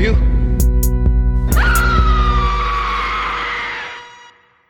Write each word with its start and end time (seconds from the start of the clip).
For 0.00 0.06
you. 0.06 0.16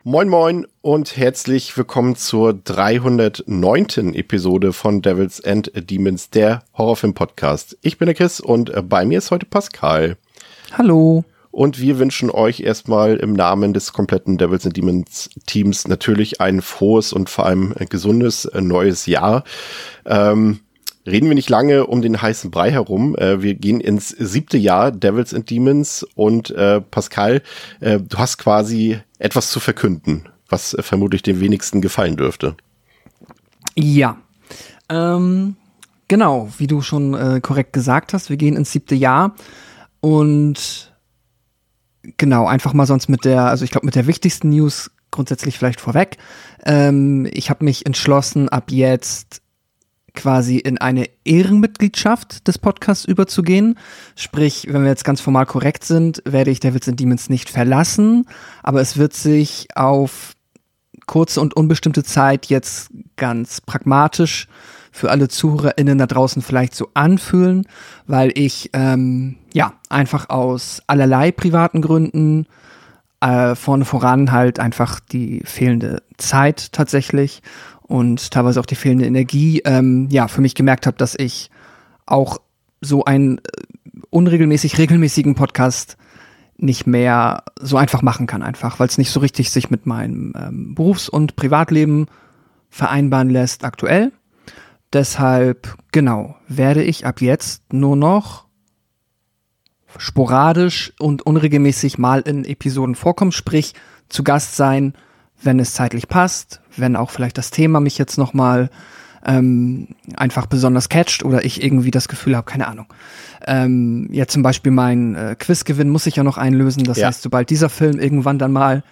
Moin 0.02 0.28
Moin 0.28 0.66
und 0.80 1.16
herzlich 1.16 1.76
willkommen 1.76 2.16
zur 2.16 2.54
309. 2.54 4.14
Episode 4.14 4.72
von 4.72 5.02
Devils 5.02 5.44
and 5.44 5.70
Demons, 5.74 6.30
der 6.30 6.64
Horrorfilm-Podcast. 6.76 7.78
Ich 7.82 7.98
bin 7.98 8.06
der 8.06 8.14
Chris 8.14 8.40
und 8.40 8.72
bei 8.88 9.04
mir 9.04 9.18
ist 9.18 9.30
heute 9.30 9.46
Pascal. 9.46 10.16
Hallo. 10.72 11.24
Und 11.52 11.80
wir 11.80 11.98
wünschen 11.98 12.30
euch 12.30 12.60
erstmal 12.60 13.16
im 13.16 13.32
Namen 13.32 13.74
des 13.74 13.92
kompletten 13.92 14.38
Devils 14.38 14.64
and 14.64 14.76
Demons 14.76 15.28
Teams 15.46 15.86
natürlich 15.86 16.40
ein 16.40 16.62
frohes 16.62 17.12
und 17.12 17.28
vor 17.28 17.44
allem 17.44 17.74
gesundes 17.90 18.48
neues 18.54 19.06
Jahr. 19.06 19.44
Ähm, 20.06 20.60
reden 21.10 21.28
wir 21.28 21.34
nicht 21.34 21.50
lange 21.50 21.86
um 21.86 22.02
den 22.02 22.20
heißen 22.20 22.50
Brei 22.50 22.70
herum. 22.70 23.16
Äh, 23.16 23.42
wir 23.42 23.54
gehen 23.54 23.80
ins 23.80 24.08
siebte 24.08 24.58
Jahr 24.58 24.92
Devils 24.92 25.34
and 25.34 25.50
Demons 25.50 26.06
und 26.14 26.50
äh, 26.50 26.80
Pascal, 26.80 27.42
äh, 27.80 27.98
du 28.00 28.18
hast 28.18 28.38
quasi 28.38 28.98
etwas 29.18 29.50
zu 29.50 29.60
verkünden, 29.60 30.28
was 30.48 30.74
äh, 30.74 30.82
vermutlich 30.82 31.22
dem 31.22 31.40
wenigsten 31.40 31.80
gefallen 31.80 32.16
dürfte. 32.16 32.56
Ja. 33.76 34.18
Ähm, 34.88 35.56
genau, 36.08 36.48
wie 36.58 36.66
du 36.66 36.82
schon 36.82 37.14
äh, 37.14 37.40
korrekt 37.40 37.72
gesagt 37.72 38.12
hast, 38.12 38.30
wir 38.30 38.36
gehen 38.36 38.56
ins 38.56 38.72
siebte 38.72 38.94
Jahr 38.94 39.34
und 40.00 40.92
genau, 42.16 42.46
einfach 42.46 42.72
mal 42.72 42.86
sonst 42.86 43.08
mit 43.08 43.24
der, 43.24 43.44
also 43.44 43.64
ich 43.64 43.70
glaube 43.70 43.86
mit 43.86 43.94
der 43.94 44.06
wichtigsten 44.06 44.50
News 44.50 44.90
grundsätzlich 45.10 45.58
vielleicht 45.58 45.80
vorweg. 45.80 46.18
Ähm, 46.64 47.28
ich 47.32 47.50
habe 47.50 47.64
mich 47.64 47.86
entschlossen, 47.86 48.48
ab 48.48 48.70
jetzt 48.70 49.42
quasi 50.14 50.58
in 50.58 50.78
eine 50.78 51.08
Ehrenmitgliedschaft 51.24 52.46
des 52.48 52.58
Podcasts 52.58 53.04
überzugehen. 53.04 53.78
Sprich, 54.16 54.66
wenn 54.68 54.82
wir 54.82 54.90
jetzt 54.90 55.04
ganz 55.04 55.20
formal 55.20 55.46
korrekt 55.46 55.84
sind, 55.84 56.22
werde 56.24 56.50
ich 56.50 56.60
Devils 56.60 56.88
and 56.88 56.98
Demons 56.98 57.28
nicht 57.28 57.50
verlassen, 57.50 58.26
aber 58.62 58.80
es 58.80 58.96
wird 58.96 59.14
sich 59.14 59.68
auf 59.74 60.34
kurze 61.06 61.40
und 61.40 61.54
unbestimmte 61.54 62.04
Zeit 62.04 62.46
jetzt 62.46 62.90
ganz 63.16 63.60
pragmatisch 63.60 64.46
für 64.92 65.10
alle 65.10 65.28
ZuhörerInnen 65.28 65.98
da 65.98 66.06
draußen 66.06 66.42
vielleicht 66.42 66.74
so 66.74 66.88
anfühlen, 66.94 67.66
weil 68.06 68.32
ich 68.34 68.70
ähm, 68.72 69.36
ja 69.52 69.72
einfach 69.88 70.28
aus 70.28 70.82
allerlei 70.86 71.32
privaten 71.32 71.80
Gründen 71.80 72.46
äh, 73.20 73.54
vorne 73.54 73.84
voran 73.84 74.32
halt 74.32 74.58
einfach 74.58 75.00
die 75.00 75.42
fehlende 75.44 76.02
Zeit 76.16 76.72
tatsächlich 76.72 77.42
und 77.90 78.30
teilweise 78.30 78.60
auch 78.60 78.66
die 78.66 78.76
fehlende 78.76 79.04
Energie, 79.04 79.62
ähm, 79.64 80.06
ja, 80.12 80.28
für 80.28 80.40
mich 80.40 80.54
gemerkt 80.54 80.86
habe, 80.86 80.96
dass 80.96 81.16
ich 81.18 81.50
auch 82.06 82.38
so 82.80 83.04
einen 83.04 83.38
äh, 83.38 83.40
unregelmäßig 84.10 84.78
regelmäßigen 84.78 85.34
Podcast 85.34 85.96
nicht 86.56 86.86
mehr 86.86 87.42
so 87.60 87.76
einfach 87.76 88.02
machen 88.02 88.28
kann, 88.28 88.44
einfach, 88.44 88.78
weil 88.78 88.86
es 88.86 88.96
nicht 88.96 89.10
so 89.10 89.18
richtig 89.18 89.50
sich 89.50 89.70
mit 89.70 89.86
meinem 89.86 90.32
ähm, 90.38 90.74
Berufs- 90.76 91.08
und 91.08 91.34
Privatleben 91.34 92.06
vereinbaren 92.68 93.28
lässt 93.28 93.64
aktuell. 93.64 94.12
Deshalb, 94.92 95.76
genau, 95.90 96.36
werde 96.46 96.84
ich 96.84 97.06
ab 97.06 97.20
jetzt 97.20 97.72
nur 97.72 97.96
noch 97.96 98.44
sporadisch 99.96 100.92
und 101.00 101.22
unregelmäßig 101.22 101.98
mal 101.98 102.20
in 102.20 102.44
Episoden 102.44 102.94
vorkommen, 102.94 103.32
sprich 103.32 103.74
zu 104.08 104.22
Gast 104.22 104.54
sein, 104.54 104.94
wenn 105.42 105.58
es 105.58 105.74
zeitlich 105.74 106.06
passt, 106.06 106.59
wenn 106.76 106.96
auch 106.96 107.10
vielleicht 107.10 107.38
das 107.38 107.50
Thema 107.50 107.80
mich 107.80 107.98
jetzt 107.98 108.18
noch 108.18 108.32
mal 108.34 108.70
ähm, 109.24 109.88
einfach 110.16 110.46
besonders 110.46 110.88
catcht 110.88 111.24
oder 111.24 111.44
ich 111.44 111.62
irgendwie 111.62 111.90
das 111.90 112.08
Gefühl 112.08 112.36
habe, 112.36 112.50
keine 112.50 112.66
Ahnung. 112.68 112.86
Ähm, 113.46 114.08
ja, 114.10 114.26
zum 114.26 114.42
Beispiel 114.42 114.72
mein 114.72 115.14
äh, 115.14 115.36
Quizgewinn 115.38 115.90
muss 115.90 116.06
ich 116.06 116.16
ja 116.16 116.22
noch 116.24 116.38
einlösen. 116.38 116.84
Das 116.84 116.98
Ja. 116.98 117.08
heißt, 117.08 117.22
sobald 117.22 117.50
dieser 117.50 117.68
Film 117.68 117.98
irgendwann 117.98 118.38
dann 118.38 118.52
mal 118.52 118.82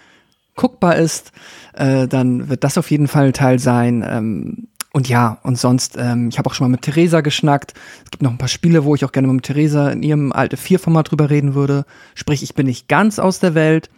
guckbar 0.56 0.96
ist, 0.96 1.32
äh, 1.74 2.06
dann 2.08 2.48
wird 2.48 2.64
das 2.64 2.76
auf 2.76 2.90
jeden 2.90 3.08
Fall 3.08 3.32
Teil 3.32 3.58
sein. 3.58 4.04
Ähm, 4.06 4.68
und 4.92 5.08
ja, 5.08 5.38
und 5.42 5.56
sonst, 5.58 5.96
ähm, 5.98 6.28
ich 6.30 6.38
habe 6.38 6.50
auch 6.50 6.54
schon 6.54 6.66
mal 6.66 6.72
mit 6.72 6.82
Theresa 6.82 7.20
geschnackt. 7.20 7.74
Es 8.04 8.10
gibt 8.10 8.22
noch 8.22 8.30
ein 8.30 8.38
paar 8.38 8.48
Spiele, 8.48 8.84
wo 8.84 8.94
ich 8.94 9.04
auch 9.04 9.12
gerne 9.12 9.28
mal 9.28 9.34
mit 9.34 9.44
Theresa 9.44 9.90
in 9.90 10.02
ihrem 10.02 10.32
alte 10.32 10.56
Vier-Format 10.56 11.10
drüber 11.10 11.30
reden 11.30 11.54
würde. 11.54 11.84
Sprich, 12.14 12.42
ich 12.42 12.54
bin 12.54 12.66
nicht 12.66 12.88
ganz 12.88 13.18
aus 13.18 13.38
der 13.38 13.54
Welt, 13.54 13.90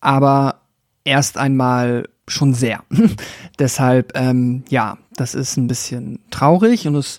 aber 0.00 0.56
erst 1.04 1.38
einmal 1.38 2.08
schon 2.26 2.54
sehr. 2.54 2.82
Deshalb, 3.58 4.12
ähm, 4.16 4.64
ja, 4.68 4.98
das 5.16 5.34
ist 5.34 5.56
ein 5.56 5.66
bisschen 5.66 6.20
traurig 6.30 6.86
und 6.86 6.96
es 6.96 7.18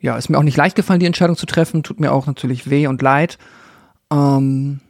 ja, 0.00 0.16
ist 0.16 0.28
mir 0.28 0.38
auch 0.38 0.42
nicht 0.42 0.56
leicht 0.56 0.76
gefallen, 0.76 1.00
die 1.00 1.06
Entscheidung 1.06 1.36
zu 1.36 1.46
treffen. 1.46 1.82
Tut 1.82 2.00
mir 2.00 2.12
auch 2.12 2.26
natürlich 2.26 2.70
weh 2.70 2.86
und 2.86 3.02
leid. 3.02 3.38
Ähm, 4.12 4.80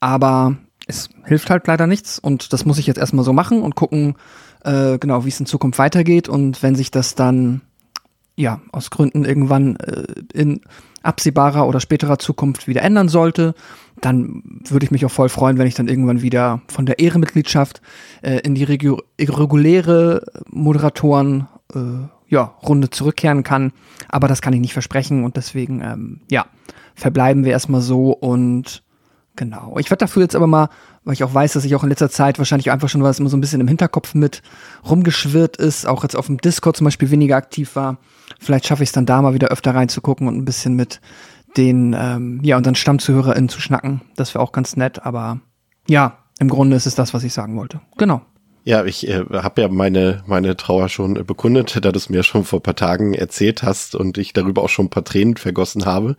aber 0.00 0.56
es 0.86 1.10
hilft 1.24 1.50
halt 1.50 1.66
leider 1.66 1.86
nichts 1.86 2.18
und 2.18 2.52
das 2.52 2.64
muss 2.64 2.78
ich 2.78 2.86
jetzt 2.86 2.98
erstmal 2.98 3.24
so 3.24 3.32
machen 3.32 3.62
und 3.62 3.74
gucken, 3.74 4.16
äh, 4.64 4.98
genau, 4.98 5.24
wie 5.24 5.28
es 5.28 5.40
in 5.40 5.46
Zukunft 5.46 5.78
weitergeht 5.78 6.28
und 6.28 6.62
wenn 6.62 6.74
sich 6.74 6.90
das 6.90 7.14
dann 7.14 7.60
ja 8.36 8.60
aus 8.72 8.90
Gründen 8.90 9.24
irgendwann 9.24 9.76
äh, 9.76 10.04
in 10.32 10.60
absehbarer 11.04 11.66
oder 11.66 11.80
späterer 11.80 12.18
Zukunft 12.18 12.66
wieder 12.66 12.82
ändern 12.82 13.08
sollte, 13.08 13.54
dann 14.00 14.42
würde 14.68 14.84
ich 14.84 14.90
mich 14.90 15.04
auch 15.06 15.10
voll 15.10 15.28
freuen, 15.28 15.58
wenn 15.58 15.66
ich 15.66 15.74
dann 15.74 15.88
irgendwann 15.88 16.22
wieder 16.22 16.62
von 16.68 16.86
der 16.86 16.98
Ehrenmitgliedschaft 16.98 17.80
äh, 18.22 18.38
in 18.38 18.54
die 18.54 18.64
regu 18.64 18.98
reguläre 19.20 20.24
Moderatoren 20.50 21.46
äh, 21.74 22.08
ja, 22.28 22.54
Runde 22.62 22.90
zurückkehren 22.90 23.42
kann. 23.42 23.72
Aber 24.08 24.28
das 24.28 24.42
kann 24.42 24.52
ich 24.52 24.60
nicht 24.60 24.72
versprechen 24.72 25.24
und 25.24 25.36
deswegen, 25.36 25.80
ähm, 25.82 26.20
ja, 26.30 26.46
verbleiben 26.94 27.44
wir 27.44 27.52
erstmal 27.52 27.80
so 27.80 28.10
und 28.10 28.82
genau. 29.36 29.76
Ich 29.78 29.90
werde 29.90 30.04
dafür 30.04 30.22
jetzt 30.22 30.36
aber 30.36 30.46
mal, 30.46 30.68
weil 31.04 31.14
ich 31.14 31.24
auch 31.24 31.34
weiß, 31.34 31.52
dass 31.52 31.64
ich 31.64 31.74
auch 31.74 31.82
in 31.82 31.88
letzter 31.88 32.10
Zeit 32.10 32.38
wahrscheinlich 32.38 32.70
einfach 32.70 32.88
schon 32.88 33.02
was 33.02 33.18
immer 33.18 33.28
so 33.28 33.36
ein 33.36 33.40
bisschen 33.40 33.60
im 33.60 33.68
Hinterkopf 33.68 34.14
mit 34.14 34.42
rumgeschwirrt 34.88 35.56
ist, 35.56 35.86
auch 35.86 36.02
jetzt 36.02 36.16
auf 36.16 36.26
dem 36.26 36.38
Discord 36.38 36.76
zum 36.76 36.86
Beispiel 36.86 37.10
weniger 37.10 37.36
aktiv 37.36 37.76
war. 37.76 37.98
Vielleicht 38.40 38.66
schaffe 38.66 38.82
ich 38.82 38.88
es 38.88 38.92
dann 38.92 39.06
da 39.06 39.22
mal 39.22 39.34
wieder 39.34 39.48
öfter 39.48 39.74
reinzugucken 39.74 40.28
und 40.28 40.36
ein 40.36 40.44
bisschen 40.44 40.74
mit 40.74 41.00
den, 41.56 41.94
ähm, 41.98 42.40
ja, 42.42 42.56
unseren 42.56 42.74
StammzuhörerInnen 42.74 43.48
zu 43.48 43.60
schnacken. 43.60 44.02
Das 44.16 44.34
wäre 44.34 44.42
auch 44.42 44.52
ganz 44.52 44.76
nett, 44.76 45.04
aber 45.04 45.40
ja, 45.88 46.18
im 46.38 46.48
Grunde 46.48 46.76
ist 46.76 46.86
es 46.86 46.94
das, 46.94 47.14
was 47.14 47.24
ich 47.24 47.32
sagen 47.32 47.56
wollte. 47.56 47.80
Genau. 47.96 48.22
Ja, 48.64 48.84
ich 48.84 49.06
äh, 49.06 49.24
habe 49.30 49.60
ja 49.60 49.68
meine, 49.68 50.22
meine 50.26 50.56
Trauer 50.56 50.88
schon 50.88 51.16
äh, 51.16 51.22
bekundet, 51.22 51.76
da 51.84 51.92
du 51.92 51.98
es 51.98 52.08
mir 52.08 52.22
schon 52.22 52.44
vor 52.44 52.60
ein 52.60 52.62
paar 52.62 52.76
Tagen 52.76 53.14
erzählt 53.14 53.62
hast 53.62 53.94
und 53.94 54.18
ich 54.18 54.32
darüber 54.32 54.62
auch 54.62 54.68
schon 54.68 54.86
ein 54.86 54.90
paar 54.90 55.04
Tränen 55.04 55.36
vergossen 55.36 55.84
habe. 55.84 56.16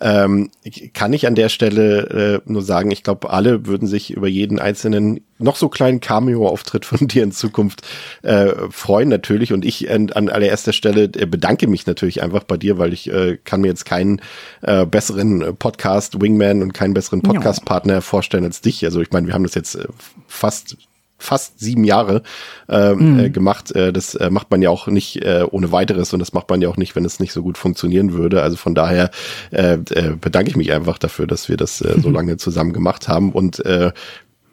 Ähm, 0.00 0.50
kann 0.92 1.12
ich 1.12 1.26
an 1.26 1.34
der 1.34 1.48
Stelle 1.48 2.42
äh, 2.46 2.50
nur 2.50 2.62
sagen, 2.62 2.90
ich 2.90 3.02
glaube, 3.02 3.30
alle 3.30 3.66
würden 3.66 3.86
sich 3.86 4.12
über 4.12 4.26
jeden 4.26 4.58
einzelnen, 4.58 5.20
noch 5.38 5.56
so 5.56 5.68
kleinen 5.68 6.00
Cameo-Auftritt 6.00 6.84
von 6.84 7.06
dir 7.08 7.22
in 7.22 7.32
Zukunft 7.32 7.82
äh, 8.22 8.52
freuen 8.70 9.08
natürlich. 9.08 9.52
Und 9.52 9.64
ich 9.64 9.90
an, 9.90 10.10
an 10.10 10.28
allererster 10.28 10.72
Stelle 10.72 11.04
äh, 11.04 11.26
bedanke 11.26 11.66
mich 11.68 11.86
natürlich 11.86 12.22
einfach 12.22 12.44
bei 12.44 12.56
dir, 12.56 12.78
weil 12.78 12.92
ich 12.92 13.10
äh, 13.12 13.38
kann 13.44 13.60
mir 13.60 13.68
jetzt 13.68 13.84
keinen 13.84 14.20
äh, 14.62 14.84
besseren 14.86 15.56
Podcast-Wingman 15.56 16.62
und 16.62 16.72
keinen 16.72 16.94
besseren. 16.94 17.22
Podcast-Partner 17.22 18.02
vorstellen 18.02 18.44
als 18.44 18.60
dich. 18.60 18.84
Also 18.84 19.00
ich 19.00 19.10
meine, 19.12 19.26
wir 19.26 19.34
haben 19.34 19.44
das 19.44 19.54
jetzt 19.54 19.76
äh, 19.76 19.86
fast 20.26 20.76
fast 21.18 21.60
sieben 21.60 21.84
Jahre 21.84 22.22
ähm, 22.68 23.18
äh, 23.18 23.30
gemacht. 23.30 23.74
Äh, 23.74 23.92
das 23.92 24.14
äh, 24.14 24.30
macht 24.30 24.50
man 24.50 24.62
ja 24.62 24.70
auch 24.70 24.86
nicht 24.86 25.22
äh, 25.22 25.44
ohne 25.50 25.72
weiteres 25.72 26.12
und 26.12 26.18
das 26.18 26.32
macht 26.32 26.50
man 26.50 26.60
ja 26.60 26.68
auch 26.68 26.76
nicht, 26.76 26.96
wenn 26.96 27.04
es 27.04 27.20
nicht 27.20 27.32
so 27.32 27.42
gut 27.42 27.56
funktionieren 27.58 28.12
würde. 28.12 28.42
Also 28.42 28.56
von 28.56 28.74
daher 28.74 29.10
äh, 29.50 29.74
äh, 29.74 30.16
bedanke 30.20 30.50
ich 30.50 30.56
mich 30.56 30.72
einfach 30.72 30.98
dafür, 30.98 31.26
dass 31.26 31.48
wir 31.48 31.56
das 31.56 31.80
äh, 31.80 31.94
so 32.00 32.10
lange 32.10 32.36
zusammen 32.36 32.72
gemacht 32.72 33.08
haben 33.08 33.32
und 33.32 33.64
äh, 33.64 33.92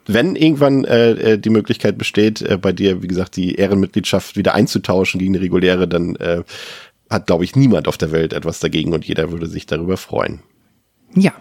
wenn 0.06 0.34
irgendwann 0.34 0.84
äh, 0.84 1.38
die 1.38 1.50
Möglichkeit 1.50 1.96
besteht, 1.96 2.42
äh, 2.42 2.56
bei 2.56 2.72
dir, 2.72 3.02
wie 3.02 3.06
gesagt, 3.06 3.36
die 3.36 3.54
Ehrenmitgliedschaft 3.54 4.36
wieder 4.36 4.52
einzutauschen 4.52 5.20
gegen 5.20 5.34
eine 5.34 5.44
reguläre, 5.44 5.86
dann 5.86 6.16
äh, 6.16 6.42
hat, 7.08 7.26
glaube 7.26 7.44
ich, 7.44 7.54
niemand 7.54 7.86
auf 7.86 7.98
der 7.98 8.10
Welt 8.10 8.32
etwas 8.32 8.58
dagegen 8.58 8.92
und 8.94 9.04
jeder 9.04 9.30
würde 9.30 9.46
sich 9.46 9.66
darüber 9.66 9.96
freuen. 9.96 10.40
Ja, 11.14 11.32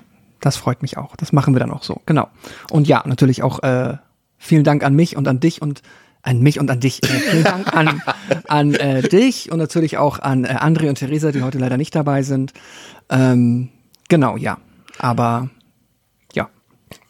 das 0.41 0.57
freut 0.57 0.81
mich 0.81 0.97
auch. 0.97 1.15
Das 1.15 1.31
machen 1.31 1.55
wir 1.55 1.59
dann 1.59 1.71
auch 1.71 1.83
so, 1.83 2.01
genau. 2.05 2.27
Und 2.69 2.87
ja, 2.87 3.03
natürlich 3.05 3.41
auch 3.41 3.63
äh, 3.63 3.97
vielen 4.41 4.63
Dank 4.63 4.83
an 4.83 4.95
mich 4.95 5.15
und 5.15 5.27
an 5.27 5.39
dich 5.39 5.61
und 5.61 5.81
an 6.23 6.39
mich 6.39 6.59
und 6.59 6.69
an 6.69 6.79
dich. 6.79 7.01
Äh, 7.03 7.07
vielen 7.07 7.43
Dank 7.43 7.73
an, 7.73 8.01
an 8.47 8.73
äh, 8.73 9.01
dich 9.01 9.51
und 9.51 9.59
natürlich 9.59 9.97
auch 9.97 10.19
an 10.19 10.43
äh, 10.43 10.49
André 10.49 10.89
und 10.89 10.95
Theresa, 10.95 11.31
die 11.31 11.41
heute 11.43 11.57
leider 11.57 11.77
nicht 11.77 11.95
dabei 11.95 12.23
sind. 12.23 12.53
Ähm, 13.09 13.69
genau, 14.09 14.37
ja. 14.37 14.57
Aber 14.99 15.49
ja. 16.33 16.49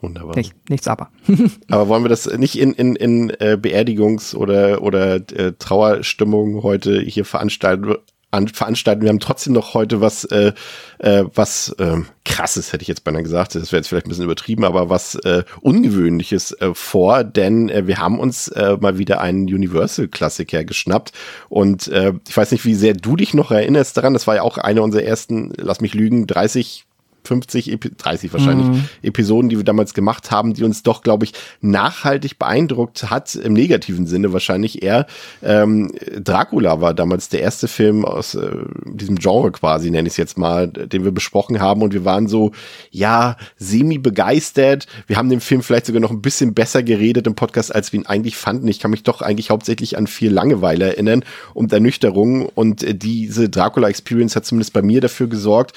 Wunderbar. 0.01 0.36
Nicht, 0.36 0.54
nichts 0.69 0.88
aber. 0.88 1.10
aber 1.69 1.88
wollen 1.88 2.04
wir 2.04 2.10
das 2.10 2.25
nicht 2.38 2.60
in, 2.60 2.74
in, 2.74 2.95
in 2.95 3.30
äh, 3.31 3.57
Beerdigungs- 3.60 4.36
oder, 4.36 4.81
oder 4.81 5.16
äh, 5.16 5.54
Trauerstimmung 5.57 6.63
heute 6.63 7.01
hier 7.01 7.25
veranstalten, 7.25 7.95
an, 8.31 8.48
veranstalten. 8.48 9.01
Wir 9.01 9.10
haben 9.10 9.19
trotzdem 9.19 9.54
noch 9.54 9.74
heute 9.74 10.01
was, 10.01 10.24
äh, 10.25 10.54
äh, 11.00 11.25
was 11.33 11.69
äh, 11.78 11.98
krasses, 12.25 12.74
hätte 12.74 12.81
ich 12.81 12.88
jetzt 12.88 13.04
beinahe 13.04 13.24
gesagt. 13.24 13.56
Das 13.56 13.72
wäre 13.72 13.80
jetzt 13.80 13.89
vielleicht 13.89 14.07
ein 14.07 14.10
bisschen 14.10 14.24
übertrieben, 14.24 14.63
aber 14.63 14.89
was 14.89 15.16
äh, 15.16 15.44
Ungewöhnliches 15.62 16.54
äh, 16.54 16.74
vor, 16.74 17.24
denn 17.24 17.69
äh, 17.69 17.88
wir 17.88 17.98
haben 17.98 18.19
uns 18.19 18.48
äh, 18.50 18.78
mal 18.80 18.98
wieder 18.98 19.22
einen 19.22 19.44
Universal-Klassiker 19.44 20.63
geschnappt. 20.63 21.12
Und 21.50 21.88
äh, 21.89 22.13
ich 22.28 22.36
weiß 22.36 22.51
nicht, 22.51 22.66
wie 22.66 22.75
sehr 22.75 22.94
du 22.94 23.16
dich 23.16 23.33
noch 23.33 23.51
erinnerst 23.51 23.98
daran. 23.98 24.13
Das 24.13 24.28
war 24.28 24.36
ja 24.36 24.42
auch 24.42 24.57
eine 24.57 24.81
unserer 24.81 25.04
ersten, 25.04 25.54
lass 25.57 25.81
mich 25.81 25.94
lügen, 25.94 26.25
30 26.25 26.86
50, 27.23 27.79
30 27.97 28.33
wahrscheinlich 28.33 28.68
mhm. 28.68 28.83
Episoden, 29.01 29.50
die 29.50 29.57
wir 29.57 29.63
damals 29.63 29.94
gemacht 29.94 30.31
haben, 30.31 30.53
die 30.53 30.63
uns 30.63 30.83
doch, 30.83 31.01
glaube 31.03 31.25
ich, 31.25 31.33
nachhaltig 31.62 32.39
beeindruckt 32.39 33.09
hat, 33.09 33.35
im 33.35 33.53
negativen 33.53 34.07
Sinne 34.07 34.33
wahrscheinlich 34.33 34.81
eher. 34.81 35.06
Ähm, 35.44 35.91
Dracula 36.19 36.81
war 36.81 36.94
damals 36.94 37.29
der 37.29 37.41
erste 37.41 37.68
Film 37.68 38.06
aus 38.06 38.35
äh, 38.35 38.50
diesem 38.85 39.18
Genre 39.18 39.51
quasi, 39.51 39.91
nenne 39.91 40.07
ich 40.07 40.13
es 40.13 40.18
jetzt 40.18 40.38
mal, 40.38 40.68
den 40.68 41.03
wir 41.03 41.12
besprochen 41.12 41.59
haben 41.59 41.81
und 41.81 41.94
wir 41.94 42.06
waren 42.06 42.27
so, 42.27 42.51
ja, 42.89 43.38
semi 43.57 43.97
begeistert. 43.97 44.88
Wir 45.07 45.18
haben 45.18 45.29
den 45.29 45.41
Film 45.41 45.62
vielleicht 45.62 45.85
sogar 45.85 46.01
noch 46.01 46.12
ein 46.12 46.21
bisschen 46.21 46.53
besser 46.53 46.83
geredet 46.83 47.27
im 47.27 47.35
Podcast, 47.35 47.73
als 47.73 47.94
wir 47.94 48.00
ihn 48.00 48.06
eigentlich 48.06 48.35
fanden. 48.35 48.68
Ich 48.68 48.79
kann 48.79 48.91
mich 48.91 49.03
doch 49.03 49.21
eigentlich 49.21 49.50
hauptsächlich 49.50 49.97
an 49.97 50.07
viel 50.07 50.31
Langeweile 50.31 50.85
erinnern 50.88 51.23
und 51.53 51.71
Ernüchterung 51.71 52.47
und 52.47 52.83
äh, 52.83 52.95
diese 52.95 53.50
Dracula 53.50 53.89
Experience 53.89 54.35
hat 54.35 54.45
zumindest 54.45 54.73
bei 54.73 54.81
mir 54.81 55.01
dafür 55.01 55.27
gesorgt, 55.27 55.73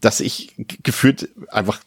dass 0.00 0.20
ich 0.20 0.54
gefühlt 0.82 1.28
einfach 1.48 1.80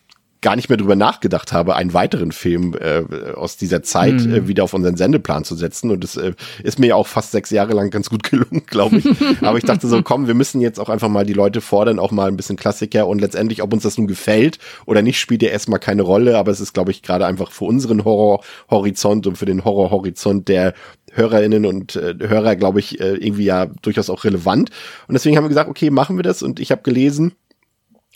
gar 0.44 0.56
nicht 0.56 0.70
mehr 0.70 0.78
drüber 0.78 0.96
nachgedacht 0.96 1.54
habe, 1.54 1.76
einen 1.76 1.94
weiteren 1.94 2.32
Film 2.32 2.76
äh, 2.80 3.34
aus 3.34 3.58
dieser 3.58 3.82
Zeit 3.82 4.26
mhm. 4.26 4.34
äh, 4.34 4.48
wieder 4.48 4.66
auf 4.66 4.74
unseren 4.74 4.98
Sendeplan 4.98 5.46
zu 5.46 5.56
setzen. 5.56 5.90
Und 5.90 6.04
das 6.04 6.18
äh, 6.18 6.34
ist 6.62 6.78
mir 6.78 6.88
ja 6.88 6.96
auch 6.96 7.08
fast 7.08 7.32
sechs 7.32 7.50
Jahre 7.50 7.74
lang 7.74 7.90
ganz 7.90 8.10
gut 8.10 8.24
gelungen, 8.30 8.64
glaube 8.68 8.98
ich. 8.98 9.06
Aber 9.42 9.58
ich 9.58 9.64
dachte 9.64 9.88
so, 9.88 10.04
komm, 10.04 10.28
wir 10.28 10.36
müssen 10.36 10.62
jetzt 10.62 10.80
auch 10.80 10.90
einfach 10.90 11.10
mal 11.10 11.26
die 11.26 11.34
Leute 11.34 11.62
fordern, 11.62 11.98
auch 11.98 12.12
mal 12.12 12.28
ein 12.28 12.38
bisschen 12.38 12.58
Klassiker. 12.58 13.08
Und 13.08 13.22
letztendlich, 13.22 13.64
ob 13.64 13.74
uns 13.74 13.84
das 13.84 13.98
nun 13.98 14.06
gefällt 14.06 14.60
oder 14.86 15.02
nicht, 15.02 15.20
spielt 15.20 15.42
ja 15.42 15.50
erstmal 15.50 15.80
keine 15.80 16.04
Rolle. 16.04 16.38
Aber 16.38 16.52
es 16.52 16.60
ist, 16.60 16.74
glaube 16.74 16.92
ich, 16.92 17.02
gerade 17.02 17.26
einfach 17.26 17.52
für 17.52 17.66
unseren 17.66 18.04
Horrorhorizont 18.04 19.26
und 19.26 19.38
für 19.38 19.46
den 19.46 19.64
Horrorhorizont 19.64 20.50
der 20.50 20.74
Hörerinnen 21.14 21.66
und 21.66 21.96
äh, 21.96 22.16
Hörer, 22.20 22.56
glaube 22.56 22.80
ich, 22.80 23.00
äh, 23.00 23.14
irgendwie 23.14 23.46
ja 23.46 23.68
durchaus 23.82 24.10
auch 24.10 24.24
relevant. 24.26 24.72
Und 25.08 25.14
deswegen 25.14 25.38
haben 25.38 25.46
wir 25.46 25.50
gesagt, 25.50 25.70
okay, 25.70 25.90
machen 25.90 26.18
wir 26.18 26.24
das. 26.24 26.44
Und 26.44 26.60
ich 26.60 26.72
habe 26.72 26.82
gelesen, 26.82 27.34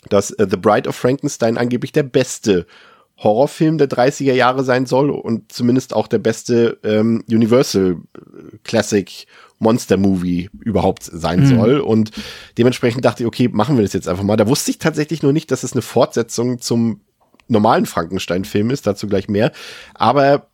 dass 0.08 0.30
äh, 0.32 0.46
The 0.48 0.56
Bride 0.56 0.88
of 0.88 0.96
Frankenstein 0.96 1.58
angeblich 1.58 1.92
der 1.92 2.02
beste 2.02 2.66
Horrorfilm 3.18 3.78
der 3.78 3.88
30er 3.88 4.32
Jahre 4.32 4.62
sein 4.62 4.86
soll 4.86 5.10
und 5.10 5.50
zumindest 5.50 5.94
auch 5.94 6.06
der 6.06 6.18
beste 6.18 6.78
ähm, 6.84 7.24
Universal 7.28 7.96
äh, 8.14 8.56
Classic 8.62 9.26
Monster 9.58 9.96
Movie 9.96 10.50
überhaupt 10.60 11.02
sein 11.02 11.40
mhm. 11.40 11.46
soll. 11.46 11.80
Und 11.80 12.12
dementsprechend 12.58 13.04
dachte 13.04 13.24
ich, 13.24 13.26
okay, 13.26 13.48
machen 13.48 13.76
wir 13.76 13.82
das 13.82 13.92
jetzt 13.92 14.08
einfach 14.08 14.22
mal. 14.22 14.36
Da 14.36 14.46
wusste 14.46 14.70
ich 14.70 14.78
tatsächlich 14.78 15.22
nur 15.22 15.32
nicht, 15.32 15.50
dass 15.50 15.64
es 15.64 15.72
eine 15.72 15.82
Fortsetzung 15.82 16.60
zum 16.60 17.00
normalen 17.48 17.86
Frankenstein-Film 17.86 18.70
ist, 18.70 18.86
dazu 18.86 19.08
gleich 19.08 19.28
mehr. 19.28 19.52
Aber 19.94 20.46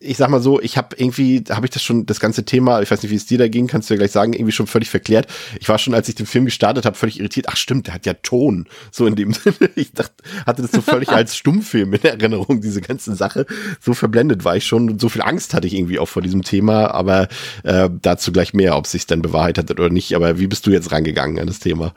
ich 0.00 0.16
sag 0.16 0.30
mal 0.30 0.40
so, 0.40 0.60
ich 0.60 0.76
habe 0.76 0.94
irgendwie, 0.96 1.42
habe 1.50 1.66
ich 1.66 1.70
das 1.70 1.82
schon, 1.82 2.06
das 2.06 2.20
ganze 2.20 2.44
Thema, 2.44 2.80
ich 2.82 2.90
weiß 2.90 3.02
nicht, 3.02 3.10
wie 3.10 3.16
es 3.16 3.26
dir 3.26 3.38
da 3.38 3.48
ging, 3.48 3.66
kannst 3.66 3.90
du 3.90 3.94
ja 3.94 3.98
gleich 3.98 4.12
sagen, 4.12 4.32
irgendwie 4.32 4.52
schon 4.52 4.68
völlig 4.68 4.90
verklärt. 4.90 5.26
Ich 5.58 5.68
war 5.68 5.78
schon, 5.78 5.94
als 5.94 6.08
ich 6.08 6.14
den 6.14 6.26
Film 6.26 6.44
gestartet 6.44 6.86
habe, 6.86 6.96
völlig 6.96 7.18
irritiert. 7.18 7.46
Ach 7.48 7.56
stimmt, 7.56 7.88
der 7.88 7.94
hat 7.94 8.06
ja 8.06 8.14
Ton. 8.14 8.66
So 8.92 9.06
in 9.06 9.16
dem 9.16 9.32
Sinne. 9.34 9.70
Ich 9.74 9.92
dachte, 9.92 10.14
hatte 10.46 10.62
das 10.62 10.70
so 10.70 10.82
völlig 10.82 11.08
als 11.08 11.36
Stummfilm 11.36 11.94
in 11.94 12.02
Erinnerung, 12.04 12.60
diese 12.60 12.80
ganze 12.80 13.16
Sache. 13.16 13.46
So 13.80 13.92
verblendet 13.92 14.44
war 14.44 14.56
ich 14.56 14.66
schon 14.66 14.88
und 14.88 15.00
so 15.00 15.08
viel 15.08 15.22
Angst 15.22 15.54
hatte 15.54 15.66
ich 15.66 15.74
irgendwie 15.74 15.98
auch 15.98 16.08
vor 16.08 16.22
diesem 16.22 16.42
Thema. 16.42 16.94
Aber 16.94 17.28
äh, 17.64 17.90
dazu 18.00 18.30
gleich 18.30 18.54
mehr, 18.54 18.76
ob 18.76 18.86
sich 18.86 19.06
dann 19.06 19.22
bewahrheitet 19.22 19.70
hat 19.70 19.80
oder 19.80 19.90
nicht. 19.90 20.14
Aber 20.14 20.38
wie 20.38 20.46
bist 20.46 20.66
du 20.66 20.70
jetzt 20.70 20.92
rangegangen 20.92 21.40
an 21.40 21.46
das 21.48 21.58
Thema? 21.58 21.92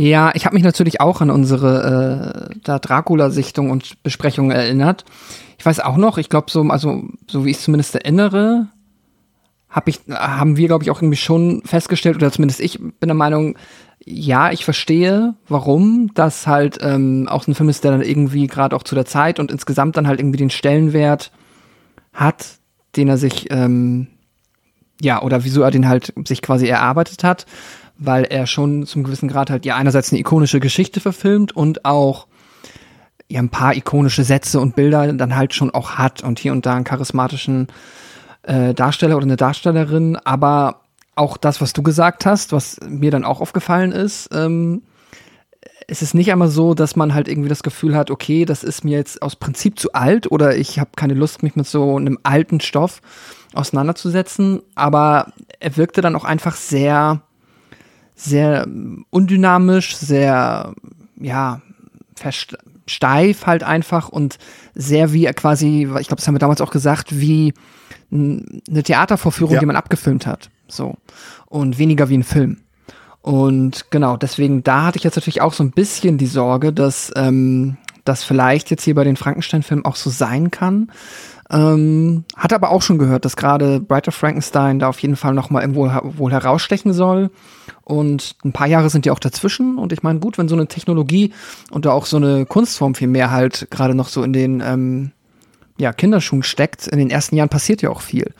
Ja, 0.00 0.30
ich 0.32 0.46
habe 0.46 0.54
mich 0.54 0.62
natürlich 0.62 1.00
auch 1.00 1.20
an 1.22 1.28
unsere 1.28 2.48
äh, 2.64 2.78
Dracula-Sichtung 2.78 3.72
und 3.72 4.00
Besprechung 4.04 4.52
erinnert. 4.52 5.04
Ich 5.58 5.66
weiß 5.66 5.80
auch 5.80 5.96
noch, 5.96 6.18
ich 6.18 6.28
glaube 6.28 6.52
so, 6.52 6.62
also 6.62 7.02
so 7.26 7.44
wie 7.44 7.50
ich 7.50 7.56
es 7.56 7.64
zumindest 7.64 7.96
erinnere, 7.96 8.68
hab 9.68 9.88
ich, 9.88 9.98
haben 10.08 10.56
wir, 10.56 10.68
glaube 10.68 10.84
ich, 10.84 10.92
auch 10.92 11.02
irgendwie 11.02 11.16
schon 11.16 11.62
festgestellt, 11.64 12.14
oder 12.14 12.30
zumindest 12.30 12.60
ich 12.60 12.78
bin 12.78 13.08
der 13.08 13.14
Meinung, 13.14 13.58
ja, 14.04 14.52
ich 14.52 14.64
verstehe, 14.64 15.34
warum 15.48 16.14
das 16.14 16.46
halt 16.46 16.78
ähm, 16.80 17.26
auch 17.28 17.48
ein 17.48 17.56
Film 17.56 17.68
ist, 17.68 17.82
der 17.82 17.90
dann 17.90 18.02
irgendwie 18.02 18.46
gerade 18.46 18.76
auch 18.76 18.84
zu 18.84 18.94
der 18.94 19.04
Zeit 19.04 19.40
und 19.40 19.50
insgesamt 19.50 19.96
dann 19.96 20.06
halt 20.06 20.20
irgendwie 20.20 20.38
den 20.38 20.50
Stellenwert 20.50 21.32
hat, 22.12 22.46
den 22.94 23.08
er 23.08 23.18
sich, 23.18 23.50
ähm, 23.50 24.06
ja, 25.00 25.22
oder 25.22 25.42
wieso 25.42 25.62
er 25.62 25.72
den 25.72 25.88
halt 25.88 26.12
sich 26.24 26.40
quasi 26.40 26.68
erarbeitet 26.68 27.24
hat, 27.24 27.46
weil 27.98 28.24
er 28.24 28.46
schon 28.46 28.86
zum 28.86 29.04
gewissen 29.04 29.28
Grad 29.28 29.50
halt 29.50 29.66
ja 29.66 29.76
einerseits 29.76 30.10
eine 30.10 30.20
ikonische 30.20 30.60
Geschichte 30.60 31.00
verfilmt 31.00 31.54
und 31.54 31.84
auch 31.84 32.26
ja 33.28 33.40
ein 33.40 33.50
paar 33.50 33.76
ikonische 33.76 34.24
Sätze 34.24 34.60
und 34.60 34.76
Bilder 34.76 35.12
dann 35.12 35.36
halt 35.36 35.52
schon 35.52 35.70
auch 35.70 35.92
hat 35.92 36.22
und 36.22 36.38
hier 36.38 36.52
und 36.52 36.64
da 36.64 36.74
einen 36.74 36.84
charismatischen 36.84 37.68
äh, 38.42 38.72
Darsteller 38.72 39.16
oder 39.16 39.26
eine 39.26 39.36
Darstellerin, 39.36 40.16
aber 40.16 40.82
auch 41.14 41.36
das, 41.36 41.60
was 41.60 41.72
du 41.72 41.82
gesagt 41.82 42.24
hast, 42.24 42.52
was 42.52 42.78
mir 42.88 43.10
dann 43.10 43.24
auch 43.24 43.40
aufgefallen 43.40 43.92
ist, 43.92 44.30
ähm, 44.32 44.82
es 45.90 46.02
ist 46.02 46.14
nicht 46.14 46.30
einmal 46.30 46.48
so, 46.48 46.74
dass 46.74 46.96
man 46.96 47.14
halt 47.14 47.28
irgendwie 47.28 47.48
das 47.48 47.62
Gefühl 47.62 47.96
hat, 47.96 48.10
okay, 48.10 48.44
das 48.44 48.62
ist 48.62 48.84
mir 48.84 48.98
jetzt 48.98 49.22
aus 49.22 49.36
Prinzip 49.36 49.78
zu 49.78 49.92
alt 49.92 50.30
oder 50.30 50.56
ich 50.56 50.78
habe 50.78 50.90
keine 50.96 51.14
Lust, 51.14 51.42
mich 51.42 51.56
mit 51.56 51.66
so 51.66 51.96
einem 51.96 52.18
alten 52.22 52.60
Stoff 52.60 53.00
auseinanderzusetzen, 53.54 54.62
aber 54.74 55.32
er 55.60 55.76
wirkte 55.76 56.02
dann 56.02 56.14
auch 56.14 56.24
einfach 56.24 56.56
sehr, 56.56 57.22
sehr 58.18 58.66
undynamisch, 59.10 59.96
sehr, 59.96 60.74
ja, 61.20 61.62
steif 62.86 63.46
halt 63.46 63.62
einfach 63.62 64.08
und 64.08 64.38
sehr 64.74 65.12
wie 65.12 65.24
quasi, 65.26 65.82
ich 66.00 66.08
glaube, 66.08 66.16
das 66.16 66.26
haben 66.26 66.34
wir 66.34 66.40
damals 66.40 66.60
auch 66.60 66.72
gesagt, 66.72 67.18
wie 67.18 67.54
eine 68.10 68.82
Theatervorführung, 68.82 69.54
ja. 69.54 69.60
die 69.60 69.66
man 69.66 69.76
abgefilmt 69.76 70.26
hat. 70.26 70.50
So. 70.66 70.96
Und 71.46 71.78
weniger 71.78 72.08
wie 72.08 72.18
ein 72.18 72.24
Film. 72.24 72.58
Und 73.22 73.90
genau, 73.90 74.16
deswegen, 74.16 74.64
da 74.64 74.86
hatte 74.86 74.98
ich 74.98 75.04
jetzt 75.04 75.16
natürlich 75.16 75.40
auch 75.40 75.52
so 75.52 75.62
ein 75.62 75.70
bisschen 75.70 76.18
die 76.18 76.26
Sorge, 76.26 76.72
dass 76.72 77.12
ähm, 77.16 77.76
das 78.04 78.24
vielleicht 78.24 78.70
jetzt 78.70 78.84
hier 78.84 78.94
bei 78.94 79.04
den 79.04 79.16
Frankenstein-Filmen 79.16 79.84
auch 79.84 79.96
so 79.96 80.10
sein 80.10 80.50
kann. 80.50 80.90
Ähm, 81.50 82.24
hatte 82.36 82.54
aber 82.54 82.70
auch 82.70 82.82
schon 82.82 82.98
gehört, 82.98 83.24
dass 83.24 83.36
gerade 83.36 83.80
Brighter 83.80 84.12
Frankenstein 84.12 84.78
da 84.78 84.88
auf 84.88 85.00
jeden 85.00 85.16
Fall 85.16 85.34
noch 85.34 85.50
mal 85.50 85.60
irgendwo 85.60 85.90
wohl 86.18 86.32
herausstechen 86.32 86.92
soll. 86.92 87.30
Und 87.88 88.36
ein 88.44 88.52
paar 88.52 88.66
Jahre 88.66 88.90
sind 88.90 89.06
ja 89.06 89.14
auch 89.14 89.18
dazwischen. 89.18 89.78
Und 89.78 89.94
ich 89.94 90.02
meine, 90.02 90.20
gut, 90.20 90.36
wenn 90.36 90.46
so 90.46 90.54
eine 90.54 90.68
Technologie 90.68 91.32
und 91.70 91.86
auch 91.86 92.04
so 92.04 92.18
eine 92.18 92.44
Kunstform 92.44 92.94
viel 92.94 93.08
mehr 93.08 93.30
halt 93.30 93.68
gerade 93.70 93.94
noch 93.94 94.08
so 94.08 94.22
in 94.22 94.34
den 94.34 94.60
ähm, 94.60 95.12
ja, 95.78 95.94
Kinderschuhen 95.94 96.42
steckt, 96.42 96.86
in 96.86 96.98
den 96.98 97.08
ersten 97.08 97.34
Jahren 97.34 97.48
passiert 97.48 97.80
ja 97.80 97.88
auch 97.88 98.02
viel. 98.02 98.34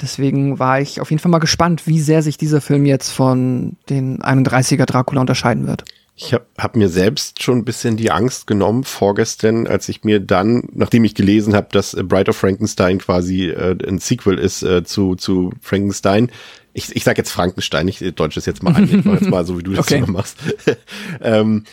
Deswegen 0.00 0.58
war 0.58 0.80
ich 0.80 1.02
auf 1.02 1.10
jeden 1.10 1.20
Fall 1.20 1.30
mal 1.30 1.38
gespannt, 1.38 1.86
wie 1.86 2.00
sehr 2.00 2.22
sich 2.22 2.38
dieser 2.38 2.62
Film 2.62 2.86
jetzt 2.86 3.10
von 3.10 3.76
den 3.90 4.22
31er 4.22 4.86
Dracula 4.86 5.20
unterscheiden 5.20 5.66
wird. 5.66 5.84
Ich 6.16 6.32
habe 6.32 6.46
hab 6.56 6.74
mir 6.74 6.88
selbst 6.88 7.42
schon 7.42 7.58
ein 7.58 7.64
bisschen 7.64 7.98
die 7.98 8.10
Angst 8.10 8.46
genommen 8.46 8.84
vorgestern, 8.84 9.66
als 9.66 9.90
ich 9.90 10.04
mir 10.04 10.20
dann, 10.20 10.68
nachdem 10.72 11.04
ich 11.04 11.14
gelesen 11.14 11.54
habe, 11.54 11.68
dass 11.72 11.94
Bride 11.94 12.30
of 12.30 12.36
Frankenstein 12.36 12.98
quasi 12.98 13.50
äh, 13.50 13.76
ein 13.86 13.98
Sequel 13.98 14.38
ist 14.38 14.62
äh, 14.62 14.82
zu, 14.82 15.16
zu 15.16 15.50
Frankenstein. 15.60 16.30
Ich, 16.74 16.94
ich 16.94 17.04
sage 17.04 17.18
jetzt 17.18 17.30
Frankenstein, 17.30 17.88
ich 17.88 18.04
deutsche 18.14 18.38
es 18.38 18.46
jetzt 18.46 18.62
mal 18.62 18.74
ein, 18.74 18.84
ich 18.84 19.04
jetzt 19.04 19.30
mal 19.30 19.46
so, 19.46 19.58
wie 19.58 19.62
du 19.62 19.72
das 19.72 19.86
okay. 19.86 19.98
immer 19.98 20.08
machst. 20.08 20.38
ähm, 21.22 21.64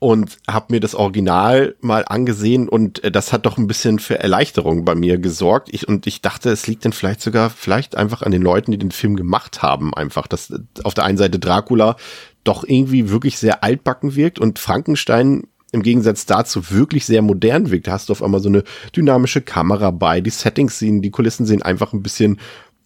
und 0.00 0.38
habe 0.48 0.72
mir 0.72 0.80
das 0.80 0.94
Original 0.94 1.76
mal 1.82 2.04
angesehen 2.06 2.68
und 2.68 3.04
äh, 3.04 3.12
das 3.12 3.32
hat 3.32 3.44
doch 3.44 3.58
ein 3.58 3.66
bisschen 3.66 3.98
für 3.98 4.18
Erleichterung 4.18 4.84
bei 4.84 4.94
mir 4.94 5.18
gesorgt. 5.18 5.68
Ich, 5.72 5.86
und 5.86 6.06
ich 6.06 6.22
dachte, 6.22 6.50
es 6.50 6.66
liegt 6.66 6.86
dann 6.86 6.92
vielleicht 6.92 7.20
sogar 7.20 7.50
vielleicht 7.50 7.96
einfach 7.96 8.22
an 8.22 8.32
den 8.32 8.40
Leuten, 8.42 8.72
die 8.72 8.78
den 8.78 8.92
Film 8.92 9.14
gemacht 9.14 9.62
haben. 9.62 9.92
Einfach, 9.94 10.26
dass 10.26 10.50
äh, 10.50 10.58
auf 10.84 10.94
der 10.94 11.04
einen 11.04 11.18
Seite 11.18 11.38
Dracula 11.38 11.96
doch 12.44 12.64
irgendwie 12.64 13.10
wirklich 13.10 13.38
sehr 13.38 13.62
altbacken 13.62 14.16
wirkt 14.16 14.38
und 14.38 14.58
Frankenstein 14.58 15.44
im 15.72 15.82
Gegensatz 15.82 16.24
dazu 16.26 16.70
wirklich 16.70 17.04
sehr 17.04 17.20
modern 17.20 17.70
wirkt. 17.70 17.86
Da 17.86 17.92
hast 17.92 18.08
du 18.08 18.12
auf 18.12 18.22
einmal 18.22 18.40
so 18.40 18.48
eine 18.48 18.64
dynamische 18.96 19.42
Kamera 19.42 19.90
bei, 19.90 20.22
die 20.22 20.30
Settings 20.30 20.78
sehen, 20.78 21.02
die 21.02 21.10
Kulissen 21.10 21.44
sehen 21.44 21.62
einfach 21.62 21.92
ein 21.92 22.02
bisschen 22.02 22.40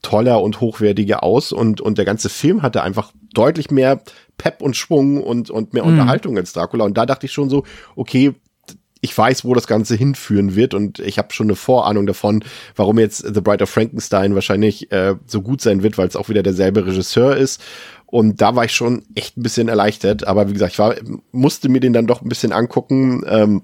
toller 0.05 0.41
und 0.43 0.61
hochwertiger 0.61 1.25
aus 1.25 1.51
und, 1.51 1.81
und 1.81 1.99
der 1.99 2.05
ganze 2.05 2.29
Film 2.29 2.63
hatte 2.63 2.83
einfach 2.83 3.13
deutlich 3.33 3.71
mehr 3.71 4.03
Pep 4.39 4.63
und 4.63 4.77
Schwung 4.77 5.23
und, 5.23 5.51
und 5.51 5.73
mehr 5.73 5.85
mhm. 5.85 5.93
Unterhaltung 5.93 6.37
als 6.37 6.53
Dracula. 6.53 6.85
Und 6.85 6.97
da 6.97 7.07
dachte 7.07 7.27
ich 7.27 7.33
schon 7.33 7.51
so, 7.51 7.65
okay, 7.97 8.35
ich 9.01 9.17
weiß, 9.17 9.45
wo 9.45 9.53
das 9.53 9.67
Ganze 9.67 9.97
hinführen 9.97 10.55
wird 10.55 10.73
und 10.73 10.99
ich 10.99 11.19
habe 11.19 11.33
schon 11.35 11.47
eine 11.47 11.57
Vorahnung 11.57 12.07
davon, 12.07 12.43
warum 12.75 12.99
jetzt 12.99 13.19
The 13.19 13.41
Bride 13.43 13.65
of 13.65 13.71
Frankenstein 13.71 14.35
wahrscheinlich 14.35 14.91
äh, 14.93 15.17
so 15.27 15.43
gut 15.43 15.61
sein 15.61 15.83
wird, 15.83 15.99
weil 15.99 16.09
es 16.09 16.17
auch 16.17 16.31
wieder 16.31 16.43
derselbe 16.43 16.87
Regisseur 16.87 17.37
ist. 17.37 17.63
Und 18.07 18.41
da 18.41 18.55
war 18.57 18.65
ich 18.65 18.73
schon 18.73 19.03
echt 19.15 19.37
ein 19.37 19.43
bisschen 19.43 19.69
erleichtert. 19.69 20.27
Aber 20.27 20.49
wie 20.49 20.53
gesagt, 20.55 20.73
ich 20.73 20.79
war, 20.79 20.95
musste 21.33 21.69
mir 21.69 21.81
den 21.81 21.93
dann 21.93 22.07
doch 22.07 22.23
ein 22.23 22.29
bisschen 22.29 22.53
angucken. 22.53 23.25
Ähm, 23.27 23.63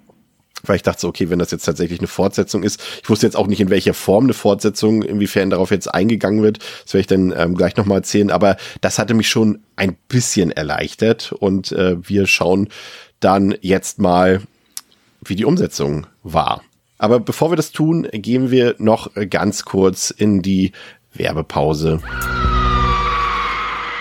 weil 0.65 0.77
ich 0.77 0.83
dachte 0.83 1.01
so, 1.01 1.09
okay, 1.09 1.31
wenn 1.31 1.39
das 1.39 1.51
jetzt 1.51 1.65
tatsächlich 1.65 2.01
eine 2.01 2.09
Fortsetzung 2.09 2.63
ist, 2.63 2.81
ich 3.03 3.09
wusste 3.09 3.27
jetzt 3.27 3.37
auch 3.37 3.47
nicht, 3.47 3.61
in 3.61 3.71
welcher 3.71 3.95
Form 3.95 4.25
eine 4.25 4.35
Fortsetzung, 4.35 5.03
inwiefern 5.03 5.51
darauf 5.51 5.71
jetzt 5.71 5.93
eingegangen 5.93 6.43
wird, 6.43 6.59
das 6.85 6.95
werde 6.95 7.01
ich 7.01 7.07
dann 7.07 7.35
ähm, 7.37 7.55
gleich 7.55 7.77
nochmal 7.77 7.99
erzählen, 7.99 8.31
aber 8.31 8.57
das 8.81 8.99
hatte 8.99 9.15
mich 9.15 9.29
schon 9.29 9.61
ein 9.77 9.97
bisschen 10.09 10.51
erleichtert 10.51 11.33
und 11.33 11.73
äh, 11.73 11.97
wir 12.01 12.27
schauen 12.27 12.69
dann 13.21 13.55
jetzt 13.61 13.99
mal, 13.99 14.43
wie 15.25 15.37
die 15.37 15.45
Umsetzung 15.45 16.07
war. 16.23 16.63
Aber 16.99 17.21
bevor 17.21 17.51
wir 17.51 17.57
das 17.57 17.73
tun, 17.73 18.07
gehen 18.13 18.51
wir 18.51 18.75
noch 18.79 19.11
ganz 19.31 19.65
kurz 19.65 20.11
in 20.11 20.43
die 20.43 20.73
Werbepause. 21.15 22.01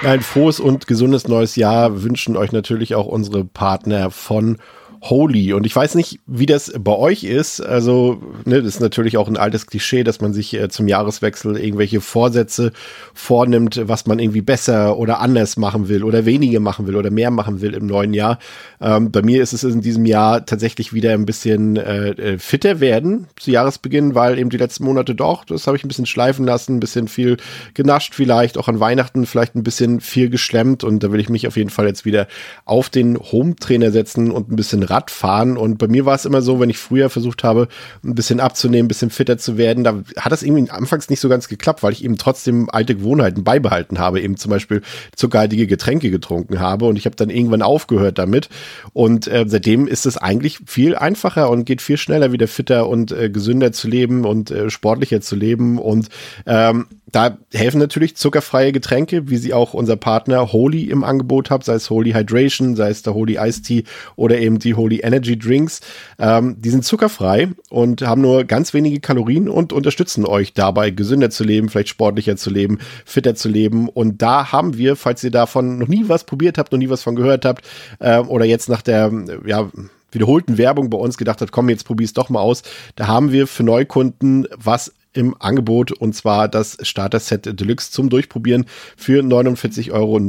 Ein 0.01 0.21
frohes 0.21 0.61
und 0.61 0.87
gesundes 0.87 1.27
neues 1.27 1.57
Jahr 1.57 2.03
wünschen 2.03 2.37
euch 2.37 2.53
natürlich 2.53 2.95
auch 2.95 3.05
unsere 3.05 3.43
Partner 3.43 4.11
von 4.11 4.57
Holy. 5.01 5.53
Und 5.53 5.65
ich 5.65 5.75
weiß 5.75 5.95
nicht, 5.95 6.19
wie 6.27 6.45
das 6.45 6.73
bei 6.77 6.91
euch 6.91 7.23
ist. 7.23 7.61
Also, 7.61 8.21
ne, 8.45 8.61
das 8.61 8.75
ist 8.75 8.81
natürlich 8.81 9.17
auch 9.17 9.29
ein 9.29 9.37
altes 9.37 9.67
Klischee, 9.67 10.03
dass 10.03 10.19
man 10.19 10.33
sich 10.33 10.53
äh, 10.53 10.67
zum 10.67 10.87
Jahreswechsel 10.87 11.57
irgendwelche 11.57 12.01
Vorsätze 12.01 12.73
vornimmt, 13.13 13.81
was 13.85 14.05
man 14.07 14.19
irgendwie 14.19 14.41
besser 14.41 14.97
oder 14.97 15.19
anders 15.19 15.55
machen 15.55 15.87
will 15.87 16.03
oder 16.03 16.25
weniger 16.25 16.59
machen 16.59 16.85
will 16.85 16.97
oder 16.97 17.11
mehr 17.11 17.31
machen 17.31 17.61
will 17.61 17.73
im 17.75 17.85
neuen 17.85 18.13
Jahr. 18.13 18.39
Ähm, 18.81 19.11
bei 19.11 19.21
mir 19.21 19.41
ist 19.41 19.53
es 19.53 19.63
in 19.63 19.81
diesem 19.81 20.05
Jahr 20.05 20.45
tatsächlich 20.45 20.91
wieder 20.91 21.13
ein 21.13 21.25
bisschen 21.25 21.77
äh, 21.77 22.09
äh 22.09 22.37
fitter 22.37 22.81
werden 22.81 23.27
zu 23.37 23.51
Jahresbeginn, 23.51 24.15
weil 24.15 24.37
eben 24.37 24.49
die 24.49 24.57
letzten 24.57 24.83
Monate 24.83 25.15
doch, 25.15 25.45
das 25.45 25.65
habe 25.65 25.77
ich 25.77 25.85
ein 25.85 25.87
bisschen 25.87 26.05
schleifen 26.07 26.45
lassen, 26.45 26.75
ein 26.75 26.79
bisschen 26.79 27.07
viel 27.07 27.37
genascht 27.73 28.15
vielleicht, 28.15 28.57
auch 28.57 28.67
an 28.67 28.79
Weihnachten 28.81 29.25
vielleicht 29.25 29.55
ein 29.55 29.63
bisschen 29.63 30.01
viel 30.01 30.29
geschlemmt 30.29 30.83
und 30.83 31.03
da 31.03 31.11
will 31.11 31.21
ich 31.21 31.29
mich 31.29 31.47
auf 31.47 31.55
jeden 31.55 31.69
Fall 31.69 31.87
jetzt 31.87 32.05
wieder 32.05 32.27
auf 32.65 32.89
den 32.89 33.17
Home-Trainer 33.17 33.91
setzen 33.91 34.31
und 34.31 34.51
ein 34.51 34.55
bisschen 34.55 34.88
Radfahren. 34.89 35.57
Und 35.57 35.77
bei 35.77 35.87
mir 35.87 36.05
war 36.05 36.15
es 36.15 36.25
immer 36.25 36.41
so, 36.41 36.59
wenn 36.59 36.69
ich 36.69 36.77
früher 36.77 37.09
versucht 37.09 37.43
habe, 37.43 37.67
ein 38.03 38.15
bisschen 38.15 38.39
abzunehmen, 38.39 38.85
ein 38.85 38.87
bisschen 38.87 39.09
fitter 39.09 39.37
zu 39.37 39.57
werden, 39.57 39.83
da 39.83 40.01
hat 40.17 40.31
das 40.31 40.43
irgendwie 40.43 40.69
anfangs 40.69 41.09
nicht 41.09 41.19
so 41.19 41.29
ganz 41.29 41.47
geklappt, 41.47 41.83
weil 41.83 41.93
ich 41.93 42.03
eben 42.03 42.17
trotzdem 42.17 42.69
alte 42.69 42.95
Gewohnheiten 42.95 43.43
beibehalten 43.43 43.99
habe, 43.99 44.21
eben 44.21 44.37
zum 44.37 44.49
Beispiel 44.49 44.81
zuckerhaltige 45.15 45.67
Getränke 45.67 46.11
getrunken 46.11 46.59
habe. 46.59 46.85
Und 46.85 46.97
ich 46.97 47.05
habe 47.05 47.15
dann 47.15 47.29
irgendwann 47.29 47.61
aufgehört 47.61 48.17
damit. 48.17 48.49
Und 48.93 49.27
äh, 49.27 49.45
seitdem 49.47 49.87
ist 49.87 50.05
es 50.05 50.17
eigentlich 50.17 50.59
viel 50.65 50.95
einfacher 50.95 51.49
und 51.49 51.65
geht 51.65 51.81
viel 51.81 51.97
schneller 51.97 52.31
wieder 52.31 52.47
fitter 52.47 52.87
und 52.87 53.11
äh, 53.11 53.29
gesünder 53.29 53.71
zu 53.71 53.87
leben 53.87 54.25
und 54.25 54.51
äh, 54.51 54.69
sportlicher 54.69 55.21
zu 55.21 55.35
leben. 55.35 55.77
Und 55.77 56.09
ähm, 56.45 56.87
da 57.11 57.37
helfen 57.53 57.79
natürlich 57.79 58.15
zuckerfreie 58.15 58.71
Getränke, 58.71 59.29
wie 59.29 59.37
sie 59.37 59.53
auch 59.53 59.73
unser 59.73 59.95
Partner 59.95 60.51
Holy 60.51 60.83
im 60.83 61.03
Angebot 61.03 61.49
hat, 61.49 61.63
sei 61.63 61.73
es 61.73 61.89
Holy 61.89 62.11
Hydration, 62.11 62.75
sei 62.75 62.89
es 62.89 63.01
der 63.01 63.13
Holy 63.13 63.37
Ice 63.39 63.61
Tea 63.61 63.83
oder 64.15 64.37
eben 64.39 64.59
die 64.59 64.75
Holy 64.79 65.01
Energy 65.01 65.37
Drinks. 65.37 65.81
Ähm, 66.17 66.55
die 66.59 66.69
sind 66.69 66.85
zuckerfrei 66.85 67.49
und 67.69 68.01
haben 68.01 68.21
nur 68.21 68.45
ganz 68.45 68.73
wenige 68.73 68.99
Kalorien 68.99 69.47
und 69.49 69.73
unterstützen 69.73 70.25
euch 70.25 70.53
dabei, 70.53 70.89
gesünder 70.89 71.29
zu 71.29 71.43
leben, 71.43 71.69
vielleicht 71.69 71.89
sportlicher 71.89 72.37
zu 72.37 72.49
leben, 72.49 72.79
fitter 73.05 73.35
zu 73.35 73.49
leben. 73.49 73.89
Und 73.89 74.21
da 74.21 74.51
haben 74.51 74.77
wir, 74.77 74.95
falls 74.95 75.23
ihr 75.23 75.31
davon 75.31 75.77
noch 75.77 75.87
nie 75.87 76.05
was 76.07 76.23
probiert 76.23 76.57
habt, 76.57 76.71
noch 76.71 76.79
nie 76.79 76.89
was 76.89 77.03
von 77.03 77.15
gehört 77.15 77.45
habt 77.45 77.65
äh, 77.99 78.19
oder 78.19 78.45
jetzt 78.45 78.69
nach 78.69 78.81
der, 78.81 79.11
ja, 79.45 79.69
wiederholten 80.11 80.57
Werbung 80.57 80.89
bei 80.89 80.97
uns 80.97 81.17
gedacht 81.17 81.41
hat, 81.41 81.51
komm, 81.51 81.69
jetzt 81.69 81.85
probier's 81.85 82.13
doch 82.13 82.29
mal 82.29 82.39
aus. 82.39 82.63
Da 82.95 83.07
haben 83.07 83.31
wir 83.31 83.47
für 83.47 83.63
Neukunden 83.63 84.47
was 84.55 84.91
im 85.13 85.35
Angebot 85.39 85.91
und 85.91 86.13
zwar 86.13 86.47
das 86.47 86.77
Starter-Set 86.81 87.59
Deluxe 87.59 87.91
zum 87.91 88.09
Durchprobieren 88.09 88.65
für 88.95 89.23
49,99 89.23 89.91
Euro, 89.91 90.19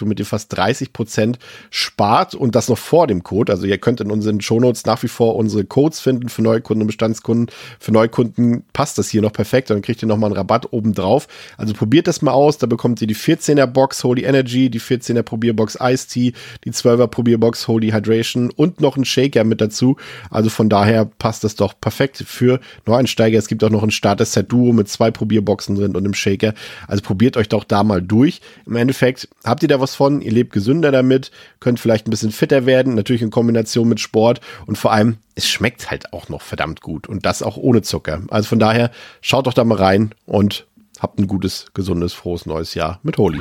womit 0.00 0.18
ihr 0.18 0.26
fast 0.26 0.56
30 0.56 0.92
Prozent 0.92 1.38
spart 1.70 2.34
und 2.34 2.56
das 2.56 2.68
noch 2.68 2.78
vor 2.78 3.06
dem 3.06 3.22
Code. 3.22 3.52
Also 3.52 3.66
ihr 3.66 3.78
könnt 3.78 4.00
in 4.00 4.10
unseren 4.10 4.40
Shownotes 4.40 4.84
nach 4.84 5.02
wie 5.04 5.08
vor 5.08 5.36
unsere 5.36 5.64
Codes 5.64 6.00
finden 6.00 6.28
für 6.28 6.42
Neukunden 6.42 6.82
und 6.82 6.86
Bestandskunden. 6.88 7.54
Für 7.78 7.92
Neukunden 7.92 8.64
passt 8.72 8.98
das 8.98 9.08
hier 9.08 9.22
noch 9.22 9.32
perfekt, 9.32 9.70
dann 9.70 9.82
kriegt 9.82 10.02
ihr 10.02 10.08
nochmal 10.08 10.30
einen 10.30 10.36
Rabatt 10.36 10.72
oben 10.72 10.92
drauf. 10.92 11.28
Also 11.56 11.72
probiert 11.72 12.08
das 12.08 12.20
mal 12.20 12.32
aus, 12.32 12.58
da 12.58 12.66
bekommt 12.66 13.00
ihr 13.00 13.06
die 13.06 13.16
14er 13.16 13.66
Box 13.66 14.02
Holy 14.02 14.24
Energy, 14.24 14.70
die 14.70 14.80
14er 14.80 15.22
Probierbox 15.22 15.78
Ice 15.80 16.08
Tea, 16.08 16.32
die 16.64 16.72
12er 16.72 17.06
Probierbox 17.06 17.68
Holy 17.68 17.90
Hydration 17.90 18.50
und 18.50 18.80
noch 18.80 18.96
einen 18.96 19.04
Shaker 19.04 19.44
mit 19.44 19.60
dazu. 19.60 19.96
Also 20.30 20.50
von 20.50 20.68
daher 20.68 21.04
passt 21.04 21.44
das 21.44 21.54
doch 21.54 21.74
perfekt 21.80 22.24
für 22.26 22.58
Neueinsteiger. 22.86 23.38
Es 23.38 23.46
gibt 23.46 23.62
auch 23.62 23.70
noch 23.70 23.82
einen 23.82 23.92
Starter-Set 24.00 24.50
Duo 24.50 24.72
mit 24.72 24.88
zwei 24.88 25.10
Probierboxen 25.10 25.76
drin 25.76 25.94
und 25.94 25.98
einem 25.98 26.14
Shaker. 26.14 26.54
Also 26.88 27.02
probiert 27.02 27.36
euch 27.36 27.50
doch 27.50 27.64
da 27.64 27.84
mal 27.84 28.00
durch. 28.00 28.40
Im 28.66 28.76
Endeffekt 28.76 29.28
habt 29.44 29.62
ihr 29.62 29.68
da 29.68 29.78
was 29.78 29.94
von, 29.94 30.22
ihr 30.22 30.32
lebt 30.32 30.54
gesünder 30.54 30.90
damit, 30.90 31.30
könnt 31.60 31.78
vielleicht 31.78 32.06
ein 32.06 32.10
bisschen 32.10 32.30
fitter 32.30 32.64
werden, 32.64 32.94
natürlich 32.94 33.20
in 33.20 33.30
Kombination 33.30 33.88
mit 33.88 34.00
Sport 34.00 34.40
und 34.64 34.78
vor 34.78 34.92
allem, 34.92 35.18
es 35.34 35.46
schmeckt 35.46 35.90
halt 35.90 36.14
auch 36.14 36.30
noch 36.30 36.40
verdammt 36.40 36.80
gut 36.80 37.08
und 37.08 37.26
das 37.26 37.42
auch 37.42 37.58
ohne 37.58 37.82
Zucker. 37.82 38.22
Also 38.30 38.48
von 38.48 38.58
daher, 38.58 38.90
schaut 39.20 39.46
doch 39.46 39.54
da 39.54 39.64
mal 39.64 39.76
rein 39.76 40.14
und 40.24 40.66
habt 40.98 41.18
ein 41.18 41.26
gutes, 41.26 41.66
gesundes, 41.74 42.14
frohes 42.14 42.46
neues 42.46 42.72
Jahr 42.74 43.00
mit 43.02 43.18
Holy. 43.18 43.40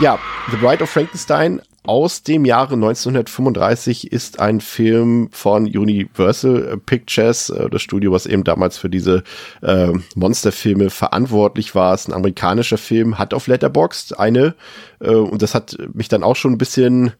Ja, 0.00 0.18
The 0.50 0.56
Bride 0.56 0.82
of 0.82 0.90
Frankenstein 0.90 1.60
aus 1.86 2.22
dem 2.22 2.44
Jahre 2.44 2.74
1935 2.74 4.12
ist 4.12 4.40
ein 4.40 4.60
Film 4.60 5.28
von 5.32 5.64
Universal 5.64 6.78
Pictures, 6.84 7.50
äh, 7.50 7.70
das 7.70 7.82
Studio, 7.82 8.12
was 8.12 8.26
eben 8.26 8.44
damals 8.44 8.78
für 8.78 8.90
diese 8.90 9.22
äh, 9.62 9.92
Monsterfilme 10.14 10.90
verantwortlich 10.90 11.74
war. 11.74 11.94
Es 11.94 12.02
ist 12.02 12.08
ein 12.08 12.14
amerikanischer 12.14 12.78
Film, 12.78 13.18
hat 13.18 13.34
auf 13.34 13.46
Letterboxd 13.46 14.18
eine, 14.18 14.54
äh, 15.00 15.10
und 15.10 15.42
das 15.42 15.54
hat 15.54 15.76
mich 15.92 16.08
dann 16.08 16.22
auch 16.22 16.36
schon 16.36 16.52
ein 16.52 16.58
bisschen 16.58 17.12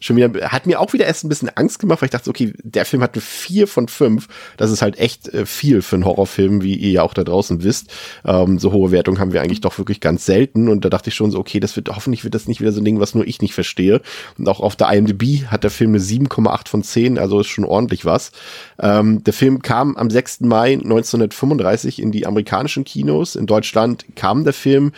schon 0.00 0.16
wieder, 0.16 0.50
hat 0.50 0.66
mir 0.66 0.80
auch 0.80 0.92
wieder 0.92 1.06
erst 1.06 1.24
ein 1.24 1.28
bisschen 1.28 1.50
Angst 1.50 1.78
gemacht, 1.78 2.00
weil 2.00 2.06
ich 2.06 2.12
dachte, 2.12 2.30
okay, 2.30 2.52
der 2.62 2.84
Film 2.84 3.02
hat 3.02 3.14
eine 3.14 3.20
4 3.20 3.66
von 3.66 3.88
5. 3.88 4.28
Das 4.56 4.70
ist 4.70 4.82
halt 4.82 4.98
echt 4.98 5.28
äh, 5.28 5.44
viel 5.44 5.82
für 5.82 5.96
einen 5.96 6.04
Horrorfilm, 6.04 6.62
wie 6.62 6.74
ihr 6.74 6.90
ja 6.90 7.02
auch 7.02 7.14
da 7.14 7.24
draußen 7.24 7.64
wisst. 7.64 7.90
Ähm, 8.24 8.58
so 8.58 8.72
hohe 8.72 8.92
Wertungen 8.92 9.20
haben 9.20 9.32
wir 9.32 9.42
eigentlich 9.42 9.60
doch 9.60 9.78
wirklich 9.78 10.00
ganz 10.00 10.24
selten. 10.24 10.68
Und 10.68 10.84
da 10.84 10.88
dachte 10.88 11.10
ich 11.10 11.16
schon 11.16 11.30
so, 11.30 11.38
okay, 11.38 11.58
das 11.58 11.74
wird, 11.74 11.88
hoffentlich 11.88 12.22
wird 12.22 12.34
das 12.34 12.46
nicht 12.46 12.60
wieder 12.60 12.72
so 12.72 12.80
ein 12.80 12.84
Ding, 12.84 13.00
was 13.00 13.14
nur 13.14 13.26
ich 13.26 13.42
nicht 13.42 13.54
verstehe. 13.54 14.00
Und 14.38 14.48
auch 14.48 14.60
auf 14.60 14.76
der 14.76 14.92
IMDb 14.92 15.46
hat 15.46 15.64
der 15.64 15.70
Film 15.70 15.90
eine 15.90 16.00
7,8 16.00 16.68
von 16.68 16.82
10, 16.82 17.18
also 17.18 17.40
ist 17.40 17.48
schon 17.48 17.64
ordentlich 17.64 18.04
was. 18.04 18.30
Ähm, 18.78 19.24
der 19.24 19.32
Film 19.32 19.62
kam 19.62 19.96
am 19.96 20.10
6. 20.10 20.40
Mai 20.40 20.74
1935 20.74 22.00
in 22.00 22.12
die 22.12 22.26
amerikanischen 22.26 22.84
Kinos. 22.84 23.34
In 23.34 23.46
Deutschland 23.46 24.04
kam 24.14 24.44
der 24.44 24.52
Film 24.52 24.92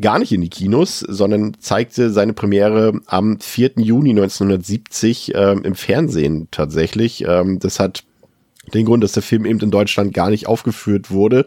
gar 0.00 0.18
nicht 0.18 0.32
in 0.32 0.42
die 0.42 0.50
Kinos, 0.50 1.00
sondern 1.00 1.56
zeigte 1.58 2.10
seine 2.10 2.32
Premiere 2.32 3.00
am 3.06 3.40
4. 3.40 3.72
Juni 3.76 4.10
1970 4.10 5.32
ähm, 5.34 5.62
im 5.64 5.74
Fernsehen 5.74 6.48
tatsächlich. 6.50 7.24
Ähm, 7.26 7.58
das 7.58 7.80
hat 7.80 8.04
den 8.74 8.86
Grund, 8.86 9.04
dass 9.04 9.12
der 9.12 9.22
Film 9.22 9.46
eben 9.46 9.60
in 9.60 9.70
Deutschland 9.70 10.12
gar 10.14 10.30
nicht 10.30 10.46
aufgeführt 10.46 11.10
wurde, 11.10 11.46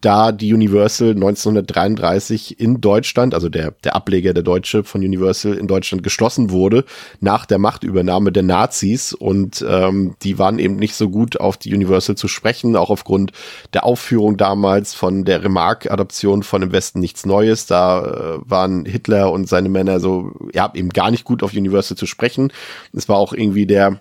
da 0.00 0.32
die 0.32 0.54
Universal 0.54 1.10
1933 1.10 2.58
in 2.58 2.80
Deutschland, 2.80 3.34
also 3.34 3.48
der, 3.48 3.72
der 3.84 3.94
Ableger 3.94 4.32
der 4.32 4.42
Deutsche 4.42 4.82
von 4.82 5.02
Universal 5.02 5.54
in 5.54 5.66
Deutschland 5.66 6.02
geschlossen 6.02 6.50
wurde, 6.50 6.84
nach 7.20 7.44
der 7.44 7.58
Machtübernahme 7.58 8.32
der 8.32 8.42
Nazis 8.42 9.12
und 9.12 9.64
ähm, 9.68 10.14
die 10.22 10.38
waren 10.38 10.58
eben 10.58 10.76
nicht 10.76 10.94
so 10.94 11.10
gut 11.10 11.38
auf 11.38 11.56
die 11.56 11.74
Universal 11.74 12.16
zu 12.16 12.28
sprechen, 12.28 12.76
auch 12.76 12.90
aufgrund 12.90 13.32
der 13.74 13.84
Aufführung 13.84 14.36
damals 14.36 14.94
von 14.94 15.24
der 15.24 15.44
Remarque-Adaption 15.44 16.42
von 16.42 16.62
Im 16.62 16.72
Westen 16.72 17.00
nichts 17.00 17.26
Neues, 17.26 17.66
da 17.66 18.04
äh, 18.04 18.38
waren 18.44 18.86
Hitler 18.86 19.32
und 19.32 19.48
seine 19.48 19.68
Männer 19.68 20.00
so, 20.00 20.32
ja, 20.54 20.70
eben 20.74 20.90
gar 20.90 21.10
nicht 21.10 21.24
gut 21.24 21.42
auf 21.42 21.52
Universal 21.52 21.96
zu 21.96 22.06
sprechen. 22.06 22.52
Es 22.92 23.08
war 23.08 23.16
auch 23.16 23.32
irgendwie 23.32 23.66
der 23.66 24.00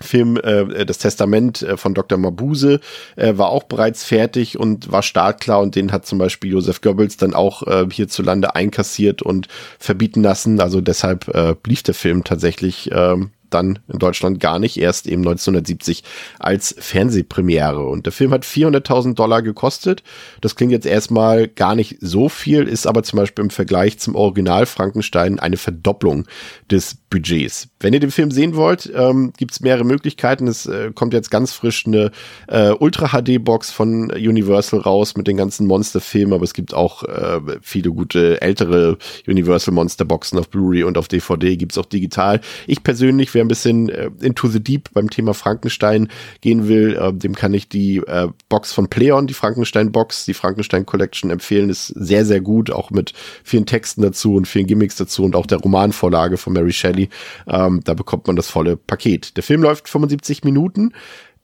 Film 0.00 0.36
äh, 0.36 0.84
Das 0.86 0.98
Testament 0.98 1.62
äh, 1.62 1.76
von 1.76 1.94
Dr. 1.94 2.18
Mabuse 2.18 2.80
äh, 3.16 3.36
war 3.36 3.50
auch 3.50 3.64
bereits 3.64 4.04
fertig 4.04 4.58
und 4.58 4.90
war 4.90 5.02
startklar 5.02 5.60
und 5.60 5.76
den 5.76 5.92
hat 5.92 6.06
zum 6.06 6.18
Beispiel 6.18 6.52
Joseph 6.52 6.80
Goebbels 6.80 7.16
dann 7.16 7.34
auch 7.34 7.66
äh, 7.66 7.86
hierzulande 7.90 8.54
einkassiert 8.54 9.22
und 9.22 9.48
verbieten 9.78 10.22
lassen. 10.22 10.60
Also 10.60 10.80
deshalb 10.80 11.28
äh, 11.28 11.54
lief 11.66 11.82
der 11.82 11.94
Film 11.94 12.24
tatsächlich 12.24 12.90
äh, 12.92 13.16
dann 13.50 13.80
in 13.88 13.98
Deutschland 13.98 14.40
gar 14.40 14.58
nicht, 14.58 14.76
erst 14.78 15.06
eben 15.06 15.22
1970 15.22 16.04
als 16.38 16.74
Fernsehpremiere. 16.78 17.84
Und 17.86 18.06
der 18.06 18.12
Film 18.12 18.32
hat 18.32 18.44
400.000 18.44 19.14
Dollar 19.14 19.42
gekostet. 19.42 20.02
Das 20.40 20.56
klingt 20.56 20.72
jetzt 20.72 20.86
erstmal 20.86 21.48
gar 21.48 21.74
nicht 21.74 21.98
so 22.00 22.28
viel, 22.28 22.68
ist 22.68 22.86
aber 22.86 23.02
zum 23.02 23.18
Beispiel 23.18 23.44
im 23.44 23.50
Vergleich 23.50 23.98
zum 23.98 24.14
Original 24.14 24.66
Frankenstein 24.66 25.38
eine 25.38 25.56
Verdopplung 25.56 26.26
des 26.70 26.96
Budgets. 27.10 27.68
Wenn 27.80 27.92
ihr 27.92 28.00
den 28.00 28.12
Film 28.12 28.30
sehen 28.30 28.54
wollt, 28.54 28.90
ähm, 28.94 29.32
gibt 29.36 29.52
es 29.52 29.60
mehrere 29.60 29.84
Möglichkeiten. 29.84 30.46
Es 30.46 30.66
äh, 30.66 30.92
kommt 30.94 31.12
jetzt 31.12 31.30
ganz 31.30 31.52
frisch 31.52 31.86
eine 31.86 32.12
äh, 32.46 32.70
Ultra-HD-Box 32.70 33.72
von 33.72 34.10
Universal 34.12 34.80
raus 34.80 35.16
mit 35.16 35.26
den 35.26 35.36
ganzen 35.36 35.66
Monster-Filmen, 35.66 36.32
aber 36.32 36.44
es 36.44 36.54
gibt 36.54 36.72
auch 36.72 37.02
äh, 37.02 37.40
viele 37.62 37.90
gute 37.90 38.40
ältere 38.40 38.96
Universal 39.26 39.74
Monster-Boxen 39.74 40.38
auf 40.38 40.48
Blu-ray 40.50 40.84
und 40.84 40.96
auf 40.96 41.08
DVD, 41.08 41.56
gibt's 41.56 41.78
auch 41.78 41.86
digital. 41.86 42.40
Ich 42.66 42.84
persönlich 42.84 43.30
wer 43.40 43.44
ein 43.46 43.48
bisschen 43.48 43.88
äh, 43.88 44.10
into 44.20 44.48
the 44.48 44.62
deep 44.62 44.90
beim 44.92 45.08
Thema 45.08 45.32
Frankenstein 45.32 46.08
gehen 46.42 46.68
will, 46.68 46.94
äh, 46.94 47.12
dem 47.12 47.34
kann 47.34 47.54
ich 47.54 47.68
die 47.70 47.96
äh, 47.96 48.28
Box 48.50 48.72
von 48.72 48.88
Pleon, 48.88 49.26
die 49.26 49.34
Frankenstein-Box, 49.34 50.26
die 50.26 50.34
Frankenstein 50.34 50.84
Collection 50.84 51.30
empfehlen. 51.30 51.70
Ist 51.70 51.86
sehr, 51.86 52.26
sehr 52.26 52.42
gut, 52.42 52.70
auch 52.70 52.90
mit 52.90 53.14
vielen 53.42 53.64
Texten 53.64 54.02
dazu 54.02 54.34
und 54.34 54.46
vielen 54.46 54.66
Gimmicks 54.66 54.96
dazu 54.96 55.24
und 55.24 55.34
auch 55.34 55.46
der 55.46 55.58
Romanvorlage 55.58 56.36
von 56.36 56.52
Mary 56.52 56.72
Shelley. 56.72 57.08
Ähm, 57.46 57.80
da 57.82 57.94
bekommt 57.94 58.26
man 58.26 58.36
das 58.36 58.48
volle 58.48 58.76
Paket. 58.76 59.36
Der 59.38 59.42
Film 59.42 59.62
läuft 59.62 59.88
75 59.88 60.44
Minuten. 60.44 60.92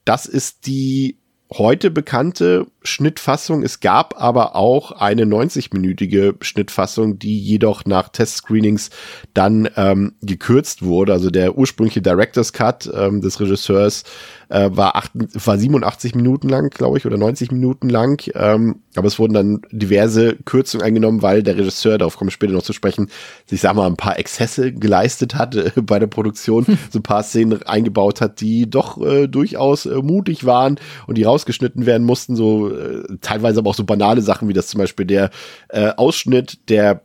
Das 0.05 0.27
ist 0.27 0.67
die 0.67 1.17
heute 1.53 1.91
bekannte 1.91 2.67
Schnittfassung. 2.83 3.63
Es 3.63 3.81
gab 3.81 4.21
aber 4.21 4.57
auch 4.57 4.93
eine 4.93 5.25
90-minütige 5.25 6.35
Schnittfassung, 6.43 7.19
die 7.19 7.39
jedoch 7.39 7.85
nach 7.85 8.09
Testscreenings 8.09 8.91
dann 9.35 9.69
ähm, 9.77 10.15
gekürzt 10.23 10.83
wurde. 10.83 11.13
Also 11.13 11.31
der 11.31 11.57
ursprüngliche 11.57 12.03
Director's 12.03 12.53
Cut 12.53 12.91
ähm, 12.95 13.21
des 13.21 13.41
Regisseurs 13.41 14.05
äh, 14.49 14.71
war, 14.73 14.97
acht, 14.97 15.13
war 15.15 15.59
87 15.59 16.15
Minuten 16.15 16.49
lang, 16.49 16.71
glaube 16.71 16.99
ich, 16.99 17.07
oder 17.07 17.19
90 17.19 17.51
Minuten 17.51 17.89
lang. 17.89 18.23
Ähm, 18.35 18.83
aber 18.95 19.09
es 19.09 19.19
wurden 19.19 19.35
dann 19.35 19.63
diverse 19.71 20.37
Kürzungen 20.45 20.87
eingenommen, 20.87 21.23
weil 21.23 21.43
der 21.43 21.57
Regisseur, 21.57 21.99
darauf 21.99 22.17
komme 22.17 22.29
ich 22.29 22.35
später 22.35 22.53
noch 22.53 22.63
zu 22.63 22.73
sprechen, 22.73 23.11
sich, 23.47 23.61
sag 23.61 23.75
mal, 23.75 23.87
ein 23.87 23.97
paar 23.97 24.19
Exzesse 24.19 24.73
geleistet 24.73 25.35
hat 25.35 25.55
äh, 25.57 25.73
bei 25.83 25.99
der 25.99 26.07
Produktion, 26.07 26.65
so 26.91 26.99
ein 26.99 27.03
paar 27.03 27.23
Szenen 27.23 27.63
eingebaut 27.65 28.21
hat, 28.21 28.41
die 28.41 28.71
doch 28.71 29.01
äh, 29.05 29.27
durchaus 29.27 29.87
äh, 29.87 29.97
mutig 29.97 30.47
waren 30.47 30.79
und 31.07 31.19
die 31.19 31.27
rausgeschnitten 31.37 31.87
werden 31.87 32.07
mussten, 32.07 32.37
so 32.37 32.71
äh, 32.71 33.05
teilweise 33.21 33.61
aber 33.61 33.71
auch 33.71 33.75
so 33.75 33.85
banale 33.85 34.23
Sachen, 34.23 34.49
wie 34.49 34.55
das 34.55 34.69
zum 34.69 34.79
Beispiel 34.79 35.07
der 35.07 35.31
äh, 35.69 35.93
Ausschnitt 35.97 36.69
der 36.69 37.03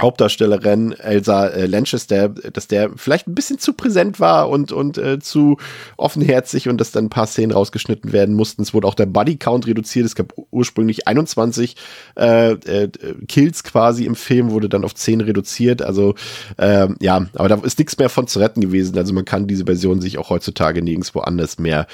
Hauptdarstellerin 0.00 0.92
Elsa 0.92 1.48
äh, 1.48 1.66
Lanchester, 1.66 2.30
dass 2.30 2.66
der 2.66 2.90
vielleicht 2.96 3.28
ein 3.28 3.34
bisschen 3.34 3.58
zu 3.58 3.74
präsent 3.74 4.20
war 4.20 4.48
und, 4.48 4.72
und 4.72 4.96
äh, 4.96 5.18
zu 5.18 5.58
offenherzig 5.98 6.68
und 6.70 6.80
dass 6.80 6.92
dann 6.92 7.06
ein 7.06 7.10
paar 7.10 7.26
Szenen 7.26 7.52
rausgeschnitten 7.52 8.10
werden 8.10 8.34
mussten. 8.34 8.62
Es 8.62 8.72
wurde 8.72 8.86
auch 8.86 8.94
der 8.94 9.04
Body 9.04 9.36
Count 9.36 9.66
reduziert. 9.66 10.06
Es 10.06 10.14
gab 10.14 10.32
ursprünglich 10.50 11.08
21 11.08 11.76
äh, 12.16 12.52
äh, 12.52 12.88
Kills 13.28 13.64
quasi 13.64 14.06
im 14.06 14.14
Film, 14.14 14.50
wurde 14.50 14.70
dann 14.70 14.84
auf 14.84 14.94
10 14.94 15.20
reduziert. 15.20 15.82
Also 15.82 16.14
äh, 16.56 16.88
ja, 17.00 17.26
aber 17.34 17.48
da 17.50 17.56
ist 17.56 17.78
nichts 17.78 17.98
mehr 17.98 18.08
von 18.08 18.26
zu 18.26 18.38
retten 18.38 18.62
gewesen. 18.62 18.96
Also 18.96 19.12
man 19.12 19.26
kann 19.26 19.46
diese 19.46 19.66
Version 19.66 20.00
sich 20.00 20.16
auch 20.16 20.30
heutzutage 20.30 20.80
nirgendwo 20.80 21.20
anders 21.20 21.58
mehr 21.58 21.86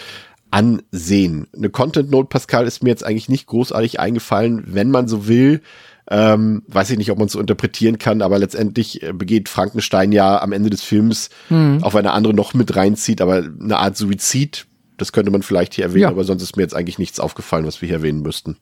ansehen. 0.50 1.47
Eine 1.55 1.71
Content 1.71 2.11
Note, 2.11 2.28
Pascal, 2.28 2.67
ist 2.67 2.83
mir 2.83 2.90
jetzt 2.90 3.05
eigentlich 3.05 3.28
nicht 3.28 3.47
großartig 3.47 4.00
eingefallen, 4.00 4.64
wenn 4.67 4.90
man 4.90 5.09
so 5.09 5.28
will 5.28 5.62
ähm, 6.11 6.62
weiß 6.69 6.90
ich 6.90 6.99
nicht, 6.99 7.11
ob 7.11 7.19
man 7.19 7.26
es 7.26 7.33
so 7.33 7.40
interpretieren 7.40 7.99
kann, 7.99 8.23
aber 8.23 8.38
letztendlich 8.38 9.02
äh, 9.02 9.12
begeht 9.12 9.49
Frankenstein 9.49 10.12
ja 10.12 10.40
am 10.40 10.52
Ende 10.52 10.71
des 10.71 10.83
Films, 10.83 11.28
mhm. 11.50 11.83
auf 11.83 11.95
eine 11.95 12.12
andere 12.12 12.33
noch 12.33 12.55
mit 12.55 12.75
reinzieht, 12.75 13.21
aber 13.21 13.37
eine 13.37 13.76
Art 13.76 13.97
Suizid, 13.97 14.67
das 14.97 15.12
könnte 15.12 15.31
man 15.31 15.43
vielleicht 15.43 15.75
hier 15.75 15.85
erwähnen, 15.85 16.02
ja. 16.02 16.09
aber 16.09 16.25
sonst 16.25 16.43
ist 16.43 16.57
mir 16.57 16.62
jetzt 16.62 16.75
eigentlich 16.75 16.99
nichts 16.99 17.21
aufgefallen, 17.21 17.67
was 17.67 17.83
wir 17.83 17.88
hier 17.88 17.99
erwähnen 17.99 18.23
müssten. 18.23 18.57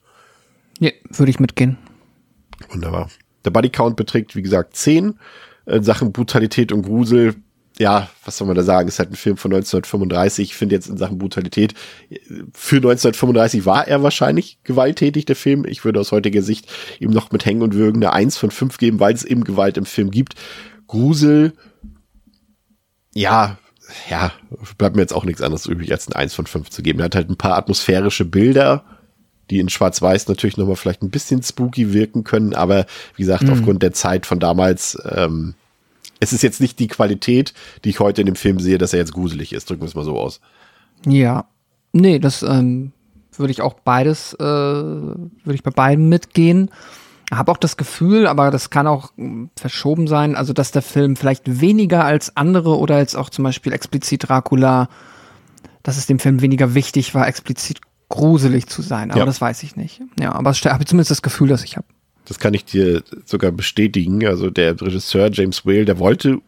Ja, 0.80 0.90
würde 1.10 1.30
ich 1.30 1.40
mitgehen. 1.40 1.78
Wunderbar. 2.70 3.08
Der 3.44 3.50
Bodycount 3.50 3.96
beträgt, 3.96 4.34
wie 4.34 4.42
gesagt, 4.42 4.76
10. 4.76 5.18
In 5.66 5.82
Sachen 5.82 6.12
Brutalität 6.12 6.72
und 6.72 6.82
Grusel 6.82 7.34
ja, 7.78 8.08
was 8.24 8.38
soll 8.38 8.46
man 8.46 8.56
da 8.56 8.62
sagen, 8.62 8.88
ist 8.88 8.98
halt 8.98 9.10
ein 9.10 9.16
Film 9.16 9.36
von 9.36 9.52
1935. 9.52 10.50
Ich 10.50 10.56
finde 10.56 10.74
jetzt 10.74 10.88
in 10.88 10.96
Sachen 10.96 11.18
Brutalität, 11.18 11.74
für 12.54 12.76
1935 12.76 13.66
war 13.66 13.86
er 13.86 14.02
wahrscheinlich 14.02 14.58
gewalttätig, 14.64 15.26
der 15.26 15.36
Film. 15.36 15.66
Ich 15.66 15.84
würde 15.84 16.00
aus 16.00 16.12
heutiger 16.12 16.42
Sicht 16.42 16.66
ihm 17.00 17.10
noch 17.10 17.32
mit 17.32 17.44
Hängen 17.44 17.62
und 17.62 17.74
Würgen 17.74 18.02
eine 18.02 18.12
1 18.12 18.38
von 18.38 18.50
5 18.50 18.78
geben, 18.78 19.00
weil 19.00 19.14
es 19.14 19.24
eben 19.24 19.44
Gewalt 19.44 19.76
im 19.76 19.84
Film 19.84 20.10
gibt. 20.10 20.34
Grusel, 20.86 21.52
ja, 23.12 23.58
ja, 24.10 24.32
bleibt 24.78 24.96
mir 24.96 25.02
jetzt 25.02 25.14
auch 25.14 25.24
nichts 25.24 25.42
anderes 25.42 25.66
übrig, 25.66 25.92
als 25.92 26.06
eine 26.06 26.16
1 26.16 26.34
von 26.34 26.46
5 26.46 26.70
zu 26.70 26.82
geben. 26.82 27.00
Er 27.00 27.06
hat 27.06 27.14
halt 27.14 27.28
ein 27.28 27.36
paar 27.36 27.56
atmosphärische 27.56 28.24
Bilder, 28.24 28.84
die 29.50 29.60
in 29.60 29.68
Schwarz-Weiß 29.68 30.28
natürlich 30.28 30.56
nochmal 30.56 30.76
vielleicht 30.76 31.02
ein 31.02 31.10
bisschen 31.10 31.42
spooky 31.42 31.92
wirken 31.92 32.24
können, 32.24 32.54
aber 32.54 32.86
wie 33.16 33.22
gesagt, 33.22 33.44
mhm. 33.44 33.52
aufgrund 33.52 33.82
der 33.82 33.92
Zeit 33.92 34.26
von 34.26 34.40
damals, 34.40 34.98
ähm, 35.10 35.54
es 36.20 36.32
ist 36.32 36.42
jetzt 36.42 36.60
nicht 36.60 36.78
die 36.78 36.88
Qualität, 36.88 37.52
die 37.84 37.90
ich 37.90 38.00
heute 38.00 38.22
in 38.22 38.26
dem 38.26 38.36
Film 38.36 38.58
sehe, 38.60 38.78
dass 38.78 38.92
er 38.92 38.98
jetzt 38.98 39.12
gruselig 39.12 39.52
ist. 39.52 39.68
Drücken 39.68 39.82
wir 39.82 39.88
es 39.88 39.94
mal 39.94 40.04
so 40.04 40.18
aus. 40.18 40.40
Ja. 41.06 41.46
Nee, 41.92 42.18
das 42.18 42.42
ähm, 42.42 42.92
würde 43.36 43.50
ich 43.50 43.62
auch 43.62 43.74
beides, 43.74 44.34
äh, 44.34 44.44
würde 44.44 45.54
ich 45.54 45.62
bei 45.62 45.70
beiden 45.70 46.08
mitgehen. 46.08 46.70
Habe 47.32 47.50
auch 47.50 47.56
das 47.56 47.76
Gefühl, 47.76 48.26
aber 48.26 48.50
das 48.50 48.70
kann 48.70 48.86
auch 48.86 49.10
hm, 49.16 49.50
verschoben 49.56 50.06
sein, 50.06 50.36
also 50.36 50.52
dass 50.52 50.70
der 50.70 50.82
Film 50.82 51.16
vielleicht 51.16 51.60
weniger 51.60 52.04
als 52.04 52.36
andere 52.36 52.78
oder 52.78 52.96
als 52.96 53.16
auch 53.16 53.30
zum 53.30 53.42
Beispiel 53.42 53.72
explizit 53.72 54.28
Dracula, 54.28 54.88
dass 55.82 55.96
es 55.96 56.06
dem 56.06 56.18
Film 56.18 56.40
weniger 56.40 56.74
wichtig 56.74 57.14
war, 57.14 57.26
explizit 57.26 57.80
gruselig 58.08 58.68
zu 58.68 58.82
sein. 58.82 59.10
Aber 59.10 59.20
ja. 59.20 59.26
das 59.26 59.40
weiß 59.40 59.62
ich 59.64 59.74
nicht. 59.74 60.00
Ja, 60.20 60.32
aber 60.32 60.52
ich 60.52 60.64
habe 60.64 60.84
zumindest 60.84 61.10
das 61.10 61.22
Gefühl, 61.22 61.48
dass 61.48 61.64
ich 61.64 61.76
habe. 61.76 61.86
Das 62.26 62.38
kann 62.38 62.54
ich 62.54 62.64
dir 62.64 63.02
sogar 63.24 63.52
bestätigen. 63.52 64.26
Also 64.26 64.50
der 64.50 64.80
Regisseur 64.80 65.30
James 65.32 65.64
Whale, 65.64 65.84
der 65.84 65.98
wollte 65.98 66.40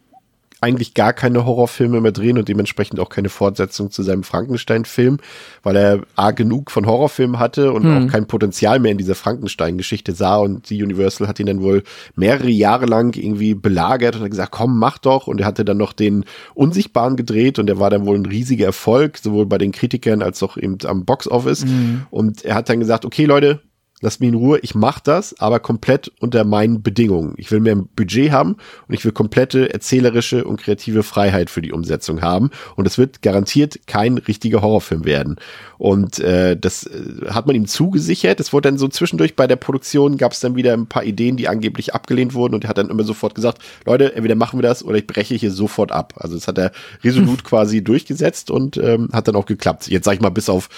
eigentlich 0.61 0.93
gar 0.93 1.13
keine 1.13 1.45
Horrorfilme 1.45 2.01
mehr 2.01 2.11
drehen 2.11 2.37
und 2.37 2.47
dementsprechend 2.47 2.99
auch 2.99 3.09
keine 3.09 3.29
Fortsetzung 3.29 3.91
zu 3.91 4.03
seinem 4.03 4.23
Frankenstein-Film, 4.23 5.17
weil 5.63 5.75
er 5.75 6.01
A 6.15 6.31
genug 6.31 6.71
von 6.71 6.85
Horrorfilmen 6.85 7.39
hatte 7.39 7.71
und 7.71 7.83
hm. 7.83 8.07
auch 8.07 8.11
kein 8.11 8.27
Potenzial 8.27 8.79
mehr 8.79 8.91
in 8.91 8.97
dieser 8.97 9.15
Frankenstein-Geschichte 9.15 10.13
sah 10.13 10.37
und 10.37 10.69
die 10.69 10.83
Universal 10.83 11.27
hat 11.27 11.39
ihn 11.39 11.45
dann 11.45 11.61
wohl 11.61 11.83
mehrere 12.15 12.49
Jahre 12.49 12.85
lang 12.85 13.15
irgendwie 13.15 13.53
belagert 13.53 14.15
und 14.15 14.23
hat 14.23 14.31
gesagt, 14.31 14.51
komm, 14.51 14.77
mach 14.77 14.97
doch 14.97 15.27
und 15.27 15.39
er 15.39 15.47
hatte 15.47 15.63
dann 15.63 15.77
noch 15.77 15.93
den 15.93 16.25
Unsichtbaren 16.55 17.15
gedreht 17.15 17.57
und 17.57 17.67
der 17.67 17.79
war 17.79 17.89
dann 17.89 18.05
wohl 18.05 18.17
ein 18.17 18.25
riesiger 18.25 18.65
Erfolg, 18.65 19.17
sowohl 19.17 19.45
bei 19.45 19.57
den 19.57 19.71
Kritikern 19.71 20.21
als 20.21 20.43
auch 20.43 20.57
eben 20.57 20.77
am 20.85 21.05
Box-Office 21.05 21.63
hm. 21.63 22.05
und 22.09 22.43
er 22.43 22.55
hat 22.55 22.69
dann 22.69 22.79
gesagt, 22.79 23.05
okay 23.05 23.25
Leute, 23.25 23.61
Lass 24.01 24.19
mich 24.19 24.29
in 24.29 24.35
Ruhe, 24.35 24.59
ich 24.61 24.75
mach 24.75 24.99
das, 24.99 25.37
aber 25.39 25.59
komplett 25.59 26.09
unter 26.19 26.45
meinen 26.45 26.81
Bedingungen. 26.81 27.33
Ich 27.37 27.51
will 27.51 27.59
mehr 27.59 27.75
ein 27.75 27.89
Budget 27.95 28.31
haben 28.31 28.55
und 28.87 28.93
ich 28.93 29.03
will 29.03 29.11
komplette 29.11 29.73
erzählerische 29.73 30.45
und 30.45 30.61
kreative 30.61 31.03
Freiheit 31.03 31.49
für 31.49 31.61
die 31.61 31.73
Umsetzung 31.73 32.21
haben. 32.21 32.49
Und 32.75 32.87
es 32.87 32.97
wird 32.97 33.21
garantiert 33.21 33.87
kein 33.87 34.17
richtiger 34.17 34.61
Horrorfilm 34.61 35.03
werden. 35.03 35.35
Und 35.77 36.19
äh, 36.19 36.55
das 36.57 36.85
äh, 36.85 37.29
hat 37.29 37.45
man 37.45 37.55
ihm 37.55 37.67
zugesichert. 37.67 38.39
Es 38.39 38.53
wurde 38.53 38.69
dann 38.69 38.77
so 38.77 38.87
zwischendurch 38.87 39.35
bei 39.35 39.47
der 39.47 39.57
Produktion 39.57 40.17
gab 40.17 40.31
es 40.31 40.39
dann 40.39 40.55
wieder 40.55 40.73
ein 40.73 40.87
paar 40.87 41.03
Ideen, 41.03 41.35
die 41.35 41.49
angeblich 41.49 41.93
abgelehnt 41.93 42.33
wurden. 42.33 42.55
Und 42.55 42.63
er 42.63 42.69
hat 42.69 42.77
dann 42.77 42.89
immer 42.89 43.03
sofort 43.03 43.35
gesagt, 43.35 43.61
Leute, 43.85 44.15
entweder 44.15 44.35
machen 44.35 44.59
wir 44.59 44.63
das 44.63 44.83
oder 44.83 44.97
ich 44.97 45.07
breche 45.07 45.35
hier 45.35 45.51
sofort 45.51 45.91
ab. 45.91 46.13
Also 46.17 46.35
das 46.35 46.47
hat 46.47 46.57
er 46.57 46.71
resolut 47.03 47.43
quasi 47.43 47.83
durchgesetzt 47.83 48.49
und 48.49 48.77
ähm, 48.77 49.09
hat 49.11 49.27
dann 49.27 49.35
auch 49.35 49.45
geklappt. 49.45 49.87
Jetzt 49.87 50.05
sag 50.05 50.13
ich 50.13 50.21
mal, 50.21 50.29
bis 50.29 50.47
auf 50.47 50.69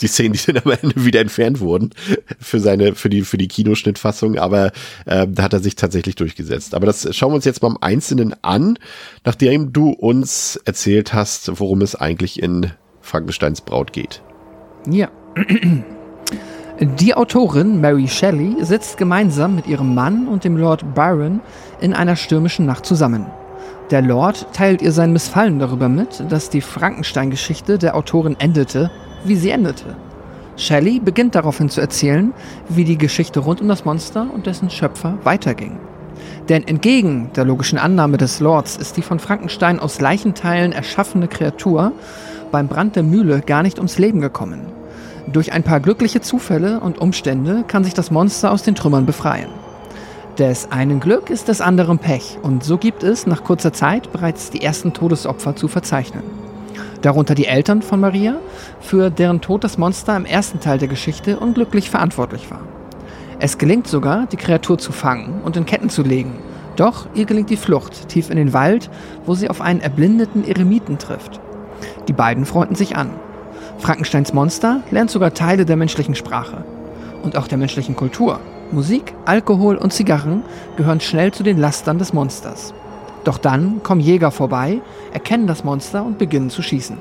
die 0.00 0.06
Szenen, 0.06 0.32
die 0.34 0.52
dann 0.52 0.62
am 0.64 0.72
Ende 0.82 1.04
wieder 1.04 1.20
entfernt 1.20 1.60
wurden 1.60 1.90
für 2.38 2.60
seine, 2.60 2.94
für 2.94 3.08
die, 3.08 3.22
für 3.22 3.38
die 3.38 3.48
Kinoschnittfassung, 3.48 4.38
aber 4.38 4.72
äh, 5.06 5.26
da 5.28 5.42
hat 5.42 5.52
er 5.52 5.60
sich 5.60 5.76
tatsächlich 5.76 6.14
durchgesetzt. 6.16 6.74
Aber 6.74 6.86
das 6.86 7.14
schauen 7.16 7.32
wir 7.32 7.36
uns 7.36 7.44
jetzt 7.44 7.62
mal 7.62 7.68
im 7.68 7.78
Einzelnen 7.80 8.34
an, 8.42 8.78
nachdem 9.24 9.72
du 9.72 9.90
uns 9.90 10.60
erzählt 10.64 11.12
hast, 11.12 11.60
worum 11.60 11.82
es 11.82 11.94
eigentlich 11.94 12.42
in 12.42 12.72
Frankensteins 13.00 13.60
Braut 13.60 13.92
geht. 13.92 14.22
Ja. 14.88 15.08
Die 16.80 17.14
Autorin 17.14 17.80
Mary 17.80 18.06
Shelley 18.06 18.64
sitzt 18.64 18.98
gemeinsam 18.98 19.56
mit 19.56 19.66
ihrem 19.66 19.94
Mann 19.94 20.28
und 20.28 20.44
dem 20.44 20.56
Lord 20.56 20.94
Byron 20.94 21.40
in 21.80 21.92
einer 21.92 22.14
stürmischen 22.14 22.66
Nacht 22.66 22.86
zusammen. 22.86 23.26
Der 23.90 24.02
Lord 24.02 24.52
teilt 24.52 24.82
ihr 24.82 24.92
sein 24.92 25.12
Missfallen 25.12 25.58
darüber 25.58 25.88
mit, 25.88 26.22
dass 26.28 26.50
die 26.50 26.60
Frankenstein-Geschichte 26.60 27.78
der 27.78 27.96
Autorin 27.96 28.36
endete 28.38 28.90
wie 29.24 29.36
sie 29.36 29.50
endete. 29.50 29.96
Shelley 30.58 30.98
beginnt 30.98 31.36
daraufhin 31.36 31.70
zu 31.70 31.80
erzählen, 31.80 32.34
wie 32.68 32.84
die 32.84 32.98
Geschichte 32.98 33.40
rund 33.40 33.60
um 33.60 33.68
das 33.68 33.84
Monster 33.84 34.26
und 34.32 34.46
dessen 34.46 34.70
Schöpfer 34.70 35.16
weiterging. 35.22 35.78
Denn 36.48 36.66
entgegen 36.66 37.30
der 37.36 37.44
logischen 37.44 37.78
Annahme 37.78 38.16
des 38.16 38.40
Lords 38.40 38.76
ist 38.76 38.96
die 38.96 39.02
von 39.02 39.20
Frankenstein 39.20 39.78
aus 39.78 40.00
Leichenteilen 40.00 40.72
erschaffene 40.72 41.28
Kreatur 41.28 41.92
beim 42.50 42.66
Brand 42.66 42.96
der 42.96 43.04
Mühle 43.04 43.40
gar 43.40 43.62
nicht 43.62 43.78
ums 43.78 43.98
Leben 43.98 44.20
gekommen. 44.20 44.66
Durch 45.32 45.52
ein 45.52 45.62
paar 45.62 45.78
glückliche 45.78 46.22
Zufälle 46.22 46.80
und 46.80 46.98
Umstände 46.98 47.64
kann 47.68 47.84
sich 47.84 47.94
das 47.94 48.10
Monster 48.10 48.50
aus 48.50 48.62
den 48.62 48.74
Trümmern 48.74 49.06
befreien. 49.06 49.50
Des 50.38 50.72
einen 50.72 51.00
Glück 51.00 51.30
ist 51.30 51.48
des 51.48 51.60
anderen 51.60 51.98
Pech 51.98 52.38
und 52.42 52.64
so 52.64 52.78
gibt 52.78 53.02
es 53.02 53.26
nach 53.26 53.44
kurzer 53.44 53.72
Zeit 53.72 54.10
bereits 54.10 54.50
die 54.50 54.62
ersten 54.62 54.92
Todesopfer 54.92 55.54
zu 55.54 55.68
verzeichnen 55.68 56.37
darunter 57.02 57.34
die 57.34 57.46
Eltern 57.46 57.82
von 57.82 58.00
Maria, 58.00 58.36
für 58.80 59.10
deren 59.10 59.40
Tod 59.40 59.64
das 59.64 59.78
Monster 59.78 60.16
im 60.16 60.24
ersten 60.24 60.60
Teil 60.60 60.78
der 60.78 60.88
Geschichte 60.88 61.38
unglücklich 61.38 61.90
verantwortlich 61.90 62.50
war. 62.50 62.60
Es 63.38 63.58
gelingt 63.58 63.86
sogar, 63.86 64.26
die 64.26 64.36
Kreatur 64.36 64.78
zu 64.78 64.92
fangen 64.92 65.42
und 65.44 65.56
in 65.56 65.66
Ketten 65.66 65.90
zu 65.90 66.02
legen, 66.02 66.32
doch 66.76 67.06
ihr 67.14 67.24
gelingt 67.24 67.50
die 67.50 67.56
Flucht 67.56 68.08
tief 68.08 68.30
in 68.30 68.36
den 68.36 68.52
Wald, 68.52 68.90
wo 69.26 69.34
sie 69.34 69.50
auf 69.50 69.60
einen 69.60 69.80
erblindeten 69.80 70.46
Eremiten 70.46 70.98
trifft. 70.98 71.40
Die 72.08 72.12
beiden 72.12 72.44
freunden 72.44 72.74
sich 72.74 72.96
an. 72.96 73.10
Frankensteins 73.78 74.32
Monster 74.32 74.82
lernt 74.90 75.10
sogar 75.10 75.34
Teile 75.34 75.64
der 75.64 75.76
menschlichen 75.76 76.14
Sprache 76.14 76.64
und 77.22 77.36
auch 77.36 77.46
der 77.46 77.58
menschlichen 77.58 77.96
Kultur. 77.96 78.40
Musik, 78.70 79.14
Alkohol 79.24 79.76
und 79.76 79.92
Zigarren 79.92 80.42
gehören 80.76 81.00
schnell 81.00 81.32
zu 81.32 81.42
den 81.42 81.58
Lastern 81.58 81.98
des 81.98 82.12
Monsters. 82.12 82.74
Doch 83.28 83.36
dann 83.36 83.82
kommen 83.82 84.00
Jäger 84.00 84.30
vorbei, 84.30 84.80
erkennen 85.12 85.46
das 85.46 85.62
Monster 85.62 86.02
und 86.02 86.16
beginnen 86.16 86.48
zu 86.48 86.62
schießen. 86.62 86.96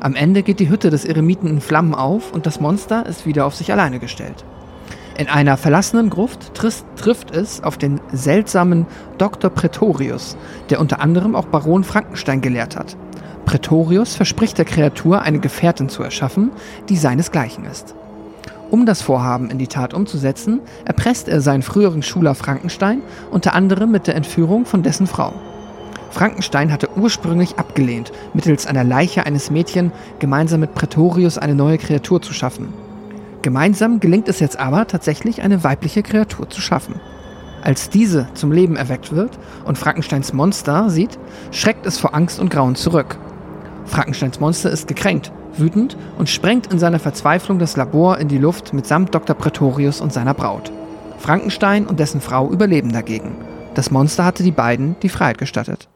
Am 0.00 0.14
Ende 0.14 0.42
geht 0.42 0.58
die 0.58 0.70
Hütte 0.70 0.88
des 0.88 1.04
Eremiten 1.04 1.48
in 1.48 1.60
Flammen 1.60 1.94
auf 1.94 2.32
und 2.32 2.46
das 2.46 2.60
Monster 2.60 3.04
ist 3.04 3.26
wieder 3.26 3.44
auf 3.44 3.54
sich 3.54 3.70
alleine 3.70 3.98
gestellt. 3.98 4.42
In 5.18 5.28
einer 5.28 5.58
verlassenen 5.58 6.08
Gruft 6.08 6.54
trifft 6.54 7.30
es 7.30 7.62
auf 7.62 7.76
den 7.76 8.00
seltsamen 8.10 8.86
Dr. 9.18 9.50
Pretorius, 9.50 10.38
der 10.70 10.80
unter 10.80 11.02
anderem 11.02 11.36
auch 11.36 11.44
Baron 11.44 11.84
Frankenstein 11.84 12.40
gelehrt 12.40 12.74
hat. 12.74 12.96
Pretorius 13.44 14.14
verspricht 14.14 14.56
der 14.56 14.64
Kreatur 14.64 15.20
eine 15.20 15.40
Gefährtin 15.40 15.90
zu 15.90 16.02
erschaffen, 16.02 16.52
die 16.88 16.96
seinesgleichen 16.96 17.66
ist. 17.66 17.94
Um 18.70 18.86
das 18.86 19.02
Vorhaben 19.02 19.50
in 19.50 19.58
die 19.58 19.66
Tat 19.66 19.92
umzusetzen, 19.92 20.60
erpresst 20.86 21.28
er 21.28 21.42
seinen 21.42 21.62
früheren 21.62 22.02
Schüler 22.02 22.34
Frankenstein 22.34 23.02
unter 23.30 23.54
anderem 23.54 23.90
mit 23.90 24.06
der 24.06 24.14
Entführung 24.14 24.64
von 24.64 24.82
dessen 24.82 25.06
Frau. 25.06 25.34
Frankenstein 26.10 26.72
hatte 26.72 26.90
ursprünglich 26.96 27.58
abgelehnt, 27.58 28.12
mittels 28.34 28.66
einer 28.66 28.84
Leiche 28.84 29.26
eines 29.26 29.50
Mädchen 29.50 29.92
gemeinsam 30.18 30.60
mit 30.60 30.74
Pretorius 30.74 31.38
eine 31.38 31.54
neue 31.54 31.78
Kreatur 31.78 32.20
zu 32.20 32.32
schaffen. 32.32 32.72
Gemeinsam 33.42 34.00
gelingt 34.00 34.28
es 34.28 34.40
jetzt 34.40 34.58
aber 34.58 34.86
tatsächlich 34.86 35.42
eine 35.42 35.64
weibliche 35.64 36.02
Kreatur 36.02 36.50
zu 36.50 36.60
schaffen. 36.60 37.00
Als 37.62 37.90
diese 37.90 38.28
zum 38.34 38.52
Leben 38.52 38.76
erweckt 38.76 39.12
wird 39.14 39.38
und 39.64 39.78
Frankensteins 39.78 40.32
Monster 40.32 40.90
sieht, 40.90 41.18
schreckt 41.50 41.86
es 41.86 41.98
vor 41.98 42.14
Angst 42.14 42.40
und 42.40 42.50
Grauen 42.50 42.74
zurück. 42.74 43.18
Frankensteins 43.84 44.40
Monster 44.40 44.70
ist 44.70 44.88
gekränkt, 44.88 45.32
wütend 45.56 45.96
und 46.18 46.28
sprengt 46.28 46.72
in 46.72 46.78
seiner 46.78 46.98
Verzweiflung 46.98 47.58
das 47.58 47.76
Labor 47.76 48.18
in 48.18 48.28
die 48.28 48.38
Luft 48.38 48.72
mitsamt 48.72 49.14
Dr. 49.14 49.36
Pretorius 49.36 50.00
und 50.00 50.12
seiner 50.12 50.34
Braut. 50.34 50.72
Frankenstein 51.18 51.86
und 51.86 52.00
dessen 52.00 52.20
Frau 52.20 52.50
überleben 52.50 52.92
dagegen. 52.92 53.36
Das 53.74 53.90
Monster 53.90 54.24
hatte 54.24 54.42
die 54.42 54.52
beiden 54.52 54.96
die 55.02 55.10
Freiheit 55.10 55.38
gestattet. 55.38 55.89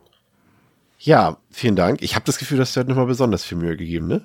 Ja, 1.05 1.37
vielen 1.51 1.77
Dank. 1.77 2.01
Ich 2.01 2.15
habe 2.15 2.25
das 2.25 2.39
Gefühl, 2.39 2.57
dass 2.57 2.73
du 2.73 2.81
heute 2.81 2.89
nochmal 2.89 3.05
besonders 3.05 3.45
viel 3.45 3.59
Mühe 3.59 3.77
gegeben, 3.77 4.07
ne? 4.07 4.23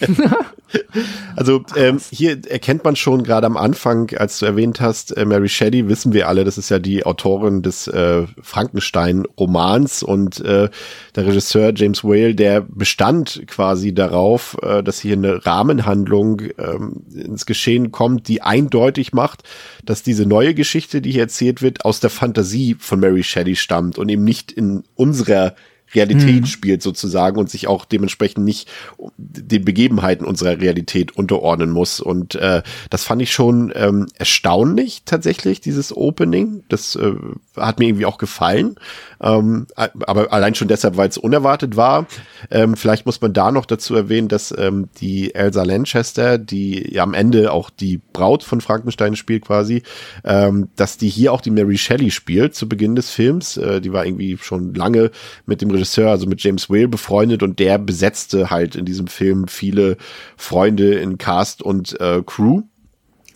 also 1.36 1.62
ähm, 1.76 2.00
hier 2.10 2.44
erkennt 2.50 2.82
man 2.82 2.96
schon 2.96 3.22
gerade 3.22 3.46
am 3.46 3.56
Anfang, 3.56 4.10
als 4.16 4.40
du 4.40 4.46
erwähnt 4.46 4.80
hast, 4.80 5.16
äh, 5.16 5.24
Mary 5.24 5.48
Shelley, 5.48 5.88
wissen 5.88 6.12
wir 6.12 6.26
alle, 6.26 6.42
das 6.42 6.58
ist 6.58 6.70
ja 6.70 6.80
die 6.80 7.06
Autorin 7.06 7.62
des 7.62 7.86
äh, 7.86 8.26
Frankenstein-Romans 8.40 10.02
und 10.02 10.40
äh, 10.40 10.70
der 11.14 11.26
Regisseur 11.26 11.72
James 11.72 12.02
Whale, 12.02 12.34
der 12.34 12.62
bestand 12.62 13.44
quasi 13.46 13.94
darauf, 13.94 14.56
äh, 14.60 14.82
dass 14.82 14.98
hier 14.98 15.12
eine 15.12 15.46
Rahmenhandlung 15.46 16.42
ähm, 16.58 17.04
ins 17.14 17.46
Geschehen 17.46 17.92
kommt, 17.92 18.26
die 18.26 18.42
eindeutig 18.42 19.12
macht, 19.12 19.44
dass 19.84 20.02
diese 20.02 20.26
neue 20.26 20.54
Geschichte, 20.54 21.00
die 21.00 21.12
hier 21.12 21.22
erzählt 21.22 21.62
wird, 21.62 21.84
aus 21.84 22.00
der 22.00 22.10
Fantasie 22.10 22.74
von 22.76 22.98
Mary 22.98 23.22
Shelley 23.22 23.54
stammt 23.54 23.98
und 23.98 24.08
eben 24.08 24.24
nicht 24.24 24.50
in 24.50 24.82
unserer 24.96 25.54
Realität 25.94 26.42
mhm. 26.42 26.46
spielt 26.46 26.82
sozusagen 26.82 27.38
und 27.38 27.50
sich 27.50 27.68
auch 27.68 27.84
dementsprechend 27.84 28.44
nicht 28.44 28.68
den 29.16 29.64
Begebenheiten 29.64 30.26
unserer 30.26 30.60
Realität 30.60 31.16
unterordnen 31.16 31.70
muss. 31.70 32.00
Und 32.00 32.34
äh, 32.34 32.62
das 32.90 33.04
fand 33.04 33.22
ich 33.22 33.32
schon 33.32 33.72
ähm, 33.74 34.06
erstaunlich 34.16 35.02
tatsächlich, 35.04 35.60
dieses 35.60 35.96
Opening. 35.96 36.64
Das 36.68 36.96
äh, 36.96 37.14
hat 37.56 37.78
mir 37.78 37.88
irgendwie 37.88 38.06
auch 38.06 38.18
gefallen. 38.18 38.76
Ähm, 39.20 39.66
aber 39.76 40.32
allein 40.32 40.54
schon 40.54 40.68
deshalb, 40.68 40.96
weil 40.96 41.08
es 41.08 41.18
unerwartet 41.18 41.76
war. 41.76 42.06
Ähm, 42.50 42.76
vielleicht 42.76 43.06
muss 43.06 43.20
man 43.20 43.32
da 43.32 43.52
noch 43.52 43.66
dazu 43.66 43.94
erwähnen, 43.94 44.28
dass 44.28 44.54
ähm, 44.56 44.88
die 45.00 45.34
Elsa 45.34 45.62
Lanchester, 45.62 46.38
die 46.38 46.92
ja 46.92 47.02
am 47.02 47.14
Ende 47.14 47.52
auch 47.52 47.70
die 47.70 48.00
Braut 48.12 48.42
von 48.42 48.60
Frankenstein 48.60 49.14
spielt 49.16 49.44
quasi, 49.44 49.82
ähm, 50.24 50.68
dass 50.76 50.98
die 50.98 51.08
hier 51.08 51.32
auch 51.32 51.40
die 51.40 51.50
Mary 51.50 51.78
Shelley 51.78 52.10
spielt 52.10 52.54
zu 52.54 52.68
Beginn 52.68 52.96
des 52.96 53.10
Films. 53.10 53.56
Äh, 53.56 53.80
die 53.80 53.92
war 53.92 54.04
irgendwie 54.06 54.38
schon 54.40 54.74
lange 54.74 55.10
mit 55.46 55.60
dem 55.60 55.70
Regisseur, 55.70 55.81
also 56.10 56.26
mit 56.26 56.42
James 56.42 56.70
Whale 56.70 56.88
befreundet 56.88 57.42
und 57.42 57.58
der 57.58 57.78
besetzte 57.78 58.50
halt 58.50 58.76
in 58.76 58.84
diesem 58.84 59.06
Film 59.06 59.48
viele 59.48 59.96
Freunde 60.36 60.94
in 60.94 61.18
Cast 61.18 61.62
und 61.62 61.98
äh, 62.00 62.22
Crew. 62.24 62.62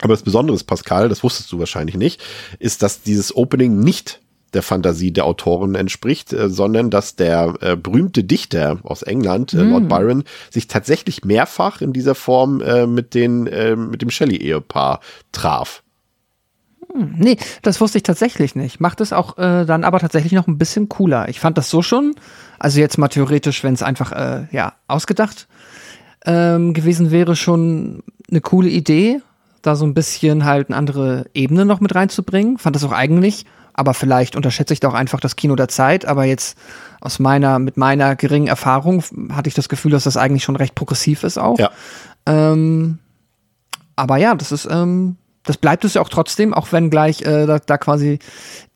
Aber 0.01 0.13
das 0.13 0.23
Besondere 0.23 0.55
ist, 0.55 0.65
Pascal, 0.65 1.09
das 1.09 1.23
wusstest 1.23 1.51
du 1.53 1.59
wahrscheinlich 1.59 1.97
nicht, 1.97 2.23
ist, 2.59 2.83
dass 2.83 3.03
dieses 3.03 3.35
Opening 3.35 3.81
nicht 3.81 4.21
der 4.53 4.63
Fantasie 4.63 5.13
der 5.13 5.25
Autoren 5.27 5.75
entspricht, 5.75 6.33
äh, 6.33 6.49
sondern 6.49 6.91
dass 6.91 7.17
der 7.17 7.55
äh, 7.61 7.77
berühmte 7.77 8.25
Dichter 8.25 8.79
aus 8.83 9.03
England, 9.03 9.53
äh, 9.53 9.63
Lord 9.63 9.85
mm. 9.85 9.89
Byron, 9.89 10.25
sich 10.51 10.67
tatsächlich 10.67 11.25
mehrfach 11.25 11.81
in 11.81 11.93
dieser 11.93 12.15
Form 12.15 12.61
äh, 12.61 12.87
mit, 12.87 13.15
den, 13.15 13.47
äh, 13.47 13.77
mit 13.77 14.03
dem 14.03 14.11
Shelley-Ehepaar 14.11 15.01
traf. 15.33 15.83
Hm, 16.92 17.14
nee, 17.18 17.37
das 17.62 17.81
wusste 17.81 17.99
ich 17.99 18.05
tatsächlich 18.05 18.55
nicht. 18.55 18.81
Macht 18.81 19.01
es 19.01 19.12
auch 19.12 19.38
äh, 19.38 19.64
dann 19.64 19.85
aber 19.85 19.99
tatsächlich 20.01 20.33
noch 20.33 20.46
ein 20.46 20.59
bisschen 20.59 20.88
cooler. 20.88 21.29
Ich 21.29 21.40
fand 21.40 21.59
das 21.59 21.70
so 21.70 21.83
schon, 21.83 22.14
also 22.59 22.81
jetzt 22.81 22.99
mal 22.99 23.09
theoretisch, 23.09 23.64
wenn 23.64 23.75
es 23.75 23.83
einfach 23.83 24.12
äh, 24.12 24.46
ja 24.51 24.75
ausgedacht 24.88 25.49
ähm, 26.25 26.75
gewesen 26.75 27.11
wäre, 27.11 27.37
schon 27.37 28.03
eine 28.31 28.40
coole 28.40 28.68
Idee, 28.68 29.20
da 29.62 29.77
so 29.77 29.85
ein 29.85 29.94
bisschen 29.94 30.44
halt 30.44 30.68
eine 30.68 30.77
andere 30.77 31.27
Ebene 31.35 31.64
noch 31.64 31.81
mit 31.81 31.94
reinzubringen. 31.94 32.59
Fand 32.59 32.77
das 32.77 32.85
auch 32.85 32.92
eigentlich, 32.92 33.46
aber 33.75 33.94
vielleicht 33.94 34.37
unterschätze 34.37 34.72
ich 34.72 34.81
doch 34.81 34.94
einfach 34.94 35.20
das 35.20 35.37
Kino 35.37 35.57
der 35.57 35.68
Zeit. 35.68 36.07
Aber 36.07 36.25
jetzt 36.25 36.57
aus 37.01 37.18
meiner, 37.18 37.59
mit 37.59 37.77
meiner 37.77 38.16
geringen 38.16 38.46
Erfahrung 38.46 39.03
hatte 39.33 39.49
ich 39.49 39.55
das 39.55 39.68
Gefühl, 39.68 39.92
dass 39.92 40.05
das 40.05 40.16
eigentlich 40.16 40.44
schon 40.44 40.57
recht 40.57 40.75
progressiv 40.75 41.25
ist 41.25 41.38
auch. 41.38 41.59
Ja. 41.59 41.70
Ähm, 42.27 42.99
aber 43.96 44.16
ja, 44.18 44.35
das 44.35 44.53
ist 44.53 44.68
ähm, 44.70 45.16
das 45.47 45.57
bleibt 45.57 45.85
es 45.85 45.95
ja 45.95 46.03
auch 46.03 46.09
trotzdem, 46.09 46.53
auch 46.53 46.73
wenn 46.73 46.91
gleich 46.91 47.23
äh, 47.23 47.47
da, 47.47 47.59
da 47.59 47.79
quasi 47.79 48.19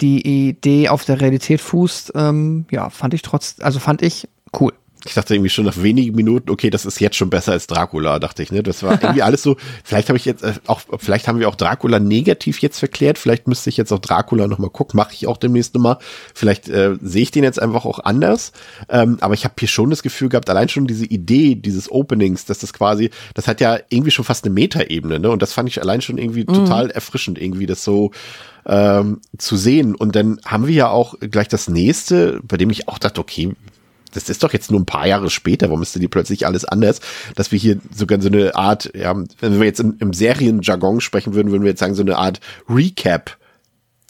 die 0.00 0.48
Idee 0.48 0.88
auf 0.88 1.04
der 1.04 1.20
Realität 1.20 1.60
fußt. 1.60 2.12
Ähm, 2.14 2.64
ja, 2.70 2.88
fand 2.90 3.12
ich 3.12 3.22
trotz, 3.22 3.56
also 3.60 3.78
fand 3.78 4.02
ich 4.02 4.28
cool 4.58 4.72
ich 5.06 5.14
dachte 5.14 5.34
irgendwie 5.34 5.50
schon 5.50 5.64
nach 5.64 5.82
wenigen 5.82 6.14
Minuten, 6.14 6.50
okay, 6.50 6.70
das 6.70 6.84
ist 6.84 7.00
jetzt 7.00 7.16
schon 7.16 7.30
besser 7.30 7.52
als 7.52 7.66
Dracula, 7.66 8.18
dachte 8.18 8.42
ich, 8.42 8.52
ne? 8.52 8.62
Das 8.62 8.82
war 8.82 9.00
irgendwie 9.02 9.22
alles 9.30 9.42
so, 9.42 9.56
vielleicht 9.84 10.08
habe 10.08 10.18
ich 10.18 10.24
jetzt 10.24 10.42
äh, 10.42 10.54
auch, 10.66 10.80
vielleicht 10.98 11.28
haben 11.28 11.38
wir 11.38 11.48
auch 11.48 11.54
Dracula 11.54 12.00
negativ 12.00 12.60
jetzt 12.60 12.78
verklärt, 12.78 13.18
vielleicht 13.18 13.48
müsste 13.48 13.70
ich 13.70 13.76
jetzt 13.76 13.92
auch 13.92 13.98
Dracula 13.98 14.46
nochmal 14.46 14.70
gucken, 14.70 14.98
mache 14.98 15.14
ich 15.14 15.26
auch 15.26 15.36
demnächst 15.36 15.74
nochmal. 15.74 15.98
Vielleicht 16.34 16.68
äh, 16.68 16.96
sehe 17.00 17.22
ich 17.22 17.30
den 17.30 17.44
jetzt 17.44 17.60
einfach 17.60 17.84
auch 17.84 18.00
anders. 18.00 18.52
Ähm, 18.88 19.18
aber 19.20 19.34
ich 19.34 19.44
habe 19.44 19.54
hier 19.58 19.68
schon 19.68 19.90
das 19.90 20.02
Gefühl 20.02 20.28
gehabt, 20.28 20.50
allein 20.50 20.68
schon 20.68 20.86
diese 20.86 21.06
Idee 21.06 21.54
dieses 21.54 21.90
Openings, 21.90 22.44
dass 22.44 22.58
das 22.58 22.72
quasi, 22.72 23.10
das 23.34 23.48
hat 23.48 23.60
ja 23.60 23.78
irgendwie 23.88 24.10
schon 24.10 24.24
fast 24.24 24.44
eine 24.44 24.54
Metaebene, 24.54 25.18
ne? 25.18 25.30
Und 25.30 25.42
das 25.42 25.52
fand 25.52 25.68
ich 25.68 25.80
allein 25.80 26.00
schon 26.00 26.18
irgendwie 26.18 26.42
mhm. 26.42 26.54
total 26.54 26.90
erfrischend, 26.90 27.40
irgendwie 27.40 27.66
das 27.66 27.84
so 27.84 28.10
ähm, 28.66 29.20
zu 29.38 29.56
sehen. 29.56 29.94
Und 29.94 30.16
dann 30.16 30.40
haben 30.44 30.66
wir 30.66 30.74
ja 30.74 30.88
auch 30.90 31.14
gleich 31.20 31.48
das 31.48 31.68
nächste, 31.68 32.40
bei 32.42 32.56
dem 32.56 32.70
ich 32.70 32.88
auch 32.88 32.98
dachte, 32.98 33.20
okay, 33.20 33.54
das 34.12 34.28
ist 34.28 34.42
doch 34.42 34.52
jetzt 34.52 34.70
nur 34.70 34.80
ein 34.80 34.86
paar 34.86 35.06
Jahre 35.06 35.30
später, 35.30 35.68
warum 35.68 35.82
ist 35.82 35.94
denn 35.94 36.02
die 36.02 36.08
plötzlich 36.08 36.46
alles 36.46 36.64
anders, 36.64 37.00
dass 37.34 37.52
wir 37.52 37.58
hier 37.58 37.78
sogar 37.94 38.20
so 38.20 38.28
eine 38.28 38.54
Art, 38.54 38.90
ja, 38.94 39.14
wenn 39.40 39.58
wir 39.58 39.66
jetzt 39.66 39.80
im, 39.80 39.96
im 39.98 40.12
Serienjargon 40.12 41.00
sprechen 41.00 41.34
würden, 41.34 41.50
würden 41.50 41.62
wir 41.62 41.70
jetzt 41.70 41.80
sagen, 41.80 41.94
so 41.94 42.02
eine 42.02 42.16
Art 42.16 42.40
Recap 42.68 43.38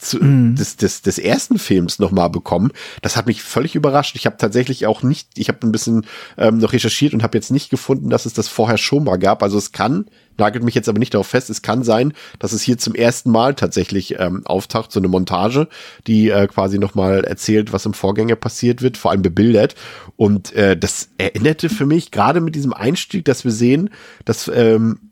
zu, 0.01 0.17
mm. 0.17 0.55
des, 0.55 0.77
des, 0.77 1.01
des 1.01 1.19
ersten 1.19 1.59
Films 1.59 1.99
nochmal 1.99 2.29
bekommen. 2.29 2.71
Das 3.01 3.15
hat 3.15 3.27
mich 3.27 3.43
völlig 3.43 3.75
überrascht. 3.75 4.15
Ich 4.15 4.25
habe 4.25 4.37
tatsächlich 4.37 4.85
auch 4.87 5.03
nicht, 5.03 5.29
ich 5.35 5.47
habe 5.47 5.59
ein 5.65 5.71
bisschen 5.71 6.05
ähm, 6.37 6.57
noch 6.57 6.73
recherchiert 6.73 7.13
und 7.13 7.23
habe 7.23 7.37
jetzt 7.37 7.51
nicht 7.51 7.69
gefunden, 7.69 8.09
dass 8.09 8.25
es 8.25 8.33
das 8.33 8.47
vorher 8.47 8.77
schon 8.77 9.03
mal 9.03 9.17
gab. 9.17 9.43
Also 9.43 9.57
es 9.57 9.71
kann, 9.71 10.05
nagelt 10.41 10.63
mich 10.63 10.75
jetzt 10.75 10.89
aber 10.89 10.99
nicht 10.99 11.13
darauf 11.13 11.27
fest, 11.27 11.49
es 11.49 11.61
kann 11.61 11.83
sein, 11.83 12.13
dass 12.39 12.51
es 12.51 12.63
hier 12.63 12.77
zum 12.77 12.95
ersten 12.95 13.31
Mal 13.31 13.53
tatsächlich 13.53 14.19
ähm, 14.19 14.41
auftaucht, 14.45 14.91
so 14.91 14.99
eine 14.99 15.07
Montage, 15.07 15.67
die 16.07 16.29
äh, 16.29 16.47
quasi 16.47 16.79
nochmal 16.79 17.23
erzählt, 17.23 17.71
was 17.71 17.85
im 17.85 17.93
Vorgänger 17.93 18.35
passiert 18.35 18.81
wird, 18.81 18.97
vor 18.97 19.11
allem 19.11 19.21
bebildert. 19.21 19.75
Und 20.17 20.53
äh, 20.53 20.75
das 20.75 21.09
erinnerte 21.17 21.69
für 21.69 21.85
mich, 21.85 22.11
gerade 22.11 22.41
mit 22.41 22.55
diesem 22.55 22.73
Einstieg, 22.73 23.23
dass 23.25 23.45
wir 23.45 23.51
sehen, 23.51 23.91
dass 24.25 24.49
ähm, 24.53 25.10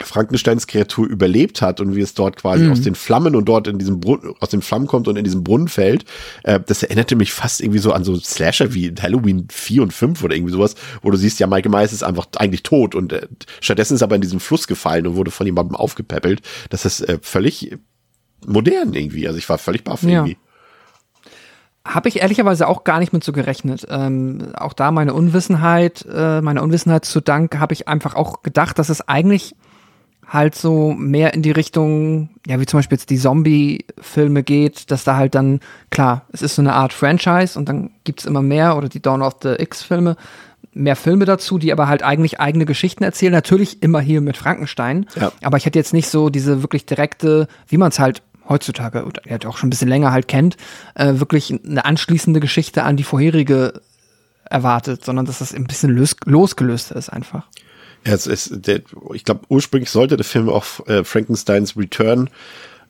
Frankensteins 0.00 0.66
Kreatur 0.66 1.06
überlebt 1.06 1.62
hat 1.62 1.80
und 1.80 1.94
wie 1.94 2.00
es 2.00 2.14
dort 2.14 2.36
quasi 2.36 2.64
mhm. 2.64 2.72
aus 2.72 2.80
den 2.80 2.96
Flammen 2.96 3.36
und 3.36 3.44
dort 3.44 3.68
in 3.68 3.78
diesem 3.78 4.00
Brunnen, 4.00 4.34
aus 4.40 4.48
den 4.48 4.60
Flammen 4.60 4.88
kommt 4.88 5.06
und 5.06 5.16
in 5.16 5.22
diesem 5.22 5.44
Brunnen 5.44 5.68
fällt, 5.68 6.04
äh, 6.42 6.58
das 6.58 6.82
erinnerte 6.82 7.14
mich 7.14 7.32
fast 7.32 7.60
irgendwie 7.60 7.78
so 7.78 7.92
an 7.92 8.02
so 8.02 8.16
Slasher 8.16 8.74
wie 8.74 8.92
Halloween 9.00 9.46
4 9.50 9.82
und 9.84 9.92
5 9.92 10.24
oder 10.24 10.34
irgendwie 10.34 10.52
sowas, 10.52 10.74
wo 11.02 11.12
du 11.12 11.16
siehst, 11.16 11.38
ja, 11.38 11.46
Michael 11.46 11.70
Myers 11.70 11.92
ist 11.92 12.02
einfach 12.02 12.26
eigentlich 12.36 12.64
tot 12.64 12.96
und 12.96 13.12
äh, 13.12 13.28
stattdessen 13.60 13.94
ist 13.94 14.02
er 14.02 14.06
aber 14.06 14.16
in 14.16 14.22
diesem 14.22 14.40
Fluss 14.40 14.66
gefallen 14.66 15.06
und 15.06 15.14
wurde 15.14 15.30
von 15.30 15.46
jemandem 15.46 15.76
aufgepäppelt. 15.76 16.42
Das 16.70 16.84
ist 16.84 17.00
äh, 17.02 17.18
völlig 17.22 17.78
modern 18.44 18.94
irgendwie. 18.94 19.28
Also 19.28 19.38
ich 19.38 19.48
war 19.48 19.58
völlig 19.58 19.84
baff 19.84 20.02
ja. 20.02 20.10
irgendwie. 20.10 20.36
Habe 21.86 22.08
ich 22.08 22.20
ehrlicherweise 22.20 22.66
auch 22.66 22.82
gar 22.82 22.98
nicht 22.98 23.12
mit 23.12 23.22
so 23.22 23.32
gerechnet. 23.32 23.86
Ähm, 23.90 24.54
auch 24.54 24.72
da 24.72 24.90
meine 24.90 25.14
Unwissenheit, 25.14 26.04
äh, 26.10 26.40
meiner 26.40 26.62
Unwissenheit 26.62 27.04
zu 27.04 27.20
Dank, 27.20 27.58
habe 27.58 27.74
ich 27.74 27.86
einfach 27.86 28.14
auch 28.14 28.42
gedacht, 28.42 28.78
dass 28.78 28.88
es 28.88 29.06
eigentlich 29.06 29.54
halt 30.28 30.54
so 30.54 30.92
mehr 30.92 31.34
in 31.34 31.42
die 31.42 31.50
Richtung, 31.50 32.30
ja, 32.46 32.58
wie 32.60 32.66
zum 32.66 32.78
Beispiel 32.78 32.96
jetzt 32.96 33.10
die 33.10 33.18
Zombie-Filme 33.18 34.42
geht, 34.42 34.90
dass 34.90 35.04
da 35.04 35.16
halt 35.16 35.34
dann, 35.34 35.60
klar, 35.90 36.22
es 36.32 36.42
ist 36.42 36.56
so 36.56 36.62
eine 36.62 36.74
Art 36.74 36.92
Franchise 36.92 37.58
und 37.58 37.68
dann 37.68 37.90
gibt's 38.04 38.24
immer 38.24 38.42
mehr 38.42 38.76
oder 38.76 38.88
die 38.88 39.02
Dawn 39.02 39.22
of 39.22 39.36
the 39.42 39.54
X-Filme, 39.58 40.16
mehr 40.72 40.96
Filme 40.96 41.24
dazu, 41.24 41.58
die 41.58 41.72
aber 41.72 41.88
halt 41.88 42.02
eigentlich 42.02 42.40
eigene 42.40 42.64
Geschichten 42.64 43.04
erzählen. 43.04 43.32
Natürlich 43.32 43.82
immer 43.82 44.00
hier 44.00 44.20
mit 44.20 44.36
Frankenstein. 44.36 45.06
Ja. 45.14 45.32
Aber 45.42 45.56
ich 45.56 45.66
hätte 45.66 45.78
jetzt 45.78 45.92
nicht 45.92 46.08
so 46.08 46.30
diese 46.30 46.62
wirklich 46.62 46.84
direkte, 46.86 47.48
wie 47.68 47.76
man 47.76 47.90
es 47.90 47.98
halt 47.98 48.22
heutzutage, 48.48 49.04
oder 49.04 49.22
er 49.24 49.38
auch 49.48 49.56
schon 49.56 49.68
ein 49.68 49.70
bisschen 49.70 49.88
länger 49.88 50.12
halt 50.12 50.28
kennt, 50.28 50.56
äh, 50.94 51.14
wirklich 51.14 51.54
eine 51.64 51.84
anschließende 51.84 52.40
Geschichte 52.40 52.82
an 52.82 52.96
die 52.96 53.04
vorherige 53.04 53.80
erwartet, 54.44 55.04
sondern 55.04 55.24
dass 55.24 55.38
das 55.38 55.54
ein 55.54 55.64
bisschen 55.64 55.90
los, 55.90 56.16
losgelöst 56.26 56.90
ist 56.90 57.08
einfach. 57.08 57.46
Es 58.04 58.26
ist, 58.26 58.66
der, 58.66 58.82
ich 59.14 59.24
glaube, 59.24 59.42
ursprünglich 59.48 59.90
sollte 59.90 60.16
der 60.16 60.24
Film 60.24 60.48
auch 60.48 60.86
äh, 60.86 61.04
Frankensteins 61.04 61.76
Return 61.76 62.30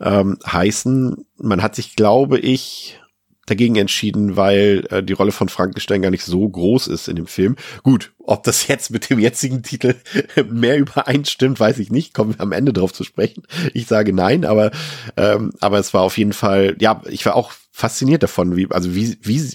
ähm, 0.00 0.38
heißen. 0.46 1.24
Man 1.38 1.62
hat 1.62 1.76
sich, 1.76 1.96
glaube 1.96 2.38
ich, 2.38 2.98
dagegen 3.46 3.76
entschieden, 3.76 4.36
weil 4.36 4.86
äh, 4.90 5.02
die 5.02 5.12
Rolle 5.12 5.32
von 5.32 5.48
Frankenstein 5.48 6.02
gar 6.02 6.10
nicht 6.10 6.24
so 6.24 6.48
groß 6.48 6.88
ist 6.88 7.08
in 7.08 7.16
dem 7.16 7.26
Film. 7.26 7.56
Gut, 7.82 8.12
ob 8.18 8.42
das 8.42 8.66
jetzt 8.66 8.90
mit 8.90 9.10
dem 9.10 9.18
jetzigen 9.18 9.62
Titel 9.62 9.94
mehr 10.50 10.78
übereinstimmt, 10.78 11.60
weiß 11.60 11.78
ich 11.78 11.90
nicht. 11.90 12.14
Kommen 12.14 12.34
wir 12.34 12.40
am 12.40 12.52
Ende 12.52 12.72
drauf 12.72 12.92
zu 12.92 13.04
sprechen. 13.04 13.44
Ich 13.72 13.86
sage 13.86 14.12
nein, 14.12 14.44
aber 14.44 14.70
ähm, 15.16 15.52
aber 15.60 15.78
es 15.78 15.94
war 15.94 16.02
auf 16.02 16.18
jeden 16.18 16.32
Fall, 16.32 16.76
ja, 16.80 17.02
ich 17.08 17.24
war 17.26 17.36
auch 17.36 17.52
fasziniert 17.70 18.22
davon, 18.22 18.56
wie 18.56 18.68
also 18.70 18.94
wie 18.94 19.18
wie 19.22 19.50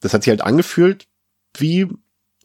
das 0.00 0.14
hat 0.14 0.22
sich 0.22 0.30
halt 0.30 0.42
angefühlt 0.42 1.06
wie 1.58 1.88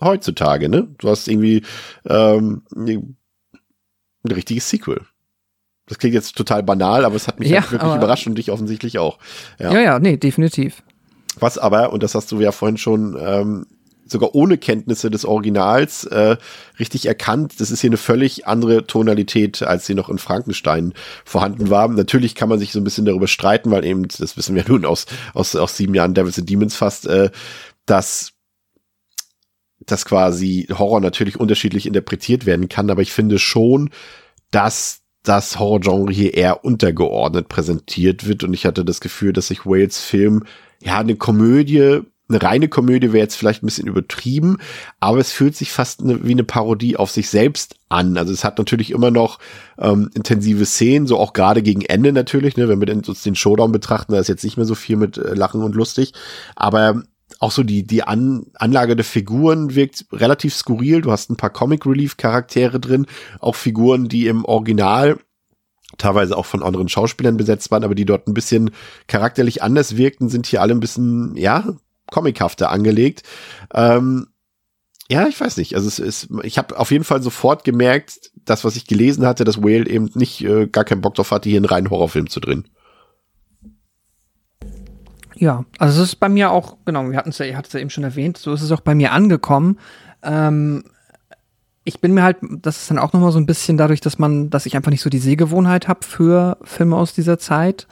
heutzutage, 0.02 0.70
ne? 0.70 0.88
Du 0.98 1.10
hast 1.10 1.28
irgendwie 1.28 1.64
ähm, 2.06 2.64
ein 2.76 3.18
richtiges 4.32 4.70
Sequel. 4.70 5.02
Das 5.88 5.98
klingt 5.98 6.14
jetzt 6.14 6.38
total 6.38 6.64
banal, 6.64 7.06
aber 7.06 7.16
es 7.16 7.28
hat 7.28 7.40
mich 7.40 7.50
ja, 7.50 7.62
halt 7.62 7.72
wirklich 7.72 7.96
überrascht 7.96 8.28
und 8.28 8.38
dich 8.38 8.52
offensichtlich 8.52 8.98
auch. 8.98 9.20
Ja. 9.60 9.74
ja, 9.74 9.82
ja, 9.82 10.00
nee, 10.00 10.18
definitiv. 10.18 10.84
Was 11.40 11.58
aber, 11.58 11.92
und 11.92 12.04
das 12.04 12.16
hast 12.16 12.32
du 12.32 12.40
ja 12.40 12.52
vorhin 12.52 12.78
schon 12.78 13.18
ähm, 13.20 13.66
sogar 14.06 14.36
ohne 14.36 14.58
Kenntnisse 14.58 15.10
des 15.10 15.26
Originals 15.26 16.06
äh, 16.06 16.38
richtig 16.80 17.06
erkannt, 17.06 17.60
das 17.60 17.72
ist 17.72 17.82
hier 17.82 17.90
eine 17.90 17.98
völlig 17.98 18.48
andere 18.48 18.86
Tonalität, 18.86 19.64
als 19.64 19.86
sie 19.86 19.96
noch 19.96 20.10
in 20.10 20.18
Frankenstein 20.18 20.94
vorhanden 21.26 21.70
war. 21.70 21.88
Natürlich 21.88 22.36
kann 22.36 22.50
man 22.50 22.60
sich 22.60 22.72
so 22.72 22.80
ein 22.80 22.84
bisschen 22.84 23.06
darüber 23.06 23.28
streiten, 23.28 23.72
weil 23.72 23.86
eben, 23.86 24.08
das 24.08 24.38
wissen 24.38 24.56
wir 24.56 24.66
nun 24.68 24.86
aus, 24.86 25.06
aus, 25.34 25.56
aus 25.56 25.78
sieben 25.78 25.96
Jahren 25.96 26.14
Devils 26.14 26.38
and 26.38 26.50
Demons 26.50 26.76
fast, 26.76 27.08
äh, 27.08 27.32
dass 27.86 28.34
dass 29.86 30.06
quasi 30.06 30.68
Horror 30.72 31.02
natürlich 31.02 31.40
unterschiedlich 31.40 31.86
interpretiert 31.86 32.46
werden 32.46 32.70
kann, 32.70 32.90
aber 32.90 33.02
ich 33.02 33.12
finde 33.12 33.40
schon, 33.40 33.90
dass 34.52 35.02
das 35.24 35.60
Horrorgenre 35.60 36.12
hier 36.12 36.34
eher 36.34 36.66
untergeordnet 36.66 37.48
präsentiert 37.48 38.28
wird. 38.28 38.44
Und 38.44 38.54
ich 38.54 38.66
hatte 38.66 38.84
das 38.84 39.02
Gefühl, 39.02 39.34
dass 39.34 39.48
sich 39.48 39.66
Wales 39.66 40.00
Film, 40.00 40.46
ja, 40.82 40.98
eine 40.98 41.16
Komödie, 41.16 42.02
eine 42.28 42.42
reine 42.42 42.70
Komödie 42.70 43.12
wäre 43.12 43.24
jetzt 43.24 43.36
vielleicht 43.36 43.62
ein 43.62 43.68
bisschen 43.68 43.88
übertrieben, 43.88 44.58
aber 45.00 45.20
es 45.20 45.32
fühlt 45.32 45.56
sich 45.56 45.72
fast 45.72 46.02
eine, 46.02 46.26
wie 46.26 46.32
eine 46.32 46.46
Parodie 46.46 46.96
auf 46.96 47.12
sich 47.12 47.30
selbst 47.30 47.76
an. 47.90 48.18
Also 48.18 48.32
es 48.34 48.44
hat 48.44 48.58
natürlich 48.58 48.92
immer 48.92 49.12
noch 49.12 49.40
ähm, 49.78 50.10
intensive 50.14 50.66
Szenen, 50.66 51.08
so 51.08 51.20
auch 51.20 51.34
gerade 51.34 51.62
gegen 51.62 51.82
Ende 51.82 52.14
natürlich, 52.14 52.56
ne, 52.56 52.70
wenn 52.70 52.80
wir 52.80 52.94
uns 52.94 53.22
den 53.24 53.36
Showdown 53.36 53.72
betrachten, 53.72 54.14
da 54.14 54.20
ist 54.20 54.30
jetzt 54.30 54.44
nicht 54.44 54.58
mehr 54.58 54.66
so 54.66 54.76
viel 54.76 54.96
mit 54.96 55.18
äh, 55.18 55.34
Lachen 55.34 55.62
und 55.62 55.76
lustig, 55.76 56.14
aber 56.56 57.04
auch 57.42 57.52
so 57.52 57.64
die, 57.64 57.84
die 57.84 58.04
An 58.04 58.46
Anlage 58.54 58.96
der 58.96 59.04
Figuren 59.04 59.74
wirkt 59.74 60.06
relativ 60.12 60.54
skurril. 60.54 61.02
Du 61.02 61.12
hast 61.12 61.32
ein 61.32 61.38
paar 61.38 61.50
Comic 61.50 61.88
Relief 61.88 62.16
Charaktere 62.16 62.80
drin, 62.80 63.08
auch 63.40 63.56
Figuren, 63.56 64.08
die 64.08 64.28
im 64.28 64.46
Original 64.46 65.18
teilweise 65.98 66.38
auch 66.38 66.46
von 66.46 66.62
anderen 66.62 66.88
Schauspielern 66.88 67.38
besetzt 67.38 67.72
waren, 67.72 67.84
aber 67.84 67.96
die 67.96 68.06
dort 68.06 68.28
ein 68.28 68.36
bisschen 68.36 68.70
charakterlich 69.08 69.64
anders 69.64 69.98
wirkten, 69.98 70.30
sind 70.30 70.46
hier 70.46 70.62
alle 70.62 70.74
ein 70.74 70.80
bisschen, 70.80 71.36
ja, 71.36 71.66
comichafter 72.12 72.70
angelegt. 72.70 73.24
Ähm, 73.74 74.28
ja, 75.10 75.28
ich 75.28 75.42
weiß 75.42 75.58
nicht. 75.58 75.74
Also 75.76 75.88
es 75.88 75.98
ist, 75.98 76.30
ich 76.44 76.60
habe 76.60 76.78
auf 76.78 76.92
jeden 76.92 77.04
Fall 77.04 77.24
sofort 77.24 77.64
gemerkt, 77.64 78.32
das, 78.46 78.64
was 78.64 78.76
ich 78.76 78.86
gelesen 78.86 79.26
hatte, 79.26 79.46
dass 79.46 79.64
Whale 79.64 79.90
eben 79.90 80.12
nicht 80.14 80.44
äh, 80.44 80.68
gar 80.68 80.86
keinen 80.86 81.02
Bock 81.02 81.16
drauf 81.16 81.32
hatte, 81.32 81.50
hier 81.50 81.58
einen 81.58 81.66
reinen 81.66 81.90
Horrorfilm 81.90 82.30
zu 82.30 82.40
drehen. 82.40 82.68
Ja, 85.42 85.66
also 85.80 86.04
es 86.04 86.10
ist 86.10 86.16
bei 86.18 86.30
mir 86.30 86.52
auch, 86.52 86.78
genau, 86.86 87.10
wir 87.10 87.18
hatten 87.18 87.32
es 87.32 87.40
ja, 87.40 87.48
ihr 87.48 87.58
hattet 87.58 87.70
es 87.70 87.74
ja 87.74 87.80
eben 87.80 87.90
schon 87.90 88.04
erwähnt, 88.04 88.38
so 88.38 88.54
ist 88.54 88.62
es 88.62 88.72
auch 88.72 88.82
bei 88.82 88.94
mir 88.94 89.12
angekommen. 89.12 89.80
Ähm, 90.22 90.84
ich 91.84 92.00
bin 92.00 92.14
mir 92.14 92.22
halt, 92.22 92.38
das 92.44 92.84
ist 92.84 92.92
dann 92.92 93.00
auch 93.00 93.12
nochmal 93.12 93.32
so 93.32 93.40
ein 93.40 93.48
bisschen 93.48 93.76
dadurch, 93.76 94.02
dass 94.02 94.20
man, 94.20 94.52
dass 94.52 94.68
ich 94.68 94.76
einfach 94.76 94.92
nicht 94.92 95.02
so 95.02 95.10
die 95.10 95.18
Sehgewohnheit 95.18 95.88
habe 95.88 96.06
für 96.06 96.60
Filme 96.62 96.96
aus 96.96 97.16
dieser 97.16 97.40
Zeit. 97.40 97.88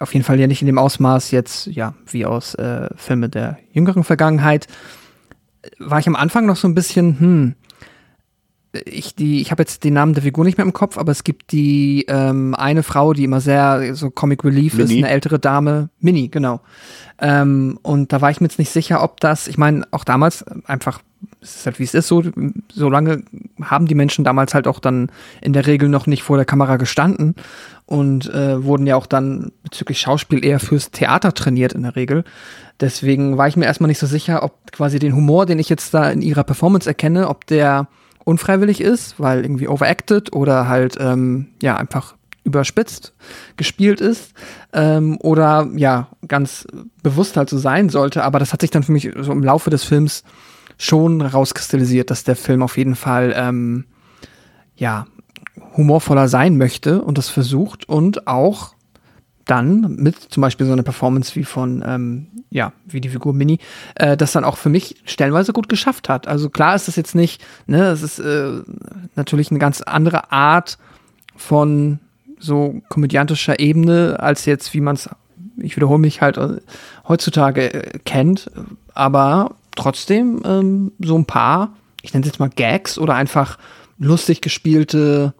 Auf 0.00 0.12
jeden 0.12 0.22
Fall 0.22 0.38
ja 0.38 0.46
nicht 0.46 0.60
in 0.60 0.66
dem 0.66 0.76
Ausmaß 0.76 1.30
jetzt, 1.30 1.64
ja, 1.68 1.94
wie 2.10 2.26
aus 2.26 2.54
äh, 2.56 2.90
Filme 2.94 3.30
der 3.30 3.56
jüngeren 3.72 4.04
Vergangenheit. 4.04 4.66
War 5.78 5.98
ich 5.98 6.06
am 6.06 6.14
Anfang 6.14 6.44
noch 6.44 6.56
so 6.56 6.68
ein 6.68 6.74
bisschen, 6.74 7.18
hm, 7.18 7.54
ich 8.84 9.14
die, 9.14 9.40
ich 9.40 9.50
habe 9.50 9.62
jetzt 9.62 9.84
den 9.84 9.94
Namen 9.94 10.14
der 10.14 10.22
Figur 10.22 10.44
nicht 10.44 10.58
mehr 10.58 10.66
im 10.66 10.72
Kopf, 10.72 10.98
aber 10.98 11.12
es 11.12 11.24
gibt 11.24 11.52
die 11.52 12.04
ähm, 12.08 12.54
eine 12.54 12.82
Frau, 12.82 13.12
die 13.12 13.24
immer 13.24 13.40
sehr 13.40 13.94
so 13.94 14.10
Comic 14.10 14.44
Relief 14.44 14.74
Mini. 14.74 14.94
ist, 14.94 15.04
eine 15.04 15.08
ältere 15.08 15.38
Dame, 15.38 15.88
Mini, 16.00 16.28
genau. 16.28 16.60
Ähm, 17.18 17.78
und 17.82 18.12
da 18.12 18.20
war 18.20 18.30
ich 18.30 18.40
mir 18.40 18.46
jetzt 18.46 18.58
nicht 18.58 18.70
sicher, 18.70 19.02
ob 19.02 19.20
das, 19.20 19.48
ich 19.48 19.56
meine, 19.56 19.86
auch 19.90 20.04
damals 20.04 20.44
einfach, 20.66 21.00
es 21.40 21.56
ist 21.56 21.66
halt 21.66 21.78
wie 21.78 21.84
es 21.84 21.94
ist, 21.94 22.08
so, 22.08 22.22
so 22.70 22.90
lange 22.90 23.22
haben 23.62 23.86
die 23.86 23.94
Menschen 23.94 24.24
damals 24.24 24.52
halt 24.52 24.66
auch 24.66 24.80
dann 24.80 25.10
in 25.40 25.54
der 25.54 25.66
Regel 25.66 25.88
noch 25.88 26.06
nicht 26.06 26.22
vor 26.22 26.36
der 26.36 26.44
Kamera 26.44 26.76
gestanden 26.76 27.34
und 27.86 28.28
äh, 28.28 28.62
wurden 28.62 28.86
ja 28.86 28.96
auch 28.96 29.06
dann 29.06 29.52
bezüglich 29.62 29.98
Schauspiel 29.98 30.44
eher 30.44 30.60
fürs 30.60 30.90
Theater 30.90 31.32
trainiert 31.32 31.72
in 31.72 31.82
der 31.82 31.96
Regel. 31.96 32.24
Deswegen 32.80 33.38
war 33.38 33.48
ich 33.48 33.56
mir 33.56 33.64
erstmal 33.64 33.88
nicht 33.88 33.98
so 33.98 34.06
sicher, 34.06 34.42
ob 34.42 34.70
quasi 34.72 34.98
den 34.98 35.14
Humor, 35.14 35.46
den 35.46 35.58
ich 35.58 35.70
jetzt 35.70 35.94
da 35.94 36.10
in 36.10 36.20
ihrer 36.20 36.44
Performance 36.44 36.88
erkenne, 36.88 37.28
ob 37.28 37.46
der 37.46 37.88
unfreiwillig 38.26 38.80
ist, 38.80 39.20
weil 39.20 39.42
irgendwie 39.42 39.68
overacted 39.68 40.32
oder 40.34 40.68
halt 40.68 40.96
ähm, 40.98 41.46
ja 41.62 41.76
einfach 41.76 42.16
überspitzt 42.42 43.12
gespielt 43.56 44.00
ist 44.00 44.32
ähm, 44.72 45.16
oder 45.20 45.68
ja 45.76 46.08
ganz 46.26 46.66
bewusst 47.02 47.36
halt 47.36 47.48
so 47.48 47.56
sein 47.56 47.88
sollte. 47.88 48.24
Aber 48.24 48.38
das 48.38 48.52
hat 48.52 48.60
sich 48.60 48.70
dann 48.70 48.82
für 48.82 48.92
mich 48.92 49.10
so 49.18 49.30
im 49.32 49.44
Laufe 49.44 49.70
des 49.70 49.84
Films 49.84 50.24
schon 50.76 51.22
rauskristallisiert, 51.22 52.10
dass 52.10 52.24
der 52.24 52.36
Film 52.36 52.62
auf 52.62 52.76
jeden 52.76 52.96
Fall 52.96 53.32
ähm, 53.36 53.84
ja 54.74 55.06
humorvoller 55.76 56.28
sein 56.28 56.58
möchte 56.58 57.02
und 57.02 57.18
das 57.18 57.28
versucht 57.28 57.88
und 57.88 58.26
auch 58.26 58.74
dann 59.46 59.96
mit 59.96 60.16
zum 60.18 60.40
Beispiel 60.40 60.66
so 60.66 60.72
einer 60.72 60.82
Performance 60.82 61.34
wie 61.36 61.44
von, 61.44 61.82
ähm, 61.86 62.26
ja, 62.50 62.72
wie 62.84 63.00
die 63.00 63.08
Figur 63.08 63.32
Mini, 63.32 63.58
äh, 63.94 64.16
das 64.16 64.32
dann 64.32 64.44
auch 64.44 64.56
für 64.56 64.68
mich 64.68 64.96
stellenweise 65.04 65.52
gut 65.52 65.68
geschafft 65.68 66.08
hat. 66.08 66.26
Also 66.26 66.50
klar 66.50 66.74
ist 66.74 66.88
das 66.88 66.96
jetzt 66.96 67.14
nicht, 67.14 67.42
ne, 67.66 67.86
es 67.86 68.02
ist 68.02 68.18
äh, 68.18 68.60
natürlich 69.14 69.50
eine 69.50 69.60
ganz 69.60 69.80
andere 69.80 70.32
Art 70.32 70.78
von 71.36 72.00
so 72.38 72.82
komödiantischer 72.88 73.58
Ebene, 73.60 74.16
als 74.20 74.44
jetzt, 74.44 74.74
wie 74.74 74.80
man 74.80 74.96
es, 74.96 75.08
ich 75.58 75.76
wiederhole 75.76 76.00
mich 76.00 76.20
halt, 76.20 76.36
äh, 76.38 76.60
heutzutage 77.08 77.72
äh, 77.72 77.98
kennt, 78.04 78.50
aber 78.94 79.54
trotzdem 79.76 80.42
ähm, 80.44 80.92
so 80.98 81.16
ein 81.16 81.24
paar, 81.24 81.76
ich 82.02 82.12
nenne 82.12 82.24
es 82.24 82.30
jetzt 82.30 82.40
mal 82.40 82.50
Gags 82.50 82.98
oder 82.98 83.14
einfach 83.14 83.58
lustig 83.98 84.40
gespielte 84.40 85.34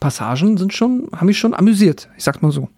Passagen 0.00 0.56
sind 0.56 0.72
schon, 0.72 1.08
haben 1.14 1.26
mich 1.26 1.38
schon 1.38 1.54
amüsiert. 1.54 2.08
Ich 2.16 2.24
sag's 2.24 2.42
mal 2.42 2.50
so. 2.50 2.68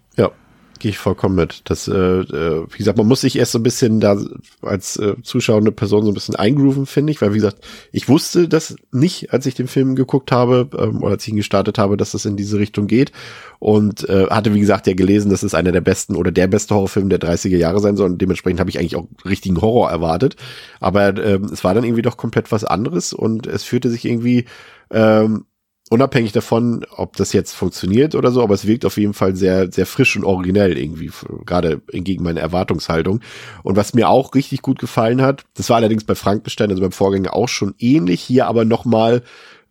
Gehe 0.79 0.91
ich 0.91 0.97
vollkommen 0.97 1.35
mit. 1.35 1.61
Das, 1.65 1.87
äh, 1.87 1.93
äh, 1.93 2.65
wie 2.69 2.77
gesagt, 2.77 2.97
man 2.97 3.07
muss 3.07 3.21
sich 3.21 3.37
erst 3.37 3.53
so 3.53 3.59
ein 3.59 3.63
bisschen 3.63 3.99
da 3.99 4.17
als 4.61 4.97
äh, 4.97 5.15
zuschauende 5.23 5.71
Person 5.71 6.03
so 6.03 6.11
ein 6.11 6.13
bisschen 6.13 6.35
eingrooven, 6.35 6.85
finde 6.85 7.11
ich, 7.11 7.21
weil 7.21 7.31
wie 7.31 7.37
gesagt, 7.37 7.65
ich 7.91 8.09
wusste 8.09 8.49
das 8.49 8.75
nicht, 8.91 9.31
als 9.31 9.45
ich 9.45 9.55
den 9.55 9.67
Film 9.67 9.95
geguckt 9.95 10.31
habe 10.31 10.69
ähm, 10.77 11.01
oder 11.01 11.13
als 11.13 11.23
ich 11.23 11.29
ihn 11.29 11.37
gestartet 11.37 11.77
habe, 11.77 11.95
dass 11.95 12.11
das 12.11 12.25
in 12.25 12.35
diese 12.35 12.59
Richtung 12.59 12.87
geht. 12.87 13.13
Und 13.59 14.07
äh, 14.09 14.27
hatte 14.27 14.53
wie 14.53 14.59
gesagt 14.59 14.85
ja 14.85 14.93
gelesen, 14.93 15.31
dass 15.31 15.43
es 15.43 15.55
einer 15.55 15.71
der 15.71 15.81
besten 15.81 16.15
oder 16.15 16.31
der 16.31 16.47
beste 16.47 16.75
Horrorfilm 16.75 17.09
der 17.09 17.19
30er 17.19 17.57
Jahre 17.57 17.79
sein 17.79 17.95
soll. 17.95 18.11
Und 18.11 18.21
dementsprechend 18.21 18.59
habe 18.59 18.69
ich 18.69 18.77
eigentlich 18.77 18.97
auch 18.97 19.07
richtigen 19.23 19.61
Horror 19.61 19.89
erwartet, 19.89 20.35
aber 20.81 21.17
ähm, 21.23 21.45
es 21.45 21.63
war 21.63 21.73
dann 21.73 21.85
irgendwie 21.85 22.01
doch 22.01 22.17
komplett 22.17 22.51
was 22.51 22.65
anderes 22.65 23.13
und 23.13 23.47
es 23.47 23.63
fühlte 23.63 23.89
sich 23.89 24.05
irgendwie 24.05 24.45
ähm, 24.91 25.45
unabhängig 25.89 26.31
davon, 26.31 26.85
ob 26.89 27.15
das 27.15 27.31
jetzt 27.31 27.53
funktioniert 27.53 28.15
oder 28.15 28.31
so, 28.31 28.41
aber 28.41 28.55
es 28.55 28.65
wirkt 28.65 28.85
auf 28.85 28.97
jeden 28.97 29.13
Fall 29.13 29.35
sehr, 29.35 29.71
sehr 29.71 29.85
frisch 29.85 30.15
und 30.15 30.23
originell 30.23 30.77
irgendwie, 30.77 31.11
gerade 31.45 31.81
entgegen 31.91 32.23
meiner 32.23 32.41
Erwartungshaltung. 32.41 33.21
Und 33.63 33.75
was 33.75 33.93
mir 33.93 34.09
auch 34.09 34.33
richtig 34.33 34.61
gut 34.61 34.79
gefallen 34.79 35.21
hat, 35.21 35.43
das 35.53 35.69
war 35.69 35.77
allerdings 35.77 36.03
bei 36.03 36.15
Frankenstein, 36.15 36.71
also 36.71 36.81
beim 36.81 36.91
Vorgänger 36.91 37.33
auch 37.33 37.49
schon 37.49 37.75
ähnlich, 37.77 38.21
hier 38.21 38.47
aber 38.47 38.65
nochmal 38.65 39.21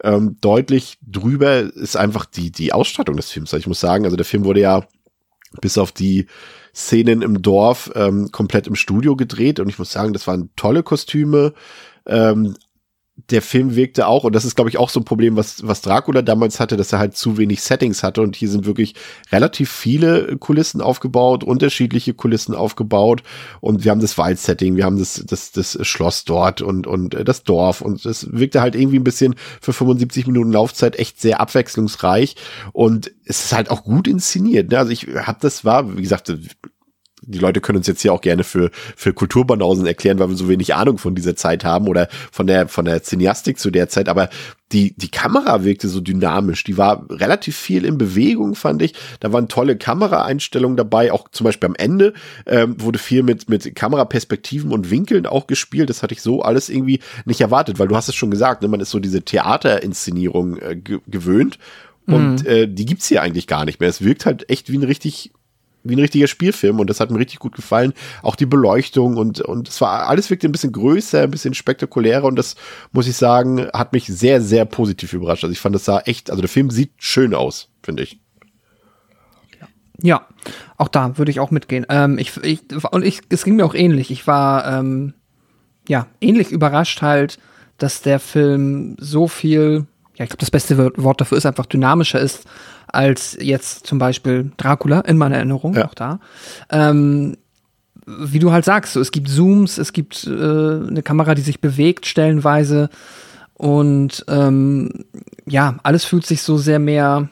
ähm, 0.03 0.37
deutlich 0.41 0.99
drüber 1.03 1.61
ist 1.61 1.97
einfach 1.97 2.27
die, 2.27 2.53
die 2.53 2.73
Ausstattung 2.73 3.17
des 3.17 3.31
Films. 3.31 3.53
Also 3.53 3.61
ich 3.61 3.67
muss 3.67 3.81
sagen, 3.81 4.05
also 4.05 4.17
der 4.17 4.27
Film 4.27 4.45
wurde 4.45 4.61
ja 4.61 4.87
bis 5.61 5.79
auf 5.79 5.93
die 5.93 6.27
Szenen 6.75 7.23
im 7.23 7.43
Dorf 7.43 7.91
ähm, 7.95 8.31
komplett 8.31 8.67
im 8.67 8.75
Studio 8.75 9.17
gedreht 9.17 9.61
und 9.61 9.69
ich 9.69 9.79
muss 9.79 9.93
sagen, 9.93 10.13
das 10.13 10.27
waren 10.27 10.51
tolle 10.57 10.83
Kostüme, 10.83 11.55
ähm, 12.07 12.57
der 13.17 13.43
Film 13.43 13.77
wirkte 13.77 14.09
auch, 14.09 14.25
und 14.25 14.35
das 14.35 14.45
ist, 14.45 14.57
glaube 14.57 14.71
ich, 14.71 14.77
auch 14.77 14.91
so 14.91 14.99
ein 14.99 15.05
Problem, 15.05 15.37
was, 15.37 15.67
was 15.67 15.83
Dracula 15.83 16.21
damals 16.21 16.59
hatte, 16.59 16.77
dass 16.77 16.93
er 16.93 16.99
halt 16.99 17.17
zu 17.17 17.39
wenig 17.39 17.63
Settings 17.63 18.03
hatte. 18.03 18.23
Und 18.23 18.35
hier 18.35 18.49
sind 18.49 18.67
wirklich 18.67 18.95
relativ 19.31 19.71
viele 19.71 20.37
Kulissen 20.37 20.81
aufgebaut, 20.81 21.45
unterschiedliche 21.45 22.13
Kulissen 22.13 22.57
aufgebaut. 22.57 23.23
Und 23.61 23.85
wir 23.85 23.93
haben 23.93 24.01
das 24.01 24.19
Waldsetting, 24.19 24.75
wir 24.75 24.85
haben 24.85 24.99
das, 24.99 25.25
das, 25.27 25.53
das 25.53 25.79
Schloss 25.83 26.25
dort 26.25 26.61
und, 26.61 26.89
und 26.89 27.17
das 27.25 27.45
Dorf. 27.45 27.83
Und 27.83 28.05
es 28.05 28.33
wirkte 28.33 28.61
halt 28.61 28.75
irgendwie 28.75 28.99
ein 28.99 29.05
bisschen 29.05 29.37
für 29.61 29.73
75 29.73 30.27
Minuten 30.27 30.51
Laufzeit 30.51 30.99
echt 30.99 31.21
sehr 31.21 31.41
abwechslungsreich. 31.41 32.35
Und 32.73 33.13
es 33.25 33.45
ist 33.45 33.53
halt 33.53 33.71
auch 33.71 33.85
gut 33.85 34.09
inszeniert. 34.09 34.73
Ne? 34.73 34.79
Also 34.79 34.91
ich 34.91 35.07
habe 35.07 35.39
das 35.41 35.65
war, 35.65 35.97
wie 35.97 36.03
gesagt, 36.03 36.33
die 37.27 37.39
Leute 37.39 37.61
können 37.61 37.79
uns 37.79 37.87
jetzt 37.87 38.03
hier 38.03 38.13
auch 38.13 38.21
gerne 38.21 38.45
für, 38.45 38.71
für 38.73 39.13
Kulturbanausen 39.13 39.87
erklären, 39.87 40.19
weil 40.19 40.29
wir 40.29 40.37
so 40.37 40.49
wenig 40.49 40.75
Ahnung 40.75 40.99
von 40.99 41.15
dieser 41.15 41.37
Zeit 41.37 41.65
haben 41.65 41.89
oder 41.89 42.09
von 42.31 42.47
der, 42.47 42.69
von 42.69 42.85
der 42.85 43.03
Cineastik 43.03 43.59
zu 43.59 43.71
der 43.71 43.89
Zeit. 43.89 44.09
Aber 44.09 44.29
die, 44.73 44.95
die 44.97 45.11
Kamera 45.11 45.65
wirkte 45.65 45.89
so 45.89 46.01
dynamisch. 46.01 46.65
Die 46.65 46.77
war 46.77 47.07
relativ 47.11 47.57
viel 47.57 47.85
in 47.85 47.97
Bewegung, 47.97 48.55
fand 48.55 48.83
ich. 48.83 48.95
Da 49.21 49.33
waren 49.33 49.49
tolle 49.49 49.77
Kameraeinstellungen 49.77 50.77
dabei. 50.77 51.13
Auch 51.13 51.29
zum 51.31 51.45
Beispiel 51.45 51.69
am 51.69 51.77
Ende 51.77 52.13
ähm, 52.47 52.81
wurde 52.81 52.99
viel 52.99 53.23
mit, 53.23 53.49
mit 53.49 53.75
Kameraperspektiven 53.75 54.73
und 54.73 54.91
Winkeln 54.91 55.27
auch 55.27 55.47
gespielt. 55.47 55.91
Das 55.91 56.03
hatte 56.03 56.15
ich 56.15 56.23
so 56.23 56.43
alles 56.43 56.69
irgendwie 56.69 57.01
nicht 57.25 57.41
erwartet, 57.41 57.79
weil 57.79 57.89
du 57.89 57.97
hast 57.97 58.09
es 58.09 58.15
schon 58.15 58.31
gesagt, 58.31 58.63
ne? 58.63 58.69
man 58.69 58.81
ist 58.81 58.91
so 58.91 58.99
diese 58.99 59.23
Theaterinszenierung 59.23 60.59
äh, 60.59 60.77
gewöhnt. 61.07 61.59
Und 62.07 62.43
mhm. 62.43 62.49
äh, 62.49 62.67
die 62.67 62.85
gibt's 62.85 63.07
hier 63.07 63.23
eigentlich 63.23 63.47
gar 63.47 63.65
nicht 63.65 63.81
mehr. 63.81 63.89
Es 63.89 64.03
wirkt 64.03 64.27
halt 64.27 64.51
echt 64.51 64.71
wie 64.71 64.77
ein 64.77 64.83
richtig 64.83 65.33
wie 65.85 65.95
ein 65.95 66.01
richtiger 66.01 66.27
Spielfilm 66.27 66.81
und 66.81 66.91
das 66.91 66.99
hat 66.99 67.11
mir 67.11 67.19
richtig 67.19 67.39
gut 67.39 67.55
gefallen. 67.55 67.93
Auch 68.23 68.37
die 68.37 68.47
Beleuchtung 68.47 69.17
und, 69.17 69.41
und 69.43 69.69
es 69.69 69.81
war 69.81 70.09
alles 70.09 70.31
wirkte 70.31 70.49
ein 70.49 70.53
bisschen 70.53 70.73
größer, 70.73 71.23
ein 71.23 71.31
bisschen 71.31 71.55
spektakulärer 71.55 72.25
und 72.25 72.37
das 72.37 72.57
muss 72.93 73.07
ich 73.07 73.17
sagen, 73.17 73.69
hat 73.73 73.93
mich 73.93 74.07
sehr, 74.07 74.41
sehr 74.41 74.65
positiv 74.65 75.13
überrascht. 75.13 75.45
Also 75.45 75.53
ich 75.53 75.61
fand, 75.61 75.75
das 75.75 75.85
sah 75.85 76.01
echt, 76.01 76.31
also 76.31 76.41
der 76.41 76.49
Film 76.49 76.71
sieht 76.71 76.93
schön 76.97 77.35
aus, 77.35 77.69
finde 77.83 78.03
ich. 78.03 78.19
Ja, 80.03 80.27
auch 80.77 80.89
da 80.89 81.19
würde 81.19 81.31
ich 81.31 81.39
auch 81.39 81.51
mitgehen. 81.51 81.87
Ähm, 81.89 82.19
ich, 82.19 82.37
ich, 82.43 82.61
und 82.91 83.05
ich, 83.05 83.21
es 83.29 83.45
ging 83.45 83.57
mir 83.57 83.65
auch 83.65 83.75
ähnlich. 83.75 84.11
Ich 84.11 84.27
war, 84.27 84.67
ähm, 84.67 85.15
ja, 85.89 86.07
ähnlich 86.21 86.51
überrascht 86.51 87.03
halt, 87.03 87.39
dass 87.79 88.03
der 88.03 88.19
Film 88.19 88.97
so 88.99 89.29
viel, 89.29 89.87
ja, 90.17 90.25
ich 90.25 90.31
glaube, 90.31 90.41
das 90.41 90.51
beste 90.51 90.79
Wort 90.97 91.21
dafür 91.21 91.39
ist 91.39 91.47
einfach 91.47 91.67
dynamischer 91.67 92.21
ist 92.21 92.45
als 92.95 93.37
jetzt 93.41 93.87
zum 93.87 93.99
Beispiel 93.99 94.53
Dracula 94.57 95.01
in 95.01 95.17
meiner 95.17 95.37
Erinnerung, 95.37 95.75
ja. 95.75 95.87
auch 95.87 95.95
da. 95.95 96.21
Ähm, 96.71 97.37
wie 98.07 98.39
du 98.39 98.53
halt 98.53 98.65
sagst, 98.65 98.93
so, 98.93 99.01
es 99.01 99.13
gibt 99.13 99.29
Zooms, 99.29 99.79
es 99.79 99.93
gibt 99.93 100.27
äh, 100.27 100.31
eine 100.31 101.03
Kamera, 101.03 101.35
die 101.35 101.43
sich 101.43 101.61
bewegt 101.61 102.07
stellenweise 102.07 102.91
und 103.55 104.25
ähm, 104.29 104.91
ja, 105.47 105.77
alles 105.83 106.05
fühlt 106.05 106.27
sich 106.27 106.43
so 106.43 106.59
sehr 106.59 106.79
mehr 106.79 107.29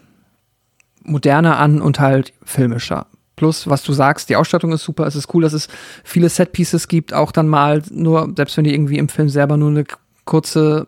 moderner 1.05 1.59
an 1.59 1.83
und 1.83 2.01
halt 2.01 2.33
filmischer. 2.44 3.07
Plus, 3.37 3.68
was 3.68 3.83
du 3.83 3.92
sagst, 3.92 4.29
die 4.29 4.37
Ausstattung 4.37 4.72
ist 4.72 4.85
super, 4.85 5.07
es 5.07 5.16
ist 5.16 5.35
cool, 5.35 5.42
dass 5.42 5.53
es 5.53 5.68
viele 6.05 6.29
Setpieces 6.29 6.87
gibt, 6.87 7.12
auch 7.12 7.33
dann 7.33 7.48
mal 7.48 7.83
nur, 7.90 8.33
selbst 8.37 8.57
wenn 8.57 8.64
die 8.64 8.75
irgendwie 8.75 8.98
im 8.98 9.09
Film 9.09 9.29
selber 9.29 9.57
nur 9.57 9.70
eine 9.70 9.85
kurze 10.25 10.87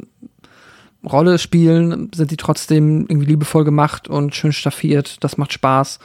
Rolle 1.07 1.39
spielen, 1.39 2.11
sind 2.15 2.31
die 2.31 2.37
trotzdem 2.37 3.07
irgendwie 3.09 3.27
liebevoll 3.27 3.65
gemacht 3.65 4.09
und 4.09 4.35
schön 4.35 4.53
staffiert. 4.53 5.23
Das 5.23 5.37
macht 5.37 5.53
Spaß. 5.53 5.99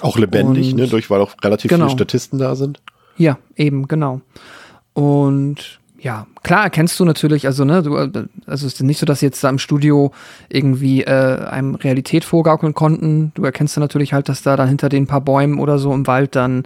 Auch 0.00 0.18
lebendig, 0.18 0.72
und, 0.72 0.80
ne? 0.80 0.88
Durch, 0.88 1.10
weil 1.10 1.20
auch 1.20 1.34
relativ 1.42 1.68
genau. 1.68 1.86
viele 1.86 1.98
Statisten 1.98 2.38
da 2.38 2.54
sind. 2.54 2.80
Ja, 3.16 3.38
eben, 3.56 3.88
genau. 3.88 4.20
Und 4.92 5.80
ja, 5.98 6.26
klar 6.42 6.64
erkennst 6.64 7.00
du 7.00 7.04
natürlich, 7.06 7.46
also 7.46 7.64
ne, 7.64 7.82
du, 7.82 7.96
also 7.96 8.20
es 8.44 8.62
ist 8.62 8.82
nicht 8.82 8.98
so, 8.98 9.06
dass 9.06 9.20
sie 9.20 9.26
jetzt 9.26 9.42
da 9.42 9.48
im 9.48 9.58
Studio 9.58 10.12
irgendwie 10.50 11.02
äh, 11.02 11.46
einem 11.46 11.76
Realität 11.76 12.24
vorgaukeln 12.24 12.74
konnten. 12.74 13.32
Du 13.34 13.42
erkennst 13.44 13.76
dann 13.76 13.82
natürlich 13.82 14.12
halt, 14.12 14.28
dass 14.28 14.42
da 14.42 14.56
dann 14.56 14.68
hinter 14.68 14.90
den 14.90 15.06
paar 15.06 15.22
Bäumen 15.22 15.58
oder 15.58 15.78
so 15.78 15.94
im 15.94 16.06
Wald 16.06 16.36
dann 16.36 16.64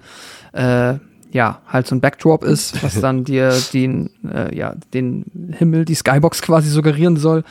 äh, 0.53 0.95
ja, 1.33 1.61
halt 1.67 1.87
so 1.87 1.95
ein 1.95 2.01
Backdrop 2.01 2.45
ist, 2.45 2.83
was 2.83 3.01
dann 3.01 3.25
dir 3.25 3.53
den, 3.73 4.11
äh, 4.25 4.55
ja, 4.57 4.75
den 4.95 5.53
Himmel, 5.57 5.85
die 5.85 5.95
Skybox 5.95 6.43
quasi 6.43 6.71
suggerieren 6.71 7.17
soll. 7.17 7.45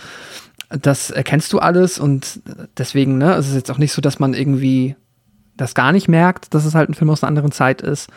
Das 0.69 1.11
erkennst 1.11 1.53
du 1.53 1.59
alles 1.59 1.97
und 1.97 2.41
deswegen, 2.77 3.17
ne, 3.17 3.35
es 3.35 3.47
ist 3.47 3.55
jetzt 3.55 3.71
auch 3.71 3.77
nicht 3.77 3.93
so, 3.93 4.01
dass 4.01 4.19
man 4.19 4.33
irgendwie 4.33 4.95
das 5.55 5.73
gar 5.73 5.91
nicht 5.91 6.07
merkt, 6.07 6.53
dass 6.53 6.65
es 6.65 6.75
halt 6.75 6.89
ein 6.89 6.93
Film 6.93 7.09
aus 7.09 7.23
einer 7.23 7.29
anderen 7.29 7.51
Zeit 7.51 7.81
ist. 7.81 8.09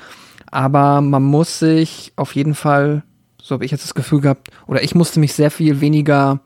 Aber 0.51 1.01
man 1.01 1.23
muss 1.23 1.61
sich 1.61 2.13
auf 2.17 2.35
jeden 2.35 2.55
Fall, 2.55 3.03
so 3.41 3.55
habe 3.55 3.65
ich 3.65 3.71
jetzt 3.71 3.85
das 3.85 3.95
Gefühl 3.95 4.21
gehabt, 4.21 4.49
oder 4.67 4.83
ich 4.83 4.95
musste 4.95 5.21
mich 5.21 5.33
sehr 5.33 5.51
viel 5.51 5.81
weniger 5.81 6.41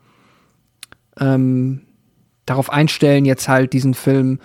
ähm, 1.19 1.81
darauf 2.45 2.71
einstellen, 2.71 3.25
jetzt 3.25 3.47
halt 3.47 3.73
diesen 3.73 3.95
Film 3.95 4.39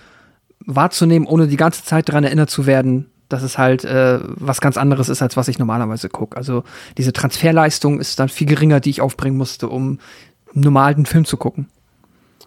wahrzunehmen, 0.64 1.28
ohne 1.28 1.46
die 1.46 1.56
ganze 1.56 1.84
Zeit 1.84 2.08
daran 2.08 2.24
erinnert 2.24 2.50
zu 2.50 2.66
werden, 2.66 3.10
dass 3.30 3.42
es 3.42 3.56
halt 3.56 3.84
äh, 3.84 4.20
was 4.22 4.60
ganz 4.60 4.76
anderes 4.76 5.08
ist, 5.08 5.22
als 5.22 5.36
was 5.36 5.48
ich 5.48 5.58
normalerweise 5.58 6.10
gucke. 6.10 6.36
Also 6.36 6.64
diese 6.98 7.14
Transferleistung 7.14 8.00
ist 8.00 8.18
dann 8.18 8.28
viel 8.28 8.46
geringer, 8.46 8.80
die 8.80 8.90
ich 8.90 9.00
aufbringen 9.00 9.38
musste, 9.38 9.68
um 9.68 9.98
normal 10.52 10.94
den 10.94 11.06
Film 11.06 11.24
zu 11.24 11.38
gucken. 11.38 11.68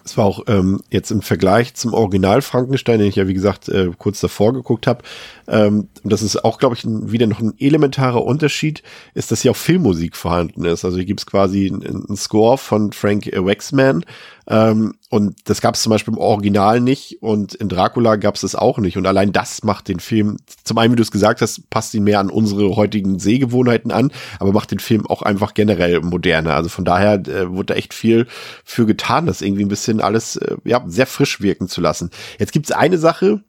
Es 0.06 0.18
war 0.18 0.26
auch 0.26 0.44
ähm, 0.48 0.82
jetzt 0.90 1.12
im 1.12 1.22
Vergleich 1.22 1.76
zum 1.76 1.94
Original 1.94 2.42
Frankenstein, 2.42 3.00
den 3.00 3.08
ich 3.08 3.16
ja 3.16 3.28
wie 3.28 3.34
gesagt 3.34 3.70
äh, 3.70 3.90
kurz 3.98 4.20
davor 4.20 4.52
geguckt 4.52 4.86
habe, 4.86 5.04
ähm, 5.48 5.88
das 6.04 6.22
ist 6.22 6.44
auch, 6.44 6.58
glaube 6.58 6.76
ich, 6.76 6.84
ein, 6.84 7.12
wieder 7.12 7.26
noch 7.26 7.40
ein 7.40 7.54
elementarer 7.58 8.24
Unterschied, 8.24 8.84
ist, 9.14 9.32
dass 9.32 9.44
hier 9.44 9.52
auch 9.52 9.56
Filmmusik 9.56 10.18
vorhanden 10.18 10.66
ist. 10.66 10.84
Also 10.84 10.98
hier 10.98 11.06
gibt's 11.06 11.26
quasi 11.26 11.68
einen 11.68 12.18
Score 12.18 12.58
von 12.58 12.92
Frank 12.92 13.32
Waxman, 13.34 14.04
ähm, 14.48 14.96
und 15.14 15.36
das 15.48 15.62
gab 15.62 15.76
es 15.76 15.84
zum 15.84 15.92
Beispiel 15.92 16.16
im 16.16 16.20
Original 16.20 16.82
nicht 16.82 17.22
und 17.22 17.54
in 17.54 17.70
Dracula 17.70 18.16
gab 18.16 18.34
es 18.34 18.42
das 18.42 18.56
auch 18.56 18.80
nicht. 18.80 18.98
Und 18.98 19.06
allein 19.06 19.32
das 19.32 19.64
macht 19.64 19.88
den 19.88 20.00
Film, 20.00 20.38
zum 20.64 20.80
einen, 20.80 20.92
wie 20.92 20.96
du 20.96 21.04
es 21.04 21.12
gesagt 21.12 21.40
hast, 21.42 21.70
passt 21.70 21.94
ihn 21.94 22.04
mehr 22.04 22.20
an 22.20 22.32
unsere 22.32 22.76
heutigen 22.76 23.20
Sehgewohnheiten 23.20 23.92
an, 23.92 24.12
aber 24.40 24.54
macht 24.54 24.72
den 24.72 24.80
Film 24.80 25.06
auch 25.06 25.22
einfach 25.22 25.54
generell 25.54 26.02
moderner. 26.02 26.56
Also 26.56 26.70
von 26.70 26.84
daher 26.84 27.22
äh, 27.28 27.48
wurde 27.52 27.68
da 27.68 27.74
echt 27.76 27.94
viel 27.94 28.26
für 28.66 28.88
getan, 28.88 29.28
das 29.28 29.44
irgendwie 29.44 29.64
ein 29.64 29.68
bisschen 29.68 30.02
alles 30.02 30.38
äh, 30.38 30.56
ja, 30.64 30.84
sehr 30.88 31.06
frisch 31.06 31.42
wirken 31.42 31.68
zu 31.68 31.80
lassen. 31.80 32.10
Jetzt 32.40 32.52
gibt's 32.52 32.72
eine 32.72 32.98
Sache, 32.98 33.44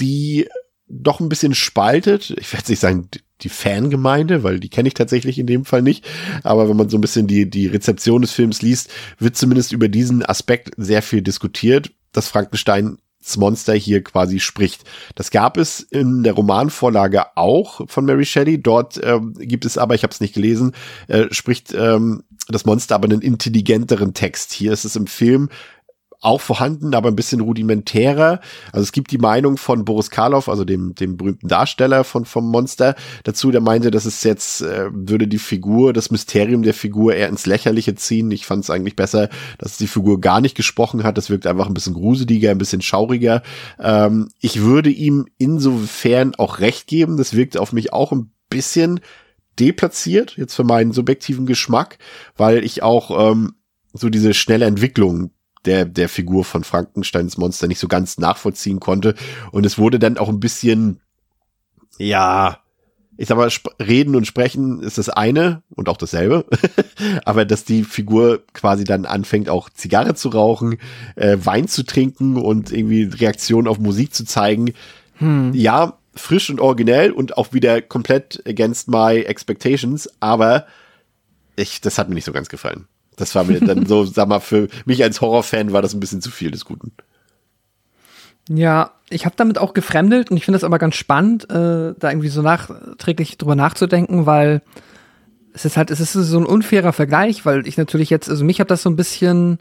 die 0.00 0.46
doch 0.88 1.20
ein 1.20 1.28
bisschen 1.28 1.54
spaltet. 1.54 2.34
Ich 2.38 2.52
werde 2.52 2.70
nicht 2.70 2.80
sagen, 2.80 3.08
die 3.42 3.48
Fangemeinde, 3.48 4.42
weil 4.42 4.58
die 4.58 4.68
kenne 4.68 4.88
ich 4.88 4.94
tatsächlich 4.94 5.38
in 5.38 5.46
dem 5.46 5.64
Fall 5.64 5.82
nicht. 5.82 6.04
Aber 6.42 6.68
wenn 6.68 6.76
man 6.76 6.88
so 6.88 6.98
ein 6.98 7.00
bisschen 7.00 7.26
die, 7.26 7.48
die 7.48 7.66
Rezeption 7.66 8.22
des 8.22 8.32
Films 8.32 8.62
liest, 8.62 8.90
wird 9.18 9.36
zumindest 9.36 9.72
über 9.72 9.88
diesen 9.88 10.24
Aspekt 10.24 10.72
sehr 10.76 11.02
viel 11.02 11.22
diskutiert, 11.22 11.92
dass 12.12 12.28
Frankenstein 12.28 12.98
Monster 13.36 13.74
hier 13.74 14.02
quasi 14.02 14.40
spricht. 14.40 14.84
Das 15.14 15.30
gab 15.30 15.58
es 15.58 15.80
in 15.80 16.22
der 16.22 16.32
Romanvorlage 16.32 17.36
auch 17.36 17.82
von 17.86 18.06
Mary 18.06 18.24
Shelley. 18.24 18.62
Dort 18.62 18.98
ähm, 19.02 19.34
gibt 19.34 19.66
es 19.66 19.76
aber, 19.76 19.94
ich 19.94 20.02
habe 20.02 20.12
es 20.12 20.20
nicht 20.20 20.34
gelesen, 20.34 20.72
äh, 21.08 21.26
spricht 21.30 21.74
ähm, 21.74 22.22
das 22.48 22.64
Monster 22.64 22.94
aber 22.94 23.04
einen 23.04 23.20
intelligenteren 23.20 24.14
Text. 24.14 24.52
Hier 24.52 24.72
ist 24.72 24.84
es 24.84 24.96
im 24.96 25.06
Film 25.06 25.50
auch 26.20 26.40
vorhanden, 26.40 26.94
aber 26.94 27.08
ein 27.08 27.16
bisschen 27.16 27.40
rudimentärer. 27.40 28.40
Also 28.72 28.82
es 28.82 28.92
gibt 28.92 29.12
die 29.12 29.18
Meinung 29.18 29.56
von 29.56 29.84
Boris 29.84 30.10
Karloff, 30.10 30.48
also 30.48 30.64
dem, 30.64 30.94
dem 30.94 31.16
berühmten 31.16 31.46
Darsteller 31.46 32.02
von, 32.02 32.24
vom 32.24 32.50
Monster, 32.50 32.96
dazu, 33.22 33.50
der 33.52 33.60
meinte, 33.60 33.90
dass 33.90 34.04
es 34.04 34.24
jetzt, 34.24 34.62
äh, 34.62 34.88
würde 34.92 35.28
die 35.28 35.38
Figur, 35.38 35.92
das 35.92 36.10
Mysterium 36.10 36.62
der 36.62 36.74
Figur 36.74 37.14
eher 37.14 37.28
ins 37.28 37.46
Lächerliche 37.46 37.94
ziehen. 37.94 38.30
Ich 38.32 38.46
fand 38.46 38.64
es 38.64 38.70
eigentlich 38.70 38.96
besser, 38.96 39.28
dass 39.58 39.78
die 39.78 39.86
Figur 39.86 40.20
gar 40.20 40.40
nicht 40.40 40.56
gesprochen 40.56 41.04
hat. 41.04 41.16
Das 41.16 41.30
wirkt 41.30 41.46
einfach 41.46 41.68
ein 41.68 41.74
bisschen 41.74 41.94
gruseliger, 41.94 42.50
ein 42.50 42.58
bisschen 42.58 42.82
schauriger. 42.82 43.42
Ähm, 43.78 44.28
ich 44.40 44.62
würde 44.62 44.90
ihm 44.90 45.26
insofern 45.38 46.34
auch 46.34 46.58
recht 46.58 46.88
geben. 46.88 47.16
Das 47.16 47.34
wirkt 47.34 47.56
auf 47.56 47.72
mich 47.72 47.92
auch 47.92 48.10
ein 48.10 48.32
bisschen 48.50 49.00
deplatziert, 49.60 50.36
jetzt 50.36 50.54
für 50.54 50.64
meinen 50.64 50.92
subjektiven 50.92 51.46
Geschmack, 51.46 51.98
weil 52.36 52.64
ich 52.64 52.82
auch 52.82 53.32
ähm, 53.32 53.54
so 53.92 54.08
diese 54.08 54.34
schnelle 54.34 54.66
Entwicklung 54.66 55.30
der, 55.64 55.84
der 55.84 56.08
Figur 56.08 56.44
von 56.44 56.64
Frankensteins 56.64 57.36
Monster 57.36 57.66
nicht 57.66 57.78
so 57.78 57.88
ganz 57.88 58.18
nachvollziehen 58.18 58.80
konnte. 58.80 59.14
Und 59.50 59.66
es 59.66 59.78
wurde 59.78 59.98
dann 59.98 60.18
auch 60.18 60.28
ein 60.28 60.40
bisschen, 60.40 61.00
ja, 61.98 62.58
ich 63.16 63.26
sag 63.26 63.36
mal, 63.36 63.50
reden 63.84 64.14
und 64.14 64.26
sprechen 64.26 64.80
ist 64.80 64.96
das 64.96 65.08
eine 65.08 65.62
und 65.74 65.88
auch 65.88 65.96
dasselbe. 65.96 66.46
Aber 67.24 67.44
dass 67.44 67.64
die 67.64 67.82
Figur 67.82 68.44
quasi 68.52 68.84
dann 68.84 69.06
anfängt, 69.06 69.48
auch 69.48 69.68
Zigarre 69.70 70.14
zu 70.14 70.28
rauchen, 70.28 70.78
äh, 71.16 71.36
Wein 71.40 71.66
zu 71.66 71.84
trinken 71.84 72.36
und 72.36 72.72
irgendwie 72.72 73.02
Reaktionen 73.02 73.66
auf 73.66 73.80
Musik 73.80 74.14
zu 74.14 74.24
zeigen. 74.24 74.72
Hm. 75.14 75.52
Ja, 75.52 75.98
frisch 76.14 76.48
und 76.48 76.60
originell 76.60 77.10
und 77.10 77.36
auch 77.36 77.52
wieder 77.52 77.82
komplett 77.82 78.42
against 78.46 78.88
my 78.88 79.20
expectations, 79.22 80.08
aber 80.20 80.66
ich, 81.56 81.80
das 81.80 81.98
hat 81.98 82.08
mir 82.08 82.14
nicht 82.14 82.24
so 82.24 82.32
ganz 82.32 82.48
gefallen. 82.48 82.86
Das 83.18 83.34
war 83.34 83.44
mir 83.44 83.60
dann 83.60 83.86
so, 83.86 84.04
sag 84.06 84.28
mal, 84.28 84.40
für 84.40 84.68
mich 84.86 85.02
als 85.02 85.20
Horrorfan 85.20 85.72
war 85.72 85.82
das 85.82 85.94
ein 85.94 86.00
bisschen 86.00 86.22
zu 86.22 86.30
viel 86.30 86.50
des 86.50 86.64
Guten. 86.64 86.92
Ja, 88.48 88.92
ich 89.10 89.26
habe 89.26 89.36
damit 89.36 89.58
auch 89.58 89.74
gefremdelt 89.74 90.30
und 90.30 90.36
ich 90.36 90.44
finde 90.44 90.56
es 90.56 90.64
aber 90.64 90.78
ganz 90.78 90.94
spannend, 90.94 91.44
äh, 91.50 91.94
da 91.98 92.10
irgendwie 92.10 92.28
so 92.28 92.40
nachträglich 92.40 93.36
drüber 93.36 93.54
nachzudenken, 93.54 94.24
weil 94.24 94.62
es 95.52 95.64
ist 95.64 95.76
halt, 95.76 95.90
es 95.90 96.00
ist 96.00 96.12
so 96.12 96.38
ein 96.38 96.46
unfairer 96.46 96.92
Vergleich, 96.92 97.44
weil 97.44 97.66
ich 97.66 97.76
natürlich 97.76 98.10
jetzt, 98.10 98.30
also 98.30 98.44
mich 98.44 98.60
hat 98.60 98.70
das 98.70 98.82
so 98.82 98.90
ein 98.90 98.96
bisschen, 98.96 99.58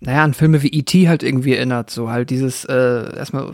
naja, 0.00 0.22
an 0.22 0.34
Filme 0.34 0.62
wie 0.62 0.68
E.T. 0.68 1.08
halt 1.08 1.22
irgendwie 1.22 1.54
erinnert. 1.54 1.90
So 1.90 2.10
halt 2.10 2.30
dieses, 2.30 2.64
äh, 2.64 3.16
erstmal 3.16 3.52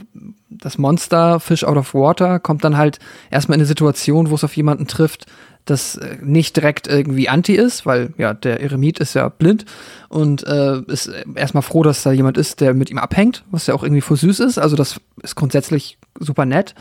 das 0.51 0.79
Monster, 0.79 1.41
Fish 1.41 1.65
out 1.65 1.77
of 1.77 1.95
water, 1.95 2.39
kommt 2.39 2.65
dann 2.65 2.77
halt 2.77 2.99
erstmal 3.31 3.57
in 3.57 3.61
eine 3.61 3.67
Situation, 3.67 4.31
wo 4.31 4.35
es 4.35 4.45
auf 4.45 4.57
jemanden 4.57 4.87
trifft, 4.87 5.27
das 5.65 5.97
äh, 5.97 6.19
nicht 6.21 6.57
direkt 6.57 6.87
irgendwie 6.87 7.29
anti 7.29 7.55
ist, 7.55 7.87
weil 7.87 8.13
ja, 8.19 8.35
der 8.35 8.61
Eremit 8.61 8.99
ist 8.99 9.15
ja 9.15 9.29
blind 9.29 9.65
und 10.09 10.47
äh, 10.47 10.81
ist 10.83 11.11
erstmal 11.35 11.63
froh, 11.63 11.83
dass 11.83 12.03
da 12.03 12.13
jemand 12.13 12.39
ist, 12.39 12.61
der 12.61 12.75
mit 12.75 12.91
ihm 12.91 12.99
abhängt, 12.99 13.45
was 13.51 13.67
ja 13.67 13.75
auch 13.75 13.83
irgendwie 13.83 14.01
voll 14.01 14.17
süß 14.17 14.41
ist. 14.41 14.59
Also 14.59 14.77
das 14.77 15.01
ist 15.23 15.37
grundsätzlich 15.37 15.99
super 16.19 16.47
nett. 16.47 16.75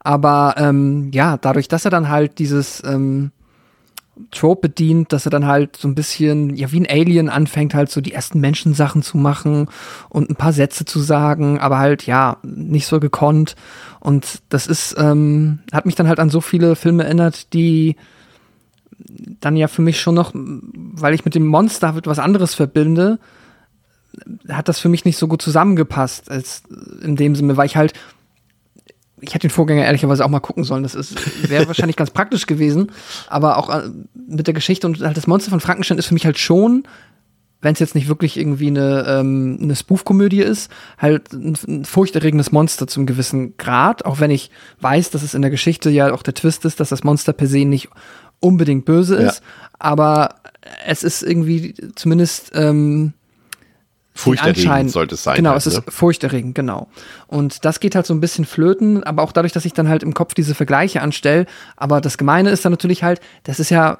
Aber 0.00 0.54
ähm, 0.58 1.10
ja, 1.12 1.36
dadurch, 1.36 1.68
dass 1.68 1.84
er 1.84 1.90
dann 1.90 2.08
halt 2.08 2.38
dieses 2.38 2.82
ähm, 2.84 3.32
Trope 4.30 4.68
bedient, 4.68 5.12
dass 5.12 5.26
er 5.26 5.30
dann 5.30 5.46
halt 5.46 5.76
so 5.76 5.88
ein 5.88 5.94
bisschen, 5.94 6.54
ja, 6.56 6.72
wie 6.72 6.80
ein 6.80 6.88
Alien 6.88 7.28
anfängt, 7.28 7.74
halt 7.74 7.90
so 7.90 8.00
die 8.00 8.12
ersten 8.12 8.40
Menschensachen 8.40 9.02
zu 9.02 9.18
machen 9.18 9.68
und 10.08 10.30
ein 10.30 10.36
paar 10.36 10.52
Sätze 10.52 10.84
zu 10.84 11.00
sagen, 11.00 11.58
aber 11.58 11.78
halt, 11.78 12.06
ja, 12.06 12.38
nicht 12.42 12.86
so 12.86 12.98
gekonnt. 12.98 13.56
Und 14.00 14.42
das 14.48 14.66
ist, 14.66 14.94
ähm, 14.98 15.60
hat 15.72 15.86
mich 15.86 15.96
dann 15.96 16.08
halt 16.08 16.18
an 16.18 16.30
so 16.30 16.40
viele 16.40 16.76
Filme 16.76 17.04
erinnert, 17.04 17.52
die 17.52 17.96
dann 19.40 19.56
ja 19.56 19.68
für 19.68 19.82
mich 19.82 20.00
schon 20.00 20.14
noch, 20.14 20.32
weil 20.34 21.14
ich 21.14 21.24
mit 21.24 21.34
dem 21.34 21.46
Monster 21.46 21.96
etwas 21.96 22.18
anderes 22.18 22.54
verbinde, 22.54 23.18
hat 24.48 24.68
das 24.68 24.78
für 24.78 24.88
mich 24.88 25.04
nicht 25.04 25.18
so 25.18 25.28
gut 25.28 25.42
zusammengepasst, 25.42 26.30
als 26.30 26.62
in 27.02 27.16
dem 27.16 27.34
Sinne, 27.34 27.56
weil 27.56 27.66
ich 27.66 27.76
halt 27.76 27.92
ich 29.20 29.30
hätte 29.30 29.48
den 29.48 29.50
Vorgänger 29.50 29.84
ehrlicherweise 29.84 30.24
auch 30.24 30.28
mal 30.28 30.40
gucken 30.40 30.64
sollen. 30.64 30.82
Das 30.82 31.14
wäre 31.48 31.66
wahrscheinlich 31.66 31.96
ganz 31.96 32.10
praktisch 32.10 32.46
gewesen. 32.46 32.92
Aber 33.28 33.56
auch 33.56 33.70
äh, 33.70 33.88
mit 34.14 34.46
der 34.46 34.54
Geschichte 34.54 34.86
und 34.86 35.00
halt 35.00 35.16
das 35.16 35.26
Monster 35.26 35.50
von 35.50 35.60
Frankenstein 35.60 35.98
ist 35.98 36.06
für 36.06 36.14
mich 36.14 36.26
halt 36.26 36.38
schon, 36.38 36.86
wenn 37.62 37.72
es 37.72 37.78
jetzt 37.78 37.94
nicht 37.94 38.08
wirklich 38.08 38.36
irgendwie 38.36 38.68
eine, 38.68 39.06
ähm, 39.08 39.58
eine 39.60 39.74
Spoof-Komödie 39.74 40.42
ist, 40.42 40.70
halt 40.98 41.32
ein, 41.32 41.56
ein 41.66 41.84
furchterregendes 41.84 42.52
Monster 42.52 42.86
zum 42.86 43.06
gewissen 43.06 43.56
Grad. 43.56 44.04
Auch 44.04 44.20
wenn 44.20 44.30
ich 44.30 44.50
weiß, 44.80 45.10
dass 45.10 45.22
es 45.22 45.34
in 45.34 45.42
der 45.42 45.50
Geschichte 45.50 45.88
ja 45.88 46.12
auch 46.12 46.22
der 46.22 46.34
Twist 46.34 46.64
ist, 46.66 46.80
dass 46.80 46.90
das 46.90 47.02
Monster 47.02 47.32
per 47.32 47.46
se 47.46 47.64
nicht 47.64 47.88
unbedingt 48.40 48.84
böse 48.84 49.16
ist. 49.16 49.40
Ja. 49.40 49.46
Aber 49.78 50.36
es 50.86 51.02
ist 51.02 51.22
irgendwie 51.22 51.74
zumindest 51.94 52.52
ähm, 52.54 53.12
Furchterregend 54.16 54.90
sollte 54.90 55.14
es 55.14 55.22
sein. 55.22 55.36
Genau, 55.36 55.50
halt, 55.50 55.58
es 55.58 55.66
ist 55.66 55.76
ne? 55.76 55.84
furchterregend, 55.88 56.54
genau. 56.54 56.88
Und 57.26 57.66
das 57.66 57.80
geht 57.80 57.94
halt 57.94 58.06
so 58.06 58.14
ein 58.14 58.20
bisschen 58.20 58.46
flöten, 58.46 59.04
aber 59.04 59.22
auch 59.22 59.30
dadurch, 59.30 59.52
dass 59.52 59.66
ich 59.66 59.74
dann 59.74 59.90
halt 59.90 60.02
im 60.02 60.14
Kopf 60.14 60.32
diese 60.32 60.54
Vergleiche 60.54 61.02
anstelle. 61.02 61.44
Aber 61.76 62.00
das 62.00 62.16
Gemeine 62.16 62.48
ist 62.50 62.64
dann 62.64 62.72
natürlich 62.72 63.02
halt, 63.02 63.20
das 63.44 63.60
ist 63.60 63.68
ja, 63.68 63.98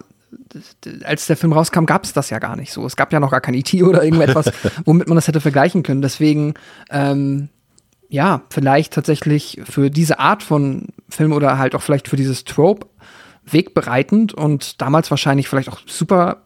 als 1.04 1.26
der 1.26 1.36
Film 1.36 1.52
rauskam, 1.52 1.84
gab 1.84 2.04
es 2.04 2.14
das 2.14 2.30
ja 2.30 2.38
gar 2.38 2.56
nicht 2.56 2.72
so. 2.72 2.86
Es 2.86 2.96
gab 2.96 3.12
ja 3.12 3.20
noch 3.20 3.30
gar 3.30 3.42
kein 3.42 3.52
IT 3.52 3.74
e 3.74 3.82
oder 3.82 4.02
irgendetwas, 4.02 4.50
womit 4.86 5.06
man 5.06 5.16
das 5.16 5.28
hätte 5.28 5.42
vergleichen 5.42 5.82
können. 5.82 6.00
Deswegen, 6.00 6.54
ähm, 6.90 7.50
ja, 8.08 8.42
vielleicht 8.48 8.94
tatsächlich 8.94 9.60
für 9.64 9.90
diese 9.90 10.18
Art 10.18 10.42
von 10.42 10.86
Film 11.10 11.32
oder 11.32 11.58
halt 11.58 11.74
auch 11.74 11.82
vielleicht 11.82 12.08
für 12.08 12.16
dieses 12.16 12.44
Trope 12.44 12.86
wegbereitend 13.48 14.34
und 14.34 14.80
damals 14.80 15.10
wahrscheinlich 15.10 15.48
vielleicht 15.48 15.68
auch 15.68 15.80
super 15.86 16.42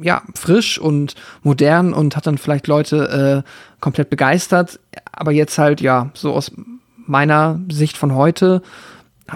ja, 0.00 0.22
frisch 0.34 0.78
und 0.78 1.14
modern 1.42 1.92
und 1.92 2.16
hat 2.16 2.26
dann 2.26 2.38
vielleicht 2.38 2.66
Leute 2.66 3.44
äh, 3.44 3.50
komplett 3.80 4.10
begeistert. 4.10 4.80
Aber 5.12 5.32
jetzt 5.32 5.58
halt, 5.58 5.80
ja, 5.80 6.10
so 6.14 6.32
aus 6.32 6.52
meiner 7.06 7.60
Sicht 7.70 7.96
von 7.96 8.14
heute 8.14 8.62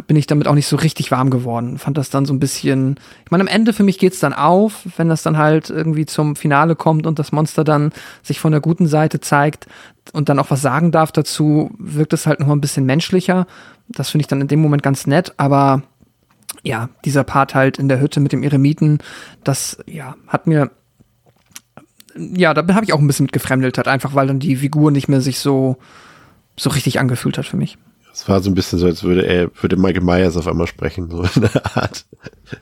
bin 0.06 0.16
ich 0.16 0.26
damit 0.26 0.46
auch 0.46 0.54
nicht 0.54 0.66
so 0.66 0.76
richtig 0.76 1.10
warm 1.10 1.30
geworden. 1.30 1.78
Fand 1.78 1.96
das 1.96 2.10
dann 2.10 2.26
so 2.26 2.34
ein 2.34 2.40
bisschen. 2.40 2.96
Ich 3.24 3.30
meine, 3.30 3.42
am 3.42 3.48
Ende 3.48 3.72
für 3.72 3.82
mich 3.82 3.98
geht's 3.98 4.20
dann 4.20 4.34
auf, 4.34 4.86
wenn 4.98 5.08
das 5.08 5.22
dann 5.22 5.38
halt 5.38 5.70
irgendwie 5.70 6.04
zum 6.04 6.36
Finale 6.36 6.76
kommt 6.76 7.06
und 7.06 7.18
das 7.18 7.32
Monster 7.32 7.64
dann 7.64 7.92
sich 8.22 8.38
von 8.38 8.52
der 8.52 8.60
guten 8.60 8.86
Seite 8.86 9.20
zeigt 9.20 9.66
und 10.12 10.28
dann 10.28 10.38
auch 10.38 10.50
was 10.50 10.60
sagen 10.60 10.92
darf 10.92 11.10
dazu, 11.10 11.70
wirkt 11.78 12.12
es 12.12 12.26
halt 12.26 12.40
noch 12.40 12.46
mal 12.46 12.56
ein 12.56 12.60
bisschen 12.60 12.84
menschlicher. 12.84 13.46
Das 13.88 14.10
finde 14.10 14.22
ich 14.22 14.28
dann 14.28 14.42
in 14.42 14.48
dem 14.48 14.60
Moment 14.60 14.82
ganz 14.82 15.06
nett, 15.06 15.32
aber 15.38 15.82
ja, 16.62 16.88
dieser 17.04 17.24
Part 17.24 17.54
halt 17.54 17.78
in 17.78 17.88
der 17.88 18.00
Hütte 18.00 18.20
mit 18.20 18.32
dem 18.32 18.42
Eremiten, 18.42 18.98
das 19.44 19.78
ja, 19.86 20.16
hat 20.26 20.46
mir 20.46 20.70
ja, 22.16 22.52
da 22.52 22.74
habe 22.74 22.84
ich 22.84 22.92
auch 22.92 22.98
ein 22.98 23.06
bisschen 23.06 23.26
mit 23.26 23.32
gefremdelt, 23.32 23.76
halt 23.76 23.86
einfach, 23.86 24.14
weil 24.14 24.26
dann 24.26 24.40
die 24.40 24.56
Figur 24.56 24.90
nicht 24.90 25.08
mehr 25.08 25.20
sich 25.20 25.38
so 25.38 25.76
so 26.56 26.70
richtig 26.70 26.98
angefühlt 26.98 27.38
hat 27.38 27.46
für 27.46 27.56
mich. 27.56 27.78
Es 28.12 28.28
war 28.28 28.40
so 28.40 28.50
ein 28.50 28.54
bisschen 28.54 28.80
so, 28.80 28.86
als 28.86 29.04
würde 29.04 29.24
er, 29.24 29.50
würde 29.62 29.76
Michael 29.76 30.02
Myers 30.02 30.36
auf 30.36 30.48
einmal 30.48 30.66
sprechen, 30.66 31.08
so 31.08 31.22
in 31.22 31.42
der 31.42 31.76
Art. 31.76 32.04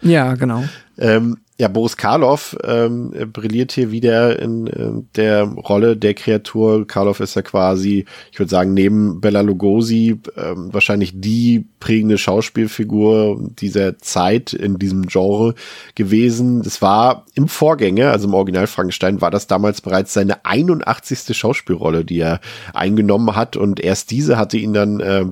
Ja, 0.02 0.34
genau. 0.34 0.64
Ähm, 0.98 1.38
ja, 1.58 1.68
Boris 1.68 1.96
Karloff 1.96 2.54
ähm, 2.64 3.12
brilliert 3.32 3.72
hier 3.72 3.90
wieder 3.90 4.38
in 4.38 4.66
äh, 4.66 5.02
der 5.16 5.44
Rolle 5.44 5.96
der 5.96 6.12
Kreatur. 6.12 6.86
Karloff 6.86 7.20
ist 7.20 7.34
ja 7.34 7.40
quasi, 7.40 8.04
ich 8.30 8.38
würde 8.38 8.50
sagen, 8.50 8.74
neben 8.74 9.22
Bella 9.22 9.40
Lugosi 9.40 10.20
ähm, 10.36 10.68
wahrscheinlich 10.72 11.12
die 11.14 11.66
prägende 11.80 12.18
Schauspielfigur 12.18 13.40
dieser 13.58 13.98
Zeit 13.98 14.52
in 14.52 14.78
diesem 14.78 15.06
Genre 15.06 15.54
gewesen. 15.94 16.62
Das 16.62 16.82
war 16.82 17.24
im 17.34 17.48
Vorgänger, 17.48 18.10
also 18.10 18.28
im 18.28 18.34
Original 18.34 18.66
Frankenstein, 18.66 19.22
war 19.22 19.30
das 19.30 19.46
damals 19.46 19.80
bereits 19.80 20.12
seine 20.12 20.44
81. 20.44 21.34
Schauspielrolle, 21.34 22.04
die 22.04 22.20
er 22.20 22.40
eingenommen 22.74 23.34
hat. 23.34 23.56
Und 23.56 23.80
erst 23.80 24.10
diese 24.10 24.36
hatte 24.36 24.58
ihn 24.58 24.74
dann 24.74 25.00
äh, 25.00 25.24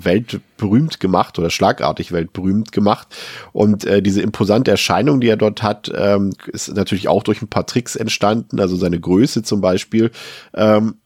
weltberühmt 0.54 1.00
gemacht 1.00 1.38
oder 1.38 1.50
schlagartig 1.50 2.12
weltberühmt 2.12 2.72
gemacht. 2.72 3.08
Und 3.52 3.84
äh, 3.84 4.02
diese 4.02 4.22
imposante 4.22 4.70
Erscheinung, 4.70 5.20
die 5.20 5.28
er 5.28 5.36
dort 5.36 5.62
hat, 5.62 5.88
äh, 5.88 6.14
ähm, 6.14 6.32
ist 6.46 6.74
natürlich 6.74 7.08
auch 7.08 7.22
durch 7.22 7.40
ein 7.42 7.48
paar 7.48 7.66
Tricks 7.66 7.96
entstanden, 7.96 8.60
also 8.60 8.76
seine 8.76 9.00
Größe 9.00 9.42
zum 9.42 9.60
Beispiel. 9.60 10.10
Ähm, 10.54 10.96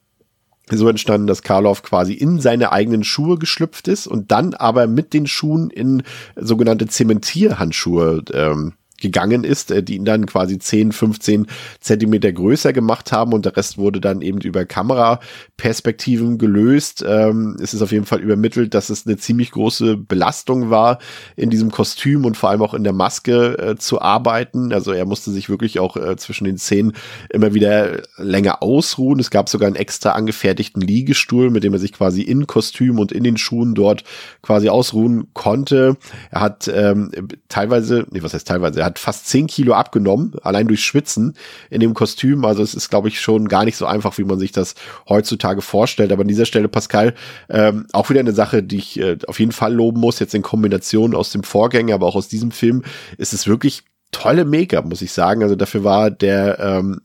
so 0.70 0.88
entstanden, 0.88 1.26
dass 1.26 1.42
Karloff 1.42 1.82
quasi 1.82 2.12
in 2.12 2.40
seine 2.40 2.72
eigenen 2.72 3.02
Schuhe 3.04 3.38
geschlüpft 3.38 3.88
ist 3.88 4.06
und 4.06 4.30
dann 4.30 4.52
aber 4.52 4.86
mit 4.86 5.14
den 5.14 5.26
Schuhen 5.26 5.70
in 5.70 6.02
sogenannte 6.36 6.86
Zementierhandschuhe 6.86 8.22
ähm, 8.34 8.74
gegangen 9.00 9.44
ist, 9.44 9.70
äh, 9.70 9.82
die 9.82 9.96
ihn 9.96 10.04
dann 10.04 10.26
quasi 10.26 10.58
10, 10.58 10.92
15 10.92 11.46
Zentimeter 11.80 12.32
größer 12.32 12.72
gemacht 12.72 13.12
haben 13.12 13.32
und 13.32 13.44
der 13.44 13.56
Rest 13.56 13.78
wurde 13.78 14.00
dann 14.00 14.22
eben 14.22 14.40
über 14.40 14.64
Kameraperspektiven 14.64 16.38
gelöst. 16.38 17.04
Ähm, 17.06 17.56
es 17.62 17.74
ist 17.74 17.82
auf 17.82 17.92
jeden 17.92 18.06
Fall 18.06 18.20
übermittelt, 18.20 18.74
dass 18.74 18.90
es 18.90 19.06
eine 19.06 19.16
ziemlich 19.16 19.52
große 19.52 19.96
Belastung 19.96 20.70
war, 20.70 20.98
in 21.36 21.50
diesem 21.50 21.70
Kostüm 21.70 22.24
und 22.24 22.36
vor 22.36 22.50
allem 22.50 22.62
auch 22.62 22.74
in 22.74 22.84
der 22.84 22.92
Maske 22.92 23.58
äh, 23.58 23.76
zu 23.76 24.00
arbeiten. 24.00 24.72
Also 24.72 24.92
er 24.92 25.06
musste 25.06 25.30
sich 25.30 25.48
wirklich 25.48 25.78
auch 25.78 25.96
äh, 25.96 26.16
zwischen 26.16 26.44
den 26.44 26.58
Szenen 26.58 26.92
immer 27.30 27.54
wieder 27.54 28.02
länger 28.16 28.62
ausruhen. 28.62 29.20
Es 29.20 29.30
gab 29.30 29.48
sogar 29.48 29.66
einen 29.66 29.76
extra 29.76 30.12
angefertigten 30.12 30.82
Liegestuhl, 30.82 31.50
mit 31.50 31.64
dem 31.64 31.72
er 31.72 31.78
sich 31.78 31.92
quasi 31.92 32.22
in 32.22 32.46
Kostüm 32.46 32.98
und 32.98 33.12
in 33.12 33.24
den 33.24 33.36
Schuhen 33.36 33.74
dort 33.74 34.04
quasi 34.42 34.68
ausruhen 34.68 35.28
konnte. 35.34 35.96
Er 36.30 36.40
hat 36.40 36.68
ähm, 36.72 37.10
teilweise, 37.48 38.06
nee, 38.10 38.22
was 38.22 38.34
heißt 38.34 38.46
teilweise, 38.46 38.87
hat 38.88 38.98
fast 38.98 39.26
zehn 39.26 39.46
Kilo 39.46 39.74
abgenommen, 39.74 40.34
allein 40.42 40.68
durch 40.68 40.84
Schwitzen 40.84 41.34
in 41.70 41.80
dem 41.80 41.94
Kostüm. 41.94 42.44
Also 42.44 42.62
es 42.62 42.74
ist, 42.74 42.90
glaube 42.90 43.08
ich, 43.08 43.20
schon 43.20 43.48
gar 43.48 43.64
nicht 43.64 43.76
so 43.76 43.86
einfach, 43.86 44.18
wie 44.18 44.24
man 44.24 44.38
sich 44.38 44.52
das 44.52 44.74
heutzutage 45.08 45.62
vorstellt. 45.62 46.12
Aber 46.12 46.22
an 46.22 46.28
dieser 46.28 46.46
Stelle, 46.46 46.68
Pascal, 46.68 47.14
ähm, 47.48 47.86
auch 47.92 48.10
wieder 48.10 48.20
eine 48.20 48.32
Sache, 48.32 48.62
die 48.62 48.78
ich 48.78 48.98
äh, 48.98 49.18
auf 49.26 49.40
jeden 49.40 49.52
Fall 49.52 49.72
loben 49.72 50.00
muss, 50.00 50.18
jetzt 50.18 50.34
in 50.34 50.42
Kombination 50.42 51.14
aus 51.14 51.30
dem 51.30 51.42
Vorgänger, 51.42 51.94
aber 51.94 52.06
auch 52.06 52.16
aus 52.16 52.28
diesem 52.28 52.50
Film, 52.50 52.82
ist 53.16 53.32
es 53.32 53.46
wirklich 53.46 53.84
tolle 54.10 54.44
Make-up, 54.44 54.86
muss 54.86 55.02
ich 55.02 55.12
sagen. 55.12 55.42
Also 55.42 55.56
dafür 55.56 55.84
war 55.84 56.10
der 56.10 56.58
ähm, 56.58 57.00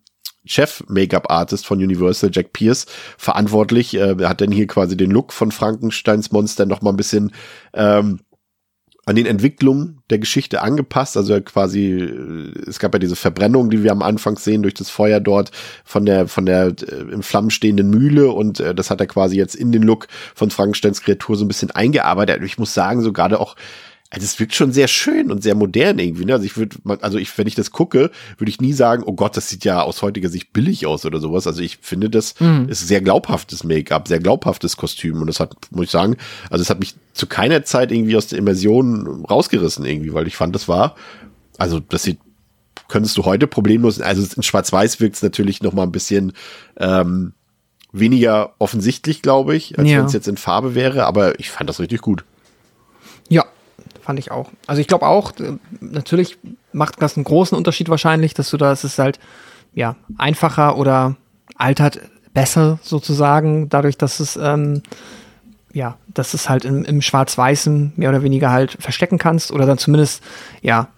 Chef-Make-up-Artist 0.46 1.66
von 1.66 1.80
Universal, 1.80 2.30
Jack 2.34 2.54
Pierce, 2.54 2.86
verantwortlich. 3.18 3.96
Äh, 3.96 4.16
er 4.20 4.30
hat 4.30 4.42
dann 4.42 4.52
hier 4.52 4.68
quasi 4.68 4.98
den 4.98 5.12
Look 5.12 5.34
von 5.34 5.52
Frankensteins 5.52 6.32
Monster 6.32 6.66
noch 6.66 6.82
mal 6.82 6.92
ein 6.92 6.98
bisschen 6.98 7.32
ähm, 7.74 8.20
an 9.06 9.16
den 9.16 9.26
Entwicklungen 9.26 10.02
der 10.10 10.20
Geschichte 10.20 10.62
angepasst. 10.62 11.18
Also 11.18 11.40
quasi, 11.42 11.88
äh, 11.92 12.70
es 12.70 12.80
gab 12.80 12.94
ja 12.94 13.00
diese 13.00 13.16
Verbrennung, 13.16 13.70
die 13.70 13.84
wir 13.84 13.92
am 13.92 14.02
Anfang 14.02 14.38
sehen 14.38 14.62
durch 14.62 14.74
das 14.74 14.90
Feuer 14.90 15.20
dort 15.20 15.52
von 15.84 16.06
der 16.06 16.28
von 16.28 16.46
der 16.46 16.68
äh, 16.68 17.12
im 17.12 17.24
Flammen 17.24 17.50
stehenden 17.50 17.90
Mühle 17.90 18.32
und 18.32 18.60
äh, 18.60 18.74
das 18.74 18.90
hat 18.90 19.02
er 19.02 19.08
quasi 19.08 19.36
jetzt 19.38 19.56
in 19.56 19.72
den 19.72 19.84
Look 19.84 20.08
von 20.36 20.52
Frankensteins 20.52 21.02
Kreatur 21.02 21.36
so 21.36 21.46
ein 21.46 21.50
bisschen 21.50 21.72
eingearbeitet. 21.72 22.42
Ich 22.44 22.58
muss 22.58 22.74
sagen, 22.74 23.02
so 23.02 23.12
gerade 23.12 23.40
auch 23.40 23.56
also 24.14 24.26
es 24.26 24.40
wirkt 24.40 24.54
schon 24.54 24.72
sehr 24.72 24.88
schön 24.88 25.32
und 25.32 25.42
sehr 25.42 25.56
modern 25.56 25.98
irgendwie. 25.98 26.26
Ne? 26.26 26.34
Also 26.34 26.46
ich 26.46 26.56
würde, 26.56 26.78
also 27.02 27.18
ich, 27.18 27.36
wenn 27.36 27.48
ich 27.48 27.56
das 27.56 27.72
gucke, 27.72 28.12
würde 28.38 28.50
ich 28.50 28.62
nie 28.62 28.74
sagen, 28.74 29.02
oh 29.04 29.14
Gott, 29.14 29.36
das 29.36 29.50
sieht 29.50 29.66
ja 29.66 29.82
aus 29.82 30.04
heutiger 30.04 30.30
Sicht 30.30 30.54
billig 30.54 30.86
aus 30.86 31.04
oder 31.08 31.20
sowas. 31.20 31.48
Also 31.48 31.64
ich 31.64 31.80
finde, 31.82 32.12
das 32.12 32.40
mhm. 32.40 32.70
ist 32.70 32.88
sehr 32.88 33.02
glaubhaftes 33.02 33.64
Make-up, 33.64 34.08
sehr 34.08 34.20
glaubhaftes 34.20 34.78
Kostüm 34.78 35.20
und 35.20 35.26
das 35.26 35.40
hat, 35.40 35.56
muss 35.72 35.86
ich 35.86 35.92
sagen, 35.92 36.18
also 36.52 36.62
es 36.62 36.70
hat 36.70 36.80
mich 36.80 36.94
zu 37.14 37.26
keiner 37.26 37.64
Zeit 37.64 37.92
irgendwie 37.92 38.16
aus 38.16 38.28
der 38.28 38.38
Immersion 38.38 39.26
rausgerissen 39.26 39.84
irgendwie, 39.84 40.14
weil 40.14 40.28
ich 40.28 40.36
fand, 40.36 40.54
das 40.54 40.68
war, 40.68 40.96
also 41.58 41.80
das 41.80 42.04
sieht, 42.04 42.20
könntest 42.90 43.18
du 43.18 43.26
heute 43.26 43.48
problemlos, 43.48 44.00
also 44.00 44.24
in 44.36 44.44
Schwarz-Weiß 44.44 45.00
wirkt 45.00 45.16
es 45.16 45.24
natürlich 45.24 45.64
noch 45.64 45.74
mal 45.74 45.84
ein 45.84 45.92
bisschen 45.92 46.34
ähm, 46.78 47.34
weniger 47.92 48.54
offensichtlich, 48.60 49.24
glaube 49.24 49.56
ich, 49.56 49.80
als 49.80 49.90
ja. 49.90 49.98
wenn 49.98 50.06
es 50.06 50.14
jetzt 50.14 50.28
in 50.28 50.38
Farbe 50.38 50.76
wäre, 50.76 51.06
aber 51.06 51.40
ich 51.40 51.50
fand 51.50 51.68
das 51.68 51.80
richtig 51.80 52.02
gut. 52.02 52.24
Fand 54.04 54.20
ich 54.20 54.32
auch. 54.32 54.52
Also 54.68 54.82
ich 54.82 54.88
glaube 54.88 55.08
auch, 55.08 55.32
äh, 55.40 55.54
natürlich 55.80 56.38
macht 56.74 57.02
das 57.02 57.16
einen 57.16 57.24
großen 57.24 57.58
Unterschied 57.58 57.88
wahrscheinlich, 57.90 58.34
dass 58.34 58.50
du 58.50 58.58
da, 58.58 58.72
es 58.72 58.84
ist 58.84 59.00
halt, 59.00 59.20
ja, 59.74 59.96
einfacher 60.18 60.78
oder 60.78 61.16
altert 61.56 62.02
besser 62.34 62.80
sozusagen, 62.82 63.70
dadurch, 63.70 63.98
dass 63.98 64.20
es, 64.20 64.36
ähm, 64.36 64.82
ja, 65.72 65.98
dass 66.14 66.34
es 66.34 66.50
halt 66.50 66.66
im, 66.66 66.84
im 66.84 67.02
Schwarz-Weißen 67.02 67.94
mehr 67.96 68.10
oder 68.10 68.24
weniger 68.24 68.52
halt 68.52 68.78
verstecken 68.80 69.18
kannst 69.18 69.52
oder 69.52 69.66
dann 69.66 69.78
zumindest, 69.78 70.22
ja, 70.62 70.90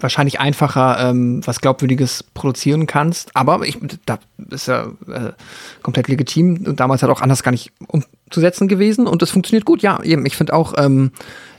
wahrscheinlich 0.00 0.38
einfacher 0.38 0.98
ähm, 1.00 1.40
was 1.46 1.60
Glaubwürdiges 1.60 2.24
produzieren 2.34 2.86
kannst. 2.86 3.34
Aber 3.34 3.62
ich, 3.66 3.78
da 4.04 4.18
ist 4.50 4.68
ja 4.68 4.88
äh, 5.08 5.32
komplett 5.82 6.08
legitim 6.08 6.64
und 6.66 6.78
damals 6.78 7.02
halt 7.02 7.10
auch 7.10 7.20
anders 7.22 7.42
gar 7.42 7.52
nicht 7.52 7.72
umzusetzen 7.88 8.68
gewesen 8.68 9.06
und 9.06 9.22
es 9.22 9.30
funktioniert 9.30 9.64
gut. 9.64 9.82
Ja, 9.82 10.02
eben. 10.02 10.26
Ich 10.26 10.36
finde 10.36 10.52
auch, 10.52 10.74
ähm, 10.76 11.12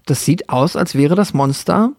das 0.05 0.25
sieht 0.25 0.49
aus, 0.49 0.75
als 0.75 0.95
wäre 0.95 1.15
das 1.15 1.33
Monster, 1.33 1.91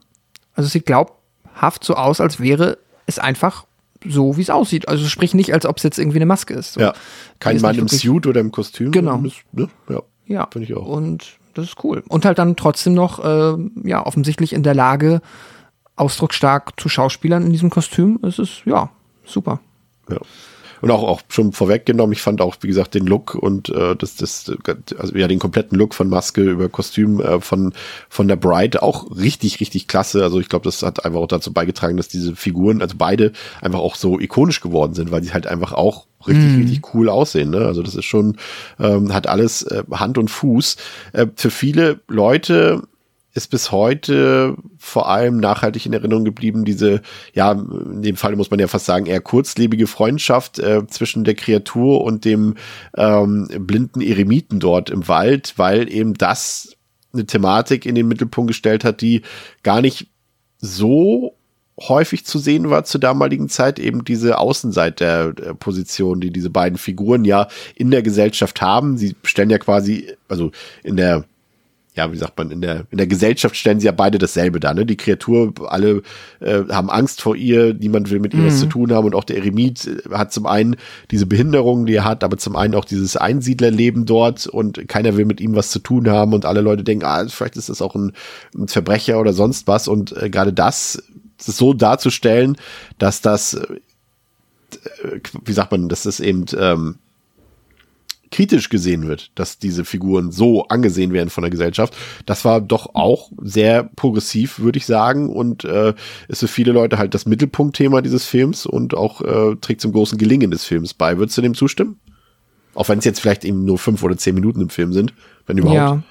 also 0.55 0.67
es 0.67 0.73
sieht 0.73 0.87
glaubhaft 0.87 1.85
so 1.85 1.95
aus, 1.95 2.21
als 2.21 2.41
wäre 2.41 2.79
es 3.07 3.19
einfach 3.19 3.67
so, 4.05 4.37
wie 4.37 4.43
es 4.43 4.51
aussieht. 4.51 4.89
Also 4.89 5.07
sprich 5.07 5.35
nicht, 5.35 5.53
als 5.53 5.67
ob 5.67 5.79
es 5.79 5.83
jetzt 5.83 5.99
irgendwie 5.99 6.19
eine 6.19 6.27
Maske 6.27 6.55
ist. 6.55 6.75
So. 6.75 6.81
Ja, 6.81 6.95
kein 7.41 7.61
Mann 7.61 7.77
im 7.77 7.89
Suit 7.89 8.27
oder 8.27 8.41
im 8.41 8.53
Kostüm. 8.53 8.93
Genau. 8.93 9.21
Ist, 9.23 9.43
ne? 9.53 9.69
Ja, 9.89 10.03
ja. 10.27 10.49
finde 10.53 10.69
ich 10.69 10.75
auch. 10.75 10.87
Und 10.87 11.39
das 11.55 11.67
ist 11.67 11.85
cool. 11.85 12.03
Und 12.09 12.25
halt 12.25 12.39
dann 12.39 12.57
trotzdem 12.57 12.95
noch, 12.95 13.25
äh, 13.25 13.57
ja, 13.85 14.05
offensichtlich 14.05 14.53
in 14.53 14.63
der 14.63 14.75
Lage, 14.75 15.21
ausdrucksstark 15.97 16.79
zu 16.79 16.89
Schauspielern 16.89 17.45
in 17.45 17.53
diesem 17.53 17.71
Kostüm. 17.71 18.19
Es 18.23 18.39
ist, 18.39 18.63
ja, 18.67 18.91
super. 19.25 19.61
Ja. 20.11 20.19
Und 20.81 20.91
auch, 20.91 21.03
auch 21.03 21.20
schon 21.29 21.53
vorweggenommen, 21.53 22.12
ich 22.12 22.22
fand 22.22 22.41
auch, 22.41 22.57
wie 22.61 22.68
gesagt, 22.68 22.95
den 22.95 23.07
Look 23.07 23.35
und 23.35 23.68
äh, 23.70 23.97
das, 23.97 24.16
das, 24.16 24.53
also 24.99 25.16
ja, 25.16 25.29
den 25.29 25.39
kompletten 25.39 25.79
Look 25.79 25.95
von 25.95 26.09
Maske 26.09 26.43
über 26.43 26.68
Kostüm 26.68 27.20
äh, 27.20 27.41
von, 27.41 27.72
von 28.09 28.29
der 28.29 28.37
Bride 28.37 28.83
auch 28.83 29.11
richtig, 29.16 29.61
richtig 29.61 29.89
klasse. 29.89 30.22
Also 30.22 30.41
ich 30.41 30.49
glaube, 30.49 30.64
das 30.64 30.83
hat 30.83 31.05
einfach 31.05 31.20
auch 31.20 31.29
dazu 31.29 31.53
beigetragen, 31.53 31.97
dass 31.97 32.09
diese 32.09 32.37
Figuren, 32.37 32.83
also 32.83 32.97
beide, 32.99 33.33
einfach 33.61 33.81
auch 33.81 33.95
so 33.95 34.18
ikonisch 34.20 34.61
geworden 34.61 34.95
sind, 34.95 35.11
weil 35.11 35.20
die 35.20 35.33
halt 35.33 35.47
einfach 35.47 35.72
auch 35.72 36.07
richtig, 36.27 36.53
mm. 36.53 36.61
richtig 36.61 36.95
cool 36.95 37.09
aussehen. 37.09 37.51
Ne? 37.51 37.59
Also 37.59 37.83
das 37.83 37.95
ist 37.95 38.05
schon, 38.05 38.37
ähm, 38.79 39.12
hat 39.12 39.27
alles 39.27 39.62
äh, 39.62 39.85
Hand 39.93 40.18
und 40.18 40.31
Fuß. 40.31 40.77
Äh, 41.12 41.27
für 41.37 41.51
viele 41.51 42.01
Leute 42.09 42.83
ist 43.37 43.51
bis 43.51 43.70
heute 43.70 44.57
vor 44.78 45.09
allem 45.09 45.37
nachhaltig 45.37 45.84
in 45.84 45.93
Erinnerung 45.93 46.24
geblieben, 46.24 46.64
diese, 46.64 47.03
ja, 47.34 47.53
in 47.53 48.03
dem 48.03 48.16
Fall 48.16 48.34
muss 48.34 48.51
man 48.51 48.59
ja 48.59 48.66
fast 48.66 48.87
sagen, 48.87 49.07
eher 49.07 49.20
kurzlebige 49.20 49.87
Freundschaft 49.87 50.59
äh, 50.59 50.87
zwischen 50.87 51.24
der 51.24 51.34
Kreatur 51.34 52.03
und 52.03 52.24
dem 52.24 52.55
ähm, 52.97 53.49
blinden 53.59 54.01
Eremiten 54.01 54.59
dort 54.59 54.89
im 54.89 55.07
Wald, 55.07 55.55
weil 55.57 55.93
eben 55.93 56.14
das 56.14 56.76
eine 57.12 57.26
Thematik 57.26 57.84
in 57.84 57.95
den 57.95 58.09
Mittelpunkt 58.09 58.49
gestellt 58.49 58.84
hat, 58.84 59.03
die 59.03 59.22
gar 59.62 59.82
nicht 59.82 60.09
so 60.59 61.37
häufig 61.78 62.24
zu 62.24 62.39
sehen 62.39 62.70
war 62.70 62.84
zur 62.84 63.01
damaligen 63.01 63.51
Zeit 63.51 63.78
eben 63.78 64.03
diese 64.03 64.39
Außenseiterposition, 64.39 66.20
die 66.20 66.30
diese 66.30 66.49
beiden 66.49 66.78
Figuren 66.78 67.26
ja 67.26 67.49
in 67.74 67.91
der 67.91 68.01
Gesellschaft 68.03 68.62
haben. 68.62 68.97
Sie 68.97 69.14
stellen 69.24 69.51
ja 69.51 69.59
quasi, 69.59 70.14
also 70.26 70.53
in 70.82 70.97
der 70.97 71.26
ja, 71.97 72.13
wie 72.13 72.19
sagt 72.19 72.37
man, 72.37 72.51
in 72.51 72.61
der, 72.61 72.87
in 72.91 72.99
der 72.99 73.07
Gesellschaft 73.07 73.57
stellen 73.57 73.81
sie 73.81 73.87
ja 73.87 73.93
beide 73.93 74.19
dasselbe 74.19 74.61
da, 74.61 74.75
ne? 74.75 74.85
Die 74.85 74.99
Kreatur, 74.99 75.55
alle 75.67 76.03
äh, 76.41 76.65
haben 76.69 76.91
Angst 76.91 77.23
vor 77.23 77.37
ihr, 77.37 77.73
niemand 77.73 78.11
will 78.11 78.21
mit 78.21 78.35
ihr 78.35 78.41
mhm. 78.41 78.47
was 78.47 78.61
zu 78.61 78.67
tun 78.67 78.93
haben 78.93 79.07
und 79.07 79.15
auch 79.15 79.25
der 79.25 79.39
Eremit 79.39 79.87
äh, 79.87 80.11
hat 80.11 80.31
zum 80.31 80.47
einen 80.47 80.77
diese 81.11 81.25
Behinderung, 81.25 81.87
die 81.87 81.95
er 81.95 82.05
hat, 82.05 82.23
aber 82.23 82.37
zum 82.37 82.55
einen 82.55 82.75
auch 82.75 82.85
dieses 82.85 83.17
Einsiedlerleben 83.17 84.05
dort 84.05 84.47
und 84.47 84.87
keiner 84.89 85.17
will 85.17 85.25
mit 85.25 85.41
ihm 85.41 85.57
was 85.57 85.71
zu 85.71 85.79
tun 85.79 86.09
haben 86.11 86.35
und 86.35 86.45
alle 86.45 86.61
Leute 86.61 86.85
denken, 86.85 87.07
ah, 87.07 87.27
vielleicht 87.29 87.57
ist 87.57 87.71
das 87.71 87.81
auch 87.81 87.95
ein, 87.95 88.13
ein 88.55 88.69
Verbrecher 88.69 89.19
oder 89.19 89.33
sonst 89.33 89.67
was 89.67 89.89
und 89.89 90.15
äh, 90.21 90.29
gerade 90.29 90.53
das, 90.53 91.03
das 91.45 91.57
so 91.57 91.73
darzustellen, 91.73 92.59
dass 92.99 93.23
das, 93.23 93.55
äh, 93.55 95.21
wie 95.45 95.53
sagt 95.53 95.73
man, 95.73 95.89
dass 95.89 96.03
das 96.03 96.21
eben 96.21 96.45
ähm, 96.59 96.97
kritisch 98.31 98.68
gesehen 98.68 99.09
wird, 99.09 99.31
dass 99.35 99.59
diese 99.59 99.85
Figuren 99.85 100.33
so 100.33 100.66
angesehen 100.68 101.12
werden 101.12 101.31
von 101.31 101.43
der 101.43 101.51
Gesellschaft. 101.51 101.97
Das 102.27 102.45
war 102.45 102.61
doch 102.61 102.95
auch 102.95 103.31
sehr 103.41 103.85
progressiv, 103.85 104.59
würde 104.59 104.79
ich 104.79 104.87
sagen, 104.87 105.31
und 105.31 105.64
äh, 105.64 105.95
ist 106.29 106.41
für 106.41 106.49
viele 106.49 106.72
Leute 106.72 106.99
halt 106.99 107.14
das 107.14 107.27
Mittelpunktthema 107.27 108.03
dieses 108.03 108.27
Films 108.27 108.66
und 108.66 108.95
auch 108.95 109.20
äh, 109.22 109.57
trägt 109.57 109.81
zum 109.81 109.93
großen 109.93 110.18
Gelingen 110.18 110.51
des 110.51 110.64
Films 110.64 110.95
bei. 110.95 111.18
Würdest 111.18 111.39
du 111.39 111.43
dem 111.43 111.55
zustimmen? 111.55 111.99
Auch 112.74 112.89
wenn 112.89 112.99
es 112.99 113.05
jetzt 113.05 113.20
vielleicht 113.20 113.45
eben 113.45 113.64
nur 113.64 113.79
fünf 113.79 114.03
oder 114.03 114.16
zehn 114.16 114.35
Minuten 114.35 114.61
im 114.61 114.68
Film 114.68 114.93
sind, 114.93 115.14
wenn 115.47 115.59
überhaupt. 115.59 115.77
Ja, 115.77 116.03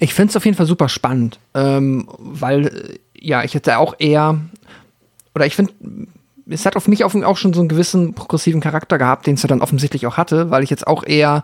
ich 0.00 0.14
finde 0.14 0.30
es 0.30 0.36
auf 0.36 0.44
jeden 0.44 0.56
Fall 0.56 0.66
super 0.66 0.88
spannend, 0.88 1.38
ähm, 1.54 2.08
weil 2.18 2.98
ja, 3.14 3.44
ich 3.44 3.54
hätte 3.54 3.78
auch 3.78 3.94
eher, 3.98 4.40
oder 5.34 5.46
ich 5.46 5.56
finde, 5.56 5.72
es 6.48 6.66
hat 6.66 6.76
auf 6.76 6.88
mich 6.88 7.04
auch 7.04 7.36
schon 7.36 7.52
so 7.52 7.60
einen 7.60 7.68
gewissen 7.68 8.14
progressiven 8.14 8.60
Charakter 8.60 8.98
gehabt, 8.98 9.26
den 9.26 9.34
es 9.34 9.42
ja 9.42 9.48
dann 9.48 9.60
offensichtlich 9.60 10.06
auch 10.06 10.16
hatte, 10.16 10.50
weil 10.50 10.62
ich 10.62 10.70
jetzt 10.70 10.86
auch 10.86 11.04
eher, 11.04 11.42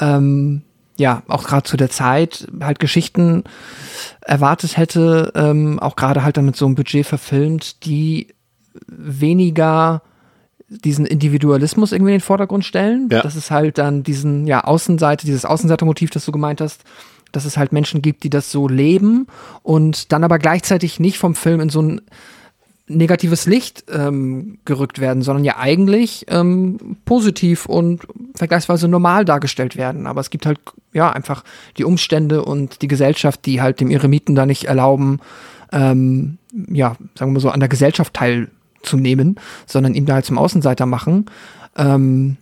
ähm, 0.00 0.62
ja, 0.98 1.22
auch 1.28 1.44
gerade 1.44 1.64
zu 1.64 1.76
der 1.76 1.90
Zeit 1.90 2.46
halt 2.60 2.78
Geschichten 2.78 3.44
erwartet 4.20 4.76
hätte, 4.76 5.32
ähm, 5.34 5.78
auch 5.78 5.96
gerade 5.96 6.22
halt 6.22 6.36
dann 6.36 6.44
mit 6.44 6.56
so 6.56 6.66
einem 6.66 6.74
Budget 6.74 7.06
verfilmt, 7.06 7.84
die 7.86 8.28
weniger 8.86 10.02
diesen 10.68 11.06
Individualismus 11.06 11.92
irgendwie 11.92 12.12
in 12.12 12.18
den 12.18 12.24
Vordergrund 12.24 12.64
stellen. 12.64 13.08
Ja. 13.10 13.22
Das 13.22 13.36
ist 13.36 13.50
halt 13.50 13.78
dann 13.78 14.02
diesen, 14.02 14.46
ja, 14.46 14.64
Außenseite, 14.64 15.26
dieses 15.26 15.44
Außenseitermotiv, 15.44 16.10
das 16.10 16.24
du 16.24 16.32
gemeint 16.32 16.60
hast, 16.60 16.82
dass 17.30 17.44
es 17.44 17.56
halt 17.56 17.72
Menschen 17.72 18.02
gibt, 18.02 18.24
die 18.24 18.30
das 18.30 18.50
so 18.50 18.68
leben 18.68 19.26
und 19.62 20.12
dann 20.12 20.24
aber 20.24 20.38
gleichzeitig 20.38 21.00
nicht 21.00 21.18
vom 21.18 21.34
Film 21.34 21.60
in 21.60 21.70
so 21.70 21.82
ein 21.82 22.00
negatives 22.96 23.46
Licht 23.46 23.84
ähm, 23.90 24.58
gerückt 24.64 25.00
werden, 25.00 25.22
sondern 25.22 25.44
ja 25.44 25.56
eigentlich 25.58 26.26
ähm, 26.28 26.96
positiv 27.04 27.66
und 27.66 28.02
vergleichsweise 28.34 28.88
normal 28.88 29.24
dargestellt 29.24 29.76
werden. 29.76 30.06
Aber 30.06 30.20
es 30.20 30.30
gibt 30.30 30.46
halt 30.46 30.58
ja 30.92 31.10
einfach 31.10 31.44
die 31.78 31.84
Umstände 31.84 32.44
und 32.44 32.82
die 32.82 32.88
Gesellschaft, 32.88 33.46
die 33.46 33.60
halt 33.60 33.80
dem 33.80 33.90
Eremiten 33.90 34.34
da 34.34 34.46
nicht 34.46 34.64
erlauben, 34.64 35.20
ähm, 35.72 36.38
ja, 36.52 36.96
sagen 37.14 37.30
wir 37.30 37.34
mal 37.34 37.40
so, 37.40 37.50
an 37.50 37.60
der 37.60 37.68
Gesellschaft 37.68 38.14
teilzunehmen, 38.14 39.36
sondern 39.66 39.94
ihn 39.94 40.06
da 40.06 40.14
halt 40.14 40.26
zum 40.26 40.38
Außenseiter 40.38 40.86
machen. 40.86 41.26
Ähm, 41.76 42.36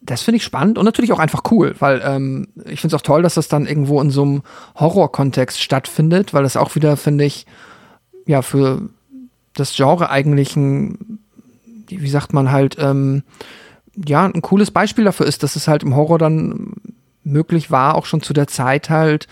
das 0.00 0.22
finde 0.22 0.36
ich 0.36 0.44
spannend 0.44 0.78
und 0.78 0.84
natürlich 0.84 1.12
auch 1.12 1.18
einfach 1.18 1.42
cool, 1.50 1.74
weil 1.78 2.02
ähm, 2.04 2.48
ich 2.64 2.80
finde 2.80 2.94
es 2.96 3.00
auch 3.00 3.04
toll, 3.04 3.22
dass 3.22 3.34
das 3.34 3.48
dann 3.48 3.66
irgendwo 3.66 4.00
in 4.00 4.10
so 4.10 4.22
einem 4.22 4.42
Horror-Kontext 4.76 5.60
stattfindet, 5.60 6.34
weil 6.34 6.42
das 6.42 6.56
auch 6.56 6.74
wieder, 6.74 6.96
finde 6.96 7.24
ich, 7.24 7.46
ja, 8.26 8.42
für 8.42 8.88
das 9.54 9.74
Genre 9.74 10.10
eigentlich 10.10 10.56
ein, 10.56 11.18
wie 11.88 12.08
sagt 12.08 12.32
man 12.32 12.50
halt, 12.50 12.76
ähm, 12.78 13.22
ja, 13.94 14.24
ein 14.24 14.42
cooles 14.42 14.70
Beispiel 14.70 15.04
dafür 15.04 15.26
ist, 15.26 15.42
dass 15.42 15.56
es 15.56 15.68
halt 15.68 15.82
im 15.82 15.94
Horror 15.94 16.18
dann 16.18 16.74
möglich 17.24 17.70
war, 17.70 17.94
auch 17.94 18.06
schon 18.06 18.22
zu 18.22 18.32
der 18.32 18.48
Zeit 18.48 18.90
halt 18.90 19.28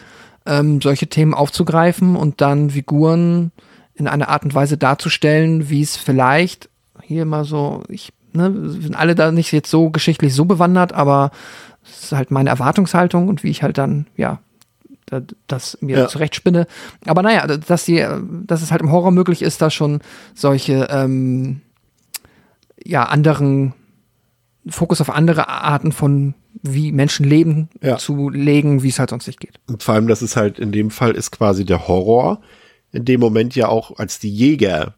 ähm, 0.46 0.80
solche 0.80 1.08
Themen 1.08 1.34
aufzugreifen 1.34 2.16
und 2.16 2.40
dann 2.40 2.70
Figuren 2.70 3.52
in 3.94 4.08
einer 4.08 4.28
Art 4.28 4.44
und 4.44 4.54
Weise 4.54 4.76
darzustellen, 4.76 5.70
wie 5.70 5.82
es 5.82 5.96
vielleicht 5.96 6.68
hier 7.02 7.24
mal 7.24 7.44
so, 7.44 7.82
ich, 7.88 8.12
ne, 8.32 8.52
sind 8.68 8.96
alle 8.96 9.14
da 9.14 9.32
nicht 9.32 9.52
jetzt 9.52 9.70
so 9.70 9.90
geschichtlich 9.90 10.34
so 10.34 10.44
bewandert, 10.44 10.92
aber 10.92 11.30
es 11.84 12.04
ist 12.04 12.12
halt 12.12 12.30
meine 12.30 12.50
Erwartungshaltung 12.50 13.28
und 13.28 13.42
wie 13.42 13.50
ich 13.50 13.62
halt 13.62 13.78
dann, 13.78 14.06
ja, 14.16 14.40
das 15.46 15.78
mir 15.80 15.98
ja. 15.98 16.08
zurechtspinne. 16.08 16.66
Aber 17.06 17.22
naja, 17.22 17.46
dass, 17.46 17.84
die, 17.84 18.06
dass 18.44 18.62
es 18.62 18.70
halt 18.70 18.82
im 18.82 18.92
Horror 18.92 19.10
möglich 19.10 19.42
ist, 19.42 19.60
da 19.62 19.70
schon 19.70 20.00
solche 20.34 20.88
ähm, 20.90 21.60
ja, 22.84 23.04
anderen 23.04 23.74
Fokus 24.68 25.00
auf 25.00 25.10
andere 25.10 25.48
Arten 25.48 25.92
von 25.92 26.34
wie 26.62 26.92
Menschen 26.92 27.24
leben 27.24 27.68
ja. 27.80 27.96
zu 27.96 28.28
legen, 28.28 28.82
wie 28.82 28.88
es 28.88 28.98
halt 28.98 29.10
sonst 29.10 29.26
nicht 29.26 29.40
geht. 29.40 29.60
Und 29.66 29.82
vor 29.82 29.94
allem, 29.94 30.08
dass 30.08 30.22
es 30.22 30.36
halt 30.36 30.58
in 30.58 30.72
dem 30.72 30.90
Fall 30.90 31.12
ist 31.12 31.30
quasi 31.30 31.64
der 31.64 31.88
Horror 31.88 32.40
in 32.92 33.04
dem 33.04 33.20
Moment 33.20 33.54
ja 33.54 33.68
auch 33.68 33.98
als 33.98 34.18
die 34.18 34.34
Jäger 34.34 34.94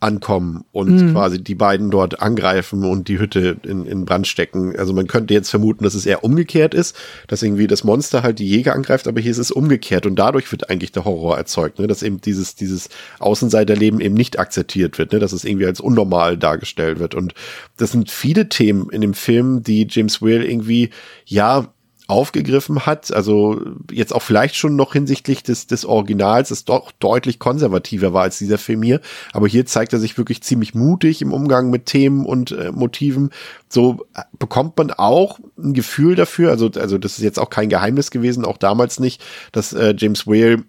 ankommen 0.00 0.64
und 0.72 0.96
mhm. 0.96 1.12
quasi 1.12 1.42
die 1.42 1.54
beiden 1.54 1.90
dort 1.90 2.22
angreifen 2.22 2.84
und 2.84 3.08
die 3.08 3.18
Hütte 3.18 3.58
in, 3.62 3.84
in 3.84 4.06
Brand 4.06 4.26
stecken. 4.26 4.74
Also 4.76 4.94
man 4.94 5.06
könnte 5.06 5.34
jetzt 5.34 5.50
vermuten, 5.50 5.84
dass 5.84 5.94
es 5.94 6.06
eher 6.06 6.24
umgekehrt 6.24 6.72
ist, 6.72 6.96
dass 7.28 7.42
irgendwie 7.42 7.66
das 7.66 7.84
Monster 7.84 8.22
halt 8.22 8.38
die 8.38 8.48
Jäger 8.48 8.74
angreift, 8.74 9.06
aber 9.06 9.20
hier 9.20 9.30
ist 9.30 9.38
es 9.38 9.50
umgekehrt 9.50 10.06
und 10.06 10.16
dadurch 10.16 10.50
wird 10.50 10.70
eigentlich 10.70 10.92
der 10.92 11.04
Horror 11.04 11.36
erzeugt, 11.36 11.78
ne? 11.78 11.86
dass 11.86 12.02
eben 12.02 12.20
dieses, 12.20 12.54
dieses 12.54 12.88
Außenseiterleben 13.18 14.00
eben 14.00 14.14
nicht 14.14 14.38
akzeptiert 14.38 14.96
wird, 14.96 15.12
ne? 15.12 15.18
dass 15.18 15.32
es 15.32 15.44
irgendwie 15.44 15.66
als 15.66 15.80
unnormal 15.80 16.38
dargestellt 16.38 16.98
wird. 16.98 17.14
Und 17.14 17.34
das 17.76 17.92
sind 17.92 18.10
viele 18.10 18.48
Themen 18.48 18.88
in 18.90 19.02
dem 19.02 19.14
Film, 19.14 19.62
die 19.62 19.86
James 19.88 20.22
Whale 20.22 20.46
irgendwie, 20.46 20.90
ja, 21.26 21.68
aufgegriffen 22.10 22.86
hat. 22.86 23.12
Also 23.12 23.60
jetzt 23.90 24.14
auch 24.14 24.22
vielleicht 24.22 24.56
schon 24.56 24.76
noch 24.76 24.92
hinsichtlich 24.92 25.42
des, 25.42 25.66
des 25.66 25.84
Originals, 25.84 26.50
das 26.50 26.64
doch 26.64 26.92
deutlich 26.92 27.38
konservativer 27.38 28.12
war 28.12 28.22
als 28.22 28.38
dieser 28.38 28.58
Film 28.58 28.82
hier. 28.82 29.00
Aber 29.32 29.48
hier 29.48 29.64
zeigt 29.66 29.92
er 29.92 29.98
sich 29.98 30.18
wirklich 30.18 30.42
ziemlich 30.42 30.74
mutig 30.74 31.22
im 31.22 31.32
Umgang 31.32 31.70
mit 31.70 31.86
Themen 31.86 32.26
und 32.26 32.52
äh, 32.52 32.72
Motiven. 32.72 33.30
So 33.68 34.06
äh, 34.14 34.22
bekommt 34.38 34.76
man 34.76 34.90
auch 34.90 35.38
ein 35.58 35.72
Gefühl 35.72 36.16
dafür. 36.16 36.50
Also, 36.50 36.70
also 36.76 36.98
das 36.98 37.18
ist 37.18 37.24
jetzt 37.24 37.38
auch 37.38 37.50
kein 37.50 37.68
Geheimnis 37.68 38.10
gewesen, 38.10 38.44
auch 38.44 38.58
damals 38.58 39.00
nicht, 39.00 39.22
dass 39.52 39.72
äh, 39.72 39.94
James 39.96 40.26
Whale 40.26 40.64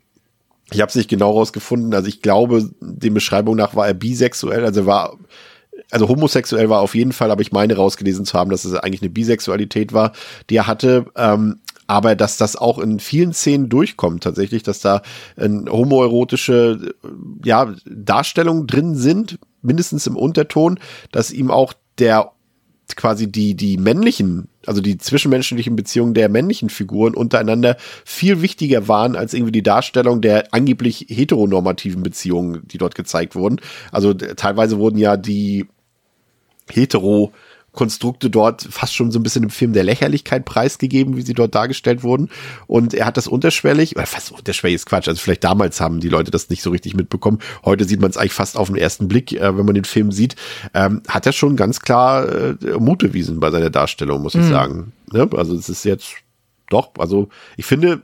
Ich 0.71 0.81
habe 0.81 0.89
es 0.89 0.95
nicht 0.95 1.09
genau 1.09 1.31
rausgefunden. 1.31 1.93
Also 1.93 2.07
ich 2.07 2.21
glaube, 2.21 2.69
den 2.79 3.13
Beschreibungen 3.13 3.57
nach 3.57 3.75
war 3.75 3.87
er 3.87 3.93
bisexuell. 3.93 4.63
Also 4.63 4.85
war, 4.85 5.17
also 5.91 6.07
homosexuell 6.07 6.69
war 6.69 6.81
auf 6.81 6.95
jeden 6.95 7.11
Fall, 7.11 7.31
aber 7.31 7.41
ich 7.41 7.51
meine 7.51 7.75
rausgelesen 7.75 8.25
zu 8.25 8.37
haben, 8.37 8.49
dass 8.49 8.65
es 8.65 8.73
eigentlich 8.73 9.01
eine 9.01 9.11
Bisexualität 9.11 9.93
war, 9.93 10.13
die 10.49 10.55
er 10.55 10.67
hatte. 10.67 11.05
Ähm, 11.15 11.59
aber 11.87 12.15
dass 12.15 12.37
das 12.37 12.55
auch 12.55 12.79
in 12.79 12.99
vielen 12.99 13.33
Szenen 13.33 13.67
durchkommt 13.67 14.23
tatsächlich, 14.23 14.63
dass 14.63 14.79
da 14.79 15.01
ein 15.35 15.67
homoerotische 15.69 16.95
ja, 17.43 17.73
Darstellungen 17.85 18.65
drin 18.65 18.95
sind, 18.95 19.39
mindestens 19.61 20.07
im 20.07 20.15
Unterton, 20.15 20.79
dass 21.11 21.31
ihm 21.31 21.51
auch 21.51 21.73
der 21.99 22.31
quasi 22.95 23.31
die, 23.31 23.55
die 23.55 23.77
männlichen, 23.77 24.47
also 24.65 24.81
die 24.81 24.97
zwischenmenschlichen 24.97 25.75
Beziehungen 25.75 26.13
der 26.13 26.29
männlichen 26.29 26.69
Figuren 26.69 27.13
untereinander 27.13 27.77
viel 28.05 28.41
wichtiger 28.41 28.87
waren 28.87 29.15
als 29.15 29.33
irgendwie 29.33 29.51
die 29.51 29.63
Darstellung 29.63 30.21
der 30.21 30.53
angeblich 30.53 31.07
heteronormativen 31.09 32.03
Beziehungen, 32.03 32.61
die 32.67 32.77
dort 32.77 32.95
gezeigt 32.95 33.35
wurden. 33.35 33.59
Also 33.91 34.13
teilweise 34.13 34.77
wurden 34.77 34.97
ja 34.97 35.17
die 35.17 35.67
hetero 36.71 37.31
Konstrukte 37.71 38.29
dort 38.29 38.67
fast 38.69 38.93
schon 38.93 39.11
so 39.11 39.19
ein 39.19 39.23
bisschen 39.23 39.43
im 39.43 39.49
Film 39.49 39.73
der 39.73 39.83
Lächerlichkeit 39.83 40.43
preisgegeben, 40.43 41.15
wie 41.15 41.21
sie 41.21 41.33
dort 41.33 41.55
dargestellt 41.55 42.03
wurden. 42.03 42.29
Und 42.67 42.93
er 42.93 43.05
hat 43.05 43.15
das 43.15 43.27
unterschwellig, 43.27 43.95
oder 43.95 44.05
fast 44.05 44.31
unterschwellig 44.31 44.75
ist 44.75 44.85
Quatsch, 44.85 45.07
also 45.07 45.21
vielleicht 45.21 45.43
damals 45.43 45.79
haben 45.79 46.01
die 46.01 46.09
Leute 46.09 46.31
das 46.31 46.49
nicht 46.49 46.61
so 46.61 46.69
richtig 46.69 46.95
mitbekommen. 46.95 47.39
Heute 47.63 47.85
sieht 47.85 48.01
man 48.01 48.09
es 48.09 48.17
eigentlich 48.17 48.33
fast 48.33 48.57
auf 48.57 48.67
den 48.67 48.75
ersten 48.75 49.07
Blick, 49.07 49.31
äh, 49.31 49.57
wenn 49.57 49.65
man 49.65 49.75
den 49.75 49.85
Film 49.85 50.11
sieht. 50.11 50.35
Ähm, 50.73 51.01
hat 51.07 51.25
er 51.25 51.31
schon 51.31 51.55
ganz 51.55 51.79
klar 51.79 52.27
äh, 52.29 52.55
Mut 52.77 52.99
bewiesen 52.99 53.39
bei 53.39 53.51
seiner 53.51 53.69
Darstellung, 53.69 54.21
muss 54.21 54.35
ich 54.35 54.41
mhm. 54.41 54.49
sagen. 54.49 54.93
Ne? 55.11 55.29
Also 55.33 55.55
es 55.55 55.69
ist 55.69 55.85
jetzt 55.85 56.15
doch, 56.69 56.91
also 56.97 57.29
ich 57.55 57.65
finde, 57.65 58.01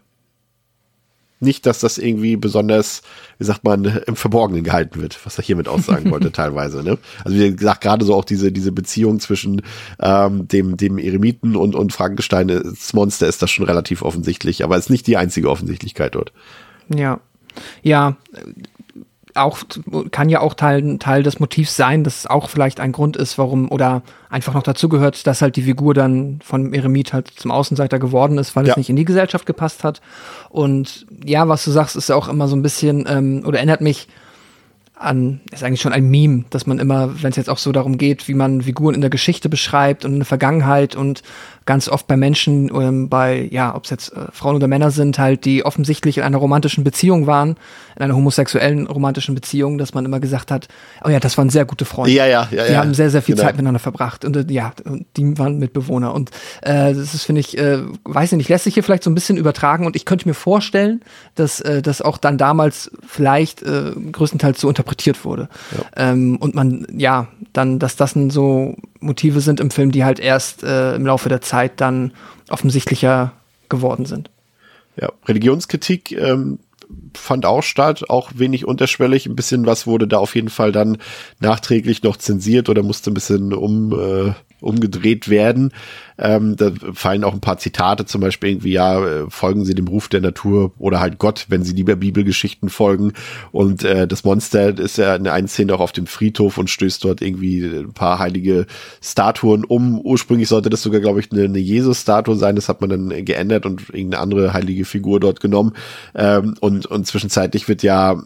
nicht, 1.39 1.65
dass 1.65 1.79
das 1.79 1.97
irgendwie 1.97 2.35
besonders, 2.35 3.01
wie 3.37 3.45
sagt 3.45 3.63
man, 3.63 3.85
im 4.07 4.15
Verborgenen 4.15 4.63
gehalten 4.63 5.01
wird, 5.01 5.23
was 5.25 5.37
er 5.37 5.43
hiermit 5.43 5.67
aussagen 5.67 6.09
wollte 6.11 6.31
teilweise. 6.31 6.83
Ne? 6.83 6.97
Also 7.23 7.37
wie 7.37 7.55
gesagt, 7.55 7.81
gerade 7.81 8.05
so 8.05 8.15
auch 8.15 8.25
diese, 8.25 8.51
diese 8.51 8.71
Beziehung 8.71 9.19
zwischen 9.19 9.61
ähm, 9.99 10.47
dem, 10.47 10.77
dem 10.77 10.97
Eremiten 10.97 11.55
und, 11.55 11.75
und 11.75 11.93
Frankenstein, 11.93 12.47
das 12.47 12.93
Monster 12.93 13.27
ist 13.27 13.41
das 13.41 13.51
schon 13.51 13.65
relativ 13.65 14.01
offensichtlich, 14.01 14.63
aber 14.63 14.77
es 14.77 14.85
ist 14.85 14.89
nicht 14.89 15.07
die 15.07 15.17
einzige 15.17 15.49
Offensichtlichkeit 15.49 16.15
dort. 16.15 16.31
Ja. 16.93 17.19
Ja, 17.81 18.17
auch, 19.37 19.59
kann 20.11 20.29
ja 20.29 20.41
auch 20.41 20.53
Teil, 20.53 20.97
Teil 20.97 21.23
des 21.23 21.39
Motivs 21.39 21.75
sein, 21.75 22.03
dass 22.03 22.19
es 22.19 22.27
auch 22.27 22.49
vielleicht 22.49 22.79
ein 22.79 22.91
Grund 22.91 23.17
ist, 23.17 23.37
warum, 23.37 23.71
oder 23.71 24.01
einfach 24.29 24.53
noch 24.53 24.63
dazu 24.63 24.89
gehört, 24.89 25.25
dass 25.27 25.41
halt 25.41 25.55
die 25.55 25.63
Figur 25.63 25.93
dann 25.93 26.39
von 26.43 26.73
Eremit 26.73 27.13
halt 27.13 27.27
zum 27.27 27.51
Außenseiter 27.51 27.99
geworden 27.99 28.37
ist, 28.37 28.55
weil 28.55 28.65
ja. 28.65 28.71
es 28.71 28.77
nicht 28.77 28.89
in 28.89 28.95
die 28.95 29.05
Gesellschaft 29.05 29.45
gepasst 29.45 29.83
hat. 29.83 30.01
Und 30.49 31.05
ja, 31.25 31.47
was 31.47 31.63
du 31.63 31.71
sagst, 31.71 31.95
ist 31.95 32.09
ja 32.09 32.15
auch 32.15 32.27
immer 32.27 32.47
so 32.47 32.55
ein 32.55 32.61
bisschen, 32.61 33.05
ähm, 33.07 33.43
oder 33.45 33.57
erinnert 33.57 33.81
mich 33.81 34.07
an, 34.99 35.41
ist 35.51 35.63
eigentlich 35.63 35.81
schon 35.81 35.93
ein 35.93 36.09
Meme, 36.09 36.45
dass 36.49 36.65
man 36.65 36.79
immer, 36.79 37.21
wenn 37.21 37.29
es 37.29 37.35
jetzt 37.35 37.49
auch 37.49 37.57
so 37.57 37.71
darum 37.71 37.97
geht, 37.97 38.27
wie 38.27 38.33
man 38.33 38.61
Figuren 38.61 38.95
in 38.95 39.01
der 39.01 39.09
Geschichte 39.09 39.49
beschreibt 39.49 40.05
und 40.05 40.13
in 40.13 40.19
der 40.19 40.25
Vergangenheit 40.25 40.95
und 40.95 41.23
ganz 41.65 41.87
oft 41.87 42.07
bei 42.07 42.17
Menschen, 42.17 42.69
ähm, 42.73 43.09
bei, 43.09 43.47
ja, 43.51 43.75
ob 43.75 43.83
es 43.83 43.91
jetzt 43.91 44.13
äh, 44.13 44.25
Frauen 44.31 44.55
oder 44.55 44.67
Männer 44.67 44.91
sind, 44.91 45.19
halt, 45.19 45.45
die 45.45 45.65
offensichtlich 45.65 46.17
in 46.17 46.23
einer 46.23 46.37
romantischen 46.37 46.83
Beziehung 46.83 47.27
waren, 47.27 47.57
in 47.97 48.03
einer 48.03 48.15
homosexuellen 48.15 48.85
romantischen 48.85 49.33
Beziehung, 49.33 49.79
dass 49.79 49.95
man 49.95 50.05
immer 50.05 50.19
gesagt 50.19 50.51
hat, 50.51 50.67
oh 51.03 51.09
ja, 51.09 51.19
das 51.19 51.35
waren 51.37 51.49
sehr 51.49 51.65
gute 51.65 51.83
Freunde. 51.83 52.11
Ja, 52.11 52.27
ja, 52.27 52.47
ja. 52.51 52.65
Die 52.65 52.73
ja, 52.73 52.79
haben 52.79 52.93
sehr, 52.93 53.09
sehr 53.09 53.23
viel 53.23 53.33
genau. 53.33 53.47
Zeit 53.47 53.55
miteinander 53.55 53.79
verbracht 53.79 54.23
und 54.23 54.35
äh, 54.37 54.45
ja, 54.49 54.71
und 54.85 55.07
die 55.17 55.37
waren 55.39 55.57
Mitbewohner. 55.57 56.13
Und 56.13 56.29
äh, 56.61 56.93
das 56.93 57.15
ist, 57.15 57.23
finde 57.23 57.41
ich, 57.41 57.57
äh, 57.57 57.79
weiß 58.03 58.31
ich 58.33 58.37
nicht, 58.37 58.49
lässt 58.49 58.65
sich 58.65 58.75
hier 58.75 58.83
vielleicht 58.83 59.03
so 59.03 59.09
ein 59.09 59.15
bisschen 59.15 59.35
übertragen 59.35 59.87
und 59.87 59.95
ich 59.95 60.05
könnte 60.05 60.27
mir 60.27 60.35
vorstellen, 60.35 61.01
dass 61.33 61.59
äh, 61.61 61.81
das 61.81 62.03
auch 62.03 62.19
dann 62.19 62.37
damals 62.37 62.91
vielleicht 63.07 63.63
äh, 63.63 63.93
größtenteils 64.11 64.61
so 64.61 64.69
interpretiert 64.69 65.25
wurde. 65.25 65.49
Ja. 65.75 66.11
Ähm, 66.11 66.37
und 66.37 66.53
man, 66.53 66.85
ja, 66.95 67.27
dann, 67.53 67.79
dass 67.79 67.95
das 67.95 68.15
so 68.29 68.75
Motive 68.99 69.41
sind 69.41 69.59
im 69.59 69.71
Film, 69.71 69.91
die 69.91 70.05
halt 70.05 70.19
erst 70.19 70.63
äh, 70.63 70.95
im 70.95 71.05
Laufe 71.05 71.29
der 71.29 71.41
Zeit 71.41 71.81
dann 71.81 72.11
offensichtlicher 72.49 73.33
geworden 73.69 74.05
sind. 74.05 74.29
Ja, 74.99 75.09
Religionskritik 75.27 76.11
ähm, 76.11 76.59
fand 77.17 77.45
auch 77.45 77.63
statt, 77.63 78.09
auch 78.09 78.31
wenig 78.35 78.65
unterschwellig. 78.65 79.25
Ein 79.25 79.35
bisschen 79.35 79.65
was 79.65 79.87
wurde 79.87 80.07
da 80.07 80.17
auf 80.17 80.35
jeden 80.35 80.49
Fall 80.49 80.71
dann 80.71 80.97
nachträglich 81.39 82.03
noch 82.03 82.17
zensiert 82.17 82.69
oder 82.69 82.83
musste 82.83 83.11
ein 83.11 83.13
bisschen 83.13 83.53
um, 83.53 83.93
äh, 83.93 84.33
umgedreht 84.61 85.29
werden. 85.29 85.71
Ähm, 86.19 86.55
da 86.55 86.71
fallen 86.93 87.23
auch 87.23 87.33
ein 87.33 87.41
paar 87.41 87.59
Zitate, 87.59 88.05
zum 88.05 88.21
Beispiel 88.21 88.49
irgendwie, 88.49 88.71
ja, 88.71 89.05
äh, 89.05 89.29
folgen 89.29 89.65
Sie 89.65 89.75
dem 89.75 89.87
Ruf 89.87 90.07
der 90.07 90.21
Natur 90.21 90.71
oder 90.79 90.99
halt 90.99 91.19
Gott, 91.19 91.45
wenn 91.49 91.63
Sie 91.63 91.73
lieber 91.73 91.95
Bibelgeschichten 91.95 92.69
folgen. 92.69 93.13
Und 93.51 93.83
äh, 93.83 94.07
das 94.07 94.23
Monster 94.23 94.77
ist 94.79 94.97
ja 94.97 95.15
in 95.15 95.27
einer 95.27 95.47
Szene 95.47 95.75
auch 95.75 95.79
auf 95.79 95.91
dem 95.91 96.07
Friedhof 96.07 96.57
und 96.57 96.71
stößt 96.71 97.03
dort 97.03 97.21
irgendwie 97.21 97.63
ein 97.63 97.93
paar 97.93 98.17
heilige 98.17 98.65
Statuen 98.99 99.63
um. 99.63 99.99
Ursprünglich 99.99 100.49
sollte 100.49 100.71
das 100.71 100.81
sogar, 100.81 101.01
glaube 101.01 101.19
ich, 101.19 101.31
eine, 101.31 101.43
eine 101.43 101.59
Jesus-Statue 101.59 102.35
sein. 102.35 102.55
Das 102.55 102.67
hat 102.67 102.81
man 102.81 102.89
dann 102.89 103.25
geändert 103.25 103.67
und 103.67 103.89
irgendeine 103.89 104.19
andere 104.19 104.53
heilige 104.53 104.85
Figur 104.85 105.19
dort 105.19 105.39
genommen. 105.39 105.73
Ähm, 106.15 106.55
und, 106.61 106.87
und 106.87 107.05
zwischenzeitlich 107.07 107.67
wird 107.67 107.83
ja 107.83 108.21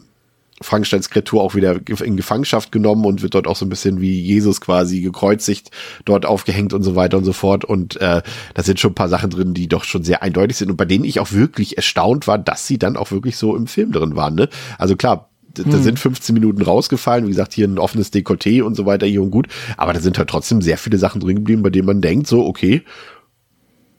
Frankensteins 0.60 1.10
Kreatur 1.10 1.42
auch 1.42 1.54
wieder 1.54 1.80
in 2.04 2.16
Gefangenschaft 2.16 2.72
genommen 2.72 3.04
und 3.04 3.22
wird 3.22 3.34
dort 3.34 3.46
auch 3.46 3.56
so 3.56 3.66
ein 3.66 3.68
bisschen 3.68 4.00
wie 4.00 4.20
Jesus 4.20 4.60
quasi 4.60 5.00
gekreuzigt, 5.00 5.70
dort 6.04 6.26
aufgehängt 6.26 6.72
und 6.72 6.82
so 6.82 6.94
weiter 6.94 7.18
und 7.18 7.24
so 7.24 7.32
fort. 7.32 7.64
Und 7.64 8.00
äh, 8.00 8.22
da 8.54 8.62
sind 8.62 8.80
schon 8.80 8.92
ein 8.92 8.96
paar 8.96 9.08
Sachen 9.08 9.30
drin, 9.30 9.54
die 9.54 9.68
doch 9.68 9.84
schon 9.84 10.04
sehr 10.04 10.22
eindeutig 10.22 10.56
sind 10.56 10.70
und 10.70 10.76
bei 10.76 10.84
denen 10.84 11.04
ich 11.04 11.20
auch 11.20 11.32
wirklich 11.32 11.76
erstaunt 11.76 12.26
war, 12.26 12.38
dass 12.38 12.66
sie 12.66 12.78
dann 12.78 12.96
auch 12.96 13.10
wirklich 13.10 13.36
so 13.36 13.56
im 13.56 13.66
Film 13.66 13.92
drin 13.92 14.16
waren. 14.16 14.34
Ne? 14.34 14.48
Also 14.78 14.96
klar, 14.96 15.28
da 15.54 15.64
hm. 15.64 15.82
sind 15.82 15.98
15 15.98 16.34
Minuten 16.34 16.62
rausgefallen. 16.62 17.26
Wie 17.26 17.30
gesagt, 17.30 17.52
hier 17.52 17.68
ein 17.68 17.78
offenes 17.78 18.12
Dekolleté 18.12 18.62
und 18.62 18.74
so 18.74 18.86
weiter, 18.86 19.06
hier 19.06 19.22
und 19.22 19.30
gut. 19.30 19.48
Aber 19.76 19.92
da 19.92 20.00
sind 20.00 20.16
halt 20.18 20.30
trotzdem 20.30 20.62
sehr 20.62 20.78
viele 20.78 20.98
Sachen 20.98 21.20
drin 21.20 21.36
geblieben, 21.36 21.62
bei 21.62 21.70
denen 21.70 21.86
man 21.86 22.00
denkt, 22.00 22.26
so, 22.26 22.46
okay, 22.46 22.82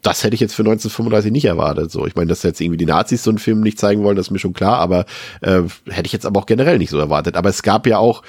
das 0.03 0.23
hätte 0.23 0.35
ich 0.35 0.41
jetzt 0.41 0.53
für 0.53 0.61
1935 0.61 1.31
nicht 1.31 1.45
erwartet. 1.45 1.89
So, 1.89 2.05
ich 2.05 2.15
meine, 2.15 2.27
dass 2.27 2.43
jetzt 2.43 2.61
irgendwie 2.61 2.77
die 2.77 2.85
Nazis 2.85 3.23
so 3.23 3.31
einen 3.31 3.39
Film 3.39 3.61
nicht 3.61 3.79
zeigen 3.79 4.03
wollen, 4.03 4.15
das 4.15 4.27
ist 4.27 4.31
mir 4.31 4.39
schon 4.39 4.53
klar, 4.53 4.77
aber 4.77 5.05
äh, 5.41 5.61
hätte 5.89 6.05
ich 6.05 6.11
jetzt 6.11 6.25
aber 6.25 6.39
auch 6.41 6.45
generell 6.45 6.77
nicht 6.77 6.89
so 6.89 6.99
erwartet. 6.99 7.35
Aber 7.35 7.49
es 7.49 7.63
gab 7.63 7.87
ja 7.87 7.97
auch, 7.97 8.21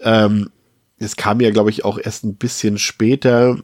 ähm, 0.00 0.50
es 0.98 1.16
kam 1.16 1.40
ja, 1.40 1.50
glaube 1.50 1.70
ich, 1.70 1.84
auch 1.84 1.98
erst 1.98 2.24
ein 2.24 2.36
bisschen 2.36 2.78
später. 2.78 3.58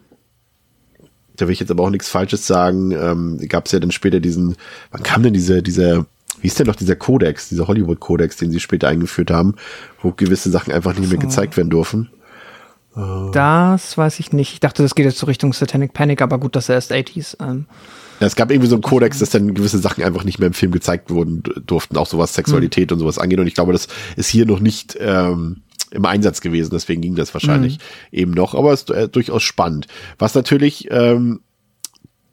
Da 1.36 1.47
will 1.47 1.53
ich 1.53 1.61
jetzt 1.61 1.70
aber 1.70 1.84
auch 1.84 1.90
nichts 1.90 2.09
Falsches 2.09 2.47
sagen. 2.47 2.90
Ähm, 2.90 3.38
gab 3.49 3.66
es 3.66 3.72
ja 3.72 3.78
dann 3.78 3.92
später 3.92 4.20
diesen, 4.20 4.57
wann 4.90 5.03
kam 5.03 5.22
denn 5.22 5.34
diese, 5.34 5.62
dieser, 5.62 6.07
wie 6.40 6.49
ist 6.49 6.59
denn 6.59 6.66
noch 6.66 6.76
dieser 6.76 6.97
Kodex, 6.97 7.49
dieser 7.49 7.68
Hollywood-Kodex, 7.68 8.38
den 8.38 8.51
sie 8.51 8.61
später 8.61 8.88
eingeführt 8.88 9.30
haben, 9.30 9.55
wo 10.03 10.12
gewisse 10.12 10.51
Sachen 10.51 10.72
einfach 10.72 10.99
nicht 10.99 11.11
mehr 11.11 11.20
gezeigt 11.20 11.57
werden 11.57 11.70
dürfen? 11.70 12.11
Das 13.32 13.99
weiß 13.99 14.20
ich 14.20 14.32
nicht. 14.32 14.55
Ich 14.55 14.61
dachte, 14.61 14.82
das 14.82 14.94
geht 14.94 15.05
jetzt 15.05 15.18
so 15.18 15.26
Richtung 15.26 15.53
Satanic 15.53 15.92
Panic, 15.92 16.22
aber 16.22 16.38
gut, 16.38 16.57
das 16.57 16.70
ist 16.70 16.92
80s. 16.92 17.36
Ähm. 17.40 17.66
Ja, 18.20 18.26
es 18.26 18.36
gab 18.36 18.51
irgendwie 18.51 18.68
so 18.70 18.76
einen 18.76 18.82
Kodex, 18.82 19.18
dass 19.18 19.30
dann 19.30 19.53
gewisse 19.53 19.78
Sachen 19.78 20.03
einfach 20.03 20.24
nicht 20.24 20.38
mehr 20.38 20.47
im 20.47 20.55
Film 20.55 20.72
gezeigt 20.72 21.11
wurden 21.11 21.42
durften, 21.66 21.99
auch 21.99 22.07
so 22.07 22.16
was 22.18 22.32
Sexualität 22.32 22.90
mhm. 22.90 22.94
und 22.94 23.01
sowas 23.01 23.18
angeht. 23.18 23.38
Und 23.38 23.47
ich 23.47 23.55
glaube, 23.55 23.72
das 23.72 23.88
ist 24.16 24.28
hier 24.28 24.47
noch 24.47 24.61
nicht 24.61 24.97
ähm, 24.99 25.62
im 25.90 26.05
Einsatz 26.07 26.40
gewesen, 26.40 26.70
deswegen 26.72 27.03
ging 27.03 27.14
das 27.14 27.34
wahrscheinlich 27.34 27.78
mhm. 28.11 28.18
eben 28.18 28.30
noch. 28.30 28.55
Aber 28.55 28.72
es 28.72 28.82
ist 28.82 28.90
äh, 28.90 29.09
durchaus 29.09 29.42
spannend. 29.42 29.88
Was 30.18 30.34
natürlich 30.34 30.88
ähm, 30.90 31.40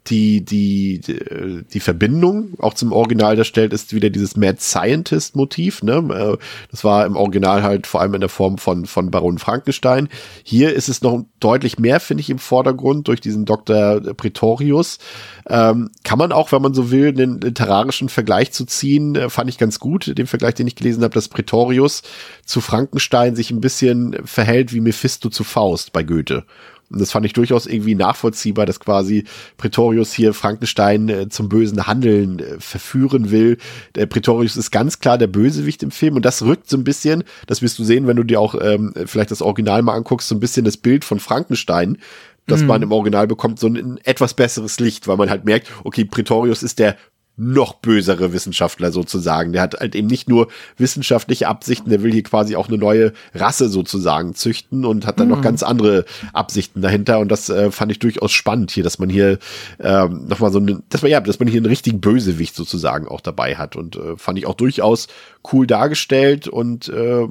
die, 0.08 0.44
die, 0.44 1.00
die 1.00 1.80
Verbindung 1.80 2.52
auch 2.58 2.74
zum 2.74 2.92
Original 2.92 3.36
darstellt, 3.36 3.72
ist 3.72 3.94
wieder 3.94 4.10
dieses 4.10 4.36
Mad 4.36 4.58
Scientist 4.60 5.34
Motiv, 5.34 5.82
ne? 5.82 5.94
Äh, 5.94 6.44
das 6.70 6.84
war 6.84 7.06
im 7.06 7.16
Original 7.16 7.62
halt 7.62 7.86
vor 7.86 8.02
allem 8.02 8.14
in 8.14 8.20
der 8.20 8.28
Form 8.28 8.58
von, 8.58 8.84
von 8.84 9.10
Baron 9.10 9.38
Frankenstein. 9.38 10.08
Hier 10.42 10.74
ist 10.74 10.88
es 10.88 11.00
noch 11.00 11.24
deutlich 11.40 11.78
mehr, 11.78 12.00
finde 12.00 12.20
ich, 12.20 12.28
im 12.28 12.38
Vordergrund 12.38 13.08
durch 13.08 13.22
diesen 13.22 13.46
Dr. 13.46 14.00
Pretorius. 14.14 14.98
Ähm, 15.46 15.90
kann 16.04 16.18
man 16.18 16.32
auch, 16.32 16.52
wenn 16.52 16.62
man 16.62 16.74
so 16.74 16.90
will, 16.90 17.08
einen 17.08 17.40
literarischen 17.40 18.10
Vergleich 18.10 18.52
zu 18.52 18.66
ziehen, 18.66 19.14
äh, 19.14 19.30
fand 19.30 19.48
ich 19.48 19.56
ganz 19.56 19.78
gut, 19.78 20.18
den 20.18 20.26
Vergleich, 20.26 20.54
den 20.54 20.66
ich 20.66 20.76
gelesen 20.76 21.02
habe, 21.02 21.14
dass 21.14 21.28
Pretorius 21.28 22.02
zu 22.44 22.60
Frankenstein 22.60 23.36
sich 23.36 23.50
ein 23.50 23.62
bisschen 23.62 24.16
verhält 24.26 24.74
wie 24.74 24.80
Mephisto 24.80 25.30
zu 25.30 25.44
Faust 25.44 25.92
bei 25.92 26.02
Goethe. 26.02 26.44
Und 26.90 27.00
das 27.00 27.10
fand 27.10 27.26
ich 27.26 27.32
durchaus 27.32 27.66
irgendwie 27.66 27.94
nachvollziehbar, 27.94 28.66
dass 28.66 28.80
quasi 28.80 29.24
Pretorius 29.56 30.12
hier 30.12 30.34
Frankenstein 30.34 31.08
äh, 31.08 31.28
zum 31.28 31.48
bösen 31.48 31.86
Handeln 31.86 32.38
äh, 32.38 32.60
verführen 32.60 33.30
will. 33.30 33.58
Der 33.94 34.06
Pretorius 34.06 34.56
ist 34.56 34.70
ganz 34.70 35.00
klar 35.00 35.18
der 35.18 35.26
Bösewicht 35.26 35.82
im 35.82 35.90
Film 35.90 36.16
und 36.16 36.24
das 36.24 36.42
rückt 36.42 36.68
so 36.68 36.76
ein 36.76 36.84
bisschen, 36.84 37.24
das 37.46 37.62
wirst 37.62 37.78
du 37.78 37.84
sehen, 37.84 38.06
wenn 38.06 38.16
du 38.16 38.24
dir 38.24 38.40
auch 38.40 38.54
ähm, 38.60 38.92
vielleicht 39.06 39.30
das 39.30 39.42
Original 39.42 39.82
mal 39.82 39.94
anguckst, 39.94 40.28
so 40.28 40.34
ein 40.34 40.40
bisschen 40.40 40.64
das 40.64 40.76
Bild 40.76 41.04
von 41.04 41.20
Frankenstein 41.20 41.98
das 42.46 42.62
mm. 42.62 42.66
man 42.66 42.82
im 42.82 42.92
Original 42.92 43.26
bekommt, 43.26 43.58
so 43.58 43.68
ein 43.68 43.98
etwas 44.04 44.34
besseres 44.34 44.78
Licht, 44.80 45.08
weil 45.08 45.16
man 45.16 45.30
halt 45.30 45.44
merkt, 45.44 45.70
okay, 45.84 46.04
Pretorius 46.04 46.62
ist 46.62 46.78
der 46.78 46.96
noch 47.36 47.74
bösere 47.74 48.32
Wissenschaftler 48.32 48.92
sozusagen. 48.92 49.52
Der 49.52 49.62
hat 49.62 49.74
halt 49.80 49.94
eben 49.94 50.06
nicht 50.06 50.28
nur 50.28 50.48
wissenschaftliche 50.76 51.48
Absichten, 51.48 51.90
der 51.90 52.02
will 52.02 52.12
hier 52.12 52.22
quasi 52.22 52.54
auch 52.54 52.68
eine 52.68 52.78
neue 52.78 53.12
Rasse 53.34 53.68
sozusagen 53.68 54.34
züchten 54.34 54.84
und 54.84 55.06
hat 55.06 55.18
dann 55.18 55.28
mhm. 55.28 55.34
noch 55.34 55.42
ganz 55.42 55.62
andere 55.62 56.04
Absichten 56.32 56.80
dahinter. 56.80 57.18
Und 57.18 57.28
das 57.28 57.48
äh, 57.48 57.70
fand 57.72 57.90
ich 57.90 57.98
durchaus 57.98 58.32
spannend 58.32 58.70
hier, 58.70 58.84
dass 58.84 58.98
man 58.98 59.08
hier 59.08 59.38
ähm, 59.80 60.26
nochmal 60.28 60.52
so 60.52 60.60
eine, 60.60 60.82
dass 60.88 61.02
man 61.02 61.10
ja, 61.10 61.20
dass 61.20 61.40
man 61.40 61.48
hier 61.48 61.58
einen 61.58 61.66
richtigen 61.66 62.00
Bösewicht 62.00 62.54
sozusagen 62.54 63.08
auch 63.08 63.20
dabei 63.20 63.56
hat. 63.56 63.74
Und 63.74 63.96
äh, 63.96 64.16
fand 64.16 64.38
ich 64.38 64.46
auch 64.46 64.54
durchaus 64.54 65.08
cool 65.52 65.66
dargestellt 65.66 66.46
und 66.46 66.88
äh, 66.88 67.26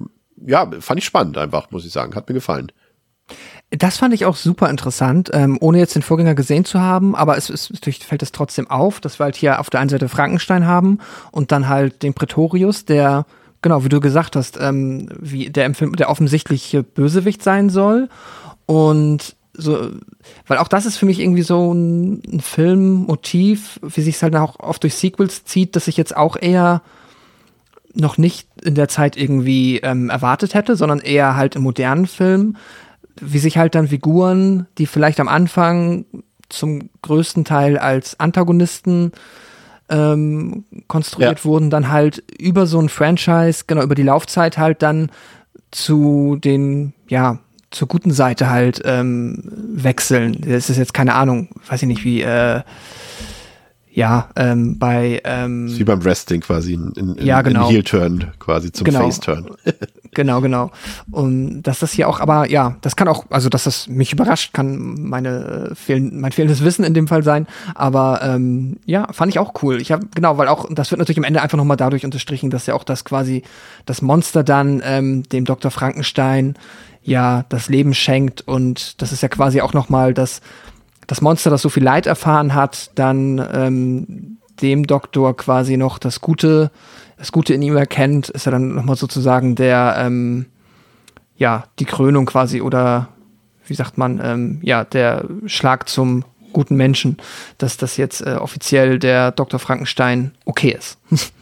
ja, 0.45 0.69
fand 0.79 0.99
ich 0.99 1.05
spannend 1.05 1.37
einfach, 1.37 1.71
muss 1.71 1.85
ich 1.85 1.93
sagen. 1.93 2.15
Hat 2.15 2.27
mir 2.27 2.33
gefallen. 2.33 2.71
Das 3.71 3.97
fand 3.97 4.13
ich 4.13 4.25
auch 4.25 4.35
super 4.35 4.69
interessant, 4.69 5.31
ähm, 5.33 5.57
ohne 5.59 5.79
jetzt 5.79 5.95
den 5.95 6.03
Vorgänger 6.03 6.35
gesehen 6.35 6.63
zu 6.63 6.79
haben, 6.79 7.15
aber 7.15 7.37
es, 7.37 7.49
es 7.49 7.71
natürlich 7.71 8.05
fällt 8.05 8.21
es 8.21 8.31
trotzdem 8.31 8.69
auf, 8.69 8.99
dass 8.99 9.19
wir 9.19 9.23
halt 9.23 9.35
hier 9.35 9.59
auf 9.59 9.71
der 9.71 9.79
einen 9.79 9.89
Seite 9.89 10.09
Frankenstein 10.09 10.67
haben 10.67 10.99
und 11.31 11.51
dann 11.51 11.67
halt 11.67 12.03
den 12.03 12.13
Prätorius, 12.13 12.85
der, 12.85 13.25
genau, 13.63 13.83
wie 13.83 13.89
du 13.89 13.99
gesagt 13.99 14.35
hast, 14.35 14.59
ähm, 14.61 15.09
wie 15.19 15.49
der 15.49 15.69
der 15.69 16.09
offensichtliche 16.09 16.83
Bösewicht 16.83 17.41
sein 17.41 17.69
soll. 17.69 18.09
Und 18.67 19.35
so, 19.55 19.89
weil 20.47 20.57
auch 20.57 20.67
das 20.67 20.85
ist 20.85 20.97
für 20.97 21.05
mich 21.05 21.19
irgendwie 21.19 21.43
so 21.43 21.73
ein, 21.73 22.21
ein 22.31 22.41
Filmmotiv, 22.41 23.79
wie 23.81 24.01
sich 24.01 24.15
es 24.15 24.23
halt 24.23 24.35
auch 24.35 24.59
oft 24.59 24.83
durch 24.83 24.95
Sequels 24.95 25.45
zieht, 25.45 25.75
dass 25.75 25.87
ich 25.87 25.97
jetzt 25.97 26.15
auch 26.15 26.35
eher 26.39 26.81
noch 27.93 28.17
nicht 28.17 28.47
in 28.63 28.75
der 28.75 28.87
Zeit 28.87 29.17
irgendwie 29.17 29.77
ähm, 29.79 30.09
erwartet 30.09 30.53
hätte, 30.53 30.75
sondern 30.75 30.99
eher 30.99 31.35
halt 31.35 31.55
im 31.55 31.63
modernen 31.63 32.07
Film 32.07 32.57
wie 33.19 33.39
sich 33.39 33.57
halt 33.57 33.75
dann 33.75 33.87
Figuren, 33.87 34.67
die 34.77 34.85
vielleicht 34.85 35.19
am 35.19 35.27
Anfang 35.27 36.05
zum 36.49 36.89
größten 37.01 37.45
Teil 37.45 37.77
als 37.77 38.19
Antagonisten 38.19 39.11
ähm, 39.89 40.65
konstruiert 40.87 41.39
ja. 41.39 41.45
wurden, 41.45 41.69
dann 41.69 41.89
halt 41.89 42.23
über 42.39 42.65
so 42.65 42.79
ein 42.79 42.89
Franchise, 42.89 43.65
genau 43.67 43.83
über 43.83 43.95
die 43.95 44.03
Laufzeit 44.03 44.57
halt 44.57 44.81
dann 44.81 45.11
zu 45.71 46.37
den, 46.41 46.93
ja, 47.07 47.39
zur 47.71 47.87
guten 47.87 48.11
Seite 48.11 48.49
halt 48.49 48.81
ähm, 48.85 49.43
wechseln. 49.45 50.37
Das 50.47 50.69
ist 50.69 50.77
jetzt 50.77 50.93
keine 50.93 51.15
Ahnung, 51.15 51.49
weiß 51.67 51.81
ich 51.81 51.87
nicht, 51.87 52.03
wie 52.03 52.21
äh, 52.21 52.61
ja, 53.95 54.29
ähm, 54.35 54.79
bei 54.79 55.21
ähm, 55.23 55.67
wie 55.77 55.83
beim 55.83 56.03
Wrestling 56.03 56.41
quasi 56.41 56.73
in, 56.73 56.93
in, 56.93 57.15
ja, 57.23 57.43
genau. 57.43 57.67
in 57.67 57.75
Heel-Turn 57.75 58.31
quasi 58.39 58.71
zum 58.71 58.85
genau. 58.85 59.01
Face-Turn. 59.01 59.51
genau, 60.15 60.41
genau. 60.41 60.71
Und 61.11 61.61
dass 61.61 61.79
das 61.79 61.91
hier 61.91 62.09
auch, 62.09 62.19
aber 62.19 62.49
ja, 62.49 62.75
das 62.81 62.95
kann 62.95 63.07
auch, 63.07 63.25
also 63.29 63.49
dass 63.49 63.65
das 63.65 63.87
mich 63.87 64.11
überrascht, 64.11 64.51
kann 64.51 64.95
meine 64.99 65.69
äh, 65.71 65.75
fehlen, 65.75 66.19
mein 66.19 66.31
fehlendes 66.31 66.63
Wissen 66.63 66.83
in 66.83 66.95
dem 66.95 67.07
Fall 67.07 67.23
sein. 67.23 67.45
Aber 67.75 68.21
ähm, 68.23 68.77
ja, 68.85 69.13
fand 69.13 69.31
ich 69.31 69.37
auch 69.37 69.53
cool. 69.61 69.79
Ich 69.79 69.91
habe 69.91 70.07
genau, 70.15 70.39
weil 70.39 70.47
auch 70.47 70.67
das 70.71 70.89
wird 70.89 70.97
natürlich 70.97 71.19
am 71.19 71.23
Ende 71.23 71.43
einfach 71.43 71.57
nochmal 71.57 71.77
dadurch 71.77 72.03
unterstrichen, 72.03 72.49
dass 72.49 72.65
ja 72.65 72.73
auch 72.73 72.83
das 72.83 73.05
quasi 73.05 73.43
das 73.85 74.01
Monster 74.01 74.43
dann 74.43 74.81
ähm, 74.83 75.21
dem 75.29 75.45
Dr. 75.45 75.69
Frankenstein 75.69 76.55
ja 77.03 77.45
das 77.49 77.69
Leben 77.69 77.93
schenkt 77.93 78.41
und 78.41 79.01
das 79.01 79.11
ist 79.11 79.21
ja 79.21 79.27
quasi 79.27 79.61
auch 79.61 79.73
nochmal 79.73 80.13
das 80.13 80.41
das 81.07 81.21
Monster, 81.21 81.49
das 81.49 81.61
so 81.61 81.69
viel 81.69 81.83
Leid 81.83 82.05
erfahren 82.05 82.53
hat, 82.53 82.91
dann 82.95 83.43
ähm, 83.53 84.37
dem 84.61 84.85
Doktor 84.85 85.35
quasi 85.35 85.77
noch 85.77 85.97
das 85.97 86.21
Gute, 86.21 86.71
das 87.17 87.31
Gute 87.31 87.53
in 87.53 87.61
ihm 87.61 87.75
erkennt, 87.75 88.29
ist 88.29 88.45
er 88.45 88.51
dann 88.51 88.75
nochmal 88.75 88.95
sozusagen 88.95 89.55
der, 89.55 89.95
ähm, 89.97 90.45
ja, 91.35 91.65
die 91.79 91.85
Krönung 91.85 92.25
quasi 92.25 92.61
oder 92.61 93.09
wie 93.65 93.75
sagt 93.75 93.97
man, 93.97 94.19
ähm, 94.23 94.59
ja, 94.61 94.83
der 94.83 95.25
Schlag 95.45 95.87
zum 95.87 96.25
guten 96.51 96.75
Menschen, 96.75 97.17
dass 97.57 97.77
das 97.77 97.97
jetzt 97.97 98.21
äh, 98.21 98.35
offiziell 98.35 98.99
der 98.99 99.31
Dr. 99.31 99.59
Frankenstein 99.59 100.31
okay 100.45 100.75
ist. 100.77 100.99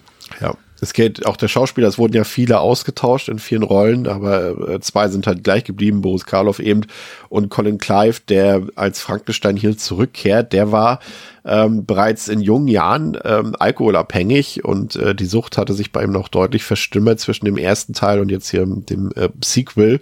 ja. 0.41 0.53
Es 0.81 0.93
geht 0.93 1.27
auch 1.27 1.37
der 1.37 1.47
Schauspieler, 1.47 1.87
es 1.87 1.99
wurden 1.99 2.15
ja 2.15 2.23
viele 2.23 2.59
ausgetauscht 2.59 3.29
in 3.29 3.37
vielen 3.37 3.61
Rollen, 3.61 4.07
aber 4.07 4.67
äh, 4.67 4.79
zwei 4.79 5.07
sind 5.09 5.27
halt 5.27 5.43
gleich 5.43 5.63
geblieben, 5.63 6.01
Boris 6.01 6.25
Karloff 6.25 6.59
eben 6.59 6.81
und 7.29 7.49
Colin 7.49 7.77
Clive, 7.77 8.19
der 8.27 8.63
als 8.75 8.99
Frankenstein 8.99 9.57
hier 9.57 9.77
zurückkehrt, 9.77 10.53
der 10.53 10.71
war 10.71 10.99
ähm, 11.45 11.85
bereits 11.85 12.27
in 12.27 12.41
jungen 12.41 12.67
Jahren 12.67 13.17
ähm, 13.23 13.55
alkoholabhängig 13.57 14.63
und 14.63 14.95
äh, 14.95 15.15
die 15.15 15.25
Sucht 15.25 15.57
hatte 15.57 15.73
sich 15.73 15.91
bei 15.91 16.03
ihm 16.03 16.11
noch 16.11 16.27
deutlich 16.27 16.63
verstümmert 16.63 17.19
zwischen 17.19 17.45
dem 17.45 17.57
ersten 17.57 17.93
Teil 17.93 18.19
und 18.19 18.29
jetzt 18.29 18.49
hier 18.49 18.65
dem 18.65 19.11
äh, 19.15 19.29
Sequel. 19.43 19.99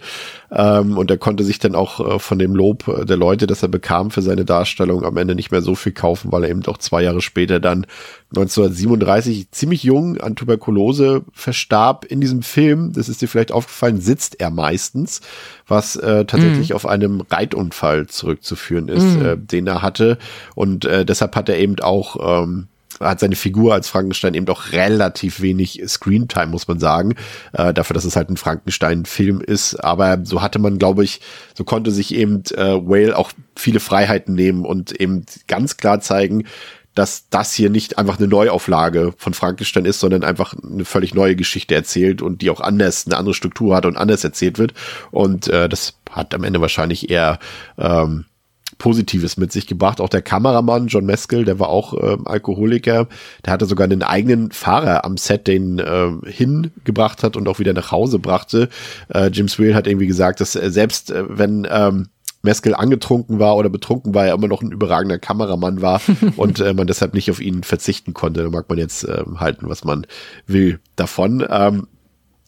Ähm, 0.52 0.98
und 0.98 1.10
er 1.10 1.18
konnte 1.18 1.44
sich 1.44 1.58
dann 1.58 1.74
auch 1.74 2.16
äh, 2.16 2.18
von 2.18 2.38
dem 2.38 2.54
Lob 2.54 2.88
äh, 2.88 3.04
der 3.04 3.16
Leute, 3.16 3.46
das 3.46 3.62
er 3.62 3.68
bekam 3.68 4.10
für 4.10 4.22
seine 4.22 4.44
Darstellung, 4.44 5.04
am 5.04 5.16
Ende 5.16 5.34
nicht 5.34 5.50
mehr 5.50 5.62
so 5.62 5.74
viel 5.74 5.92
kaufen, 5.92 6.32
weil 6.32 6.44
er 6.44 6.50
eben 6.50 6.62
doch 6.62 6.78
zwei 6.78 7.02
Jahre 7.02 7.22
später 7.22 7.60
dann 7.60 7.86
1937 8.30 9.50
ziemlich 9.50 9.82
jung 9.82 10.18
an 10.18 10.36
Tuberkulose 10.36 11.22
verstarb. 11.32 12.04
In 12.04 12.20
diesem 12.20 12.42
Film, 12.42 12.92
das 12.92 13.08
ist 13.08 13.22
dir 13.22 13.28
vielleicht 13.28 13.52
aufgefallen, 13.52 14.00
sitzt 14.00 14.40
er 14.40 14.50
meistens, 14.50 15.20
was 15.70 15.96
äh, 15.96 16.24
tatsächlich 16.24 16.70
mm. 16.70 16.74
auf 16.74 16.86
einem 16.86 17.22
Reitunfall 17.22 18.06
zurückzuführen 18.08 18.88
ist, 18.88 19.18
mm. 19.18 19.24
äh, 19.24 19.36
den 19.36 19.66
er 19.66 19.82
hatte. 19.82 20.18
Und 20.54 20.84
äh, 20.84 21.04
deshalb 21.04 21.36
hat 21.36 21.48
er 21.48 21.58
eben 21.58 21.78
auch 21.80 22.44
ähm, 22.44 22.68
hat 23.00 23.20
seine 23.20 23.36
Figur 23.36 23.72
als 23.72 23.88
Frankenstein 23.88 24.34
eben 24.34 24.46
doch 24.46 24.72
relativ 24.72 25.40
wenig 25.40 25.82
Screentime, 25.86 26.48
muss 26.48 26.68
man 26.68 26.78
sagen, 26.78 27.14
äh, 27.52 27.72
dafür, 27.72 27.94
dass 27.94 28.04
es 28.04 28.14
halt 28.14 28.28
ein 28.28 28.36
Frankenstein-Film 28.36 29.40
ist. 29.40 29.76
Aber 29.76 30.20
so 30.24 30.42
hatte 30.42 30.58
man, 30.58 30.78
glaube 30.78 31.04
ich, 31.04 31.20
so 31.54 31.64
konnte 31.64 31.90
sich 31.90 32.14
eben 32.14 32.42
äh, 32.54 32.74
Whale 32.74 33.16
auch 33.16 33.32
viele 33.56 33.80
Freiheiten 33.80 34.34
nehmen 34.34 34.66
und 34.66 34.92
eben 34.92 35.24
ganz 35.46 35.78
klar 35.78 36.00
zeigen, 36.00 36.44
dass 37.00 37.30
das 37.30 37.54
hier 37.54 37.70
nicht 37.70 37.96
einfach 37.96 38.18
eine 38.18 38.28
Neuauflage 38.28 39.14
von 39.16 39.32
Frankenstein 39.32 39.86
ist, 39.86 40.00
sondern 40.00 40.22
einfach 40.22 40.52
eine 40.52 40.84
völlig 40.84 41.14
neue 41.14 41.34
Geschichte 41.34 41.74
erzählt 41.74 42.20
und 42.20 42.42
die 42.42 42.50
auch 42.50 42.60
anders, 42.60 43.06
eine 43.06 43.16
andere 43.16 43.32
Struktur 43.32 43.74
hat 43.74 43.86
und 43.86 43.96
anders 43.96 44.22
erzählt 44.22 44.58
wird. 44.58 44.74
Und 45.10 45.48
äh, 45.48 45.70
das 45.70 45.94
hat 46.10 46.34
am 46.34 46.44
Ende 46.44 46.60
wahrscheinlich 46.60 47.08
eher 47.08 47.38
ähm, 47.78 48.26
Positives 48.76 49.38
mit 49.38 49.50
sich 49.50 49.66
gebracht. 49.66 50.02
Auch 50.02 50.10
der 50.10 50.20
Kameramann 50.20 50.88
John 50.88 51.06
Meskel, 51.06 51.46
der 51.46 51.58
war 51.58 51.70
auch 51.70 51.94
äh, 51.94 52.18
Alkoholiker, 52.26 53.08
der 53.46 53.52
hatte 53.54 53.64
sogar 53.64 53.86
einen 53.86 54.02
eigenen 54.02 54.52
Fahrer 54.52 55.06
am 55.06 55.16
Set, 55.16 55.46
den 55.46 55.78
äh, 55.78 56.10
hingebracht 56.26 57.22
hat 57.22 57.34
und 57.34 57.48
auch 57.48 57.58
wieder 57.58 57.72
nach 57.72 57.92
Hause 57.92 58.18
brachte. 58.18 58.68
Äh, 59.08 59.30
James 59.32 59.58
Whale 59.58 59.74
hat 59.74 59.86
irgendwie 59.86 60.06
gesagt, 60.06 60.42
dass 60.42 60.54
äh, 60.54 60.70
selbst 60.70 61.12
äh, 61.12 61.24
wenn 61.30 61.66
ähm, 61.70 62.08
Meskel 62.42 62.74
angetrunken 62.74 63.38
war 63.38 63.56
oder 63.56 63.68
betrunken 63.68 64.14
war, 64.14 64.26
er 64.26 64.34
immer 64.34 64.48
noch 64.48 64.62
ein 64.62 64.72
überragender 64.72 65.18
Kameramann 65.18 65.82
war 65.82 66.00
und 66.36 66.60
äh, 66.60 66.72
man 66.72 66.86
deshalb 66.86 67.14
nicht 67.14 67.30
auf 67.30 67.40
ihn 67.40 67.62
verzichten 67.62 68.14
konnte. 68.14 68.42
Da 68.42 68.50
mag 68.50 68.68
man 68.68 68.78
jetzt 68.78 69.04
äh, 69.04 69.24
halten, 69.36 69.68
was 69.68 69.84
man 69.84 70.06
will 70.46 70.80
davon. 70.96 71.46
Ähm, 71.48 71.86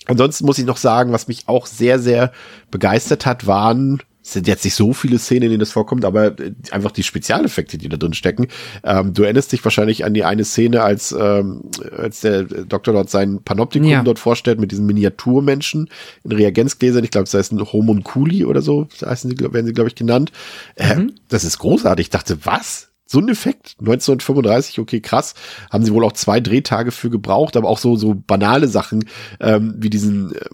ansonsten 0.07 0.47
muss 0.47 0.59
ich 0.59 0.65
noch 0.65 0.79
sagen, 0.79 1.13
was 1.13 1.29
mich 1.29 1.49
auch 1.49 1.67
sehr, 1.67 1.99
sehr 1.99 2.33
begeistert 2.71 3.27
hat, 3.27 3.47
waren 3.47 4.03
es 4.23 4.33
sind 4.33 4.47
jetzt 4.47 4.65
nicht 4.65 4.75
so 4.75 4.93
viele 4.93 5.19
Szenen, 5.19 5.45
in 5.45 5.51
denen 5.51 5.61
das 5.61 5.73
vorkommt, 5.73 6.05
aber 6.05 6.39
äh, 6.39 6.53
einfach 6.71 6.93
die 6.93 7.03
Spezialeffekte, 7.03 7.77
die 7.77 7.89
da 7.89 7.97
drin 7.97 8.15
stecken. 8.15 8.47
Ähm, 8.85 9.15
du 9.15 9.25
erinnerst 9.25 9.53
dich 9.53 9.65
wahrscheinlich 9.65 10.05
an 10.05 10.15
die 10.15 10.25
eine 10.25 10.45
Szene, 10.45 10.83
als, 10.83 11.13
ähm, 11.13 11.63
als 11.97 12.21
der 12.21 12.45
Doktor 12.45 12.95
dort 12.95 13.11
sein 13.11 13.43
Panoptikum 13.43 13.89
ja. 13.89 14.03
dort 14.03 14.19
vorstellt 14.19 14.61
mit 14.61 14.71
diesen 14.71 14.87
Miniaturmenschen 14.87 15.89
in 16.23 16.33
Reagenzgläsern. 16.33 17.03
Ich 17.03 17.11
glaube, 17.11 17.25
das 17.25 17.35
heißt 17.35 17.53
ein 17.53 17.73
Homunculi 17.73 18.45
oder 18.45 18.63
so, 18.63 18.87
heißen 19.05 19.31
sie, 19.31 19.39
werden 19.39 19.67
sie, 19.67 19.73
glaube 19.73 19.89
ich, 19.89 19.97
genannt. 19.97 20.31
Äh, 20.77 20.97
mhm. 20.97 21.13
Das 21.29 21.45
ist 21.45 21.59
großartig. 21.59 22.07
Ich 22.07 22.11
dachte, 22.11 22.39
was? 22.45 22.91
So 23.07 23.19
ein 23.19 23.29
Effekt? 23.29 23.77
1935, 23.81 24.79
okay, 24.79 25.01
krass. 25.01 25.35
Haben 25.71 25.85
sie 25.85 25.93
wohl 25.93 26.05
auch 26.05 26.13
zwei 26.13 26.41
Drehtage 26.41 26.93
für 26.93 27.11
gebraucht, 27.11 27.57
aber 27.57 27.69
auch 27.69 27.79
so, 27.79 27.97
so 27.97 28.15
banale 28.15 28.69
Sachen, 28.69 29.05
ähm, 29.41 29.75
wie 29.77 29.91
diesen, 29.91 30.35
äh, 30.35 30.45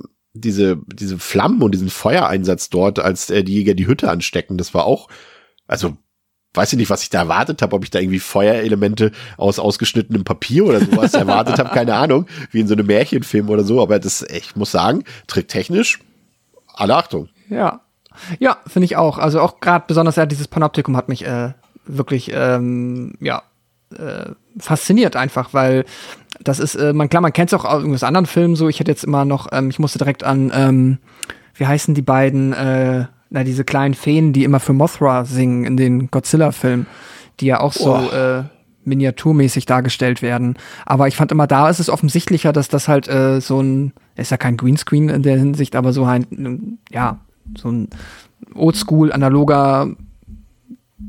diese, 0.41 0.79
diese 0.87 1.19
Flammen 1.19 1.63
und 1.63 1.73
diesen 1.73 1.91
Feuereinsatz 1.91 2.71
dort, 2.71 2.99
als 2.99 3.31
äh, 3.31 3.45
die 3.45 3.55
Jäger 3.55 3.75
die 3.75 3.87
Hütte 3.87 4.11
anstecken, 4.11 4.59
das 4.59 4.75
war 4.75 4.85
auch, 4.85 5.09
also 5.67 5.97
weiß 6.55 6.73
ich 6.73 6.79
nicht, 6.79 6.91
was 6.91 7.03
ich 7.03 7.11
da 7.11 7.19
erwartet 7.19 7.63
habe, 7.63 7.77
ob 7.77 7.85
ich 7.85 7.91
da 7.91 7.99
irgendwie 7.99 8.19
Feuerelemente 8.19 9.13
aus 9.37 9.59
ausgeschnittenem 9.59 10.25
Papier 10.25 10.65
oder 10.65 10.81
sowas 10.81 11.15
erwartet 11.15 11.59
habe, 11.59 11.71
keine 11.71 11.95
Ahnung, 11.95 12.27
wie 12.51 12.61
in 12.61 12.69
so 12.69 12.75
einem 12.75 12.87
Märchenfilm 12.87 13.49
oder 13.49 13.65
so, 13.65 13.81
aber 13.81 13.99
das, 13.99 14.23
ich 14.23 14.57
muss 14.57 14.71
sagen, 14.71 15.05
tricktechnisch, 15.27 16.01
alle 16.75 16.97
Achtung. 16.97 17.29
Ja. 17.49 17.81
Ja, 18.41 18.59
finde 18.67 18.87
ich 18.87 18.97
auch. 18.97 19.19
Also 19.19 19.41
auch 19.41 19.61
gerade 19.61 19.85
besonders 19.87 20.17
ja, 20.17 20.27
dieses 20.27 20.49
Panoptikum 20.49 20.97
hat 20.97 21.09
mich 21.09 21.25
äh, 21.25 21.53
wirklich 21.87 22.33
ähm, 22.35 23.15
ja 23.21 23.43
äh, 23.97 24.33
fasziniert 24.59 25.17
einfach, 25.17 25.55
weil 25.55 25.85
das 26.43 26.59
ist, 26.59 26.75
äh, 26.75 26.93
man 26.93 27.09
klar, 27.09 27.23
man 27.23 27.33
kennt 27.33 27.53
es 27.53 27.59
auch 27.59 27.65
aus 27.65 28.03
anderen 28.03 28.27
Filmen 28.27 28.57
so. 28.57 28.69
Ich 28.69 28.81
hätte 28.81 28.91
jetzt 28.91 29.05
immer 29.05 29.25
noch, 29.25 29.49
ähm, 29.53 29.71
ich 29.71 29.79
musste 29.79 29.99
direkt 29.99 30.25
an, 30.25 30.53
ähm, 30.55 30.99
wie 31.55 31.67
heißen 31.67 31.95
die 31.95 32.03
beiden, 32.03 32.53
äh, 32.53 33.07
na 33.31 33.45
diese 33.45 33.65
kleinen 33.65 33.95
Feen, 33.95 34.33
die 34.33 34.45
immer 34.45 34.61
für 34.61 34.73
Mothra 34.73 35.25
singen 35.25 35.65
in 35.65 35.77
den 35.77 36.11
Godzilla-Filmen, 36.11 36.87
die 37.41 37.47
ja 37.47 37.61
auch 37.61 37.73
so 37.73 37.95
oh. 37.95 38.15
äh, 38.15 38.45
miniaturmäßig 38.85 39.67
dargestellt 39.67 40.23
werden. 40.23 40.57
Aber 40.87 41.09
ich 41.09 41.17
fand 41.17 41.33
immer, 41.33 41.47
da 41.47 41.69
ist 41.69 41.81
es 41.81 41.91
offensichtlicher, 41.91 42.53
dass 42.53 42.69
das 42.69 42.89
halt 42.89 43.09
äh, 43.09 43.41
so 43.41 43.61
ein, 43.61 43.93
ist 44.17 44.31
ja 44.31 44.37
kein 44.37 44.57
Greenscreen 44.57 45.09
in 45.09 45.23
der 45.23 45.37
Hinsicht, 45.37 45.77
aber 45.77 45.93
so 45.93 46.05
ein, 46.05 46.79
ja, 46.91 47.19
so 47.57 47.71
ein 47.71 47.89
oldschool 48.55 49.13
analoger 49.13 49.89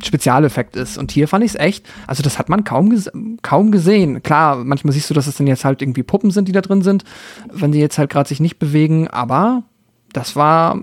Spezialeffekt 0.03 0.75
ist. 0.75 0.97
Und 0.97 1.11
hier 1.11 1.27
fand 1.27 1.43
ich 1.43 1.51
es 1.51 1.59
echt, 1.59 1.85
also 2.07 2.21
das 2.21 2.37
hat 2.37 2.49
man 2.49 2.63
kaum, 2.63 2.95
kaum 3.41 3.71
gesehen. 3.71 4.21
Klar, 4.21 4.63
manchmal 4.63 4.93
siehst 4.93 5.09
du, 5.09 5.13
dass 5.13 5.27
es 5.27 5.35
dann 5.35 5.47
jetzt 5.47 5.65
halt 5.65 5.81
irgendwie 5.81 6.03
Puppen 6.03 6.31
sind, 6.31 6.47
die 6.47 6.51
da 6.51 6.61
drin 6.61 6.81
sind, 6.81 7.03
wenn 7.51 7.71
die 7.71 7.79
jetzt 7.79 7.97
halt 7.97 8.09
gerade 8.09 8.29
sich 8.29 8.39
nicht 8.39 8.59
bewegen, 8.59 9.07
aber 9.07 9.63
das 10.13 10.35
war 10.35 10.79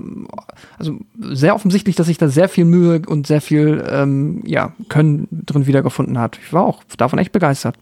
also 0.79 0.99
sehr 1.19 1.55
offensichtlich, 1.55 1.97
dass 1.97 2.07
sich 2.07 2.19
da 2.19 2.29
sehr 2.29 2.49
viel 2.49 2.65
Mühe 2.65 3.03
und 3.07 3.27
sehr 3.27 3.41
viel 3.41 3.85
ähm, 3.89 4.43
ja, 4.45 4.73
Können 4.89 5.29
drin 5.31 5.67
wiedergefunden 5.67 6.19
hat. 6.19 6.39
Ich 6.43 6.53
war 6.53 6.65
auch 6.65 6.83
davon 6.97 7.19
echt 7.19 7.33
begeistert. 7.33 7.77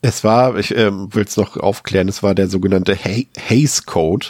Es 0.00 0.24
war, 0.24 0.56
ich 0.56 0.76
ähm, 0.76 1.14
will 1.14 1.24
es 1.24 1.36
noch 1.36 1.56
aufklären, 1.56 2.08
es 2.08 2.22
war 2.24 2.34
der 2.34 2.48
sogenannte 2.48 2.96
Haze 2.96 3.82
Code, 3.86 4.26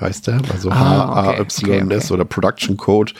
heißt 0.00 0.26
der, 0.26 0.40
also 0.52 0.70
ah, 0.70 0.76
H-A-Y-S 0.76 1.60
okay, 1.62 1.82
okay, 1.82 1.94
okay. 1.94 2.12
oder 2.12 2.24
Production 2.24 2.76
Code. 2.76 3.12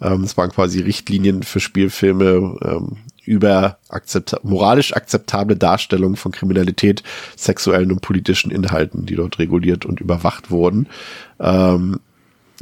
Ähm, 0.00 0.24
es 0.24 0.36
waren 0.36 0.50
quasi 0.50 0.80
Richtlinien 0.80 1.42
für 1.42 1.60
Spielfilme 1.60 2.56
ähm, 2.62 2.96
über 3.24 3.78
akzept 3.88 4.42
moralisch 4.42 4.94
akzeptable 4.94 5.56
Darstellung 5.56 6.16
von 6.16 6.32
Kriminalität, 6.32 7.02
sexuellen 7.36 7.92
und 7.92 8.00
politischen 8.00 8.50
Inhalten, 8.50 9.04
die 9.04 9.16
dort 9.16 9.38
reguliert 9.38 9.84
und 9.84 10.00
überwacht 10.00 10.50
wurden. 10.50 10.88
Ähm, 11.38 12.00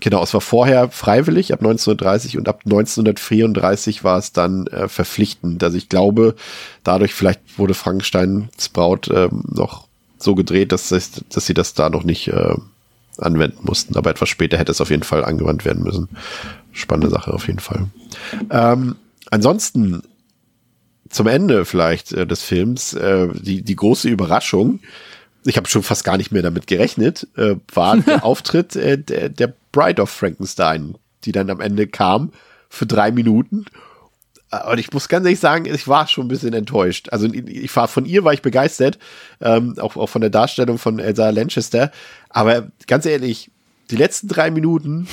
Genau, 0.01 0.23
es 0.23 0.35
war 0.35 0.43
vorher 0.43 0.91
freiwillig 0.91 1.55
ab 1.55 1.61
1930 1.61 2.37
und 2.37 2.49
ab 2.49 2.61
1934 2.67 4.05
war 4.05 4.19
es 4.19 4.33
dann 4.33 4.67
äh, 4.67 4.89
verpflichtend. 4.89 5.63
Also 5.65 5.79
ich 5.79 5.89
glaube, 5.89 6.35
dadurch 6.85 7.15
vielleicht 7.15 7.59
wurde 7.59 7.73
Frankensteins 7.73 8.69
Braut 8.69 9.09
äh, 9.09 9.31
noch 9.33 9.89
so 10.19 10.35
gedreht, 10.35 10.73
dass, 10.73 10.91
dass 10.91 11.47
sie 11.47 11.55
das 11.55 11.73
da 11.73 11.89
noch 11.89 12.05
nicht 12.05 12.29
äh, 12.29 12.57
anwenden 13.19 13.61
mussten. 13.63 13.97
Aber 13.97 14.11
etwas 14.11 14.29
später 14.29 14.59
hätte 14.59 14.73
es 14.73 14.81
auf 14.81 14.91
jeden 14.91 15.03
Fall 15.03 15.25
angewandt 15.25 15.65
werden 15.65 15.83
müssen. 15.83 16.09
Spannende 16.73 17.11
Sache 17.11 17.33
auf 17.33 17.47
jeden 17.47 17.61
Fall. 17.61 17.87
Ähm, 18.51 18.97
ansonsten 19.31 20.03
zum 21.09 21.27
Ende 21.27 21.65
vielleicht 21.65 22.13
äh, 22.13 22.27
des 22.27 22.43
Films 22.43 22.95
äh, 22.95 23.29
die, 23.33 23.63
die 23.63 23.77
große 23.77 24.09
Überraschung. 24.09 24.81
Ich 25.45 25.57
habe 25.57 25.69
schon 25.69 25.83
fast 25.83 26.05
gar 26.05 26.17
nicht 26.17 26.33
mehr 26.33 26.43
damit 26.43 26.67
gerechnet, 26.67 27.29
äh, 27.37 27.57
war 27.73 27.97
der 28.07 28.25
Auftritt 28.25 28.77
äh, 28.77 28.99
der, 28.99 29.29
der 29.29 29.55
Bride 29.73 30.03
of 30.03 30.11
Frankenstein, 30.11 30.97
die 31.25 31.33
dann 31.33 31.51
am 31.51 31.61
Ende 31.61 31.87
kam 31.87 32.33
für 32.69 32.87
drei 32.87 33.11
Minuten. 33.13 33.67
Äh, 34.51 34.71
und 34.71 34.79
ich 34.79 34.93
muss 34.93 35.09
ganz 35.09 35.25
ehrlich 35.25 35.41
sagen, 35.41 35.67
ich 35.67 35.89
war 35.89 36.07
schon 36.07 36.27
ein 36.27 36.29
bisschen 36.29 36.53
enttäuscht. 36.53 37.09
Also 37.11 37.27
ich 37.33 37.75
war 37.75 37.89
von 37.89 38.05
ihr 38.05 38.25
war 38.25 38.33
ich 38.33 38.43
begeistert, 38.43 38.99
ähm, 39.41 39.75
auch, 39.79 39.97
auch 39.97 40.09
von 40.09 40.21
der 40.21 40.31
Darstellung 40.31 40.79
von 40.79 40.99
Elsa 40.99 41.31
Lanchester. 41.31 41.91
Aber 42.31 42.69
ganz 42.87 43.07
ehrlich, 43.07 43.51
die 43.91 43.97
letzten 43.97 44.29
drei 44.29 44.51
Minuten, 44.51 45.07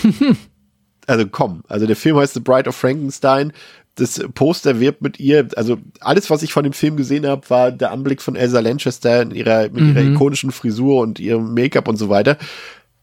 also 1.07 1.25
komm, 1.27 1.63
also 1.67 1.85
der 1.85 1.95
Film 1.95 2.17
heißt 2.17 2.33
The 2.33 2.39
Bride 2.39 2.69
of 2.69 2.75
Frankenstein. 2.75 3.53
Das 3.95 4.19
Poster 4.33 4.79
wirbt 4.79 5.03
mit 5.03 5.19
ihr, 5.19 5.47
also 5.55 5.77
alles, 5.99 6.31
was 6.31 6.41
ich 6.41 6.51
von 6.51 6.63
dem 6.63 6.73
Film 6.73 6.97
gesehen 6.97 7.27
habe, 7.27 7.47
war 7.51 7.71
der 7.71 7.91
Anblick 7.91 8.23
von 8.23 8.35
Elsa 8.35 8.59
Lanchester 8.59 9.21
in 9.21 9.31
ihrer, 9.31 9.63
mit 9.63 9.81
mhm. 9.81 9.89
ihrer 9.89 10.01
ikonischen 10.01 10.51
Frisur 10.51 11.01
und 11.01 11.19
ihrem 11.19 11.53
Make-up 11.53 11.87
und 11.87 11.97
so 11.97 12.09
weiter. 12.09 12.37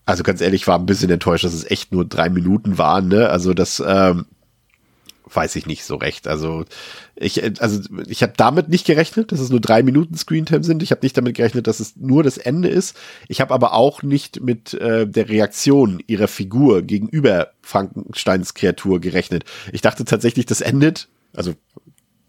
Also 0.04 0.24
ganz 0.24 0.40
ehrlich, 0.40 0.66
war 0.66 0.76
ein 0.76 0.86
bisschen 0.86 1.10
enttäuscht, 1.10 1.44
dass 1.44 1.54
es 1.54 1.70
echt 1.70 1.92
nur 1.92 2.04
drei 2.04 2.28
Minuten 2.28 2.76
waren. 2.76 3.06
Ne? 3.06 3.28
Also 3.28 3.54
das 3.54 3.80
ähm, 3.86 4.26
weiß 5.32 5.56
ich 5.56 5.66
nicht 5.66 5.84
so 5.84 5.96
recht. 5.96 6.28
Also 6.28 6.64
ich, 7.16 7.42
also 7.60 7.80
ich 8.06 8.22
habe 8.22 8.32
damit 8.36 8.68
nicht 8.68 8.86
gerechnet, 8.86 9.32
dass 9.32 9.40
es 9.40 9.50
nur 9.50 9.60
drei 9.60 9.82
Minuten 9.82 10.16
Screentime 10.16 10.64
sind. 10.64 10.82
Ich 10.82 10.90
habe 10.90 11.02
nicht 11.02 11.16
damit 11.16 11.36
gerechnet, 11.36 11.66
dass 11.66 11.80
es 11.80 11.96
nur 11.96 12.22
das 12.22 12.38
Ende 12.38 12.68
ist. 12.68 12.96
Ich 13.28 13.40
habe 13.40 13.54
aber 13.54 13.74
auch 13.74 14.02
nicht 14.02 14.40
mit 14.40 14.74
äh, 14.74 15.06
der 15.06 15.28
Reaktion 15.28 16.02
ihrer 16.06 16.28
Figur 16.28 16.82
gegenüber 16.82 17.52
Frankensteins 17.62 18.54
Kreatur 18.54 19.00
gerechnet. 19.00 19.44
Ich 19.72 19.80
dachte 19.80 20.04
tatsächlich, 20.04 20.46
das 20.46 20.60
endet. 20.60 21.08
Also 21.34 21.54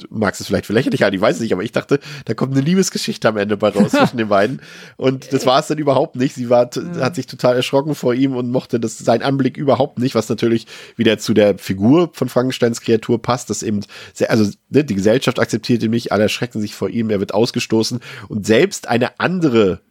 magst 0.09 0.41
es 0.41 0.47
vielleicht 0.47 0.65
für 0.65 0.73
lächerlich 0.73 1.03
halten, 1.03 1.15
ich 1.15 1.21
weiß 1.21 1.35
es 1.35 1.41
nicht, 1.41 1.53
aber 1.53 1.63
ich 1.63 1.71
dachte, 1.71 1.99
da 2.25 2.33
kommt 2.33 2.53
eine 2.53 2.61
Liebesgeschichte 2.61 3.27
am 3.27 3.37
Ende 3.37 3.57
bei 3.57 3.69
raus 3.69 3.91
zwischen 3.91 4.17
den 4.17 4.29
beiden. 4.29 4.61
Und 4.97 5.31
das 5.33 5.45
war 5.45 5.59
es 5.59 5.67
dann 5.67 5.77
überhaupt 5.77 6.15
nicht. 6.15 6.35
Sie 6.35 6.49
war, 6.49 6.69
hat 6.99 7.15
sich 7.15 7.27
total 7.27 7.55
erschrocken 7.55 7.95
vor 7.95 8.13
ihm 8.13 8.35
und 8.35 8.51
mochte 8.51 8.79
das, 8.79 8.97
sein 8.97 9.21
Anblick 9.21 9.57
überhaupt 9.57 9.99
nicht, 9.99 10.15
was 10.15 10.29
natürlich 10.29 10.67
wieder 10.95 11.17
zu 11.17 11.33
der 11.33 11.57
Figur 11.57 12.11
von 12.13 12.29
Frankensteins 12.29 12.81
Kreatur 12.81 13.21
passt, 13.21 13.49
dass 13.49 13.63
eben, 13.63 13.81
sehr, 14.13 14.31
also 14.31 14.51
ne, 14.69 14.83
die 14.83 14.95
Gesellschaft 14.95 15.39
akzeptiert 15.39 15.83
ihn 15.83 15.91
nicht, 15.91 16.11
alle 16.11 16.23
erschrecken 16.23 16.61
sich 16.61 16.75
vor 16.75 16.89
ihm, 16.89 17.09
er 17.09 17.19
wird 17.19 17.33
ausgestoßen 17.33 17.99
und 18.27 18.45
selbst 18.45 18.87
eine 18.87 19.19
andere 19.19 19.81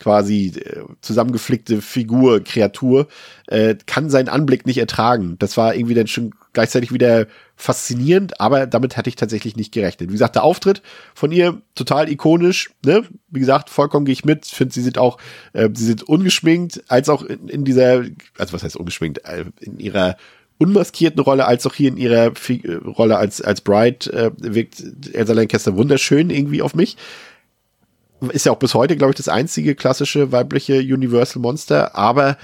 quasi 0.00 0.52
äh, 0.56 0.82
zusammengeflickte 1.00 1.80
Figur, 1.80 2.42
Kreatur, 2.42 3.08
äh, 3.46 3.76
kann 3.86 4.10
seinen 4.10 4.28
Anblick 4.28 4.66
nicht 4.66 4.78
ertragen. 4.78 5.36
Das 5.38 5.56
war 5.56 5.74
irgendwie 5.74 5.94
dann 5.94 6.08
schon 6.08 6.34
gleichzeitig 6.52 6.92
wieder 6.92 7.26
faszinierend, 7.56 8.40
aber 8.40 8.66
damit 8.66 8.96
hatte 8.96 9.08
ich 9.08 9.16
tatsächlich 9.16 9.56
nicht 9.56 9.72
gerechnet. 9.72 10.08
Wie 10.08 10.14
gesagt, 10.14 10.34
der 10.34 10.42
Auftritt 10.42 10.82
von 11.14 11.30
ihr 11.30 11.60
total 11.74 12.10
ikonisch, 12.10 12.70
ne? 12.84 13.04
Wie 13.30 13.40
gesagt, 13.40 13.70
vollkommen 13.70 14.06
gehe 14.06 14.12
ich 14.12 14.24
mit. 14.24 14.46
Finde, 14.46 14.74
sie 14.74 14.82
sieht 14.82 14.98
auch, 14.98 15.18
äh, 15.52 15.68
sie 15.72 15.86
sieht 15.86 16.02
ungeschminkt, 16.02 16.82
als 16.88 17.08
auch 17.08 17.22
in, 17.22 17.48
in 17.48 17.64
dieser, 17.64 18.04
also 18.38 18.52
was 18.52 18.62
heißt 18.62 18.76
ungeschminkt, 18.76 19.24
äh, 19.24 19.44
in 19.60 19.78
ihrer 19.78 20.16
unmaskierten 20.58 21.20
Rolle, 21.20 21.46
als 21.46 21.66
auch 21.66 21.74
hier 21.74 21.88
in 21.88 21.96
ihrer 21.96 22.32
F 22.32 22.50
äh, 22.50 22.74
Rolle 22.74 23.16
als, 23.16 23.40
als 23.40 23.60
Bride 23.60 24.12
äh, 24.12 24.30
wirkt 24.36 24.82
Elsa 25.12 25.32
Lancaster 25.32 25.76
wunderschön 25.76 26.30
irgendwie 26.30 26.62
auf 26.62 26.74
mich 26.74 26.96
ist 28.32 28.46
ja 28.46 28.52
auch 28.52 28.58
bis 28.58 28.74
heute, 28.74 28.96
glaube 28.96 29.10
ich, 29.10 29.16
das 29.16 29.28
einzige 29.28 29.74
klassische 29.74 30.32
weibliche 30.32 30.78
Universal 30.78 31.42
Monster, 31.42 31.94
aber 31.94 32.38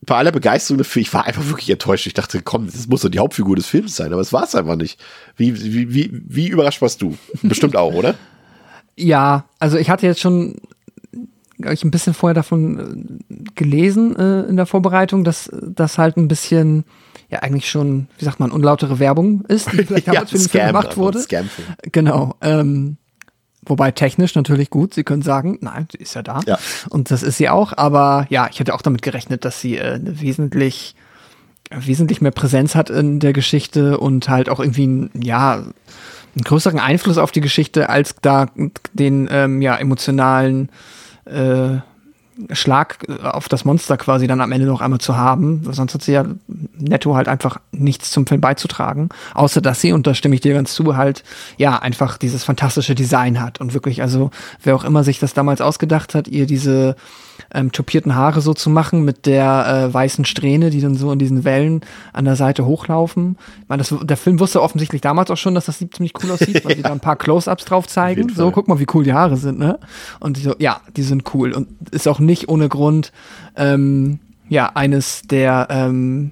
bei 0.00 0.16
aller 0.16 0.32
Begeisterung 0.32 0.78
dafür, 0.78 1.02
ich 1.02 1.12
war 1.12 1.26
einfach 1.26 1.46
wirklich 1.46 1.70
enttäuscht. 1.70 2.06
Ich 2.06 2.14
dachte, 2.14 2.40
komm, 2.42 2.66
das 2.66 2.86
muss 2.86 3.02
doch 3.02 3.08
die 3.08 3.18
Hauptfigur 3.18 3.56
des 3.56 3.66
Films 3.66 3.96
sein, 3.96 4.12
aber 4.12 4.22
es 4.22 4.32
war 4.32 4.44
es 4.44 4.54
einfach 4.54 4.76
nicht. 4.76 5.00
Wie, 5.36 5.54
wie, 5.60 5.92
wie, 5.92 6.10
wie 6.12 6.48
überrascht 6.48 6.80
warst 6.80 7.02
du? 7.02 7.16
Bestimmt 7.42 7.76
auch, 7.76 7.94
oder? 7.94 8.14
Ja, 9.00 9.44
also 9.60 9.78
ich 9.78 9.90
hatte 9.90 10.06
jetzt 10.06 10.18
schon 10.18 10.56
ich 11.72 11.84
ein 11.84 11.90
bisschen 11.90 12.14
vorher 12.14 12.34
davon 12.34 13.20
äh, 13.28 13.34
gelesen 13.54 14.16
äh, 14.16 14.42
in 14.42 14.56
der 14.56 14.66
Vorbereitung, 14.66 15.22
dass 15.22 15.50
das 15.62 15.98
halt 15.98 16.16
ein 16.16 16.26
bisschen 16.28 16.84
ja 17.30 17.40
eigentlich 17.40 17.68
schon, 17.68 18.08
wie 18.18 18.24
sagt 18.24 18.40
man, 18.40 18.50
unlautere 18.50 18.98
Werbung 18.98 19.44
ist, 19.46 19.72
die 19.72 19.76
vielleicht 19.84 20.08
damals 20.08 20.32
ja, 20.32 20.38
für 20.38 20.42
den 20.44 20.48
Film 20.48 20.66
gemacht 20.66 20.96
wurde. 20.96 21.24
Genau. 21.92 22.34
Ähm, 22.40 22.96
Wobei 23.68 23.90
technisch 23.90 24.34
natürlich 24.34 24.70
gut, 24.70 24.94
sie 24.94 25.04
können 25.04 25.22
sagen, 25.22 25.58
nein, 25.60 25.86
sie 25.92 25.98
ist 25.98 26.14
ja 26.14 26.22
da. 26.22 26.40
Ja. 26.46 26.58
Und 26.90 27.10
das 27.10 27.22
ist 27.22 27.36
sie 27.36 27.48
auch, 27.48 27.72
aber 27.76 28.26
ja, 28.30 28.48
ich 28.50 28.58
hätte 28.60 28.74
auch 28.74 28.82
damit 28.82 29.02
gerechnet, 29.02 29.44
dass 29.44 29.60
sie 29.60 29.76
äh, 29.76 30.00
wesentlich, 30.02 30.94
wesentlich 31.70 32.20
mehr 32.20 32.32
Präsenz 32.32 32.74
hat 32.74 32.90
in 32.90 33.20
der 33.20 33.32
Geschichte 33.32 33.98
und 33.98 34.28
halt 34.28 34.48
auch 34.48 34.60
irgendwie, 34.60 35.10
ja, 35.14 35.54
einen 35.54 36.44
größeren 36.44 36.78
Einfluss 36.78 37.18
auf 37.18 37.32
die 37.32 37.40
Geschichte, 37.40 37.88
als 37.88 38.14
da 38.22 38.46
den 38.92 39.28
ähm, 39.30 39.60
ja, 39.60 39.76
emotionalen 39.76 40.68
äh, 41.24 41.78
Schlag 42.52 43.06
äh, 43.08 43.22
auf 43.26 43.48
das 43.48 43.64
Monster 43.64 43.96
quasi 43.96 44.26
dann 44.26 44.40
am 44.40 44.52
Ende 44.52 44.66
noch 44.66 44.80
einmal 44.80 45.00
zu 45.00 45.16
haben. 45.16 45.62
Sonst 45.70 45.94
hat 45.94 46.02
sie 46.02 46.12
ja 46.12 46.24
netto 46.76 47.14
halt 47.14 47.28
einfach 47.28 47.60
nichts 47.72 48.10
zum 48.10 48.26
Film 48.26 48.40
beizutragen. 48.40 49.08
Außer 49.34 49.60
dass 49.60 49.80
sie, 49.80 49.92
und 49.92 50.06
da 50.06 50.14
stimme 50.14 50.34
ich 50.34 50.40
dir 50.40 50.54
ganz 50.54 50.74
zu, 50.74 50.96
halt 50.96 51.24
ja 51.56 51.78
einfach 51.78 52.18
dieses 52.18 52.44
fantastische 52.44 52.94
Design 52.94 53.40
hat. 53.40 53.60
Und 53.60 53.74
wirklich, 53.74 54.02
also 54.02 54.30
wer 54.62 54.74
auch 54.74 54.84
immer 54.84 55.04
sich 55.04 55.18
das 55.18 55.34
damals 55.34 55.60
ausgedacht 55.60 56.14
hat, 56.14 56.28
ihr 56.28 56.46
diese 56.46 56.96
ähm, 57.52 57.72
topierten 57.72 58.14
Haare 58.14 58.40
so 58.40 58.54
zu 58.54 58.70
machen 58.70 59.04
mit 59.04 59.26
der 59.26 59.88
äh, 59.90 59.94
weißen 59.94 60.24
Strähne, 60.24 60.70
die 60.70 60.80
dann 60.80 60.94
so 60.94 61.12
in 61.12 61.18
diesen 61.18 61.44
Wellen 61.44 61.82
an 62.12 62.24
der 62.24 62.36
Seite 62.36 62.66
hochlaufen. 62.66 63.36
Ich 63.62 63.68
meine, 63.68 63.82
das, 63.82 63.94
der 64.02 64.16
Film 64.16 64.40
wusste 64.40 64.62
offensichtlich 64.62 65.00
damals 65.00 65.30
auch 65.30 65.36
schon, 65.36 65.54
dass 65.54 65.66
das 65.66 65.78
ziemlich 65.78 66.12
cool 66.22 66.30
aussieht, 66.32 66.64
weil 66.64 66.76
sie 66.76 66.82
da 66.82 66.92
ein 66.92 67.00
paar 67.00 67.16
Close-Ups 67.16 67.64
drauf 67.64 67.86
zeigen. 67.86 68.28
So, 68.34 68.50
guck 68.50 68.68
mal, 68.68 68.78
wie 68.78 68.86
cool 68.94 69.04
die 69.04 69.12
Haare 69.12 69.36
sind, 69.36 69.58
ne? 69.58 69.78
Und 70.20 70.36
die 70.36 70.42
so, 70.42 70.54
ja, 70.58 70.80
die 70.96 71.02
sind 71.02 71.34
cool. 71.34 71.52
Und 71.52 71.68
ist 71.90 72.08
auch 72.08 72.18
nicht 72.28 72.48
ohne 72.48 72.68
Grund 72.68 73.10
ähm, 73.56 74.20
ja 74.48 74.70
eines 74.74 75.22
der 75.22 75.66
ähm, 75.70 76.30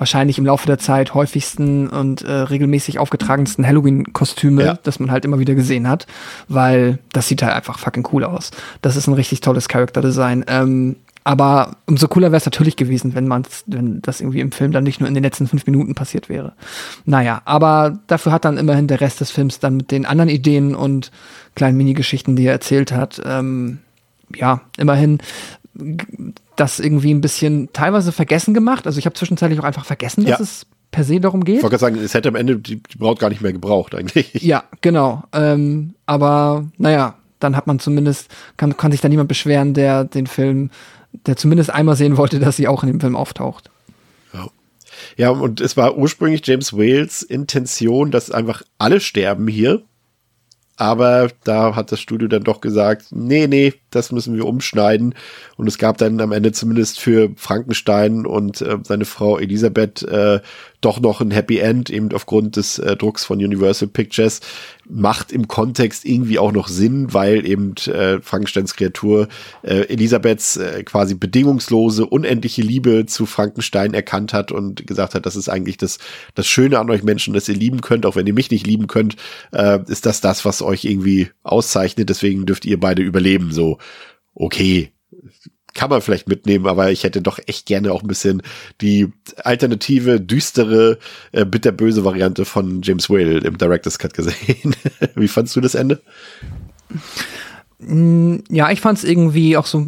wahrscheinlich 0.00 0.38
im 0.38 0.46
Laufe 0.46 0.66
der 0.66 0.78
Zeit 0.78 1.14
häufigsten 1.14 1.88
und 1.88 2.22
äh, 2.22 2.32
regelmäßig 2.32 2.98
aufgetragensten 2.98 3.66
Halloween-Kostüme, 3.66 4.64
ja. 4.64 4.78
das 4.82 4.98
man 4.98 5.10
halt 5.10 5.24
immer 5.24 5.38
wieder 5.38 5.54
gesehen 5.54 5.88
hat, 5.88 6.06
weil 6.48 6.98
das 7.12 7.28
sieht 7.28 7.42
halt 7.42 7.54
einfach 7.54 7.78
fucking 7.78 8.08
cool 8.12 8.24
aus. 8.24 8.50
Das 8.82 8.96
ist 8.96 9.06
ein 9.06 9.14
richtig 9.14 9.42
tolles 9.42 9.68
Charakterdesign. 9.68 10.44
Ähm, 10.48 10.96
aber 11.22 11.76
umso 11.86 12.08
cooler 12.08 12.28
wäre 12.28 12.38
es 12.38 12.46
natürlich 12.46 12.76
gewesen, 12.76 13.14
wenn 13.14 13.28
man 13.28 13.44
wenn 13.66 14.00
das 14.00 14.20
irgendwie 14.22 14.40
im 14.40 14.52
Film 14.52 14.72
dann 14.72 14.84
nicht 14.84 15.00
nur 15.00 15.08
in 15.08 15.14
den 15.14 15.22
letzten 15.22 15.46
fünf 15.46 15.66
Minuten 15.66 15.94
passiert 15.94 16.30
wäre. 16.30 16.54
Naja, 17.04 17.42
aber 17.44 17.98
dafür 18.06 18.32
hat 18.32 18.46
dann 18.46 18.56
immerhin 18.56 18.86
der 18.86 19.02
Rest 19.02 19.20
des 19.20 19.30
Films 19.30 19.58
dann 19.58 19.76
mit 19.76 19.90
den 19.90 20.06
anderen 20.06 20.30
Ideen 20.30 20.74
und 20.74 21.10
kleinen 21.54 21.76
Minigeschichten, 21.76 22.36
die 22.36 22.46
er 22.46 22.52
erzählt 22.52 22.92
hat, 22.92 23.20
ähm, 23.24 23.80
ja, 24.34 24.62
immerhin 24.78 25.18
das 26.56 26.80
irgendwie 26.80 27.12
ein 27.12 27.20
bisschen 27.20 27.70
teilweise 27.72 28.12
vergessen 28.12 28.54
gemacht. 28.54 28.86
Also 28.86 28.98
ich 28.98 29.06
habe 29.06 29.14
zwischenzeitlich 29.14 29.60
auch 29.60 29.64
einfach 29.64 29.84
vergessen, 29.84 30.24
dass 30.24 30.38
ja. 30.38 30.42
es 30.42 30.66
per 30.90 31.04
se 31.04 31.20
darum 31.20 31.44
geht. 31.44 31.58
Ich 31.58 31.62
wollte 31.62 31.78
sagen, 31.78 31.96
es 31.96 32.14
hätte 32.14 32.28
am 32.28 32.34
Ende 32.34 32.58
die, 32.58 32.82
die 32.82 32.98
Braut 32.98 33.18
gar 33.18 33.30
nicht 33.30 33.40
mehr 33.40 33.52
gebraucht 33.52 33.94
eigentlich. 33.94 34.34
Ja, 34.42 34.64
genau. 34.80 35.22
Ähm, 35.32 35.94
aber 36.06 36.66
naja, 36.76 37.14
dann 37.38 37.56
hat 37.56 37.66
man 37.66 37.78
zumindest, 37.78 38.30
kann, 38.56 38.76
kann 38.76 38.92
sich 38.92 39.00
da 39.00 39.08
niemand 39.08 39.28
beschweren, 39.28 39.74
der 39.74 40.04
den 40.04 40.26
Film, 40.26 40.70
der 41.26 41.36
zumindest 41.36 41.70
einmal 41.70 41.96
sehen 41.96 42.16
wollte, 42.16 42.38
dass 42.38 42.56
sie 42.56 42.68
auch 42.68 42.82
in 42.82 42.88
dem 42.88 43.00
Film 43.00 43.16
auftaucht. 43.16 43.70
Ja. 44.34 44.48
Ja, 45.16 45.30
und 45.30 45.60
es 45.60 45.76
war 45.76 45.96
ursprünglich 45.96 46.42
James 46.44 46.72
Wales 46.72 47.22
Intention, 47.22 48.10
dass 48.10 48.30
einfach 48.30 48.62
alle 48.78 49.00
sterben 49.00 49.48
hier. 49.48 49.82
Aber 50.76 51.30
da 51.44 51.76
hat 51.76 51.92
das 51.92 52.00
Studio 52.00 52.26
dann 52.26 52.42
doch 52.42 52.62
gesagt, 52.62 53.08
nee, 53.10 53.46
nee, 53.46 53.74
das 53.90 54.12
müssen 54.12 54.36
wir 54.36 54.46
umschneiden. 54.46 55.14
Und 55.56 55.66
es 55.66 55.78
gab 55.78 55.98
dann 55.98 56.20
am 56.20 56.32
Ende 56.32 56.52
zumindest 56.52 57.00
für 57.00 57.30
Frankenstein 57.36 58.26
und 58.26 58.60
äh, 58.62 58.78
seine 58.82 59.04
Frau 59.04 59.38
Elisabeth 59.38 60.02
äh, 60.02 60.40
doch 60.80 61.00
noch 61.00 61.20
ein 61.20 61.30
Happy 61.30 61.58
End, 61.58 61.90
eben 61.90 62.12
aufgrund 62.12 62.56
des 62.56 62.78
äh, 62.78 62.96
Drucks 62.96 63.24
von 63.24 63.38
Universal 63.38 63.88
Pictures. 63.88 64.40
Macht 64.88 65.30
im 65.30 65.46
Kontext 65.46 66.04
irgendwie 66.04 66.38
auch 66.38 66.52
noch 66.52 66.68
Sinn, 66.68 67.12
weil 67.12 67.46
eben 67.46 67.74
äh, 67.86 68.20
Frankensteins 68.22 68.74
Kreatur 68.74 69.28
äh, 69.62 69.82
Elisabeths 69.88 70.56
äh, 70.56 70.82
quasi 70.82 71.14
bedingungslose, 71.14 72.06
unendliche 72.06 72.62
Liebe 72.62 73.06
zu 73.06 73.26
Frankenstein 73.26 73.94
erkannt 73.94 74.32
hat 74.32 74.50
und 74.50 74.86
gesagt 74.86 75.14
hat, 75.14 75.26
das 75.26 75.36
ist 75.36 75.48
eigentlich 75.48 75.76
das, 75.76 75.98
das 76.34 76.46
Schöne 76.46 76.78
an 76.78 76.90
euch 76.90 77.02
Menschen, 77.02 77.34
dass 77.34 77.48
ihr 77.48 77.54
lieben 77.54 77.82
könnt, 77.82 78.06
auch 78.06 78.16
wenn 78.16 78.26
ihr 78.26 78.34
mich 78.34 78.50
nicht 78.50 78.66
lieben 78.66 78.86
könnt, 78.86 79.16
äh, 79.52 79.78
ist 79.86 80.06
das 80.06 80.20
das, 80.20 80.44
was 80.44 80.62
euch 80.62 80.84
irgendwie 80.84 81.28
auszeichnet. 81.42 82.08
Deswegen 82.08 82.46
dürft 82.46 82.64
ihr 82.64 82.80
beide 82.80 83.02
überleben, 83.02 83.52
so 83.52 83.78
okay, 84.34 84.92
kann 85.74 85.90
man 85.90 86.00
vielleicht 86.00 86.28
mitnehmen, 86.28 86.66
aber 86.66 86.90
ich 86.90 87.04
hätte 87.04 87.22
doch 87.22 87.38
echt 87.46 87.66
gerne 87.66 87.92
auch 87.92 88.02
ein 88.02 88.08
bisschen 88.08 88.42
die 88.80 89.12
alternative, 89.44 90.20
düstere, 90.20 90.98
äh, 91.32 91.44
bitterböse 91.44 92.04
Variante 92.04 92.44
von 92.44 92.82
James 92.82 93.08
Whale 93.08 93.38
im 93.38 93.58
Director's 93.58 93.98
Cut 93.98 94.14
gesehen. 94.14 94.74
Wie 95.14 95.28
fandst 95.28 95.54
du 95.54 95.60
das 95.60 95.74
Ende? 95.74 96.02
Mm, 97.78 98.38
ja, 98.48 98.70
ich 98.70 98.80
fand 98.80 98.98
es 98.98 99.04
irgendwie 99.04 99.56
auch 99.56 99.66
so 99.66 99.86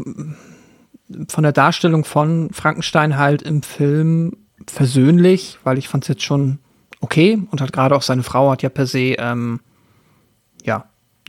von 1.29 1.43
der 1.43 1.53
Darstellung 1.53 2.05
von 2.05 2.51
Frankenstein 2.53 3.17
halt 3.17 3.43
im 3.43 3.63
Film 3.63 4.37
versöhnlich, 4.67 5.59
weil 5.65 5.79
ich 5.79 5.89
fand 5.89 6.05
es 6.05 6.09
jetzt 6.09 6.23
schon 6.23 6.59
okay 7.01 7.43
und 7.51 7.61
hat 7.61 7.73
gerade 7.73 7.95
auch 7.95 8.03
seine 8.03 8.23
Frau 8.23 8.51
hat 8.51 8.63
ja 8.63 8.69
per 8.69 8.87
se 8.87 9.17
ähm, 9.19 9.61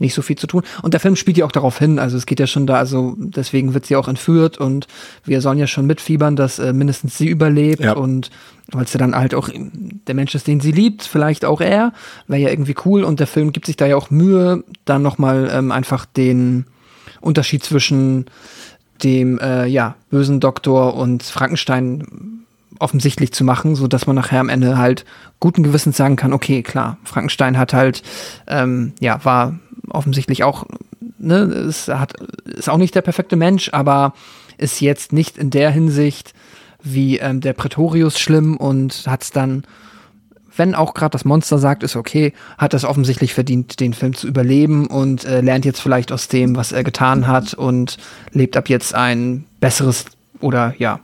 nicht 0.00 0.14
so 0.14 0.22
viel 0.22 0.36
zu 0.36 0.46
tun. 0.46 0.62
Und 0.82 0.92
der 0.92 1.00
Film 1.00 1.16
spielt 1.16 1.36
ja 1.36 1.44
auch 1.44 1.52
darauf 1.52 1.78
hin, 1.78 1.98
also 1.98 2.16
es 2.16 2.26
geht 2.26 2.40
ja 2.40 2.46
schon 2.46 2.66
da, 2.66 2.76
also 2.76 3.14
deswegen 3.18 3.74
wird 3.74 3.86
sie 3.86 3.96
auch 3.96 4.08
entführt 4.08 4.58
und 4.58 4.88
wir 5.24 5.40
sollen 5.40 5.58
ja 5.58 5.66
schon 5.66 5.86
mitfiebern, 5.86 6.36
dass 6.36 6.58
äh, 6.58 6.72
mindestens 6.72 7.16
sie 7.16 7.28
überlebt 7.28 7.84
ja. 7.84 7.92
und 7.92 8.30
weil 8.72 8.84
es 8.84 8.92
ja 8.92 8.98
dann 8.98 9.14
halt 9.14 9.34
auch 9.34 9.48
der 9.52 10.14
Mensch 10.14 10.34
ist, 10.34 10.46
den 10.46 10.60
sie 10.60 10.72
liebt, 10.72 11.02
vielleicht 11.04 11.44
auch 11.44 11.60
er, 11.60 11.92
wäre 12.26 12.42
ja 12.42 12.48
irgendwie 12.48 12.74
cool 12.84 13.04
und 13.04 13.20
der 13.20 13.26
Film 13.26 13.52
gibt 13.52 13.66
sich 13.66 13.76
da 13.76 13.86
ja 13.86 13.96
auch 13.96 14.10
Mühe, 14.10 14.64
dann 14.84 15.02
nochmal 15.02 15.48
ähm, 15.52 15.70
einfach 15.70 16.06
den 16.06 16.66
Unterschied 17.20 17.62
zwischen 17.62 18.26
dem 19.02 19.38
äh, 19.38 19.66
ja 19.66 19.96
bösen 20.10 20.40
Doktor 20.40 20.94
und 20.94 21.22
Frankenstein 21.22 22.44
offensichtlich 22.78 23.32
zu 23.32 23.44
machen, 23.44 23.76
so 23.76 23.86
dass 23.86 24.06
man 24.06 24.16
nachher 24.16 24.40
am 24.40 24.48
Ende 24.48 24.78
halt 24.78 25.04
guten 25.40 25.62
Gewissens 25.62 25.96
sagen 25.96 26.16
kann, 26.16 26.32
okay, 26.32 26.62
klar, 26.62 26.98
Frankenstein 27.04 27.58
hat 27.58 27.72
halt, 27.72 28.02
ähm, 28.46 28.92
ja, 29.00 29.24
war 29.24 29.58
offensichtlich 29.90 30.44
auch, 30.44 30.66
ne, 31.18 31.42
es 31.42 31.88
hat, 31.88 32.14
ist 32.44 32.68
auch 32.68 32.76
nicht 32.78 32.94
der 32.94 33.02
perfekte 33.02 33.36
Mensch, 33.36 33.70
aber 33.72 34.14
ist 34.58 34.80
jetzt 34.80 35.12
nicht 35.12 35.38
in 35.38 35.50
der 35.50 35.70
Hinsicht 35.70 36.32
wie 36.82 37.18
ähm, 37.18 37.40
der 37.40 37.54
Prätorius 37.54 38.18
schlimm 38.18 38.56
und 38.56 39.04
hat 39.06 39.22
es 39.22 39.30
dann, 39.30 39.64
wenn 40.56 40.74
auch 40.74 40.94
gerade 40.94 41.12
das 41.12 41.24
Monster 41.24 41.58
sagt, 41.58 41.82
ist 41.82 41.96
okay, 41.96 42.32
hat 42.58 42.74
es 42.74 42.84
offensichtlich 42.84 43.34
verdient, 43.34 43.80
den 43.80 43.94
Film 43.94 44.14
zu 44.14 44.28
überleben 44.28 44.86
und 44.86 45.24
äh, 45.24 45.40
lernt 45.40 45.64
jetzt 45.64 45.80
vielleicht 45.80 46.12
aus 46.12 46.28
dem, 46.28 46.56
was 46.56 46.72
er 46.72 46.84
getan 46.84 47.26
hat 47.26 47.54
und 47.54 47.96
lebt 48.32 48.56
ab 48.56 48.68
jetzt 48.68 48.94
ein 48.94 49.44
besseres 49.60 50.04
oder 50.40 50.74
ja, 50.78 51.00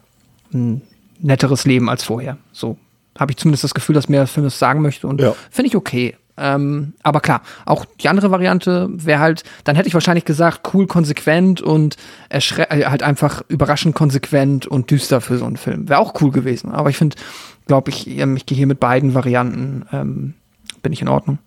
ein 0.52 0.82
netteres 1.18 1.64
Leben 1.64 1.88
als 1.88 2.04
vorher. 2.04 2.36
So 2.52 2.76
habe 3.18 3.32
ich 3.32 3.38
zumindest 3.38 3.64
das 3.64 3.74
Gefühl, 3.74 3.94
dass 3.94 4.08
mir 4.08 4.18
der 4.18 4.26
Film 4.26 4.44
das 4.44 4.58
sagen 4.58 4.82
möchte 4.82 5.06
und 5.06 5.20
ja. 5.20 5.34
finde 5.50 5.68
ich 5.68 5.76
okay. 5.76 6.16
Ähm, 6.36 6.94
aber 7.02 7.20
klar, 7.20 7.42
auch 7.66 7.84
die 7.84 8.08
andere 8.08 8.30
Variante 8.30 8.88
wäre 8.90 9.20
halt, 9.20 9.44
dann 9.64 9.76
hätte 9.76 9.88
ich 9.88 9.94
wahrscheinlich 9.94 10.24
gesagt, 10.24 10.72
cool, 10.74 10.86
konsequent 10.86 11.60
und 11.60 11.96
äh, 12.28 12.40
halt 12.40 13.02
einfach 13.02 13.42
überraschend 13.48 13.94
konsequent 13.94 14.66
und 14.66 14.90
düster 14.90 15.20
für 15.20 15.38
so 15.38 15.44
einen 15.44 15.56
Film. 15.56 15.88
Wäre 15.88 16.00
auch 16.00 16.20
cool 16.20 16.30
gewesen. 16.30 16.72
Aber 16.72 16.90
ich 16.90 16.96
finde, 16.96 17.16
glaube 17.66 17.90
ich, 17.90 18.06
ich 18.08 18.46
gehe 18.46 18.56
hier 18.56 18.66
mit 18.66 18.80
beiden 18.80 19.14
Varianten, 19.14 19.84
ähm, 19.92 20.34
bin 20.82 20.92
ich 20.92 21.02
in 21.02 21.08
Ordnung. 21.08 21.38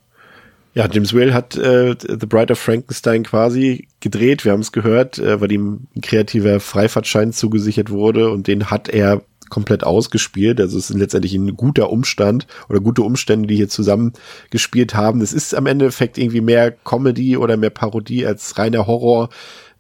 Ja, 0.76 0.88
James 0.90 1.14
Whale 1.14 1.34
hat 1.34 1.56
äh, 1.56 1.96
The 2.00 2.26
Bride 2.26 2.52
of 2.52 2.60
Frankenstein 2.60 3.24
quasi 3.24 3.88
gedreht. 4.00 4.44
Wir 4.44 4.54
haben 4.54 4.62
es 4.62 4.72
gehört, 4.72 5.20
äh, 5.20 5.40
weil 5.40 5.52
ihm 5.52 5.88
ein 5.96 6.02
kreativer 6.02 6.60
Freifahrtschein 6.60 7.32
zugesichert 7.32 7.92
wurde 7.92 8.32
und 8.32 8.48
den 8.48 8.72
hat 8.72 8.90
er 8.90 9.22
komplett 9.54 9.84
ausgespielt. 9.84 10.60
Also 10.60 10.80
es 10.80 10.90
ist 10.90 10.98
letztendlich 10.98 11.36
ein 11.36 11.56
guter 11.56 11.92
Umstand 11.92 12.48
oder 12.70 12.80
gute 12.80 13.04
Umstände, 13.04 13.48
die 13.48 13.56
hier 13.56 13.70
zusammen 13.70 14.14
gespielt 14.50 14.96
haben. 14.96 15.22
Es 15.22 15.32
ist 15.32 15.54
am 15.54 15.68
Endeffekt 15.68 16.18
irgendwie 16.18 16.42
mehr 16.42 16.72
Comedy 16.72 17.38
oder 17.38 17.56
mehr 17.56 17.70
Parodie 17.70 18.26
als 18.26 18.58
reiner 18.58 18.88
Horror 18.88 19.30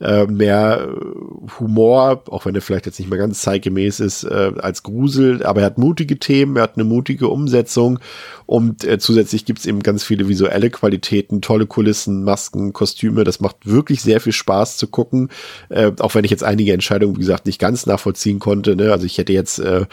äh, 0.03 0.25
mehr 0.25 0.87
äh, 0.87 1.59
Humor, 1.59 2.23
auch 2.27 2.45
wenn 2.45 2.53
er 2.55 2.61
vielleicht 2.61 2.85
jetzt 2.85 2.99
nicht 2.99 3.09
mehr 3.09 3.19
ganz 3.19 3.41
zeitgemäß 3.41 4.01
ist, 4.01 4.25
äh, 4.25 4.51
als 4.59 4.83
Grusel, 4.83 5.43
aber 5.43 5.61
er 5.61 5.67
hat 5.67 5.77
mutige 5.77 6.19
Themen, 6.19 6.57
er 6.57 6.63
hat 6.63 6.75
eine 6.75 6.83
mutige 6.83 7.29
Umsetzung. 7.29 7.99
Und 8.45 8.83
äh, 8.83 8.99
zusätzlich 8.99 9.45
gibt's 9.45 9.65
eben 9.65 9.81
ganz 9.81 10.03
viele 10.03 10.27
visuelle 10.27 10.69
Qualitäten, 10.69 11.41
tolle 11.41 11.65
Kulissen, 11.65 12.23
Masken, 12.23 12.73
Kostüme, 12.73 13.23
das 13.23 13.39
macht 13.39 13.65
wirklich 13.65 14.01
sehr 14.01 14.19
viel 14.19 14.33
Spaß 14.33 14.75
zu 14.77 14.87
gucken, 14.87 15.29
äh, 15.69 15.91
auch 15.99 16.13
wenn 16.15 16.25
ich 16.25 16.31
jetzt 16.31 16.43
einige 16.43 16.73
Entscheidungen, 16.73 17.15
wie 17.15 17.21
gesagt, 17.21 17.45
nicht 17.45 17.59
ganz 17.59 17.85
nachvollziehen 17.85 18.39
konnte, 18.39 18.75
ne? 18.75 18.91
also 18.91 19.05
ich 19.05 19.17
hätte 19.17 19.31
jetzt 19.31 19.59
äh, 19.59 19.85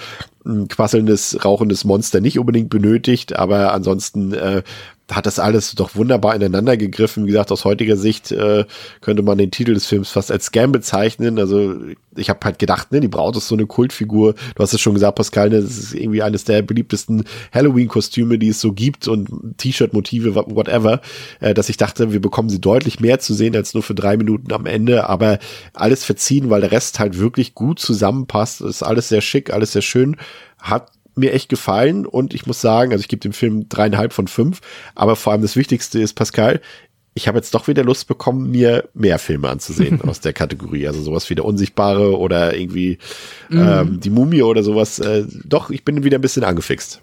ein 0.45 0.69
quasselndes, 0.69 1.45
rauchendes 1.45 1.85
Monster 1.85 2.21
nicht 2.21 2.39
unbedingt 2.39 2.71
benötigt, 2.71 3.37
aber 3.37 3.73
ansonsten 3.73 4.33
äh, 4.33 4.63
hat 5.11 5.27
das 5.27 5.39
alles 5.39 5.75
doch 5.75 5.95
wunderbar 5.95 6.35
ineinander 6.35 6.77
gegriffen. 6.77 7.25
Wie 7.25 7.31
gesagt, 7.31 7.53
aus 7.53 7.65
heutiger 7.65 7.97
Sicht 7.97 8.33
äh, 8.33 8.65
könnte 9.01 9.23
man 9.23 9.39
den 9.39 9.51
Titel 9.51 9.75
des 9.75 9.87
Films 9.87 10.11
fast 10.11 10.31
als 10.31 10.47
Scam 10.47 10.73
bezeichnen. 10.73 11.39
Also 11.39 11.75
ich 12.17 12.29
habe 12.31 12.41
halt 12.45 12.59
gedacht, 12.59 12.93
ne, 12.93 13.01
die 13.01 13.09
Braut 13.09 13.37
ist 13.37 13.49
so 13.49 13.55
eine 13.55 13.67
Kultfigur. 13.67 14.35
Du 14.55 14.63
hast 14.63 14.73
es 14.73 14.81
schon 14.81 14.95
gesagt, 14.95 15.17
Pascal, 15.17 15.51
ne, 15.51 15.61
das 15.61 15.79
ist 15.79 15.95
irgendwie 15.95 16.23
eines 16.23 16.45
der 16.45 16.63
beliebtesten 16.63 17.25
Halloween-Kostüme, 17.53 18.39
die 18.39 18.49
es 18.49 18.61
so 18.61 18.73
gibt 18.73 19.09
und 19.09 19.29
T-Shirt-Motive, 19.59 20.35
whatever, 20.35 21.01
äh, 21.41 21.55
dass 21.55 21.69
ich 21.69 21.77
dachte, 21.77 22.13
wir 22.13 22.21
bekommen 22.21 22.49
sie 22.49 22.61
deutlich 22.61 23.01
mehr 23.01 23.19
zu 23.19 23.35
sehen 23.35 23.57
als 23.57 23.75
nur 23.75 23.83
für 23.83 23.95
drei 23.95 24.17
Minuten 24.17 24.53
am 24.53 24.67
Ende. 24.67 25.09
Aber 25.09 25.39
alles 25.73 26.05
verziehen, 26.05 26.51
weil 26.51 26.61
der 26.61 26.73
Rest 26.73 26.99
halt 26.99 27.19
wirklich 27.19 27.55
gut 27.55 27.81
zusammenpasst. 27.81 28.61
ist 28.61 28.83
alles 28.83 29.09
sehr 29.09 29.21
schick, 29.21 29.53
alles 29.53 29.73
sehr 29.73 29.83
schön. 29.83 30.17
Hat 30.59 30.91
mir 31.21 31.33
echt 31.33 31.49
gefallen 31.49 32.07
und 32.07 32.35
ich 32.35 32.47
muss 32.47 32.61
sagen, 32.61 32.93
also 32.93 33.01
ich 33.01 33.09
gebe 33.09 33.21
dem 33.21 33.33
Film 33.33 33.69
dreieinhalb 33.69 34.13
von 34.13 34.27
fünf, 34.27 34.61
aber 34.95 35.17
vor 35.17 35.33
allem 35.33 35.43
das 35.43 35.57
Wichtigste 35.57 36.01
ist, 36.01 36.15
Pascal, 36.15 36.61
ich 37.15 37.29
habe 37.29 37.39
jetzt 37.39 37.55
doch 37.55 37.69
wieder 37.69 37.85
Lust 37.85 38.07
bekommen, 38.07 38.51
mir 38.51 38.89
mehr 38.95 39.19
Filme 39.19 39.49
anzusehen 39.49 40.01
aus 40.07 40.21
der 40.21 40.33
Kategorie. 40.33 40.87
Also 40.87 41.03
sowas 41.03 41.29
wie 41.29 41.35
der 41.35 41.45
Unsichtbare 41.45 42.17
oder 42.17 42.57
irgendwie 42.57 42.99
mm. 43.49 43.59
ähm, 43.59 44.01
die 44.01 44.11
Mumie 44.11 44.43
oder 44.43 44.63
sowas. 44.63 44.99
Äh, 45.01 45.25
doch, 45.45 45.71
ich 45.71 45.85
bin 45.85 46.05
wieder 46.05 46.19
ein 46.19 46.23
bisschen 46.23 46.45
angefixt. 46.45 47.01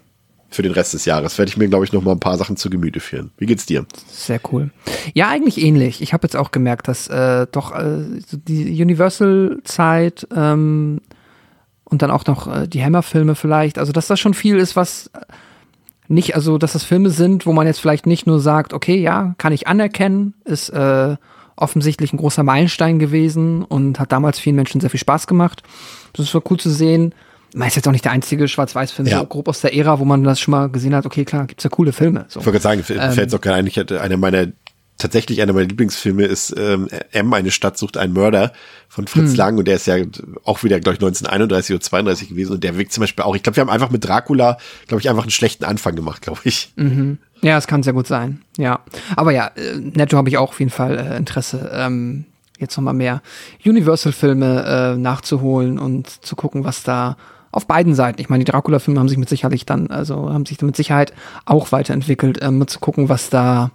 Für 0.50 0.62
den 0.62 0.72
Rest 0.72 0.94
des 0.94 1.04
Jahres 1.04 1.36
werde 1.36 1.50
ich 1.50 1.58
mir, 1.58 1.68
glaube 1.68 1.84
ich, 1.84 1.92
noch 1.92 2.02
mal 2.02 2.12
ein 2.12 2.20
paar 2.20 2.38
Sachen 2.38 2.56
zu 2.56 2.70
Gemüte 2.70 3.00
führen. 3.00 3.32
Wie 3.36 3.44
geht's 3.44 3.66
dir? 3.66 3.84
Sehr 4.10 4.40
cool. 4.50 4.70
Ja, 5.12 5.28
eigentlich 5.28 5.62
ähnlich. 5.62 6.00
Ich 6.00 6.14
habe 6.14 6.24
jetzt 6.24 6.36
auch 6.36 6.52
gemerkt, 6.52 6.88
dass 6.88 7.06
äh, 7.08 7.46
doch 7.52 7.72
äh, 7.72 8.04
die 8.32 8.82
Universal-Zeit 8.82 10.26
ähm, 10.34 11.02
und 11.88 12.02
dann 12.02 12.10
auch 12.10 12.26
noch 12.26 12.46
äh, 12.46 12.68
die 12.68 12.84
Hammer-Filme 12.84 13.34
vielleicht. 13.34 13.78
Also, 13.78 13.92
dass 13.92 14.06
das 14.06 14.20
schon 14.20 14.34
viel 14.34 14.56
ist, 14.56 14.76
was 14.76 15.10
nicht, 16.08 16.34
also, 16.34 16.58
dass 16.58 16.72
das 16.72 16.84
Filme 16.84 17.10
sind, 17.10 17.46
wo 17.46 17.52
man 17.52 17.66
jetzt 17.66 17.80
vielleicht 17.80 18.06
nicht 18.06 18.26
nur 18.26 18.40
sagt, 18.40 18.72
okay, 18.72 18.96
ja, 18.96 19.34
kann 19.38 19.52
ich 19.52 19.66
anerkennen, 19.66 20.34
ist 20.44 20.70
äh, 20.70 21.16
offensichtlich 21.56 22.12
ein 22.12 22.18
großer 22.18 22.42
Meilenstein 22.42 22.98
gewesen 22.98 23.62
und 23.62 24.00
hat 24.00 24.12
damals 24.12 24.38
vielen 24.38 24.56
Menschen 24.56 24.80
sehr 24.80 24.90
viel 24.90 25.00
Spaß 25.00 25.26
gemacht. 25.26 25.62
Das 26.12 26.26
ist 26.26 26.32
so 26.32 26.42
cool 26.50 26.58
zu 26.58 26.70
sehen. 26.70 27.14
Man 27.54 27.68
ist 27.68 27.76
jetzt 27.76 27.88
auch 27.88 27.92
nicht 27.92 28.04
der 28.04 28.12
einzige 28.12 28.46
Schwarz-Weiß-Film, 28.46 29.08
ja. 29.08 29.20
so 29.20 29.26
grob 29.26 29.48
aus 29.48 29.60
der 29.60 29.74
Ära, 29.74 29.98
wo 29.98 30.04
man 30.04 30.22
das 30.22 30.38
schon 30.38 30.52
mal 30.52 30.68
gesehen 30.68 30.94
hat, 30.94 31.06
okay, 31.06 31.24
klar, 31.24 31.46
gibt's 31.46 31.64
ja 31.64 31.70
coole 31.70 31.92
Filme. 31.92 32.26
So. 32.28 32.40
Ich 32.40 32.46
wollte 32.46 32.60
gerade 32.60 32.82
sagen, 32.82 33.00
ähm, 33.00 33.12
fällt 33.12 33.28
es 33.28 33.34
auch 33.34 33.40
gerade 33.40 33.56
ein, 33.56 33.66
ich 33.66 33.78
hatte 33.78 34.00
eine 34.00 34.18
meiner 34.18 34.48
tatsächlich 34.98 35.40
einer 35.40 35.52
meiner 35.52 35.68
Lieblingsfilme 35.68 36.24
ist 36.24 36.54
ähm, 36.58 36.88
M, 37.12 37.32
eine 37.32 37.50
Stadt 37.50 37.78
sucht 37.78 37.96
einen 37.96 38.12
Mörder 38.12 38.52
von 38.88 39.06
Fritz 39.06 39.30
hm. 39.30 39.36
Lang 39.36 39.58
und 39.58 39.68
der 39.68 39.76
ist 39.76 39.86
ja 39.86 39.96
auch 40.44 40.64
wieder, 40.64 40.80
glaube 40.80 40.96
ich, 40.96 41.00
1931 41.00 41.74
oder 41.74 41.80
32 41.80 42.28
gewesen 42.30 42.52
und 42.54 42.64
der 42.64 42.76
wirkt 42.76 42.92
zum 42.92 43.02
Beispiel 43.02 43.24
auch, 43.24 43.36
ich 43.36 43.42
glaube, 43.42 43.56
wir 43.56 43.60
haben 43.62 43.70
einfach 43.70 43.90
mit 43.90 44.04
Dracula, 44.04 44.58
glaube 44.88 45.00
ich, 45.00 45.08
einfach 45.08 45.22
einen 45.22 45.30
schlechten 45.30 45.64
Anfang 45.64 45.94
gemacht, 45.94 46.22
glaube 46.22 46.40
ich. 46.44 46.72
Mhm. 46.76 47.18
Ja, 47.40 47.56
es 47.56 47.68
kann 47.68 47.84
sehr 47.84 47.92
gut 47.92 48.08
sein, 48.08 48.42
ja. 48.56 48.80
Aber 49.14 49.30
ja, 49.30 49.52
äh, 49.54 49.76
netto 49.76 50.16
habe 50.16 50.28
ich 50.28 50.36
auch 50.36 50.50
auf 50.50 50.58
jeden 50.58 50.72
Fall 50.72 50.98
äh, 50.98 51.16
Interesse, 51.16 51.70
ähm, 51.72 52.26
jetzt 52.58 52.76
nochmal 52.76 52.94
mehr 52.94 53.22
Universal-Filme 53.64 54.94
äh, 54.96 54.98
nachzuholen 54.98 55.78
und 55.78 56.08
zu 56.08 56.34
gucken, 56.34 56.64
was 56.64 56.82
da 56.82 57.16
auf 57.52 57.66
beiden 57.66 57.94
Seiten. 57.94 58.20
Ich 58.20 58.28
meine, 58.28 58.44
die 58.44 58.50
Dracula-Filme 58.50 58.98
haben 58.98 59.08
sich 59.08 59.16
mit 59.16 59.28
Sicherheit 59.28 59.62
dann, 59.70 59.88
also 59.88 60.32
haben 60.32 60.44
sich 60.44 60.60
mit 60.60 60.76
Sicherheit 60.76 61.14
auch 61.44 61.72
weiterentwickelt, 61.72 62.40
ähm, 62.42 62.66
zu 62.66 62.80
gucken, 62.80 63.08
was 63.08 63.30
da 63.30 63.70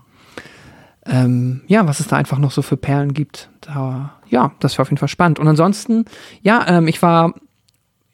ähm, 1.06 1.62
ja, 1.68 1.88
was 1.88 2.00
es 2.00 2.08
da 2.08 2.18
einfach 2.18 2.40
noch 2.40 2.52
so 2.52 2.62
für 2.62 2.78
Perlen 2.78 3.14
gibt. 3.14 3.50
Da, 3.62 4.14
ja, 4.30 4.52
das 4.60 4.78
war 4.78 4.84
auf 4.84 4.90
jeden 4.90 5.00
Fall 5.00 5.10
spannend. 5.10 5.40
Und 5.40 5.48
ansonsten, 5.48 6.06
ja, 6.42 6.66
ähm, 6.68 6.88
ich 6.88 7.02
war 7.02 7.34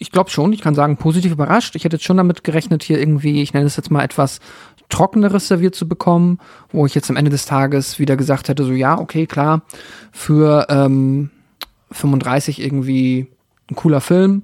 ich 0.02 0.12
glaube 0.12 0.30
schon, 0.30 0.54
ich 0.54 0.62
kann 0.62 0.76
sagen, 0.76 0.98
positiv 0.98 1.34
überrascht. 1.34 1.76
Ich 1.76 1.84
hätte 1.84 1.98
jetzt 1.98 2.06
schon 2.06 2.18
damit 2.18 2.46
gerechnet, 2.46 2.84
hier 2.84 3.00
irgendwie, 3.00 3.42
ich 3.42 3.54
nenne 3.54 3.66
es 3.66 3.76
jetzt 3.76 3.92
mal 3.92 4.04
etwas 4.04 4.40
trockeneres 4.88 5.48
serviert 5.48 5.76
zu 5.76 5.88
bekommen, 5.88 6.40
wo 6.72 6.86
ich 6.86 6.96
jetzt 6.96 7.10
am 7.10 7.18
Ende 7.18 7.30
des 7.30 7.46
Tages 7.46 8.00
wieder 8.00 8.18
gesagt 8.18 8.48
hätte, 8.50 8.64
so 8.64 8.72
ja, 8.72 8.98
okay, 8.98 9.28
klar, 9.28 9.62
für 10.12 10.66
ähm, 10.70 11.30
35 11.92 12.62
irgendwie 12.62 13.28
ein 13.70 13.76
cooler 13.76 14.02
Film. 14.02 14.44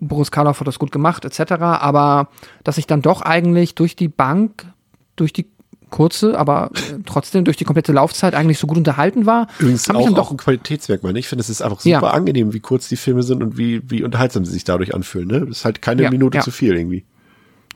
Boris 0.00 0.32
Karloff 0.32 0.58
hat 0.58 0.66
das 0.66 0.80
gut 0.80 0.90
gemacht, 0.90 1.24
etc. 1.24 1.52
Aber 1.62 2.28
dass 2.64 2.76
ich 2.76 2.88
dann 2.88 3.02
doch 3.02 3.22
eigentlich 3.22 3.76
durch 3.76 3.94
die 3.94 4.08
Bank, 4.08 4.66
durch 5.14 5.32
die 5.32 5.46
kurze, 5.92 6.36
aber 6.36 6.70
äh, 6.74 6.98
trotzdem 7.06 7.44
durch 7.44 7.56
die 7.56 7.64
komplette 7.64 7.92
Laufzeit 7.92 8.34
eigentlich 8.34 8.58
so 8.58 8.66
gut 8.66 8.78
unterhalten 8.78 9.26
war. 9.26 9.46
Übrigens 9.60 9.88
auch, 9.88 10.18
auch 10.18 10.30
ein 10.32 10.36
Qualitätsmerkmal. 10.36 11.12
Ne? 11.12 11.20
Ich 11.20 11.28
finde, 11.28 11.42
es 11.42 11.48
ist 11.48 11.62
einfach 11.62 11.78
super 11.78 11.88
ja. 11.88 12.10
angenehm, 12.10 12.52
wie 12.52 12.58
kurz 12.58 12.88
die 12.88 12.96
Filme 12.96 13.22
sind 13.22 13.44
und 13.44 13.56
wie, 13.56 13.88
wie 13.88 14.02
unterhaltsam 14.02 14.44
sie 14.44 14.52
sich 14.52 14.64
dadurch 14.64 14.92
anfühlen. 14.94 15.28
Ne? 15.28 15.40
Das 15.40 15.58
ist 15.58 15.64
halt 15.64 15.80
keine 15.80 16.02
ja, 16.02 16.10
Minute 16.10 16.38
ja. 16.38 16.42
zu 16.42 16.50
viel 16.50 16.74
irgendwie. 16.74 17.04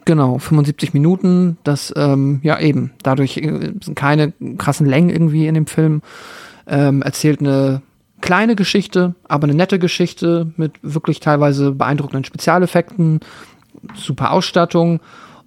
Genau, 0.04 0.38
75 0.38 0.94
Minuten, 0.94 1.58
das, 1.64 1.92
ähm, 1.96 2.40
ja 2.42 2.58
eben, 2.60 2.92
dadurch 3.02 3.36
äh, 3.38 3.72
sind 3.82 3.94
keine 3.94 4.32
krassen 4.56 4.86
Längen 4.86 5.10
irgendwie 5.10 5.46
in 5.46 5.54
dem 5.54 5.66
Film. 5.66 6.02
Ähm, 6.68 7.02
erzählt 7.02 7.40
eine 7.40 7.82
kleine 8.20 8.56
Geschichte, 8.56 9.14
aber 9.28 9.44
eine 9.44 9.54
nette 9.54 9.78
Geschichte 9.78 10.52
mit 10.56 10.72
wirklich 10.82 11.20
teilweise 11.20 11.72
beeindruckenden 11.72 12.24
Spezialeffekten, 12.24 13.20
super 13.94 14.30
Ausstattung. 14.32 15.00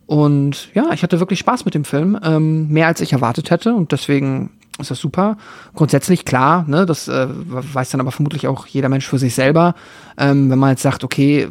Und 0.10 0.74
ja, 0.74 0.92
ich 0.92 1.04
hatte 1.04 1.20
wirklich 1.20 1.38
Spaß 1.38 1.66
mit 1.66 1.76
dem 1.76 1.86
Film, 1.86 2.18
ähm, 2.24 2.68
mehr 2.70 2.88
als 2.88 3.00
ich 3.00 3.14
erwartet 3.14 3.52
hätte 3.52 3.76
und 3.76 3.92
deswegen 3.92 4.50
ist 4.80 4.90
das 4.90 4.98
super. 4.98 5.38
Grundsätzlich 5.76 6.26
klar, 6.26 6.66
ne, 6.68 6.88
das 6.88 7.08
äh, 7.08 7.28
weiß 7.30 7.92
dann 7.92 8.02
aber 8.02 8.12
vermutlich 8.12 8.48
auch 8.48 8.66
jeder 8.66 8.90
Mensch 8.90 9.08
für 9.08 9.20
sich 9.20 9.36
selber. 9.36 9.76
Ähm, 10.18 10.50
wenn 10.50 10.58
man 10.58 10.72
jetzt 10.72 10.82
sagt, 10.82 11.04
okay, 11.04 11.50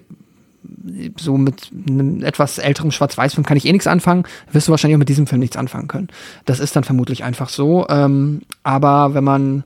so 1.20 1.38
mit 1.38 1.70
einem 1.88 2.24
etwas 2.24 2.58
älteren 2.58 2.90
Schwarz-Weiß-Film 2.90 3.46
kann 3.46 3.56
ich 3.56 3.64
eh 3.64 3.70
nichts 3.70 3.86
anfangen, 3.86 4.24
wirst 4.50 4.66
du 4.66 4.72
wahrscheinlich 4.72 4.96
auch 4.96 4.98
mit 4.98 5.08
diesem 5.08 5.28
Film 5.28 5.38
nichts 5.38 5.56
anfangen 5.56 5.86
können. 5.86 6.08
Das 6.44 6.58
ist 6.58 6.74
dann 6.74 6.82
vermutlich 6.82 7.22
einfach 7.22 7.50
so. 7.50 7.86
Ähm, 7.88 8.40
aber 8.64 9.14
wenn 9.14 9.22
man 9.22 9.62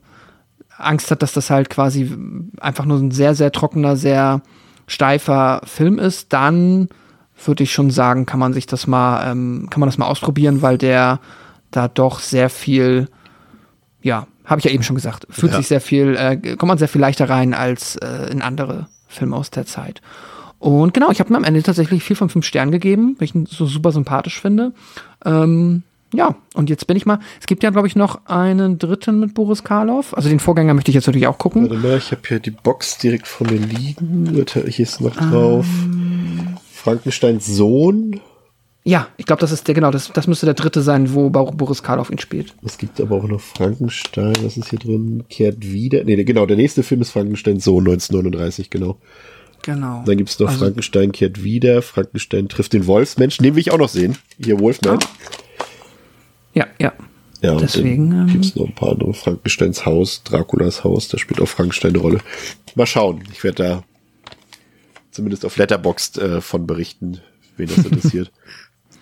Angst 0.77 1.09
hat, 1.09 1.23
dass 1.23 1.33
das 1.33 1.49
halt 1.49 1.71
quasi 1.71 2.15
einfach 2.59 2.85
nur 2.85 2.99
ein 2.99 3.09
sehr, 3.09 3.33
sehr 3.33 3.51
trockener, 3.51 3.95
sehr 3.95 4.43
steifer 4.85 5.61
Film 5.65 5.97
ist, 5.97 6.31
dann 6.31 6.89
würde 7.45 7.63
ich 7.63 7.71
schon 7.71 7.91
sagen, 7.91 8.25
kann 8.25 8.39
man 8.39 8.53
sich 8.53 8.67
das 8.67 8.87
mal, 8.87 9.29
ähm, 9.29 9.67
kann 9.69 9.79
man 9.79 9.87
das 9.87 9.97
mal 9.97 10.07
ausprobieren, 10.07 10.61
weil 10.61 10.77
der 10.77 11.19
da 11.71 11.87
doch 11.87 12.19
sehr 12.19 12.49
viel, 12.49 13.07
ja, 14.01 14.27
habe 14.45 14.59
ich 14.59 14.65
ja 14.65 14.71
eben 14.71 14.83
schon 14.83 14.95
gesagt, 14.95 15.27
fühlt 15.29 15.51
ja. 15.51 15.57
sich 15.57 15.67
sehr 15.67 15.81
viel, 15.81 16.15
äh, 16.15 16.55
kommt 16.55 16.67
man 16.67 16.77
sehr 16.77 16.87
viel 16.87 17.01
leichter 17.01 17.29
rein 17.29 17.53
als 17.53 17.95
äh, 17.97 18.29
in 18.31 18.41
andere 18.41 18.87
Filme 19.07 19.35
aus 19.35 19.51
der 19.51 19.65
Zeit. 19.65 20.01
Und 20.59 20.93
genau, 20.93 21.11
ich 21.11 21.19
habe 21.19 21.31
mir 21.31 21.37
am 21.37 21.43
Ende 21.43 21.61
tatsächlich 21.61 22.03
vier 22.03 22.15
von 22.15 22.29
fünf 22.29 22.45
Sternen 22.45 22.71
gegeben, 22.71 23.15
weil 23.17 23.25
ich 23.25 23.35
ihn 23.35 23.45
so 23.45 23.65
super 23.65 23.91
sympathisch 23.91 24.39
finde. 24.39 24.71
Ähm, 25.25 25.83
ja, 26.13 26.35
und 26.53 26.69
jetzt 26.69 26.87
bin 26.87 26.95
ich 26.95 27.05
mal. 27.05 27.19
Es 27.41 27.47
gibt 27.47 27.63
ja, 27.63 27.71
glaube 27.71 27.87
ich, 27.87 27.95
noch 27.95 28.27
einen 28.27 28.77
dritten 28.77 29.19
mit 29.19 29.33
Boris 29.33 29.63
Karloff. 29.63 30.15
Also 30.15 30.29
den 30.29 30.39
Vorgänger 30.39 30.73
möchte 30.73 30.91
ich 30.91 30.95
jetzt 30.95 31.07
natürlich 31.07 31.27
auch 31.27 31.39
gucken. 31.39 31.69
Warte 31.69 31.81
mal, 31.81 31.97
ich 31.97 32.11
habe 32.11 32.21
hier 32.25 32.39
die 32.39 32.51
Box 32.51 32.97
direkt 32.99 33.27
vor 33.27 33.47
mir 33.47 33.57
liegen. 33.57 34.29
Hier 34.67 34.85
ist 34.85 35.01
noch 35.01 35.15
drauf. 35.15 35.65
Ähm, 35.83 36.12
Frankensteins 36.83 37.47
Sohn. 37.47 38.19
Ja, 38.83 39.07
ich 39.15 39.25
glaube, 39.25 39.39
das 39.39 39.53
ist 39.53 39.65
der, 39.69 39.73
genau, 39.73 39.89
das, 39.89 40.11
das 40.11 40.27
müsste 40.27 40.45
der 40.45 40.55
dritte 40.55 40.81
sein, 40.81 41.13
wo 41.13 41.29
Boris 41.29 41.81
Karloff 41.81 42.09
ihn 42.09 42.19
spielt. 42.19 42.53
Es 42.61 42.77
gibt 42.77 42.99
aber 42.99 43.15
auch 43.15 43.23
noch 43.23 43.39
Frankenstein, 43.39 44.33
was 44.41 44.57
ist 44.57 44.69
hier 44.69 44.79
drin? 44.79 45.23
Kehrt 45.29 45.71
wieder. 45.71 46.03
Nee, 46.03 46.21
genau, 46.25 46.45
der 46.45 46.57
nächste 46.57 46.83
Film 46.83 46.99
ist 46.99 47.11
Frankensteins 47.11 47.63
Sohn 47.63 47.87
1939, 47.87 48.69
genau. 48.69 48.97
Genau. 49.61 50.03
Dann 50.05 50.17
gibt 50.17 50.29
es 50.29 50.37
noch 50.39 50.49
also, 50.49 50.59
Frankenstein 50.59 51.13
kehrt 51.13 51.41
wieder, 51.41 51.81
Frankenstein 51.81 52.49
trifft 52.49 52.73
den 52.73 52.85
Wolfsmensch, 52.85 53.37
den 53.37 53.55
will 53.55 53.61
ich 53.61 53.71
auch 53.71 53.77
noch 53.77 53.87
sehen. 53.87 54.17
Hier 54.37 54.59
Wolfman. 54.59 54.99
Ja, 56.53 56.67
ja. 56.81 56.91
Ja, 57.41 57.55
Deswegen 57.55 58.11
ähm, 58.11 58.27
gibt 58.27 58.43
es 58.43 58.55
noch 58.57 58.67
ein 58.67 58.75
paar 58.75 58.91
andere. 58.91 59.13
Frankensteins 59.13 59.85
Haus, 59.85 60.23
Draculas 60.23 60.83
Haus, 60.83 61.07
da 61.07 61.17
spielt 61.17 61.39
auch 61.39 61.47
Frankenstein 61.47 61.91
eine 61.91 61.99
Rolle. 61.99 62.19
Mal 62.75 62.85
schauen. 62.85 63.23
Ich 63.31 63.41
werde 63.45 63.63
da 63.63 63.83
zumindest 65.13 65.45
auf 65.45 65.57
Letterboxd 65.57 66.17
äh, 66.17 66.41
von 66.41 66.67
berichten, 66.67 67.21
wen 67.57 67.67
das 67.67 67.77
interessiert. 67.85 68.31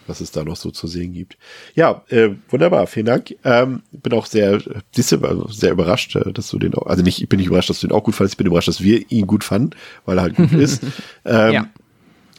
was 0.07 0.19
es 0.19 0.31
da 0.31 0.43
noch 0.43 0.55
so 0.57 0.71
zu 0.71 0.87
sehen 0.87 1.13
gibt. 1.13 1.37
Ja, 1.75 2.03
äh, 2.09 2.31
wunderbar, 2.49 2.87
vielen 2.87 3.05
Dank. 3.05 3.35
Ähm, 3.43 3.83
bin 3.91 4.13
auch 4.13 4.25
sehr, 4.25 4.61
also 4.93 5.47
sehr 5.47 5.71
überrascht, 5.71 6.15
äh, 6.15 6.33
dass 6.33 6.49
du 6.49 6.59
den 6.59 6.73
auch, 6.73 6.87
also 6.87 7.03
nicht, 7.03 7.21
ich 7.21 7.29
bin 7.29 7.37
nicht 7.37 7.47
überrascht, 7.47 7.69
dass 7.69 7.79
du 7.79 7.87
den 7.87 7.95
auch 7.95 8.03
gut 8.03 8.15
fandest, 8.15 8.33
ich 8.33 8.37
bin 8.37 8.47
überrascht, 8.47 8.67
dass 8.67 8.81
wir 8.81 9.09
ihn 9.09 9.27
gut 9.27 9.43
fanden, 9.43 9.71
weil 10.05 10.17
er 10.17 10.23
halt 10.23 10.35
gut 10.35 10.51
ist. 10.53 10.83
Ähm, 11.23 11.53
ja. 11.53 11.67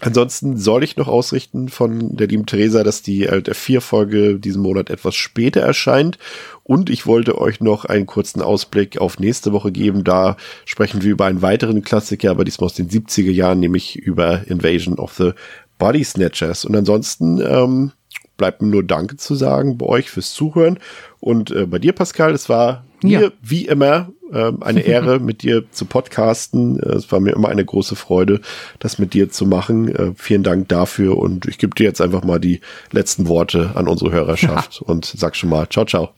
Ansonsten 0.05 0.57
soll 0.57 0.83
ich 0.83 0.97
noch 0.97 1.07
ausrichten 1.07 1.69
von 1.69 2.17
der 2.17 2.27
lieben 2.27 2.45
Theresa, 2.45 2.83
dass 2.83 3.03
die 3.03 3.25
äh, 3.25 3.55
vier 3.55 3.81
Folge 3.81 4.41
diesen 4.41 4.61
Monat 4.61 4.91
etwas 4.91 5.15
später 5.15 5.61
erscheint. 5.61 6.19
Und 6.65 6.91
ich 6.91 7.07
wollte 7.07 7.39
euch 7.39 7.61
noch 7.61 7.85
einen 7.85 8.07
kurzen 8.07 8.43
Ausblick 8.43 8.99
auf 8.99 9.21
nächste 9.21 9.53
Woche 9.53 9.71
geben. 9.71 10.03
Da 10.03 10.37
sprechen 10.65 11.03
wir 11.03 11.13
über 11.13 11.27
einen 11.27 11.41
weiteren 11.41 11.83
Klassiker, 11.83 12.33
aber 12.33 12.45
diesmal 12.45 12.67
aus 12.67 12.75
den 12.75 12.89
70er 12.89 13.31
Jahren, 13.31 13.61
nämlich 13.61 13.95
über 13.95 14.43
Invasion 14.49 14.99
of 14.99 15.15
the 15.15 15.35
Body 15.79 16.03
Snatchers. 16.03 16.65
Und 16.65 16.75
ansonsten 16.75 17.41
ähm, 17.41 17.93
bleibt 18.37 18.61
mir 18.61 18.69
nur 18.69 18.83
Danke 18.83 19.19
zu 19.19 19.37
sagen 19.37 19.79
bei 19.79 19.87
euch 19.87 20.11
fürs 20.11 20.35
Zuhören. 20.35 20.81
Und 21.21 21.53
äh, 21.53 21.67
bei 21.67 21.79
dir, 21.79 21.93
Pascal, 21.93 22.33
es 22.33 22.49
war 22.49 22.85
mir 23.05 23.21
ja. 23.21 23.31
wie 23.41 23.67
immer 23.67 24.09
eine 24.33 24.81
Ehre, 24.81 25.19
mit 25.21 25.43
dir 25.43 25.65
zu 25.71 25.85
podcasten. 25.85 26.81
Äh, 26.81 26.95
es 26.95 27.11
war 27.13 27.21
mir 27.21 27.33
immer 27.33 27.49
eine 27.49 27.65
große 27.65 27.97
Freude, 27.97 28.41
das 28.79 28.99
mit 28.99 29.15
dir 29.15 29.31
zu 29.31 29.47
machen. 29.47 29.95
Äh, 29.95 30.13
vielen 30.17 30.43
Dank 30.43 30.69
dafür. 30.69 31.19
Und 31.19 31.47
ich 31.47 31.59
gebe 31.59 31.75
dir 31.75 31.85
jetzt 31.85 32.01
einfach 32.01 32.25
mal 32.25 32.41
die 32.41 32.61
letzten 32.91 33.29
Worte 33.29 33.73
an 33.75 33.89
unsere 33.89 34.13
Hörerschaft 34.13 34.81
ja. 34.81 34.87
und 34.87 35.05
sag 35.05 35.37
schon 35.37 35.51
mal 35.51 35.69
ciao, 35.69 35.85
ciao. 35.85 36.11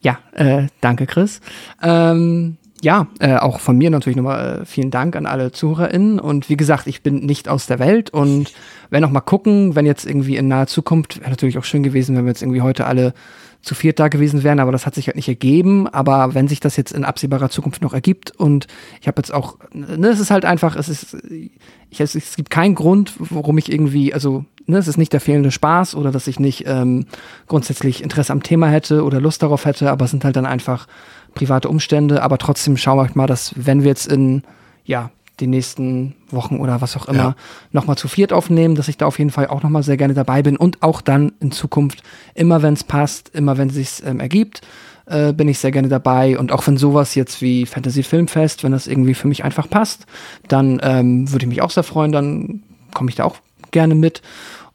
Ja, 0.00 0.18
äh, 0.32 0.66
danke, 0.80 1.06
Chris. 1.06 1.40
Ähm 1.82 2.58
ja, 2.82 3.06
äh, 3.20 3.36
auch 3.36 3.60
von 3.60 3.76
mir 3.78 3.90
natürlich 3.90 4.16
nochmal 4.16 4.60
äh, 4.62 4.64
vielen 4.66 4.90
Dank 4.90 5.16
an 5.16 5.26
alle 5.26 5.52
ZuhörerInnen. 5.52 6.18
Und 6.18 6.48
wie 6.48 6.56
gesagt, 6.56 6.86
ich 6.86 7.02
bin 7.02 7.24
nicht 7.24 7.48
aus 7.48 7.66
der 7.66 7.78
Welt 7.78 8.10
und 8.10 8.52
wenn 8.90 9.02
noch 9.02 9.10
mal 9.10 9.20
gucken, 9.20 9.74
wenn 9.74 9.86
jetzt 9.86 10.06
irgendwie 10.06 10.36
in 10.36 10.48
naher 10.48 10.66
Zukunft, 10.66 11.20
wäre 11.20 11.30
natürlich 11.30 11.58
auch 11.58 11.64
schön 11.64 11.82
gewesen, 11.82 12.16
wenn 12.16 12.24
wir 12.24 12.30
jetzt 12.30 12.42
irgendwie 12.42 12.62
heute 12.62 12.86
alle 12.86 13.14
zu 13.62 13.74
viert 13.74 13.98
da 13.98 14.08
gewesen 14.08 14.44
wären, 14.44 14.60
aber 14.60 14.70
das 14.70 14.86
hat 14.86 14.94
sich 14.94 15.08
halt 15.08 15.16
nicht 15.16 15.28
ergeben. 15.28 15.88
Aber 15.88 16.34
wenn 16.34 16.46
sich 16.46 16.60
das 16.60 16.76
jetzt 16.76 16.92
in 16.92 17.04
absehbarer 17.04 17.50
Zukunft 17.50 17.82
noch 17.82 17.94
ergibt 17.94 18.30
und 18.30 18.66
ich 19.00 19.08
habe 19.08 19.18
jetzt 19.18 19.34
auch, 19.34 19.56
ne, 19.72 20.08
es 20.08 20.20
ist 20.20 20.30
halt 20.30 20.44
einfach, 20.44 20.76
es 20.76 20.88
ist, 20.88 21.16
ich, 21.90 22.00
es, 22.00 22.14
es 22.14 22.36
gibt 22.36 22.50
keinen 22.50 22.76
Grund, 22.76 23.14
warum 23.18 23.58
ich 23.58 23.72
irgendwie, 23.72 24.14
also 24.14 24.44
ne, 24.66 24.78
es 24.78 24.86
ist 24.86 24.98
nicht 24.98 25.12
der 25.12 25.20
fehlende 25.20 25.50
Spaß 25.50 25.96
oder 25.96 26.12
dass 26.12 26.28
ich 26.28 26.38
nicht 26.38 26.64
ähm, 26.66 27.06
grundsätzlich 27.48 28.02
Interesse 28.02 28.32
am 28.32 28.42
Thema 28.42 28.68
hätte 28.68 29.02
oder 29.02 29.20
Lust 29.20 29.42
darauf 29.42 29.64
hätte, 29.64 29.90
aber 29.90 30.04
es 30.04 30.12
sind 30.12 30.24
halt 30.24 30.36
dann 30.36 30.46
einfach 30.46 30.86
private 31.36 31.68
Umstände, 31.68 32.22
aber 32.22 32.38
trotzdem 32.38 32.76
schauen 32.76 32.98
wir 32.98 33.10
mal, 33.14 33.28
dass 33.28 33.52
wenn 33.56 33.82
wir 33.82 33.88
jetzt 33.88 34.06
in 34.06 34.42
ja 34.84 35.10
die 35.38 35.46
nächsten 35.46 36.14
Wochen 36.30 36.58
oder 36.58 36.80
was 36.80 36.96
auch 36.96 37.06
immer 37.06 37.18
ja. 37.18 37.36
nochmal 37.70 37.96
zu 37.96 38.08
viert 38.08 38.32
aufnehmen, 38.32 38.74
dass 38.74 38.88
ich 38.88 38.96
da 38.96 39.06
auf 39.06 39.18
jeden 39.18 39.30
Fall 39.30 39.48
auch 39.48 39.62
nochmal 39.62 39.82
sehr 39.82 39.96
gerne 39.96 40.14
dabei 40.14 40.42
bin 40.42 40.56
und 40.56 40.82
auch 40.82 41.00
dann 41.00 41.32
in 41.40 41.52
Zukunft 41.52 42.02
immer 42.34 42.62
wenn 42.62 42.74
es 42.74 42.84
passt, 42.84 43.28
immer 43.34 43.58
wenn 43.58 43.68
es 43.68 43.74
sich 43.74 44.02
ähm, 44.04 44.18
ergibt, 44.18 44.62
äh, 45.04 45.32
bin 45.32 45.48
ich 45.48 45.58
sehr 45.58 45.72
gerne 45.72 45.88
dabei 45.88 46.38
und 46.38 46.52
auch 46.52 46.66
wenn 46.66 46.78
sowas 46.78 47.14
jetzt 47.14 47.42
wie 47.42 47.66
Fantasy 47.66 48.02
Filmfest, 48.02 48.64
wenn 48.64 48.72
das 48.72 48.86
irgendwie 48.86 49.14
für 49.14 49.28
mich 49.28 49.44
einfach 49.44 49.68
passt, 49.68 50.06
dann 50.48 50.80
ähm, 50.82 51.30
würde 51.30 51.44
ich 51.44 51.48
mich 51.50 51.62
auch 51.62 51.70
sehr 51.70 51.84
freuen, 51.84 52.12
dann 52.12 52.62
komme 52.94 53.10
ich 53.10 53.16
da 53.16 53.24
auch 53.24 53.36
gerne 53.72 53.94
mit. 53.94 54.22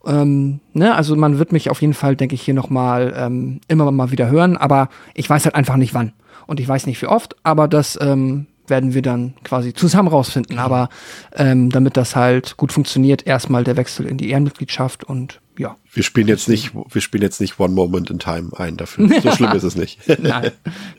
Ähm, 0.05 0.59
ne, 0.73 0.95
also 0.95 1.15
man 1.15 1.39
wird 1.39 1.51
mich 1.51 1.69
auf 1.69 1.81
jeden 1.81 1.93
Fall, 1.93 2.15
denke 2.15 2.35
ich, 2.35 2.41
hier 2.41 2.53
nochmal 2.53 3.13
ähm, 3.15 3.61
immer 3.67 3.91
mal 3.91 4.11
wieder 4.11 4.29
hören, 4.29 4.57
aber 4.57 4.89
ich 5.13 5.29
weiß 5.29 5.45
halt 5.45 5.55
einfach 5.55 5.77
nicht 5.77 5.93
wann. 5.93 6.13
Und 6.47 6.59
ich 6.59 6.67
weiß 6.67 6.85
nicht 6.87 7.01
wie 7.01 7.07
oft, 7.07 7.35
aber 7.43 7.67
das 7.67 7.97
ähm, 8.01 8.47
werden 8.67 8.93
wir 8.93 9.01
dann 9.01 9.33
quasi 9.43 9.73
zusammen 9.73 10.07
rausfinden. 10.07 10.55
Mhm. 10.55 10.61
Aber 10.61 10.89
ähm, 11.35 11.69
damit 11.69 11.97
das 11.97 12.15
halt 12.15 12.57
gut 12.57 12.71
funktioniert, 12.71 13.27
erstmal 13.27 13.63
der 13.63 13.77
Wechsel 13.77 14.05
in 14.05 14.17
die 14.17 14.29
Ehrenmitgliedschaft 14.31 15.03
und 15.03 15.39
ja. 15.57 15.75
Wir 15.93 16.03
spielen 16.03 16.27
jetzt 16.27 16.49
nicht, 16.49 16.71
wir 16.73 17.01
spielen 17.01 17.21
jetzt 17.21 17.41
nicht 17.41 17.59
One 17.59 17.73
Moment 17.73 18.09
in 18.09 18.19
Time 18.19 18.51
ein 18.57 18.77
dafür. 18.77 19.07
So 19.21 19.31
schlimm 19.31 19.51
ist 19.51 19.63
es 19.63 19.75
nicht. 19.75 19.99
Nein, 20.19 20.51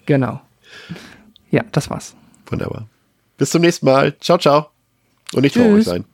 genau. 0.06 0.40
Ja, 1.50 1.64
das 1.72 1.90
war's. 1.90 2.14
Wunderbar. 2.46 2.86
Bis 3.38 3.50
zum 3.50 3.62
nächsten 3.62 3.86
Mal. 3.86 4.16
Ciao, 4.20 4.38
ciao. 4.38 4.68
Und 5.32 5.42
nicht 5.42 5.56
traurig 5.56 5.84
sein. 5.84 6.04